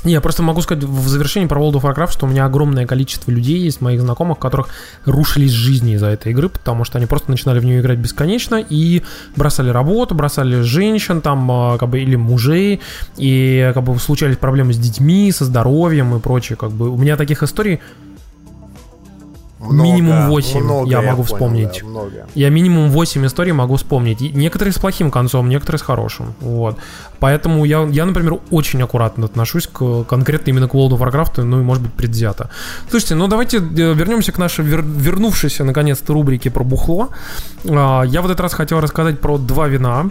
Я 0.04 0.20
просто 0.20 0.42
могу 0.42 0.60
сказать 0.62 0.82
в 0.82 1.06
завершении 1.06 1.46
про 1.46 1.60
World 1.60 1.74
of 1.74 1.82
Warcraft, 1.82 2.12
что 2.12 2.26
у 2.26 2.28
меня 2.28 2.44
огромное 2.44 2.86
количество 2.86 3.30
людей 3.30 3.58
есть, 3.58 3.80
моих 3.80 4.00
знакомых, 4.00 4.38
которых 4.40 4.68
рушились 5.04 5.52
жизни 5.52 5.94
из-за 5.94 6.08
этой 6.08 6.32
игры, 6.32 6.48
потому 6.48 6.84
что 6.84 6.98
они 6.98 7.06
просто 7.06 7.30
начинали 7.30 7.60
в 7.60 7.64
нее 7.64 7.80
играть 7.80 7.98
бесконечно 7.98 8.56
и 8.68 9.02
бросали 9.36 9.70
работу, 9.70 10.16
бросали 10.16 10.62
женщин 10.62 11.20
там, 11.20 11.48
а, 11.50 11.78
как 11.78 11.88
бы, 11.88 12.00
или 12.00 12.16
мужей, 12.16 12.80
и 13.16 13.70
как 13.74 13.84
бы 13.84 13.96
случались 14.00 14.38
проблемы 14.38 14.72
с 14.72 14.78
детьми, 14.78 15.30
со 15.30 15.44
здоровьем 15.44 16.16
и 16.16 16.18
прочее, 16.18 16.56
как 16.56 16.72
бы. 16.72 16.90
У 16.90 16.96
меня 16.96 17.16
таких 17.16 17.44
историй 17.44 17.80
много, 19.70 19.82
минимум 19.82 20.28
8 20.28 20.60
много, 20.60 20.90
я 20.90 21.02
могу 21.02 21.22
я 21.22 21.26
вспомнить. 21.26 21.80
да, 21.80 21.88
много. 21.88 22.26
Я 22.34 22.50
минимум 22.50 22.90
8 22.90 23.26
историй 23.26 23.52
могу 23.52 23.76
вспомнить. 23.76 24.22
И 24.22 24.30
некоторые 24.30 24.72
с 24.72 24.78
плохим 24.78 25.10
концом, 25.10 25.48
некоторые 25.48 25.78
с 25.78 25.82
хорошим. 25.82 26.34
Вот. 26.40 26.76
Поэтому 27.20 27.64
я, 27.64 27.82
я, 27.84 28.04
например, 28.04 28.38
очень 28.50 28.82
аккуратно 28.82 29.26
отношусь 29.26 29.66
к 29.66 30.04
конкретно 30.04 30.50
именно 30.50 30.68
к 30.68 30.74
World 30.74 30.90
of 30.90 30.98
Warcraft, 30.98 31.42
ну 31.42 31.60
и, 31.60 31.62
может 31.62 31.82
быть, 31.82 31.92
предвзято. 31.92 32.50
Слушайте, 32.90 33.14
ну 33.14 33.28
давайте 33.28 33.58
э, 33.58 33.60
вернемся 33.60 34.32
к 34.32 34.38
нашей 34.38 34.64
вер, 34.64 34.82
вернувшейся, 34.82 35.64
наконец-то, 35.64 36.12
рубрике 36.12 36.50
про 36.50 36.64
бухло. 36.64 37.10
А, 37.64 38.02
я 38.02 38.22
в 38.22 38.26
этот 38.26 38.40
раз 38.40 38.54
хотел 38.54 38.80
рассказать 38.80 39.20
про 39.20 39.38
два 39.38 39.68
вина, 39.68 40.10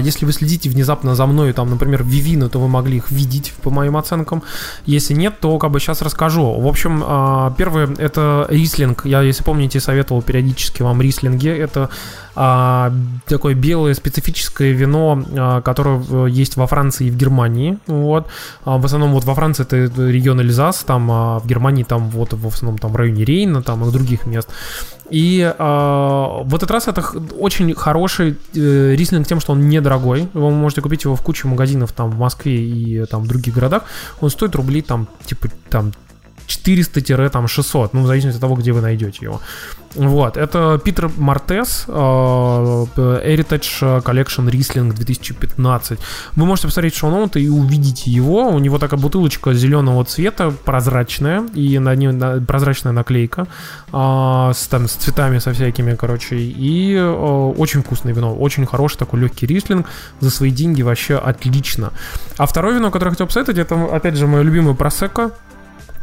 если 0.00 0.26
вы 0.26 0.32
следите 0.32 0.68
внезапно 0.68 1.14
за 1.14 1.26
мной, 1.26 1.52
там, 1.52 1.70
например, 1.70 2.04
Вивина, 2.04 2.48
то 2.48 2.58
вы 2.58 2.68
могли 2.68 2.98
их 2.98 3.10
видеть 3.10 3.52
по 3.62 3.70
моим 3.70 3.96
оценкам. 3.96 4.42
Если 4.86 5.14
нет, 5.14 5.40
то 5.40 5.58
как 5.58 5.70
бы 5.70 5.80
сейчас 5.80 6.02
расскажу. 6.02 6.60
В 6.60 6.66
общем, 6.66 7.02
а, 7.06 7.54
первое 7.56 7.94
это 7.98 8.46
рислинг. 8.48 9.06
Я, 9.06 9.22
если 9.22 9.44
помните, 9.44 9.80
советовал 9.80 10.22
периодически 10.22 10.82
вам 10.82 11.00
рислинги. 11.00 11.48
Это 11.48 11.90
а, 12.34 12.92
такое 13.26 13.54
белое 13.54 13.94
специфическое 13.94 14.72
вино, 14.72 15.22
а, 15.36 15.60
которое 15.60 16.26
есть 16.26 16.56
во 16.56 16.66
Франции 16.66 17.08
и 17.08 17.10
в 17.10 17.16
Германии. 17.16 17.78
Вот. 17.86 18.28
А, 18.64 18.78
в 18.78 18.84
основном 18.84 19.12
вот 19.12 19.24
во 19.24 19.34
Франции 19.34 19.62
это 19.62 19.76
регион 20.08 20.40
Эльзас, 20.40 20.84
там, 20.84 21.10
а 21.10 21.38
в 21.38 21.46
Германии 21.46 21.82
там 21.82 22.08
вот 22.08 22.32
в 22.32 22.46
основном 22.46 22.78
там 22.78 22.92
в 22.92 22.96
районе 22.96 23.24
Рейна, 23.24 23.62
там 23.62 23.86
и 23.86 23.92
других 23.92 24.26
мест. 24.26 24.48
И 25.12 25.40
э, 25.40 25.54
в 25.58 26.54
этот 26.54 26.70
раз 26.70 26.88
это 26.88 27.04
очень 27.38 27.74
хороший 27.74 28.38
э, 28.54 28.94
рислинг 28.96 29.26
тем, 29.26 29.40
что 29.40 29.52
он 29.52 29.68
недорогой. 29.68 30.28
Вы 30.32 30.50
можете 30.50 30.80
купить 30.80 31.04
его 31.04 31.16
в 31.16 31.22
куче 31.22 31.46
магазинов 31.48 31.92
там 31.92 32.10
в 32.10 32.18
Москве 32.18 32.56
и 32.56 33.04
там 33.06 33.22
в 33.22 33.28
других 33.28 33.54
городах. 33.54 33.84
Он 34.20 34.30
стоит 34.30 34.54
рублей 34.56 34.82
там 34.82 35.06
типа 35.24 35.48
там 35.68 35.92
400-600, 36.58 37.90
ну, 37.92 38.02
в 38.02 38.06
зависимости 38.06 38.36
от 38.36 38.40
того, 38.40 38.56
где 38.56 38.72
вы 38.72 38.80
найдете 38.80 39.18
его. 39.22 39.40
Вот, 39.94 40.36
это 40.36 40.80
Питер 40.82 41.10
Мартес, 41.18 41.84
э, 41.86 41.92
Heritage 41.92 44.02
Collection 44.02 44.48
Riesling 44.48 44.92
2015. 44.92 45.98
Вы 46.34 46.46
можете 46.46 46.68
посмотреть 46.68 46.94
шоу-ноуты 46.94 47.42
и 47.42 47.48
увидите 47.48 48.10
его. 48.10 48.48
У 48.48 48.58
него 48.58 48.78
такая 48.78 48.98
бутылочка 48.98 49.52
зеленого 49.52 50.04
цвета, 50.04 50.50
прозрачная, 50.50 51.46
и 51.54 51.78
на 51.78 51.94
ней 51.94 52.12
прозрачная 52.46 52.92
наклейка 52.92 53.46
э, 53.92 54.52
с, 54.54 54.66
там, 54.68 54.88
с 54.88 54.92
цветами, 54.92 55.38
со 55.38 55.52
всякими, 55.52 55.94
короче. 55.94 56.36
И 56.36 56.94
э, 56.94 57.52
очень 57.58 57.82
вкусное 57.82 58.14
вино, 58.14 58.34
очень 58.34 58.66
хороший 58.66 58.96
такой 58.96 59.20
легкий 59.20 59.46
рислинг. 59.46 59.86
За 60.20 60.30
свои 60.30 60.50
деньги 60.50 60.82
вообще 60.82 61.16
отлично. 61.16 61.92
А 62.38 62.46
второе 62.46 62.74
вино, 62.74 62.90
которое 62.90 63.10
я 63.10 63.12
хотел 63.12 63.26
посоветовать, 63.26 63.58
это, 63.58 63.94
опять 63.94 64.16
же, 64.16 64.26
мое 64.26 64.42
любимое 64.42 64.74
просека 64.74 65.32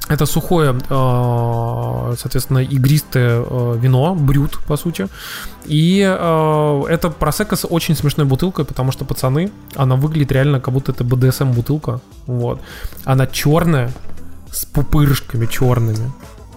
это 0.09 0.25
сухое, 0.25 0.75
э, 0.89 2.15
соответственно, 2.17 2.59
игристое 2.59 3.43
э, 3.45 3.77
вино, 3.79 4.15
брют, 4.15 4.59
по 4.67 4.77
сути. 4.77 5.07
И 5.65 6.01
э, 6.01 6.83
это 6.89 7.09
просека 7.09 7.55
с 7.55 7.67
очень 7.67 7.95
смешной 7.95 8.25
бутылкой, 8.25 8.65
потому 8.65 8.91
что, 8.91 9.05
пацаны, 9.05 9.51
она 9.75 9.95
выглядит 9.95 10.31
реально, 10.31 10.59
как 10.59 10.73
будто 10.73 10.91
это 10.91 11.03
BDSM 11.03 11.53
бутылка. 11.53 11.99
Вот. 12.25 12.59
Она 13.05 13.27
черная, 13.27 13.91
с 14.51 14.65
пупырышками 14.65 15.45
черными. 15.45 16.11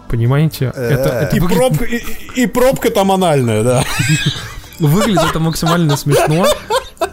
Понимаете? 0.09 0.73
Это, 0.75 1.09
это 1.09 1.37
и, 1.37 1.41
выглядит... 1.41 1.69
пробка, 1.69 1.85
и, 1.85 2.43
и 2.43 2.47
пробка 2.47 2.91
там 2.91 3.13
анальная, 3.13 3.63
да. 3.63 3.85
Выглядит 4.79 5.23
это 5.31 5.41
максимально 5.41 5.97
смешно. 5.97 6.47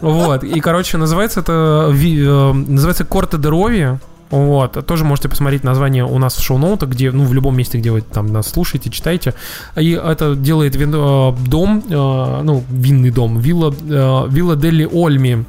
Вот. 0.00 0.44
И, 0.44 0.60
короче, 0.60 0.96
называется 0.96 1.40
это 1.40 1.92
называется 1.92 3.04
Корте 3.04 3.36
де 3.36 3.48
Рови. 3.48 3.98
Вот, 4.30 4.86
тоже 4.86 5.04
можете 5.04 5.28
посмотреть 5.28 5.64
название 5.64 6.04
у 6.04 6.18
нас 6.18 6.36
в 6.36 6.42
шоу-ноутах, 6.42 6.90
где, 6.90 7.10
ну, 7.10 7.24
в 7.24 7.34
любом 7.34 7.56
месте, 7.56 7.78
где 7.78 7.90
вы 7.90 8.00
там 8.00 8.28
нас 8.28 8.48
слушаете, 8.48 8.90
читаете. 8.90 9.34
И 9.76 9.90
это 9.90 10.36
делает 10.36 10.76
вин, 10.76 10.94
э, 10.94 11.32
дом, 11.46 11.82
э, 11.88 12.40
ну, 12.44 12.64
винный 12.70 13.10
дом, 13.10 13.38
вилла, 13.38 13.72
э, 13.72 14.26
вилла 14.28 14.56
Дели 14.56 14.88
Ольми 14.90 15.44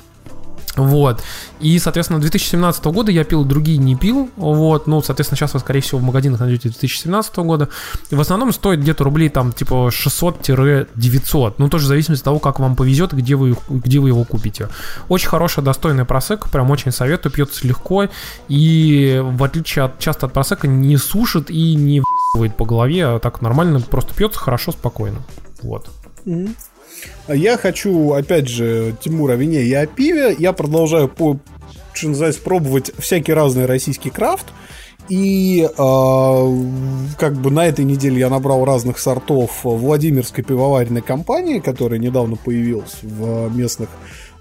вот. 0.75 1.21
И, 1.59 1.77
соответственно, 1.79 2.19
2017 2.19 2.83
года 2.85 3.11
я 3.11 3.23
пил, 3.23 3.43
другие 3.43 3.77
не 3.77 3.95
пил. 3.95 4.29
Вот. 4.35 4.88
Ну, 4.88 5.01
соответственно, 5.01 5.38
сейчас 5.38 5.53
вы, 5.53 5.59
скорее 5.59 5.81
всего, 5.81 5.99
в 5.99 6.03
магазинах 6.03 6.39
найдете 6.39 6.69
2017 6.69 7.35
года. 7.38 7.69
И 8.09 8.15
в 8.15 8.21
основном 8.21 8.53
стоит 8.53 8.79
где-то 8.79 9.03
рублей 9.03 9.29
там 9.29 9.51
типа 9.51 9.89
600-900. 9.89 11.55
Ну, 11.57 11.69
тоже 11.69 11.85
в 11.85 11.88
зависимости 11.88 12.21
от 12.21 12.25
того, 12.25 12.39
как 12.39 12.59
вам 12.59 12.75
повезет, 12.75 13.13
где 13.13 13.35
вы, 13.35 13.55
где 13.69 13.99
вы 13.99 14.09
его 14.09 14.23
купите. 14.23 14.69
Очень 15.09 15.29
хорошая, 15.29 15.65
достойная 15.65 16.05
просека. 16.05 16.49
Прям 16.49 16.71
очень 16.71 16.91
советую. 16.91 17.31
Пьется 17.31 17.67
легко. 17.67 18.07
И 18.47 19.21
в 19.23 19.43
отличие 19.43 19.85
от 19.85 19.99
часто 19.99 20.27
от 20.27 20.33
просека 20.33 20.67
не 20.67 20.97
сушит 20.97 21.49
и 21.51 21.75
не 21.75 21.99
в***ывает 21.99 22.55
по 22.55 22.65
голове. 22.65 23.05
А 23.05 23.19
так 23.19 23.41
нормально 23.41 23.81
просто 23.81 24.13
пьется 24.15 24.39
хорошо, 24.39 24.71
спокойно. 24.71 25.19
Вот. 25.61 25.89
Mm-hmm. 26.25 26.55
Я 27.28 27.57
хочу, 27.57 28.14
опять 28.14 28.48
же, 28.48 28.95
Тимур 29.02 29.32
о 29.32 29.36
вине 29.36 29.61
и 29.64 29.73
о 29.73 29.86
пиве. 29.86 30.36
Я 30.38 30.53
продолжаю, 30.53 31.07
по, 31.07 31.40
что 31.94 32.10
называется, 32.10 32.41
пробовать 32.41 32.91
всякий 32.98 33.34
разный 33.34 33.65
российский 33.65 34.10
крафт. 34.10 34.48
И 35.10 35.64
э, 35.64 35.68
как 37.18 37.34
бы 37.34 37.52
на 37.52 37.65
этой 37.65 37.84
неделе 37.84 38.19
я 38.19 38.30
набрал 38.30 38.64
разных 38.65 38.99
сортов 38.99 39.64
Владимирской 39.64 40.44
пивоваренной 40.44 41.02
компании, 41.02 41.60
которая 41.60 41.99
недавно 41.99 42.36
появилась 42.36 42.99
в 43.02 43.53
местных 43.56 43.90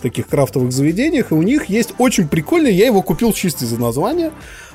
таких 0.00 0.28
крафтовых 0.28 0.72
заведениях. 0.72 1.32
И 1.32 1.34
у 1.34 1.42
них 1.42 1.66
есть 1.66 1.94
очень 1.98 2.28
прикольный, 2.28 2.72
я 2.72 2.86
его 2.86 3.02
купил 3.02 3.32
чисто 3.32 3.64
из-за 3.64 3.80
названия. 3.80 4.32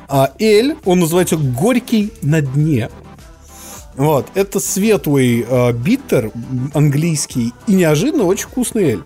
А, 0.08 0.32
эль, 0.40 0.76
он 0.86 1.00
называется 1.00 1.38
«Горький 1.38 2.12
на 2.22 2.42
дне». 2.42 2.90
Вот, 3.98 4.28
это 4.36 4.60
светлый 4.60 5.46
э, 5.48 5.72
биттер 5.72 6.32
английский 6.74 7.54
и 7.68 7.74
неожиданно 7.74 8.26
очень 8.26 8.48
вкусный 8.48 8.84
эль. 8.84 9.04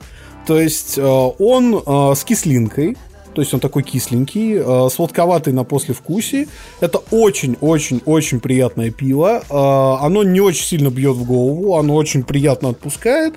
То 0.48 0.60
есть 0.60 0.98
э, 0.98 1.04
он 1.04 1.76
э, 1.76 2.16
с 2.16 2.24
кислинкой, 2.24 2.98
то 3.36 3.42
есть 3.42 3.54
он 3.54 3.60
такой 3.60 3.84
кисленький, 3.84 4.56
э, 4.56 4.90
сладковатый 4.90 5.54
на 5.54 5.64
послевкусии. 5.64 6.48
Это 6.80 7.00
очень-очень-очень 7.12 8.40
приятное 8.40 8.90
пиво. 8.90 9.44
Э, 9.50 10.04
оно 10.06 10.24
не 10.24 10.42
очень 10.42 10.66
сильно 10.66 10.90
бьет 10.90 11.16
в 11.16 11.26
голову, 11.26 11.78
оно 11.78 11.96
очень 11.96 12.24
приятно 12.24 12.70
отпускает. 12.70 13.36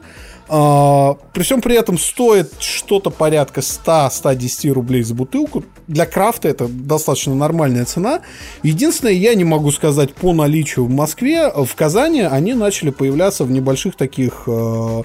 А, 0.55 1.15
при 1.33 1.45
всем 1.45 1.63
при 1.63 1.77
этом 1.77 1.97
стоит 1.97 2.53
что-то 2.59 3.09
порядка 3.09 3.63
100-110 3.63 4.71
рублей 4.73 5.03
за 5.03 5.15
бутылку. 5.15 5.65
Для 5.89 6.05
крафта 6.05 6.47
это 6.47 6.69
достаточно 6.69 7.35
нормальная 7.35 7.87
цена. 7.87 8.21
Единственное, 8.63 9.15
я 9.15 9.35
не 9.35 9.45
могу 9.45 9.71
сказать 9.71 10.15
по 10.15 10.35
наличию 10.35 10.85
в 10.85 10.91
Москве. 10.91 11.51
В 11.51 11.75
Казани 11.75 12.21
они 12.21 12.53
начали 12.53 12.91
появляться 12.91 13.45
в 13.45 13.51
небольших 13.51 13.97
таких 13.97 14.43
э, 14.47 15.03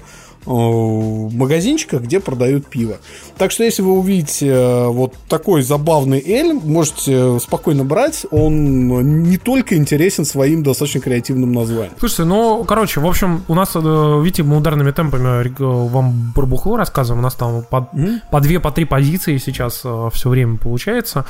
магазинчиках, 0.48 2.02
где 2.02 2.20
продают 2.20 2.66
пиво. 2.66 2.96
Так 3.36 3.50
что 3.50 3.64
если 3.64 3.82
вы 3.82 3.92
увидите 3.92 4.48
э, 4.48 4.86
вот 4.88 5.14
такой 5.28 5.62
забавный 5.62 6.22
эль, 6.24 6.54
можете 6.54 7.38
спокойно 7.38 7.84
брать. 7.84 8.26
Он 8.30 9.22
не 9.22 9.36
только 9.36 9.76
интересен 9.76 10.24
своим 10.24 10.62
достаточно 10.62 11.00
креативным 11.00 11.52
названием. 11.52 11.92
Слушайте, 11.98 12.24
ну, 12.24 12.64
короче, 12.64 13.00
в 13.00 13.06
общем, 13.06 13.44
у 13.48 13.54
нас, 13.54 13.72
э, 13.74 14.20
видите, 14.22 14.42
мы 14.42 14.56
ударными 14.56 14.90
темпами 14.90 15.48
вам 15.58 16.32
про 16.34 16.46
бухло 16.46 16.76
рассказываем. 16.76 17.20
У 17.20 17.22
нас 17.22 17.34
там 17.34 17.62
по, 17.68 17.88
mm-hmm. 17.92 18.20
по 18.30 18.40
две, 18.40 18.60
по 18.60 18.72
три 18.72 18.84
позиции 18.84 19.36
сейчас 19.38 19.84
все 20.12 20.28
время 20.28 20.56
получается. 20.56 21.26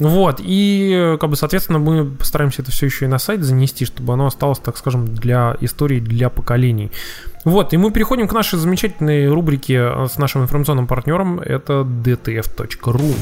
Вот, 0.00 0.36
и, 0.38 1.16
как 1.20 1.30
бы, 1.30 1.36
соответственно, 1.36 1.80
мы 1.80 2.04
постараемся 2.04 2.62
это 2.62 2.70
все 2.70 2.86
еще 2.86 3.06
и 3.06 3.08
на 3.08 3.18
сайт 3.18 3.42
занести, 3.42 3.84
чтобы 3.84 4.12
оно 4.12 4.26
осталось, 4.26 4.60
так 4.60 4.76
скажем, 4.76 5.12
для 5.14 5.56
истории, 5.60 5.98
для 5.98 6.30
поколений. 6.30 6.92
Вот, 7.44 7.72
и 7.72 7.76
мы 7.76 7.90
переходим 7.90 8.28
к 8.28 8.32
нашей 8.32 8.58
замечательной 8.58 9.28
рубрике 9.28 9.74
э, 9.74 10.06
с 10.08 10.18
нашим 10.18 10.42
информационным 10.42 10.86
партнером, 10.86 11.40
это 11.40 11.80
dtf.ru. 11.82 13.14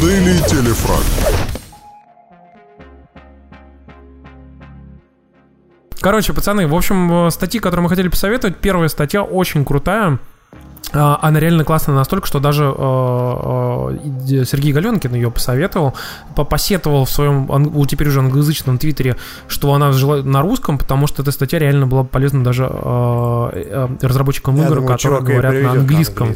Daily 0.00 0.48
Телефраг. 0.48 1.57
Короче, 6.00 6.32
пацаны, 6.32 6.66
в 6.66 6.74
общем, 6.74 7.26
э, 7.26 7.30
статьи, 7.30 7.60
которые 7.60 7.82
мы 7.82 7.88
хотели 7.88 8.08
посоветовать, 8.08 8.56
первая 8.56 8.88
статья 8.88 9.22
очень 9.22 9.64
крутая. 9.64 10.18
А, 10.92 11.18
она 11.20 11.38
реально 11.38 11.64
классная 11.64 11.94
настолько, 11.94 12.26
что 12.26 12.40
даже 12.40 12.64
э, 12.64 13.98
э, 14.28 14.44
Сергей 14.44 14.72
Галенкин 14.72 15.14
ее 15.14 15.30
посоветовал, 15.30 15.94
посетовал 16.34 17.04
в 17.04 17.10
своем, 17.10 17.86
теперь 17.86 18.08
уже 18.08 18.20
англоязычном 18.20 18.78
твиттере, 18.78 19.16
что 19.48 19.74
она 19.74 19.92
жила 19.92 20.22
на 20.22 20.40
русском, 20.40 20.78
потому 20.78 21.06
что 21.06 21.22
эта 21.22 21.30
статья 21.30 21.58
реально 21.58 21.86
была 21.86 22.04
полезна 22.04 22.42
даже 22.42 22.68
э, 22.70 23.88
разработчикам 24.00 24.56
Я 24.56 24.66
игр, 24.66 24.76
думаю, 24.76 24.96
которые 24.96 25.22
говорят 25.22 25.62
на 25.62 25.70
английском. 25.72 26.34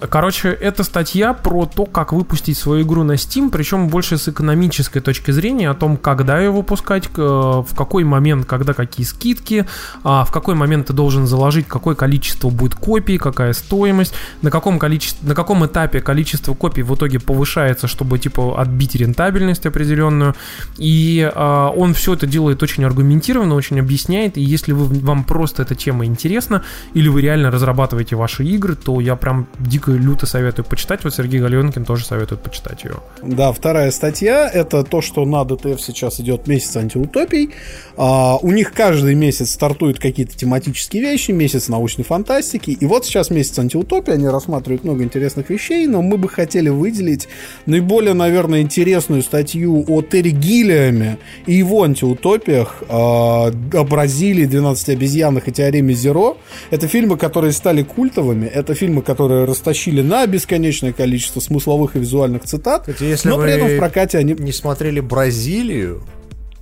На 0.00 0.06
Короче, 0.06 0.48
это 0.48 0.82
статья 0.82 1.34
про 1.34 1.66
то, 1.66 1.84
как 1.84 2.12
выпустить 2.12 2.56
свою 2.56 2.84
игру 2.84 3.02
на 3.02 3.12
Steam, 3.12 3.50
причем 3.50 3.88
больше 3.88 4.16
с 4.16 4.28
экономической 4.28 5.00
точки 5.00 5.32
зрения, 5.32 5.68
о 5.68 5.74
том, 5.74 5.96
когда 5.96 6.38
ее 6.38 6.50
выпускать, 6.50 7.08
в 7.14 7.66
какой 7.76 8.04
момент, 8.04 8.46
когда 8.46 8.72
какие 8.72 9.04
скидки, 9.04 9.66
а, 10.02 10.24
в 10.24 10.32
какой 10.32 10.54
момент 10.54 10.86
ты 10.86 10.92
должен 10.92 11.26
заложить, 11.26 11.66
какое 11.68 11.94
количество 11.94 12.48
будет 12.48 12.74
копий, 12.74 13.18
как 13.18 13.33
какая 13.34 13.52
стоимость, 13.52 14.14
на 14.42 14.50
каком, 14.50 14.78
количестве, 14.78 15.28
на 15.28 15.34
каком 15.34 15.66
этапе 15.66 16.00
количество 16.00 16.54
копий 16.54 16.82
в 16.82 16.94
итоге 16.94 17.18
повышается, 17.20 17.88
чтобы 17.88 18.18
типа 18.18 18.60
отбить 18.60 18.94
рентабельность 18.94 19.66
определенную. 19.66 20.34
И 20.78 21.30
э, 21.34 21.70
он 21.76 21.94
все 21.94 22.14
это 22.14 22.26
делает 22.26 22.62
очень 22.62 22.84
аргументированно, 22.84 23.54
очень 23.54 23.80
объясняет. 23.80 24.38
И 24.38 24.40
если 24.40 24.72
вы, 24.72 24.86
вам 25.00 25.24
просто 25.24 25.62
эта 25.62 25.74
тема 25.74 26.06
интересна, 26.06 26.62
или 26.94 27.08
вы 27.08 27.22
реально 27.22 27.50
разрабатываете 27.50 28.16
ваши 28.16 28.44
игры, 28.44 28.76
то 28.76 29.00
я 29.00 29.16
прям 29.16 29.46
дико 29.58 29.90
люто 29.90 30.26
советую 30.26 30.64
почитать. 30.64 31.04
Вот 31.04 31.14
Сергей 31.14 31.40
Галенкин 31.40 31.84
тоже 31.84 32.04
советует 32.04 32.42
почитать 32.42 32.84
ее. 32.84 32.96
Да, 33.22 33.52
вторая 33.52 33.90
статья 33.90 34.48
это 34.48 34.84
то, 34.84 35.00
что 35.00 35.24
на 35.24 35.44
ДТФ 35.44 35.80
сейчас 35.80 36.20
идет 36.20 36.46
месяц 36.46 36.76
антиутопий. 36.76 37.50
А, 37.96 38.36
у 38.36 38.50
них 38.50 38.72
каждый 38.72 39.14
месяц 39.14 39.50
стартуют 39.52 39.98
какие-то 39.98 40.36
тематические 40.36 41.02
вещи, 41.02 41.30
месяц 41.30 41.68
научной 41.68 42.04
фантастики. 42.04 42.70
И 42.70 42.86
вот 42.86 43.06
сейчас 43.06 43.23
месяц 43.30 43.58
антиутопии, 43.58 44.12
они 44.12 44.26
рассматривают 44.26 44.84
много 44.84 45.02
интересных 45.02 45.50
вещей, 45.50 45.86
но 45.86 46.02
мы 46.02 46.16
бы 46.16 46.28
хотели 46.28 46.68
выделить 46.68 47.28
наиболее, 47.66 48.14
наверное, 48.14 48.60
интересную 48.60 49.22
статью 49.22 49.84
о 49.88 50.02
Терри 50.02 50.30
Гиллиаме 50.30 51.18
и 51.46 51.54
его 51.54 51.82
антиутопиях 51.84 52.82
э, 52.82 52.86
о 52.88 53.84
Бразилии, 53.84 54.46
12 54.46 54.88
обезьянах 54.90 55.48
и 55.48 55.52
теореме 55.52 55.94
Зеро. 55.94 56.38
Это 56.70 56.88
фильмы, 56.88 57.16
которые 57.16 57.52
стали 57.52 57.82
культовыми, 57.82 58.46
это 58.46 58.74
фильмы, 58.74 59.02
которые 59.02 59.44
растащили 59.44 60.02
на 60.02 60.26
бесконечное 60.26 60.92
количество 60.92 61.40
смысловых 61.40 61.96
и 61.96 61.98
визуальных 61.98 62.44
цитат, 62.44 62.82
Кстати, 62.82 63.04
если 63.04 63.28
но 63.28 63.38
при 63.38 63.52
этом 63.52 63.68
в 63.68 63.78
прокате 63.78 64.18
они... 64.18 64.34
не 64.34 64.52
смотрели 64.52 65.00
Бразилию, 65.00 66.02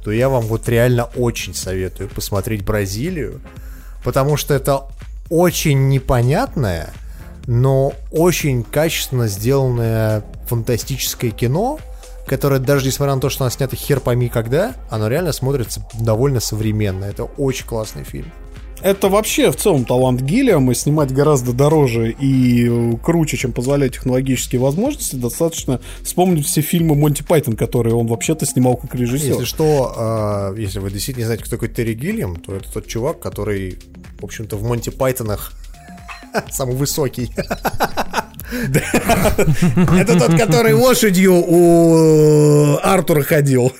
то 0.04 0.10
я 0.10 0.28
вам 0.28 0.42
вот 0.42 0.68
реально 0.68 1.04
очень 1.16 1.54
советую 1.54 2.08
посмотреть 2.08 2.64
Бразилию, 2.64 3.40
потому 4.04 4.36
что 4.36 4.54
это 4.54 4.88
очень 5.32 5.88
непонятное, 5.88 6.90
но 7.46 7.94
очень 8.10 8.62
качественно 8.62 9.28
сделанное 9.28 10.22
фантастическое 10.46 11.30
кино, 11.30 11.78
которое 12.26 12.60
даже 12.60 12.84
несмотря 12.84 13.14
на 13.14 13.20
то, 13.22 13.30
что 13.30 13.44
оно 13.44 13.50
снято 13.50 13.74
хер 13.74 14.00
пойми 14.00 14.28
когда, 14.28 14.74
оно 14.90 15.08
реально 15.08 15.32
смотрится 15.32 15.82
довольно 15.94 16.38
современно. 16.38 17.06
Это 17.06 17.24
очень 17.24 17.64
классный 17.64 18.04
фильм. 18.04 18.30
Это 18.82 19.08
вообще 19.08 19.52
в 19.52 19.56
целом 19.56 19.84
талант 19.84 20.20
Гиллиама 20.22 20.74
снимать 20.74 21.12
гораздо 21.12 21.52
дороже 21.52 22.10
и 22.10 22.96
круче, 23.02 23.36
чем 23.36 23.52
позволяют 23.52 23.94
технологические 23.94 24.60
возможности. 24.60 25.14
Достаточно 25.14 25.80
вспомнить 26.02 26.46
все 26.46 26.62
фильмы 26.62 26.96
Монти 26.96 27.22
Пайтон, 27.22 27.54
которые 27.54 27.94
он 27.94 28.08
вообще-то 28.08 28.44
снимал 28.44 28.76
как 28.76 28.94
режиссер. 28.94 29.34
Если 29.34 29.44
что, 29.44 30.52
э, 30.56 30.60
если 30.60 30.80
вы 30.80 30.90
действительно 30.90 31.22
не 31.22 31.26
знаете, 31.26 31.44
кто 31.44 31.56
такой 31.56 31.68
Терри 31.68 31.94
Гиллиам, 31.94 32.36
то 32.36 32.56
это 32.56 32.72
тот 32.72 32.86
чувак, 32.88 33.20
который, 33.20 33.78
в 34.20 34.24
общем-то, 34.24 34.56
в 34.56 34.64
Монти 34.64 34.90
Пайтонах 34.90 35.52
самый 36.50 36.74
высокий. 36.74 37.30
Это 38.52 40.18
тот, 40.18 40.36
который 40.38 40.74
лошадью 40.74 41.34
у 41.34 42.78
Артура 42.82 43.22
ходил. 43.22 43.72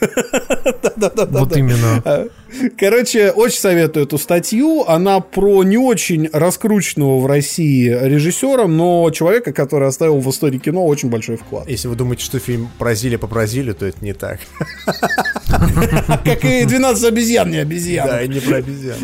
Вот 0.97 1.57
именно. 1.57 2.29
Короче, 2.79 3.31
очень 3.31 3.59
советую 3.59 4.07
эту 4.07 4.19
статью. 4.19 4.85
Она 4.87 5.21
про 5.21 5.63
не 5.63 5.79
очень 5.79 6.29
раскрученного 6.33 7.19
в 7.19 7.27
России 7.27 7.89
режиссера, 7.89 8.67
но 8.67 9.11
человека, 9.11 9.53
который 9.53 9.89
оставил 9.89 10.21
в 10.21 10.31
истории 10.31 10.59
кино 10.59 10.87
очень 10.87 11.09
большой 11.09 11.37
вклад. 11.37 11.69
Если 11.69 11.89
вы 11.89 11.97
думаете, 11.97 12.25
что 12.25 12.39
фильм 12.39 12.71
Бразилия 12.79 13.19
по 13.19 13.27
Бразилию, 13.27 13.75
то 13.75 13.87
это 13.87 14.05
не 14.05 14.13
так. 14.13 14.41
Как 16.25 16.45
и 16.45 16.65
12 16.65 17.05
обезьян, 17.05 17.51
не 17.51 17.59
обезьян. 17.59 18.07
Да, 18.07 18.23
и 18.23 18.29
не 18.29 18.41
про 18.41 18.57
обезьян. 18.57 18.97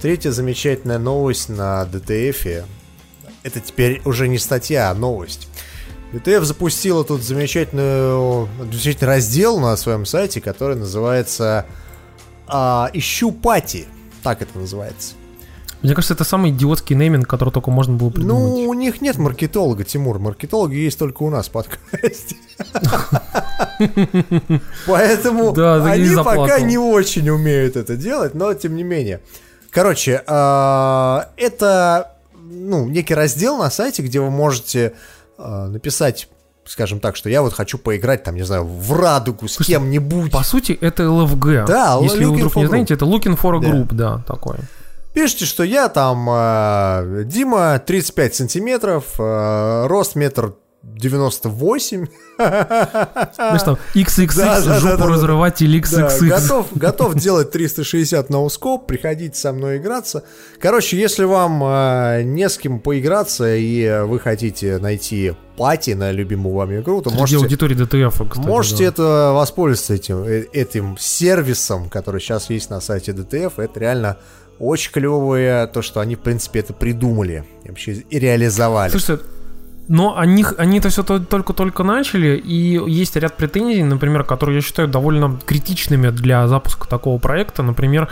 Третья 0.00 0.30
замечательная 0.30 0.98
новость 0.98 1.48
на 1.48 1.86
ДТФ 1.86 2.46
это 3.44 3.60
теперь 3.60 4.02
уже 4.04 4.26
не 4.26 4.38
статья, 4.38 4.90
а 4.90 4.94
новость. 4.94 5.46
ВТФ 6.12 6.44
запустила 6.44 7.04
тут 7.04 7.22
замечательную, 7.22 8.48
замечательный 8.58 9.06
раздел 9.06 9.60
на 9.60 9.76
своем 9.76 10.06
сайте, 10.06 10.40
который 10.40 10.76
называется 10.76 11.66
а, 12.46 12.90
«Ищу 12.92 13.32
пати». 13.32 13.86
Так 14.22 14.42
это 14.42 14.58
называется. 14.58 15.14
Мне 15.82 15.94
кажется, 15.94 16.14
это 16.14 16.24
самый 16.24 16.50
идиотский 16.50 16.96
нейминг, 16.96 17.28
который 17.28 17.50
только 17.50 17.70
можно 17.70 17.94
было 17.94 18.08
придумать. 18.08 18.54
Ну, 18.54 18.68
у 18.70 18.72
них 18.72 19.02
нет 19.02 19.18
маркетолога, 19.18 19.84
Тимур. 19.84 20.18
Маркетологи 20.18 20.76
есть 20.76 20.98
только 20.98 21.24
у 21.24 21.30
нас 21.30 21.48
в 21.48 21.50
подкасте. 21.50 22.36
Поэтому 24.86 25.54
они 25.84 26.16
пока 26.16 26.60
не 26.60 26.78
очень 26.78 27.28
умеют 27.28 27.76
это 27.76 27.96
делать, 27.96 28.34
но 28.34 28.54
тем 28.54 28.76
не 28.76 28.82
менее. 28.82 29.20
Короче, 29.70 30.22
а, 30.26 31.28
это 31.36 32.13
ну, 32.54 32.88
некий 32.88 33.14
раздел 33.14 33.58
на 33.58 33.70
сайте, 33.70 34.02
где 34.02 34.20
вы 34.20 34.30
можете 34.30 34.94
э, 35.38 35.66
написать 35.66 36.28
скажем 36.66 36.98
так, 36.98 37.14
что 37.14 37.28
я 37.28 37.42
вот 37.42 37.52
хочу 37.52 37.76
поиграть, 37.76 38.22
там, 38.22 38.34
не 38.36 38.42
знаю, 38.42 38.64
в 38.64 38.92
радугу 38.98 39.48
с 39.48 39.58
кем-нибудь. 39.58 40.32
По 40.32 40.42
сути, 40.42 40.72
это 40.72 41.02
LFG. 41.02 41.66
Да, 41.66 41.98
Если 42.00 42.24
вы 42.24 42.36
вдруг 42.36 42.56
не 42.56 42.66
знаете, 42.66 42.94
это 42.94 43.04
Looking 43.04 43.38
for 43.38 43.56
a 43.56 43.60
Group, 43.60 43.88
да, 43.92 44.16
да 44.16 44.22
такой. 44.26 44.56
Пишите, 45.12 45.44
что 45.44 45.62
я 45.62 45.88
там 45.88 46.26
э, 46.28 47.22
Дима, 47.24 47.78
35 47.78 48.34
сантиметров, 48.34 49.04
э, 49.18 49.86
рост 49.86 50.16
метр 50.16 50.54
98. 50.96 52.06
Знаешь, 52.36 53.62
там 53.62 53.78
XXX, 53.94 54.36
Да, 54.36 54.60
да, 54.60 54.78
жопу 54.80 54.96
да, 54.98 55.06
Да, 55.06 55.48
XXX. 55.48 56.28
готов, 56.28 56.66
готов 56.74 57.14
делать 57.14 57.50
360 57.50 58.30
на 58.30 58.42
ускоп, 58.42 58.86
приходите 58.86 59.38
со 59.38 59.52
мной 59.52 59.78
играться. 59.78 60.24
Короче, 60.60 60.98
если 60.98 61.24
вам 61.24 61.62
э, 61.64 62.22
не 62.24 62.48
с 62.48 62.58
кем 62.58 62.80
поиграться 62.80 63.54
и 63.54 64.02
вы 64.04 64.18
хотите 64.18 64.78
найти 64.78 65.34
пати 65.56 65.90
на 65.92 66.10
любимую 66.10 66.54
вами 66.54 66.80
игру, 66.80 67.02
то 67.02 67.10
Среди 67.10 67.20
можете, 67.20 67.38
аудитории 67.38 67.76
DTF, 67.76 68.28
кстати, 68.28 68.46
можете 68.46 68.84
да. 68.84 68.88
это 68.88 69.32
воспользоваться 69.34 69.94
этим, 69.94 70.24
э, 70.24 70.46
этим 70.52 70.96
сервисом, 70.98 71.88
который 71.88 72.20
сейчас 72.20 72.50
есть 72.50 72.70
на 72.70 72.80
сайте 72.80 73.12
DTF. 73.12 73.52
Это 73.58 73.80
реально 73.80 74.18
очень 74.58 74.92
клевое, 74.92 75.66
то, 75.66 75.82
что 75.82 76.00
они, 76.00 76.14
в 76.14 76.20
принципе, 76.20 76.60
это 76.60 76.72
придумали 76.72 77.44
и 77.64 77.68
вообще 77.68 77.92
и 77.92 78.18
реализовали. 78.18 78.90
Слушайте, 78.90 79.24
но 79.88 80.16
они, 80.16 80.44
они 80.58 80.78
это 80.78 80.88
все 80.88 81.02
только-только 81.02 81.82
начали, 81.82 82.36
и 82.36 82.80
есть 82.90 83.16
ряд 83.16 83.36
претензий, 83.36 83.82
например, 83.82 84.24
которые 84.24 84.56
я 84.56 84.62
считаю 84.62 84.88
довольно 84.88 85.38
критичными 85.44 86.08
для 86.10 86.48
запуска 86.48 86.88
такого 86.88 87.18
проекта. 87.18 87.62
Например, 87.62 88.08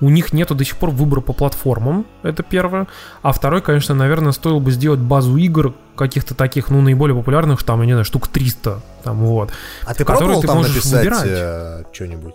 у 0.00 0.10
них 0.10 0.32
нету 0.32 0.54
до 0.54 0.64
сих 0.64 0.76
пор 0.76 0.90
выбора 0.90 1.20
по 1.20 1.32
платформам, 1.32 2.04
это 2.22 2.42
первое. 2.42 2.88
А 3.22 3.32
второй, 3.32 3.62
конечно, 3.62 3.94
наверное, 3.94 4.32
стоило 4.32 4.58
бы 4.58 4.70
сделать 4.70 5.00
базу 5.00 5.36
игр 5.36 5.74
каких-то 5.96 6.34
таких, 6.34 6.68
ну, 6.68 6.82
наиболее 6.82 7.16
популярных, 7.16 7.62
там, 7.62 7.80
я 7.80 7.86
не 7.86 7.92
знаю, 7.92 8.04
штук 8.04 8.28
300, 8.28 8.82
там, 9.02 9.24
вот. 9.24 9.50
а 9.86 9.94
ты 9.94 10.04
пробовал 10.04 10.40
ты 10.40 10.46
там 10.46 10.62
написать 10.62 11.04
выбирать. 11.04 11.24
э, 11.26 11.84
что-нибудь? 11.92 12.34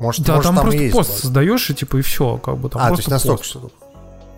Может, 0.00 0.26
Да, 0.26 0.36
может, 0.36 0.46
там, 0.52 0.60
просто 0.60 0.80
и 0.80 0.82
есть 0.82 0.92
пост 0.92 1.10
база? 1.10 1.22
создаешь, 1.22 1.70
и 1.70 1.74
типа, 1.74 1.96
и 1.98 2.02
все, 2.02 2.36
как 2.38 2.58
бы 2.58 2.68
там 2.68 2.82
А, 2.82 2.88
то 2.88 2.94
просто 2.94 3.14
есть 3.14 3.24
настолько 3.24 3.42
пост. 3.60 3.74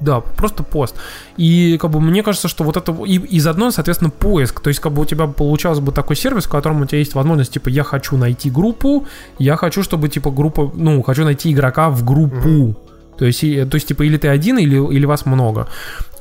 Да, 0.00 0.20
просто 0.20 0.62
пост. 0.62 0.96
И 1.36 1.78
как 1.80 1.90
бы 1.90 2.00
мне 2.00 2.22
кажется, 2.22 2.48
что 2.48 2.64
вот 2.64 2.76
это 2.76 2.92
и, 3.06 3.16
и 3.16 3.40
заодно, 3.40 3.70
соответственно, 3.70 4.10
поиск. 4.10 4.60
То 4.60 4.68
есть, 4.68 4.80
как 4.80 4.92
бы 4.92 5.02
у 5.02 5.04
тебя 5.04 5.26
получался 5.26 5.80
бы 5.80 5.92
такой 5.92 6.16
сервис, 6.16 6.44
в 6.44 6.50
котором 6.50 6.82
у 6.82 6.86
тебя 6.86 6.98
есть 6.98 7.14
возможность, 7.14 7.52
типа, 7.52 7.68
я 7.68 7.84
хочу 7.84 8.16
найти 8.16 8.50
группу, 8.50 9.06
я 9.38 9.56
хочу, 9.56 9.82
чтобы, 9.82 10.08
типа, 10.08 10.30
группа, 10.30 10.70
ну, 10.74 11.02
хочу 11.02 11.24
найти 11.24 11.52
игрока 11.52 11.90
в 11.90 12.04
группу. 12.04 12.76
То 13.16 13.24
есть, 13.24 13.40
то 13.40 13.74
есть, 13.76 13.86
типа, 13.86 14.02
или 14.02 14.16
ты 14.16 14.28
один, 14.28 14.58
или, 14.58 14.76
или 14.92 15.06
вас 15.06 15.24
много. 15.24 15.68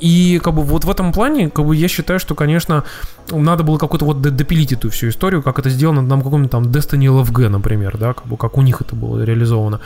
И 0.04 0.42
как 0.44 0.54
бы 0.54 0.64
вот 0.64 0.84
в 0.84 0.90
этом 0.90 1.14
плане, 1.14 1.50
как 1.50 1.66
бы 1.66 1.78
я 1.78 1.88
считаю, 1.88 2.20
что, 2.20 2.36
конечно, 2.36 2.84
надо 3.32 3.64
было 3.64 3.78
какой-то 3.78 4.04
вот 4.04 4.22
допилить 4.22 4.74
эту 4.74 4.90
всю 4.90 5.08
историю, 5.08 5.42
как 5.42 5.60
это 5.60 5.70
сделано 5.70 6.02
на 6.02 6.18
каком-нибудь 6.18 6.52
там 6.52 6.64
Destiny 6.64 7.06
LFG, 7.06 7.48
например, 7.48 7.98
да, 7.98 8.14
как 8.14 8.28
бы 8.28 8.36
как 8.36 8.58
у 8.58 8.62
них 8.62 8.82
это 8.82 8.98
было 8.98 9.24
реализовано. 9.24 9.80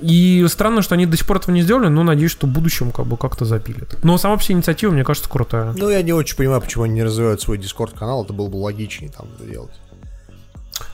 И 0.00 0.46
странно, 0.48 0.82
что 0.82 0.94
они 0.94 1.04
до 1.04 1.16
сих 1.16 1.26
пор 1.26 1.38
этого 1.38 1.52
не 1.52 1.62
сделали, 1.62 1.88
но 1.88 2.04
надеюсь, 2.04 2.30
что 2.30 2.46
в 2.46 2.50
будущем 2.50 2.92
как 2.92 3.06
бы 3.06 3.16
как-то 3.16 3.44
запилят. 3.44 3.98
Но 4.04 4.18
сама 4.18 4.36
вся 4.36 4.54
инициатива, 4.54 4.92
мне 4.92 5.02
кажется, 5.02 5.28
крутая. 5.28 5.74
Ну, 5.76 5.88
я 5.90 6.00
не 6.02 6.12
очень 6.12 6.36
понимаю, 6.36 6.60
почему 6.60 6.84
они 6.84 6.94
не 6.94 7.02
развивают 7.02 7.40
свой 7.40 7.58
Discord-канал. 7.58 8.22
Это 8.22 8.32
было 8.32 8.46
бы 8.46 8.58
логичнее 8.58 9.10
там 9.10 9.26
делать. 9.50 9.72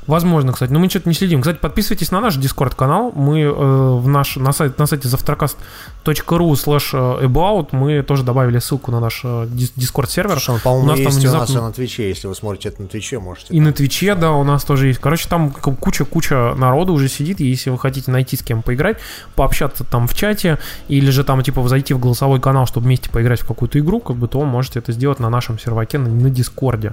Возможно, 0.06 0.52
кстати, 0.52 0.72
но 0.72 0.80
мы 0.80 0.88
что-то 0.88 1.08
не 1.08 1.14
следим. 1.14 1.40
Кстати, 1.42 1.58
подписывайтесь 1.58 2.10
на 2.10 2.20
наш 2.20 2.36
Discord-канал. 2.36 3.12
Мы 3.14 3.40
э, 3.42 3.50
в 3.52 4.08
наш, 4.08 4.34
на, 4.36 4.52
сайт, 4.52 4.76
на 4.78 4.86
сайте 4.86 5.06
завтракаст.ру 5.06 6.52
slash 6.54 6.92
about 7.22 7.68
мы 7.70 8.02
тоже 8.02 8.24
добавили 8.24 8.58
ссылку 8.58 8.90
на 8.90 8.98
наш 8.98 9.20
э, 9.24 9.46
дис- 9.46 9.72
Discord-сервер. 9.76 10.32
Слушай, 10.40 10.54
он, 10.56 10.60
по-моему, 10.60 10.84
у 10.84 10.88
нас 10.90 10.96
там 10.98 11.06
есть 11.06 11.18
у 11.18 11.30
нас 11.30 11.48
внезапно- 11.48 11.58
и 11.58 11.62
на 11.62 11.72
Твиче. 11.72 12.08
Если 12.08 12.26
вы 12.26 12.34
смотрите 12.34 12.70
это 12.70 12.82
на 12.82 12.88
Твиче, 12.88 13.20
можете. 13.20 13.54
И 13.54 13.56
там. 13.58 13.64
на 13.66 13.72
Твиче, 13.72 14.14
да, 14.16 14.32
у 14.32 14.42
нас 14.44 14.64
тоже 14.64 14.88
есть. 14.88 14.98
Короче, 14.98 15.28
там 15.28 15.50
куча-куча 15.52 16.54
народу 16.56 16.92
уже 16.94 17.08
сидит, 17.08 17.40
и 17.40 17.46
если 17.46 17.70
вы 17.70 17.78
хотите 17.78 18.10
найти 18.10 18.36
с 18.36 18.42
кем 18.42 18.62
поиграть, 18.62 18.98
пообщаться 19.36 19.84
там 19.84 20.08
в 20.08 20.14
чате, 20.14 20.58
или 20.88 21.10
же 21.10 21.22
там, 21.22 21.42
типа, 21.42 21.66
зайти 21.68 21.94
в 21.94 22.00
голосовой 22.00 22.40
канал, 22.40 22.66
чтобы 22.66 22.86
вместе 22.86 23.08
поиграть 23.08 23.40
в 23.40 23.46
какую-то 23.46 23.78
игру, 23.78 24.00
как 24.00 24.16
бы, 24.16 24.26
то 24.26 24.42
можете 24.42 24.80
это 24.80 24.90
сделать 24.90 25.20
на 25.20 25.30
нашем 25.30 25.60
серваке, 25.60 25.98
на, 25.98 26.08
на 26.08 26.28
Дискорде. 26.28 26.92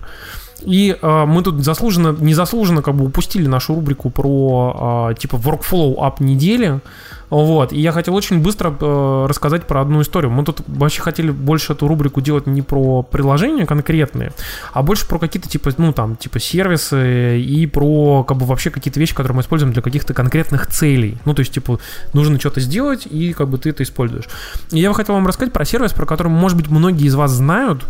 И 0.62 0.98
э, 1.00 1.26
мы 1.26 1.44
тут 1.44 1.64
заслуженно, 1.64 2.16
незаслуженно 2.20 2.82
как 2.82 2.96
бы 2.96 3.06
упустили 3.06 3.48
нашу 3.48 3.76
рубрику 3.76 4.10
про, 4.10 5.10
э, 5.12 5.16
типа, 5.16 5.36
workflow 5.36 5.96
ап 6.00 6.20
недели. 6.20 6.82
Вот, 7.30 7.74
и 7.74 7.80
я 7.80 7.92
хотел 7.92 8.16
очень 8.16 8.42
быстро 8.42 8.76
э, 8.80 9.26
рассказать 9.30 9.68
про 9.68 9.82
одну 9.82 10.02
историю. 10.02 10.32
Мы 10.32 10.44
тут 10.44 10.62
вообще 10.66 11.02
хотели 11.02 11.30
больше 11.30 11.74
эту 11.74 11.88
рубрику 11.88 12.22
делать 12.22 12.48
не 12.48 12.64
про 12.64 13.04
приложения 13.04 13.68
конкретные, 13.68 14.34
а 14.74 14.82
больше 14.82 15.08
про 15.08 15.20
какие-то 15.20 15.48
типа, 15.48 15.70
ну 15.78 15.94
там, 15.94 16.16
типа 16.16 16.40
сервисы 16.40 17.40
и 17.40 17.68
про 17.68 18.24
как 18.24 18.38
бы 18.38 18.48
вообще 18.48 18.72
какие-то 18.72 19.00
вещи, 19.00 19.14
которые 19.14 19.36
мы 19.36 19.42
используем 19.44 19.74
для 19.74 19.84
каких-то 19.84 20.16
конкретных 20.16 20.68
целей. 20.68 21.18
Ну, 21.26 21.36
то 21.36 21.42
есть, 21.42 21.54
типа, 21.54 21.80
нужно 22.14 22.40
что-то 22.40 22.62
сделать, 22.62 23.06
и 23.06 23.34
как 23.34 23.48
бы 23.48 23.60
ты 23.60 23.70
это 23.70 23.84
используешь. 23.84 24.26
И 24.72 24.80
я 24.80 24.90
бы 24.90 24.96
хотел 24.96 25.14
вам 25.14 25.28
рассказать 25.28 25.54
про 25.54 25.66
сервис, 25.66 25.94
про 25.94 26.08
который, 26.08 26.30
может 26.30 26.58
быть, 26.58 26.70
многие 26.70 27.06
из 27.06 27.14
вас 27.14 27.32
знают, 27.32 27.86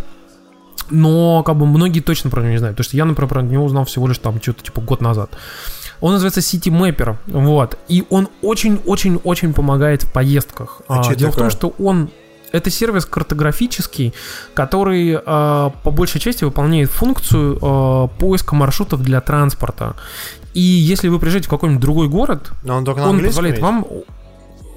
но 0.90 1.44
как 1.44 1.58
бы 1.58 1.66
многие 1.66 2.00
точно 2.00 2.30
про 2.30 2.42
него 2.42 2.52
не 2.52 2.58
знают, 2.58 2.76
потому 2.78 2.90
что 2.90 2.98
я, 2.98 3.06
например, 3.06 3.30
про 3.30 3.42
него 3.42 3.66
узнал 3.66 3.86
всего 3.86 4.08
лишь 4.08 4.18
там 4.18 4.42
что-то 4.42 4.64
типа 4.64 4.82
год 4.82 5.02
назад. 5.02 5.32
Он 6.02 6.14
называется 6.14 6.40
City 6.40 6.72
Mapper, 6.72 7.18
вот, 7.28 7.78
и 7.88 8.06
он 8.10 8.30
очень-очень-очень 8.42 9.54
помогает 9.54 10.04
в 10.04 10.12
поездках. 10.12 10.82
А 10.88 11.02
это 11.02 11.16
Дело 11.16 11.32
в 11.32 11.36
том, 11.36 11.50
такое? 11.50 11.50
что 11.50 11.74
он 11.84 12.10
это 12.52 12.70
сервис 12.70 13.06
картографический, 13.06 14.14
который 14.54 15.12
э, 15.12 15.20
по 15.24 15.92
большей 15.92 16.20
части 16.20 16.44
выполняет 16.44 16.90
функцию 16.90 17.58
э, 17.62 18.08
поиска 18.20 18.56
маршрутов 18.56 19.04
для 19.04 19.22
транспорта. 19.22 19.96
И 20.54 20.62
если 20.62 21.10
вы 21.10 21.20
приезжаете 21.20 21.48
в 21.48 21.52
какой-нибудь 21.52 21.82
другой 21.82 22.08
город, 22.08 22.52
Но 22.64 22.78
он 22.78 22.88
он 22.88 23.24
позволяет 23.24 23.58
есть? 23.58 23.64
вам 23.64 23.86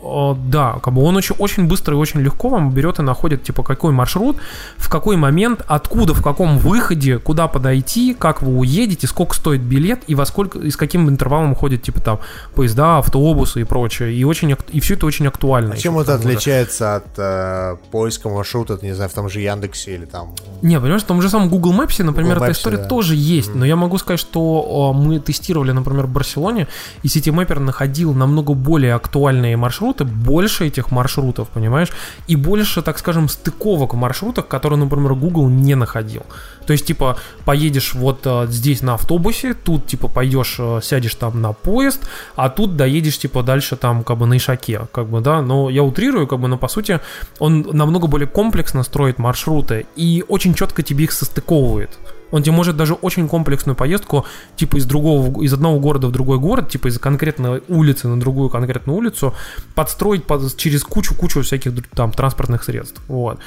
да, 0.03 0.79
как 0.83 0.95
бы 0.95 1.03
он 1.03 1.17
очень, 1.17 1.37
очень 1.39 1.69
быстро 1.69 1.95
и 1.95 1.99
очень 1.99 2.21
легко 2.21 2.49
вам 2.49 2.73
берет 2.73 2.99
и 2.99 3.03
находит, 3.03 3.45
типа, 3.45 3.63
какой 3.63 3.93
маршрут, 3.93 4.37
в 4.77 4.89
какой 4.89 5.17
момент, 5.17 5.65
откуда, 5.67 6.13
в 6.15 6.23
каком 6.23 6.59
выходе, 6.59 7.19
куда 7.19 7.47
подойти, 7.47 8.15
как 8.15 8.43
вы 8.43 8.59
уедете, 8.59 9.07
сколько 9.07 9.35
стоит 9.35 9.61
билет 9.61 10.01
и 10.09 10.15
во 10.15 10.27
сколько, 10.27 10.59
и 10.59 10.71
с 10.71 10.77
каким 10.77 11.09
интервалом 11.09 11.55
ходят, 11.55 11.83
типа, 11.83 12.01
там, 12.01 12.21
поезда, 12.55 12.99
автобусы 12.99 13.61
и 13.61 13.65
прочее. 13.65 14.13
И, 14.13 14.25
очень, 14.25 14.57
и 14.71 14.81
все 14.81 14.95
это 14.95 15.07
очень 15.07 15.27
актуально. 15.27 15.75
А 15.75 15.77
чем 15.77 15.99
это 15.99 16.15
отличается 16.15 16.97
от 16.97 17.07
э, 17.17 17.77
поиска 17.91 18.29
маршрута, 18.29 18.79
не 18.83 18.95
знаю, 18.95 19.09
в 19.09 19.15
том 19.15 19.29
же 19.29 19.41
Яндексе 19.41 19.95
или 19.95 20.05
там... 20.05 20.35
Не, 20.63 20.81
понимаешь, 20.81 21.03
в 21.03 21.07
том 21.07 21.23
же 21.23 21.31
самом 21.31 21.49
Google 21.49 21.73
Maps, 21.73 22.03
например, 22.03 22.35
Google 22.35 22.45
эта 22.45 22.53
Maps, 22.53 22.59
история 22.59 22.79
да. 22.79 22.85
тоже 22.85 23.15
есть. 23.15 23.55
Но 23.55 23.65
я 23.65 23.77
могу 23.77 23.99
сказать, 23.99 24.21
что 24.21 24.93
мы 24.93 25.21
тестировали, 25.21 25.73
например, 25.73 26.07
в 26.07 26.11
Барселоне, 26.11 26.67
и 27.03 27.07
CityMapper 27.07 27.61
находил 27.61 28.15
намного 28.15 28.55
более 28.55 28.95
актуальные 28.95 29.57
маршруты, 29.57 29.92
больше 30.01 30.67
этих 30.67 30.91
маршрутов, 30.91 31.49
понимаешь, 31.49 31.91
и 32.29 32.37
больше, 32.37 32.83
так 32.83 32.99
скажем, 32.99 33.29
стыковок 33.29 33.95
в 33.95 33.97
маршрутах, 33.97 34.49
которые, 34.49 34.79
например, 34.79 35.15
Google 35.15 35.49
не 35.49 35.75
находил. 35.75 36.23
То 36.67 36.73
есть, 36.73 36.87
типа, 36.87 37.17
поедешь 37.45 37.95
вот 37.95 38.21
э, 38.25 38.47
здесь 38.49 38.83
на 38.83 38.95
автобусе, 38.95 39.55
тут, 39.55 39.87
типа, 39.87 40.09
пойдешь, 40.09 40.57
э, 40.59 40.81
сядешь 40.83 41.15
там 41.15 41.41
на 41.41 41.53
поезд, 41.53 42.09
а 42.37 42.49
тут 42.49 42.77
доедешь, 42.77 43.19
типа, 43.19 43.43
дальше 43.43 43.77
там, 43.77 44.05
как 44.05 44.19
бы, 44.19 44.27
на 44.27 44.37
Ишаке, 44.37 44.87
как 44.93 45.09
бы, 45.09 45.21
да, 45.21 45.43
но 45.43 45.71
я 45.71 45.83
утрирую, 45.83 46.27
как 46.27 46.41
бы, 46.41 46.49
но, 46.49 46.59
по 46.59 46.69
сути, 46.69 47.01
он 47.39 47.67
намного 47.73 48.07
более 48.07 48.29
комплексно 48.29 48.83
строит 48.83 49.19
маршруты 49.19 49.87
и 49.97 50.25
очень 50.29 50.55
четко 50.55 50.83
тебе 50.83 51.05
их 51.05 51.13
состыковывает. 51.13 51.99
Он 52.33 52.43
тебе 52.43 52.55
может 52.57 52.77
даже 52.77 52.95
очень 52.95 53.29
комплексную 53.29 53.77
поездку, 53.77 54.25
типа 54.57 54.79
из 54.79 54.85
другого, 54.87 55.43
из 55.45 55.53
одного 55.53 55.79
города 55.79 56.09
в 56.09 56.11
другой 56.13 56.39
город, 56.39 56.69
типа 56.69 56.89
из 56.89 56.99
конкретной 56.99 57.63
улицы 57.69 58.09
на 58.09 58.19
другую 58.19 58.49
конкретную 58.51 58.99
улицу, 58.99 59.35
подстроить 59.75 60.25
под- 60.25 60.57
через 60.57 60.83
кучу-кучу 60.83 61.43
всяких 61.43 61.73
там 61.91 62.11
транспортных 62.11 62.65
средств. 62.65 63.01
Вот. 63.09 63.39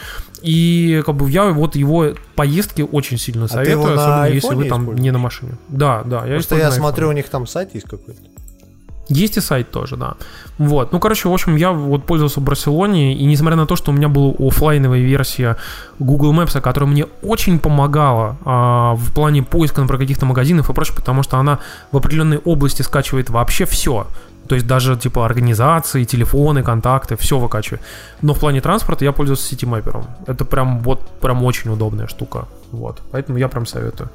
И 0.41 1.03
как 1.05 1.15
бы 1.15 1.29
я 1.29 1.51
вот 1.51 1.75
его 1.75 2.13
поездки 2.35 2.81
очень 2.89 3.17
сильно 3.17 3.45
А 3.45 3.49
советую, 3.49 3.99
особенно 3.99 4.29
если 4.29 4.55
вы 4.55 4.65
там 4.69 4.95
не 4.95 5.11
на 5.11 5.17
машине. 5.17 5.57
Да, 5.67 6.03
да. 6.05 6.25
Я 6.25 6.33
Просто 6.35 6.55
я 6.55 6.71
смотрю, 6.71 7.09
у 7.09 7.11
них 7.11 7.27
там 7.27 7.47
сайт 7.47 7.73
есть 7.73 7.87
какой-то. 7.87 8.21
Есть 9.07 9.37
и 9.37 9.41
сайт 9.41 9.71
тоже, 9.71 9.97
да. 9.97 10.15
Вот. 10.57 10.91
Ну, 10.91 10.99
короче, 10.99 11.29
в 11.29 11.33
общем, 11.33 11.55
я 11.55 11.71
вот 11.71 12.05
пользовался 12.05 12.39
в 12.39 12.43
Барселоне, 12.43 13.13
и 13.13 13.25
несмотря 13.25 13.55
на 13.55 13.67
то, 13.67 13.75
что 13.75 13.91
у 13.91 13.93
меня 13.93 14.09
была 14.09 14.33
оффлайновая 14.39 14.99
версия 14.99 15.57
Google 15.99 16.33
Maps, 16.33 16.59
которая 16.59 16.89
мне 16.89 17.05
очень 17.21 17.59
помогала 17.59 18.37
а, 18.43 18.95
в 18.95 19.13
плане 19.13 19.43
поиска, 19.43 19.81
например, 19.81 20.01
каких-то 20.01 20.25
магазинов 20.25 20.69
и 20.69 20.73
прочее, 20.73 20.95
потому 20.95 21.21
что 21.21 21.37
она 21.37 21.59
в 21.91 21.97
определенной 21.97 22.37
области 22.37 22.81
скачивает 22.81 23.29
вообще 23.29 23.65
все. 23.65 24.07
То 24.47 24.55
есть 24.55 24.67
даже 24.67 24.95
типа 24.95 25.25
организации, 25.25 26.03
телефоны, 26.03 26.63
контакты, 26.63 27.15
все 27.15 27.39
выкачивает. 27.39 27.81
Но 28.21 28.33
в 28.33 28.39
плане 28.39 28.61
транспорта 28.61 29.05
я 29.05 29.11
пользуюсь 29.11 29.41
ситимэпером. 29.41 30.05
Это 30.27 30.45
прям 30.45 30.79
вот 30.79 31.01
прям 31.19 31.43
очень 31.43 31.71
удобная 31.71 32.07
штука. 32.07 32.47
Вот. 32.71 33.01
Поэтому 33.11 33.37
я 33.37 33.47
прям 33.47 33.65
советую. 33.65 34.09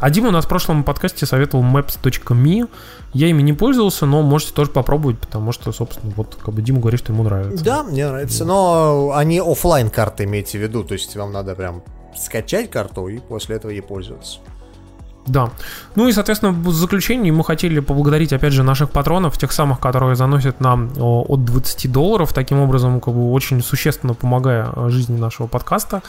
А 0.00 0.10
Дима 0.10 0.28
у 0.28 0.32
нас 0.32 0.44
в 0.44 0.48
прошлом 0.48 0.84
подкасте 0.84 1.26
советовал 1.26 1.64
maps.me. 1.64 2.68
Я 3.12 3.28
ими 3.28 3.42
не 3.42 3.52
пользовался, 3.52 4.06
но 4.06 4.22
можете 4.22 4.52
тоже 4.52 4.70
попробовать, 4.70 5.18
потому 5.18 5.52
что, 5.52 5.72
собственно, 5.72 6.12
вот 6.16 6.36
как 6.44 6.54
бы 6.54 6.62
Дима 6.62 6.80
говорит, 6.80 7.00
что 7.00 7.12
ему 7.12 7.22
нравится. 7.22 7.64
Да, 7.64 7.82
мне 7.82 8.06
нравится. 8.08 8.44
Но 8.44 9.12
они 9.14 9.40
оффлайн 9.40 9.90
карты 9.90 10.24
имейте 10.24 10.58
в 10.58 10.62
виду. 10.62 10.82
То 10.82 10.94
есть 10.94 11.14
вам 11.16 11.32
надо 11.32 11.54
прям 11.54 11.82
скачать 12.16 12.70
карту 12.70 13.08
и 13.08 13.18
после 13.18 13.56
этого 13.56 13.70
ей 13.70 13.82
пользоваться. 13.82 14.38
Да. 15.26 15.50
Ну 15.96 16.08
и, 16.08 16.12
соответственно, 16.12 16.52
в 16.52 16.70
заключении 16.72 17.30
мы 17.30 17.44
хотели 17.44 17.80
поблагодарить, 17.80 18.32
опять 18.32 18.52
же, 18.52 18.62
наших 18.62 18.90
патронов, 18.90 19.36
тех 19.38 19.52
самых, 19.52 19.80
которые 19.80 20.14
заносят 20.14 20.60
нам 20.60 20.92
от 20.96 21.44
20 21.44 21.90
долларов, 21.90 22.32
таким 22.32 22.60
образом, 22.60 23.00
как 23.00 23.14
бы, 23.14 23.32
очень 23.32 23.62
существенно 23.62 24.14
помогая 24.14 24.68
э, 24.74 24.88
жизни 24.90 25.18
нашего 25.18 25.46
подкаста. 25.46 26.02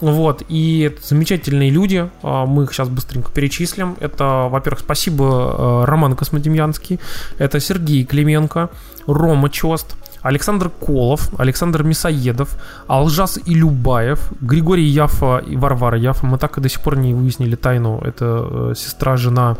Вот. 0.00 0.42
И 0.48 0.80
это 0.80 1.06
замечательные 1.06 1.70
люди, 1.70 2.08
а, 2.22 2.46
мы 2.46 2.64
их 2.64 2.72
сейчас 2.72 2.88
быстренько 2.88 3.30
перечислим. 3.30 3.96
Это, 4.00 4.48
во-первых, 4.50 4.80
спасибо 4.80 5.24
э, 5.24 5.84
Роман 5.84 6.16
Космодемьянский, 6.16 7.00
это 7.38 7.60
Сергей 7.60 8.04
Клименко, 8.04 8.70
Рома 9.06 9.50
Чост, 9.50 9.96
Александр 10.24 10.70
Колов, 10.70 11.28
Александр 11.38 11.82
Мясоедов, 11.82 12.56
Алжас 12.86 13.38
Илюбаев, 13.46 14.32
Григорий 14.40 14.86
Яфа 14.86 15.38
и 15.38 15.56
Варвара 15.56 15.98
Яфа. 15.98 16.26
Мы 16.26 16.38
так 16.38 16.58
и 16.58 16.60
до 16.60 16.68
сих 16.68 16.80
пор 16.80 16.96
не 16.96 17.14
выяснили 17.14 17.56
тайну. 17.56 18.00
Это 18.02 18.24
э, 18.24 18.74
сестра, 18.74 19.16
жена, 19.16 19.56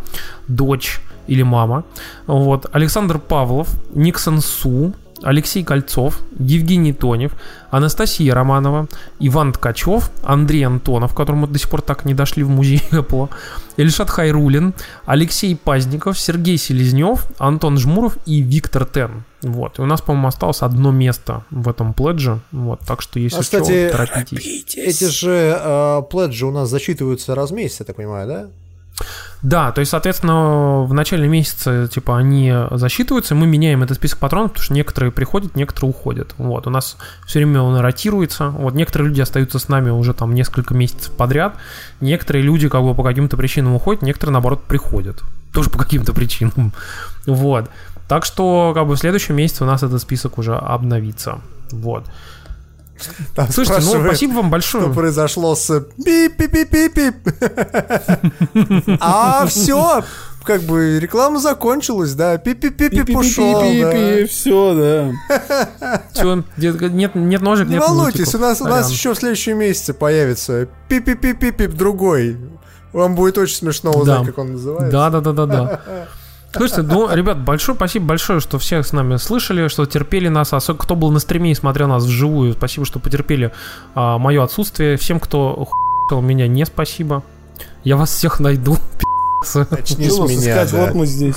дочь 0.48 1.00
или 1.26 1.42
мама. 1.42 1.84
Вот. 2.26 2.66
Александр 2.72 3.18
Павлов, 3.18 3.68
Никсон 3.94 4.40
Су, 4.40 4.94
Алексей 5.24 5.64
Кольцов, 5.64 6.20
Евгений 6.38 6.92
Тонев, 6.92 7.32
Анастасия 7.70 8.34
Романова, 8.34 8.86
Иван 9.18 9.52
Ткачев, 9.52 10.10
Андрей 10.22 10.64
Антонов, 10.64 11.14
которому 11.14 11.46
до 11.46 11.58
сих 11.58 11.70
пор 11.70 11.82
так 11.82 12.04
не 12.04 12.14
дошли 12.14 12.42
в 12.42 12.50
музей 12.50 12.82
Apple, 12.90 13.30
Ильшат 13.76 14.10
Хайрулин, 14.10 14.74
Алексей 15.06 15.56
Пазников, 15.56 16.18
Сергей 16.18 16.58
Селезнев, 16.58 17.26
Антон 17.38 17.78
Жмуров 17.78 18.18
и 18.26 18.40
Виктор 18.40 18.84
Тен. 18.84 19.24
Вот. 19.42 19.78
И 19.78 19.82
у 19.82 19.86
нас, 19.86 20.00
по-моему, 20.00 20.28
осталось 20.28 20.62
одно 20.62 20.90
место 20.90 21.44
в 21.50 21.68
этом 21.68 21.94
пледже. 21.94 22.40
Вот. 22.52 22.80
Так 22.80 23.02
что, 23.02 23.18
если 23.18 23.38
а, 23.38 23.42
кстати, 23.42 23.88
что, 23.88 23.96
торопитесь. 23.96 24.74
Эти 24.76 25.04
же 25.04 25.58
э, 25.60 26.02
пледжи 26.10 26.46
у 26.46 26.50
нас 26.50 26.68
засчитываются 26.68 27.34
раз 27.34 27.50
в 27.50 27.54
месяц, 27.54 27.80
я 27.80 27.86
так 27.86 27.96
понимаю, 27.96 28.28
да? 28.28 28.46
Да, 29.42 29.72
то 29.72 29.80
есть, 29.80 29.90
соответственно, 29.90 30.84
в 30.84 30.94
начале 30.94 31.28
месяца, 31.28 31.86
типа, 31.88 32.16
они 32.16 32.54
засчитываются, 32.70 33.34
мы 33.34 33.46
меняем 33.46 33.82
этот 33.82 33.98
список 33.98 34.18
патронов, 34.18 34.52
потому 34.52 34.64
что 34.64 34.74
некоторые 34.74 35.12
приходят, 35.12 35.54
некоторые 35.54 35.90
уходят. 35.90 36.34
Вот, 36.38 36.66
у 36.66 36.70
нас 36.70 36.96
все 37.26 37.40
время 37.40 37.60
он 37.60 37.76
ротируется. 37.78 38.48
Вот, 38.48 38.74
некоторые 38.74 39.08
люди 39.08 39.20
остаются 39.20 39.58
с 39.58 39.68
нами 39.68 39.90
уже 39.90 40.14
там 40.14 40.34
несколько 40.34 40.74
месяцев 40.74 41.12
подряд, 41.12 41.56
некоторые 42.00 42.42
люди, 42.42 42.68
как 42.68 42.82
бы, 42.82 42.94
по 42.94 43.02
каким-то 43.02 43.36
причинам 43.36 43.74
уходят, 43.74 44.02
некоторые, 44.02 44.32
наоборот, 44.32 44.62
приходят. 44.64 45.22
Тоже 45.52 45.70
по 45.70 45.78
каким-то 45.78 46.12
причинам. 46.14 46.72
Вот. 47.26 47.68
Так 48.08 48.24
что, 48.24 48.72
как 48.74 48.86
бы, 48.86 48.96
в 48.96 48.98
следующем 48.98 49.36
месяце 49.36 49.64
у 49.64 49.66
нас 49.66 49.82
этот 49.82 50.00
список 50.00 50.38
уже 50.38 50.54
обновится. 50.54 51.40
Вот. 51.70 52.06
Там 53.34 53.50
Слушайте, 53.50 53.82
ну 53.84 54.04
спасибо 54.04 54.32
вам 54.34 54.50
большое. 54.50 54.84
Что 54.84 54.92
произошло 54.92 55.54
с 55.54 55.70
пип-пип-пип-пип. 56.04 57.14
А 59.00 59.46
все, 59.46 60.04
как 60.44 60.62
бы 60.62 60.98
реклама 61.00 61.40
закончилась, 61.40 62.14
да, 62.14 62.36
пип-пип-пип 62.36 63.16
ушел, 63.16 63.60
да. 63.60 64.26
Все, 64.28 65.12
да. 65.28 66.02
Все, 66.12 66.44
нет, 66.56 67.14
нет 67.14 67.42
ножек, 67.42 67.68
Не 67.68 67.74
нет 67.74 67.82
волнуйтесь, 67.82 68.34
у 68.34 68.38
нас, 68.38 68.60
у 68.60 68.66
нас 68.66 68.90
еще 68.90 69.14
в 69.14 69.18
следующем 69.18 69.58
месяце 69.58 69.94
появится 69.94 70.68
пип-пип-пип-пип 70.88 71.72
другой. 71.72 72.38
Вам 72.92 73.16
будет 73.16 73.38
очень 73.38 73.56
смешно 73.56 73.90
узнать, 73.90 74.26
как 74.26 74.38
он 74.38 74.52
называется. 74.52 74.92
Да, 74.92 75.10
да, 75.10 75.20
да, 75.20 75.32
да, 75.32 75.46
да. 75.46 75.80
Слушайте, 76.56 76.82
ну, 76.82 77.12
ребят, 77.12 77.38
большое 77.38 77.76
спасибо 77.76 78.06
большое, 78.06 78.40
что 78.40 78.58
всех 78.58 78.86
с 78.86 78.92
нами 78.92 79.16
слышали, 79.16 79.68
что 79.68 79.86
терпели 79.86 80.28
нас, 80.28 80.52
особенно 80.52 80.82
кто 80.82 80.94
был 80.94 81.10
на 81.10 81.18
стриме 81.18 81.50
и 81.50 81.54
смотрел 81.54 81.88
нас 81.88 82.04
вживую. 82.04 82.52
Спасибо, 82.52 82.86
что 82.86 82.98
потерпели 82.98 83.52
а, 83.94 84.18
мое 84.18 84.42
отсутствие. 84.42 84.96
Всем, 84.96 85.20
кто 85.20 85.66
хуй 86.08 86.22
меня, 86.22 86.46
не 86.46 86.64
спасибо. 86.64 87.22
Я 87.82 87.96
вас 87.96 88.10
всех 88.10 88.40
найду. 88.40 88.76
Начни 89.70 90.08
с 90.08 90.18
меня, 90.18 90.64
искать? 90.64 90.72
да. 90.72 90.86
Вот 90.86 90.94
мы 90.94 91.06
здесь. 91.06 91.36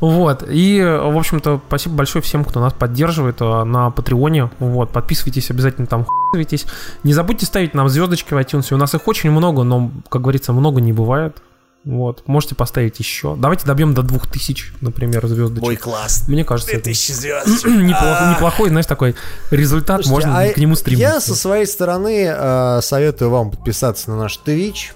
Вот, 0.00 0.42
и, 0.48 0.82
в 0.82 1.16
общем-то, 1.16 1.60
спасибо 1.68 1.94
большое 1.94 2.22
всем, 2.22 2.44
кто 2.44 2.58
нас 2.58 2.72
поддерживает 2.72 3.36
а, 3.38 3.62
на 3.64 3.92
Патреоне. 3.92 4.50
Вот, 4.58 4.90
подписывайтесь 4.90 5.48
обязательно 5.52 5.86
там, 5.86 6.04
хуйтесь. 6.04 6.66
Не 7.04 7.12
забудьте 7.12 7.46
ставить 7.46 7.72
нам 7.74 7.88
звездочки 7.88 8.34
в 8.34 8.36
iTunes. 8.36 8.74
У 8.74 8.76
нас 8.76 8.96
их 8.96 9.06
очень 9.06 9.30
много, 9.30 9.62
но, 9.62 9.92
как 10.08 10.22
говорится, 10.22 10.52
много 10.52 10.80
не 10.80 10.92
бывает. 10.92 11.40
Вот, 11.84 12.28
можете 12.28 12.54
поставить 12.54 13.00
еще. 13.00 13.34
Давайте 13.36 13.66
добьем 13.66 13.92
до 13.92 14.02
2000, 14.02 14.74
например, 14.80 15.26
звездочек. 15.26 15.64
Ой, 15.64 15.76
класс. 15.76 16.24
Мне 16.28 16.44
кажется, 16.44 16.76
это 16.76 16.92
звезд. 16.92 17.46
неплохой, 17.64 18.30
неплохой, 18.30 18.68
знаешь, 18.68 18.86
такой 18.86 19.16
результат, 19.50 20.04
Слушайте, 20.04 20.28
можно 20.28 20.40
а 20.42 20.52
к 20.52 20.56
нему 20.58 20.76
стремиться. 20.76 21.14
Я 21.14 21.20
со 21.20 21.34
своей 21.34 21.66
стороны 21.66 22.26
э, 22.28 22.80
советую 22.82 23.30
вам 23.30 23.50
подписаться 23.50 24.10
на 24.10 24.16
наш 24.16 24.40
Twitch. 24.44 24.92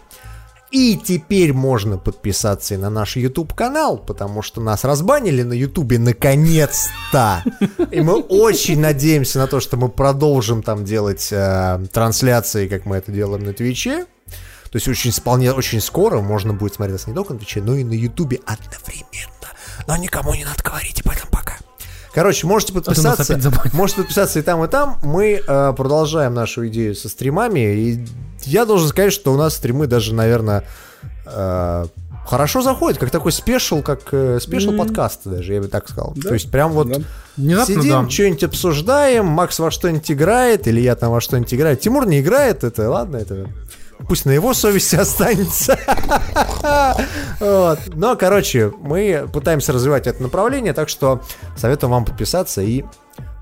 И 0.72 1.00
теперь 1.02 1.52
можно 1.52 1.96
подписаться 1.96 2.74
и 2.74 2.76
на 2.76 2.90
наш 2.90 3.16
YouTube 3.16 3.54
канал, 3.54 3.96
потому 3.96 4.42
что 4.42 4.60
нас 4.60 4.84
разбанили 4.84 5.42
на 5.42 5.52
YouTube 5.52 5.92
наконец-то. 5.92 7.44
И 7.90 8.00
мы 8.00 8.20
очень 8.20 8.80
надеемся 8.80 9.38
на 9.38 9.46
то, 9.46 9.60
что 9.60 9.76
мы 9.76 9.88
продолжим 9.88 10.62
там 10.62 10.84
делать 10.84 11.28
э, 11.30 11.80
трансляции, 11.92 12.66
как 12.68 12.84
мы 12.84 12.96
это 12.96 13.10
делаем 13.12 13.44
на 13.44 13.52
Твиче. 13.52 14.06
То 14.76 14.78
есть 14.78 14.88
очень, 14.88 15.10
вполне, 15.10 15.52
очень 15.52 15.80
скоро 15.80 16.20
можно 16.20 16.52
будет 16.52 16.74
смотреть 16.74 16.98
нас 16.98 17.06
не 17.06 17.14
только 17.14 17.32
на 17.32 17.38
Твиче, 17.38 17.62
но 17.62 17.76
и 17.76 17.82
на 17.82 17.94
Ютубе 17.94 18.40
одновременно. 18.44 19.48
Но 19.86 19.96
никому 19.96 20.34
не 20.34 20.44
надо 20.44 20.62
говорить 20.62 21.00
об 21.02 21.12
этом 21.12 21.30
пока. 21.30 21.54
Короче, 22.12 22.46
можете 22.46 22.74
нас 22.74 22.84
подписаться. 22.84 23.38
Можете 23.72 24.00
подписаться 24.02 24.38
и 24.38 24.42
там, 24.42 24.62
и 24.62 24.68
там. 24.68 24.98
Мы 25.02 25.40
э, 25.40 25.72
продолжаем 25.74 26.34
нашу 26.34 26.68
идею 26.68 26.94
со 26.94 27.08
стримами. 27.08 27.60
И 27.60 28.06
я 28.42 28.66
должен 28.66 28.86
сказать, 28.88 29.14
что 29.14 29.32
у 29.32 29.38
нас 29.38 29.54
стримы 29.54 29.86
даже, 29.86 30.12
наверное, 30.14 30.62
э, 31.24 31.86
хорошо 32.26 32.60
заходят. 32.60 32.98
Как 32.98 33.10
такой 33.10 33.32
special, 33.32 33.80
как 33.80 34.12
э, 34.12 34.40
special 34.42 34.76
подкаст 34.76 35.22
даже, 35.24 35.54
я 35.54 35.62
бы 35.62 35.68
так 35.68 35.88
сказал. 35.88 36.14
То 36.22 36.34
есть 36.34 36.50
прям 36.50 36.72
вот 36.72 36.88
Да. 36.88 36.98
Внезапно, 37.38 37.74
сидим, 37.74 38.04
да. 38.04 38.10
что-нибудь 38.10 38.44
обсуждаем, 38.44 39.24
Макс 39.24 39.58
во 39.58 39.70
что-нибудь 39.70 40.10
играет, 40.10 40.66
или 40.68 40.80
я 40.80 40.96
там 40.96 41.12
во 41.12 41.22
что-нибудь 41.22 41.54
играю. 41.54 41.78
Тимур 41.78 42.06
не 42.06 42.20
играет, 42.20 42.62
это 42.62 42.90
ладно, 42.90 43.16
это 43.16 43.48
пусть 44.08 44.24
на 44.26 44.30
его 44.32 44.54
совести 44.54 44.96
останется. 45.00 45.78
Вот. 47.40 47.78
Но, 47.94 48.16
короче, 48.16 48.72
мы 48.80 49.28
пытаемся 49.32 49.72
развивать 49.72 50.06
это 50.06 50.22
направление, 50.22 50.72
так 50.72 50.88
что 50.88 51.20
советую 51.56 51.90
вам 51.90 52.04
подписаться 52.04 52.62
и 52.62 52.84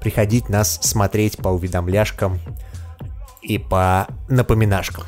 приходить 0.00 0.48
нас 0.48 0.78
смотреть 0.82 1.38
по 1.38 1.48
уведомляшкам 1.48 2.38
и 3.42 3.58
по 3.58 4.06
напоминашкам. 4.28 5.04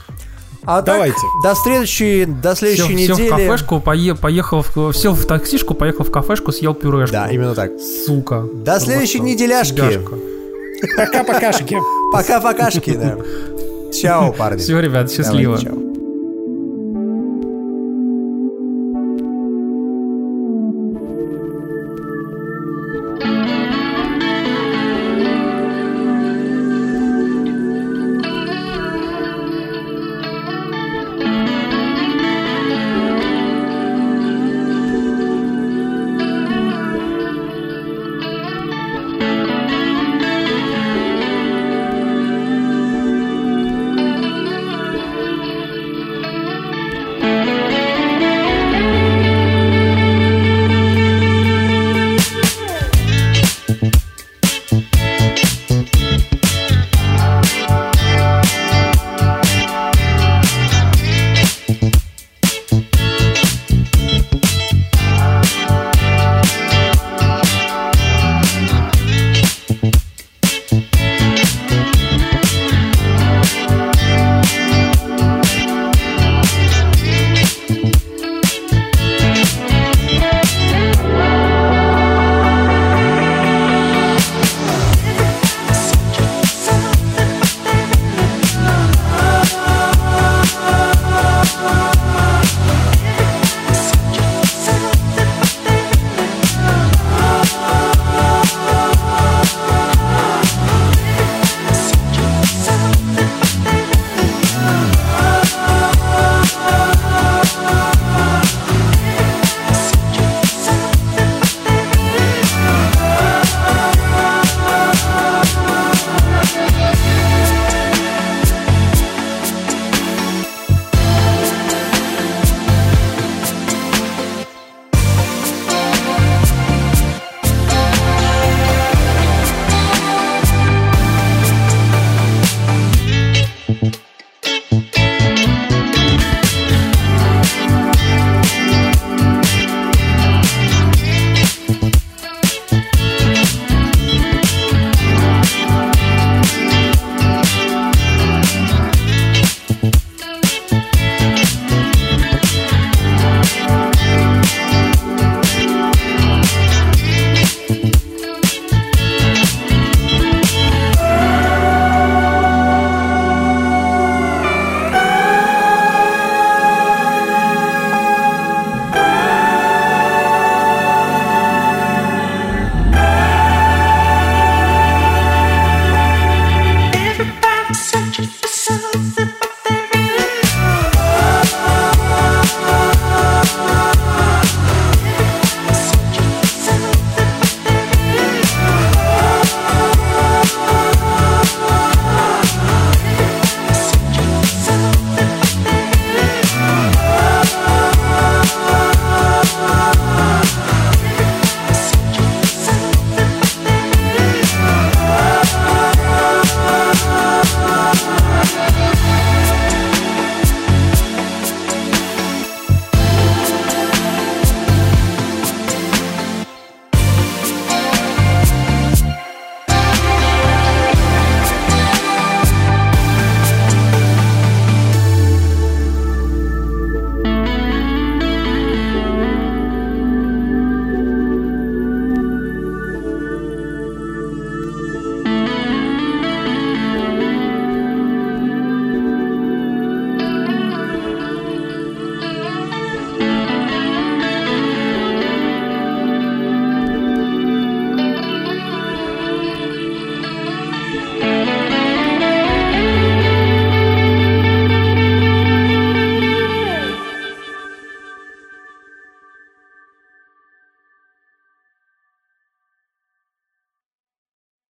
А 0.69 0.83
так, 0.83 0.97
Давайте. 0.97 1.19
до 1.45 1.55
следующей, 1.55 2.25
до 2.25 2.57
Сел, 2.57 2.57
следующей 2.57 3.07
сел 3.07 3.15
в 3.15 3.21
недели. 3.21 3.31
кафешку, 3.31 3.77
пое- 3.77 4.17
поехал, 4.19 4.63
в, 4.63 4.93
сел 4.95 5.13
в 5.15 5.25
таксишку, 5.25 5.75
поехал 5.75 6.03
в 6.05 6.11
кафешку, 6.11 6.51
съел 6.51 6.75
пюрешку. 6.75 7.13
Да, 7.13 7.29
именно 7.29 7.55
так. 7.55 7.71
Сука. 8.05 8.41
До 8.53 8.81
следующей 8.81 9.19
Вот 9.19 9.27
неделяшки. 9.29 10.01
Пока-покашки. 10.97 11.79
Пока-покашки, 12.13 12.97
да. 12.97 13.17
Чао, 14.03 14.33
парни. 14.33 14.59
Все, 14.59 14.81
ребят, 14.81 15.11
счастливо. 15.11 15.57
Давайте, 15.57 15.67
чао. 15.67 15.86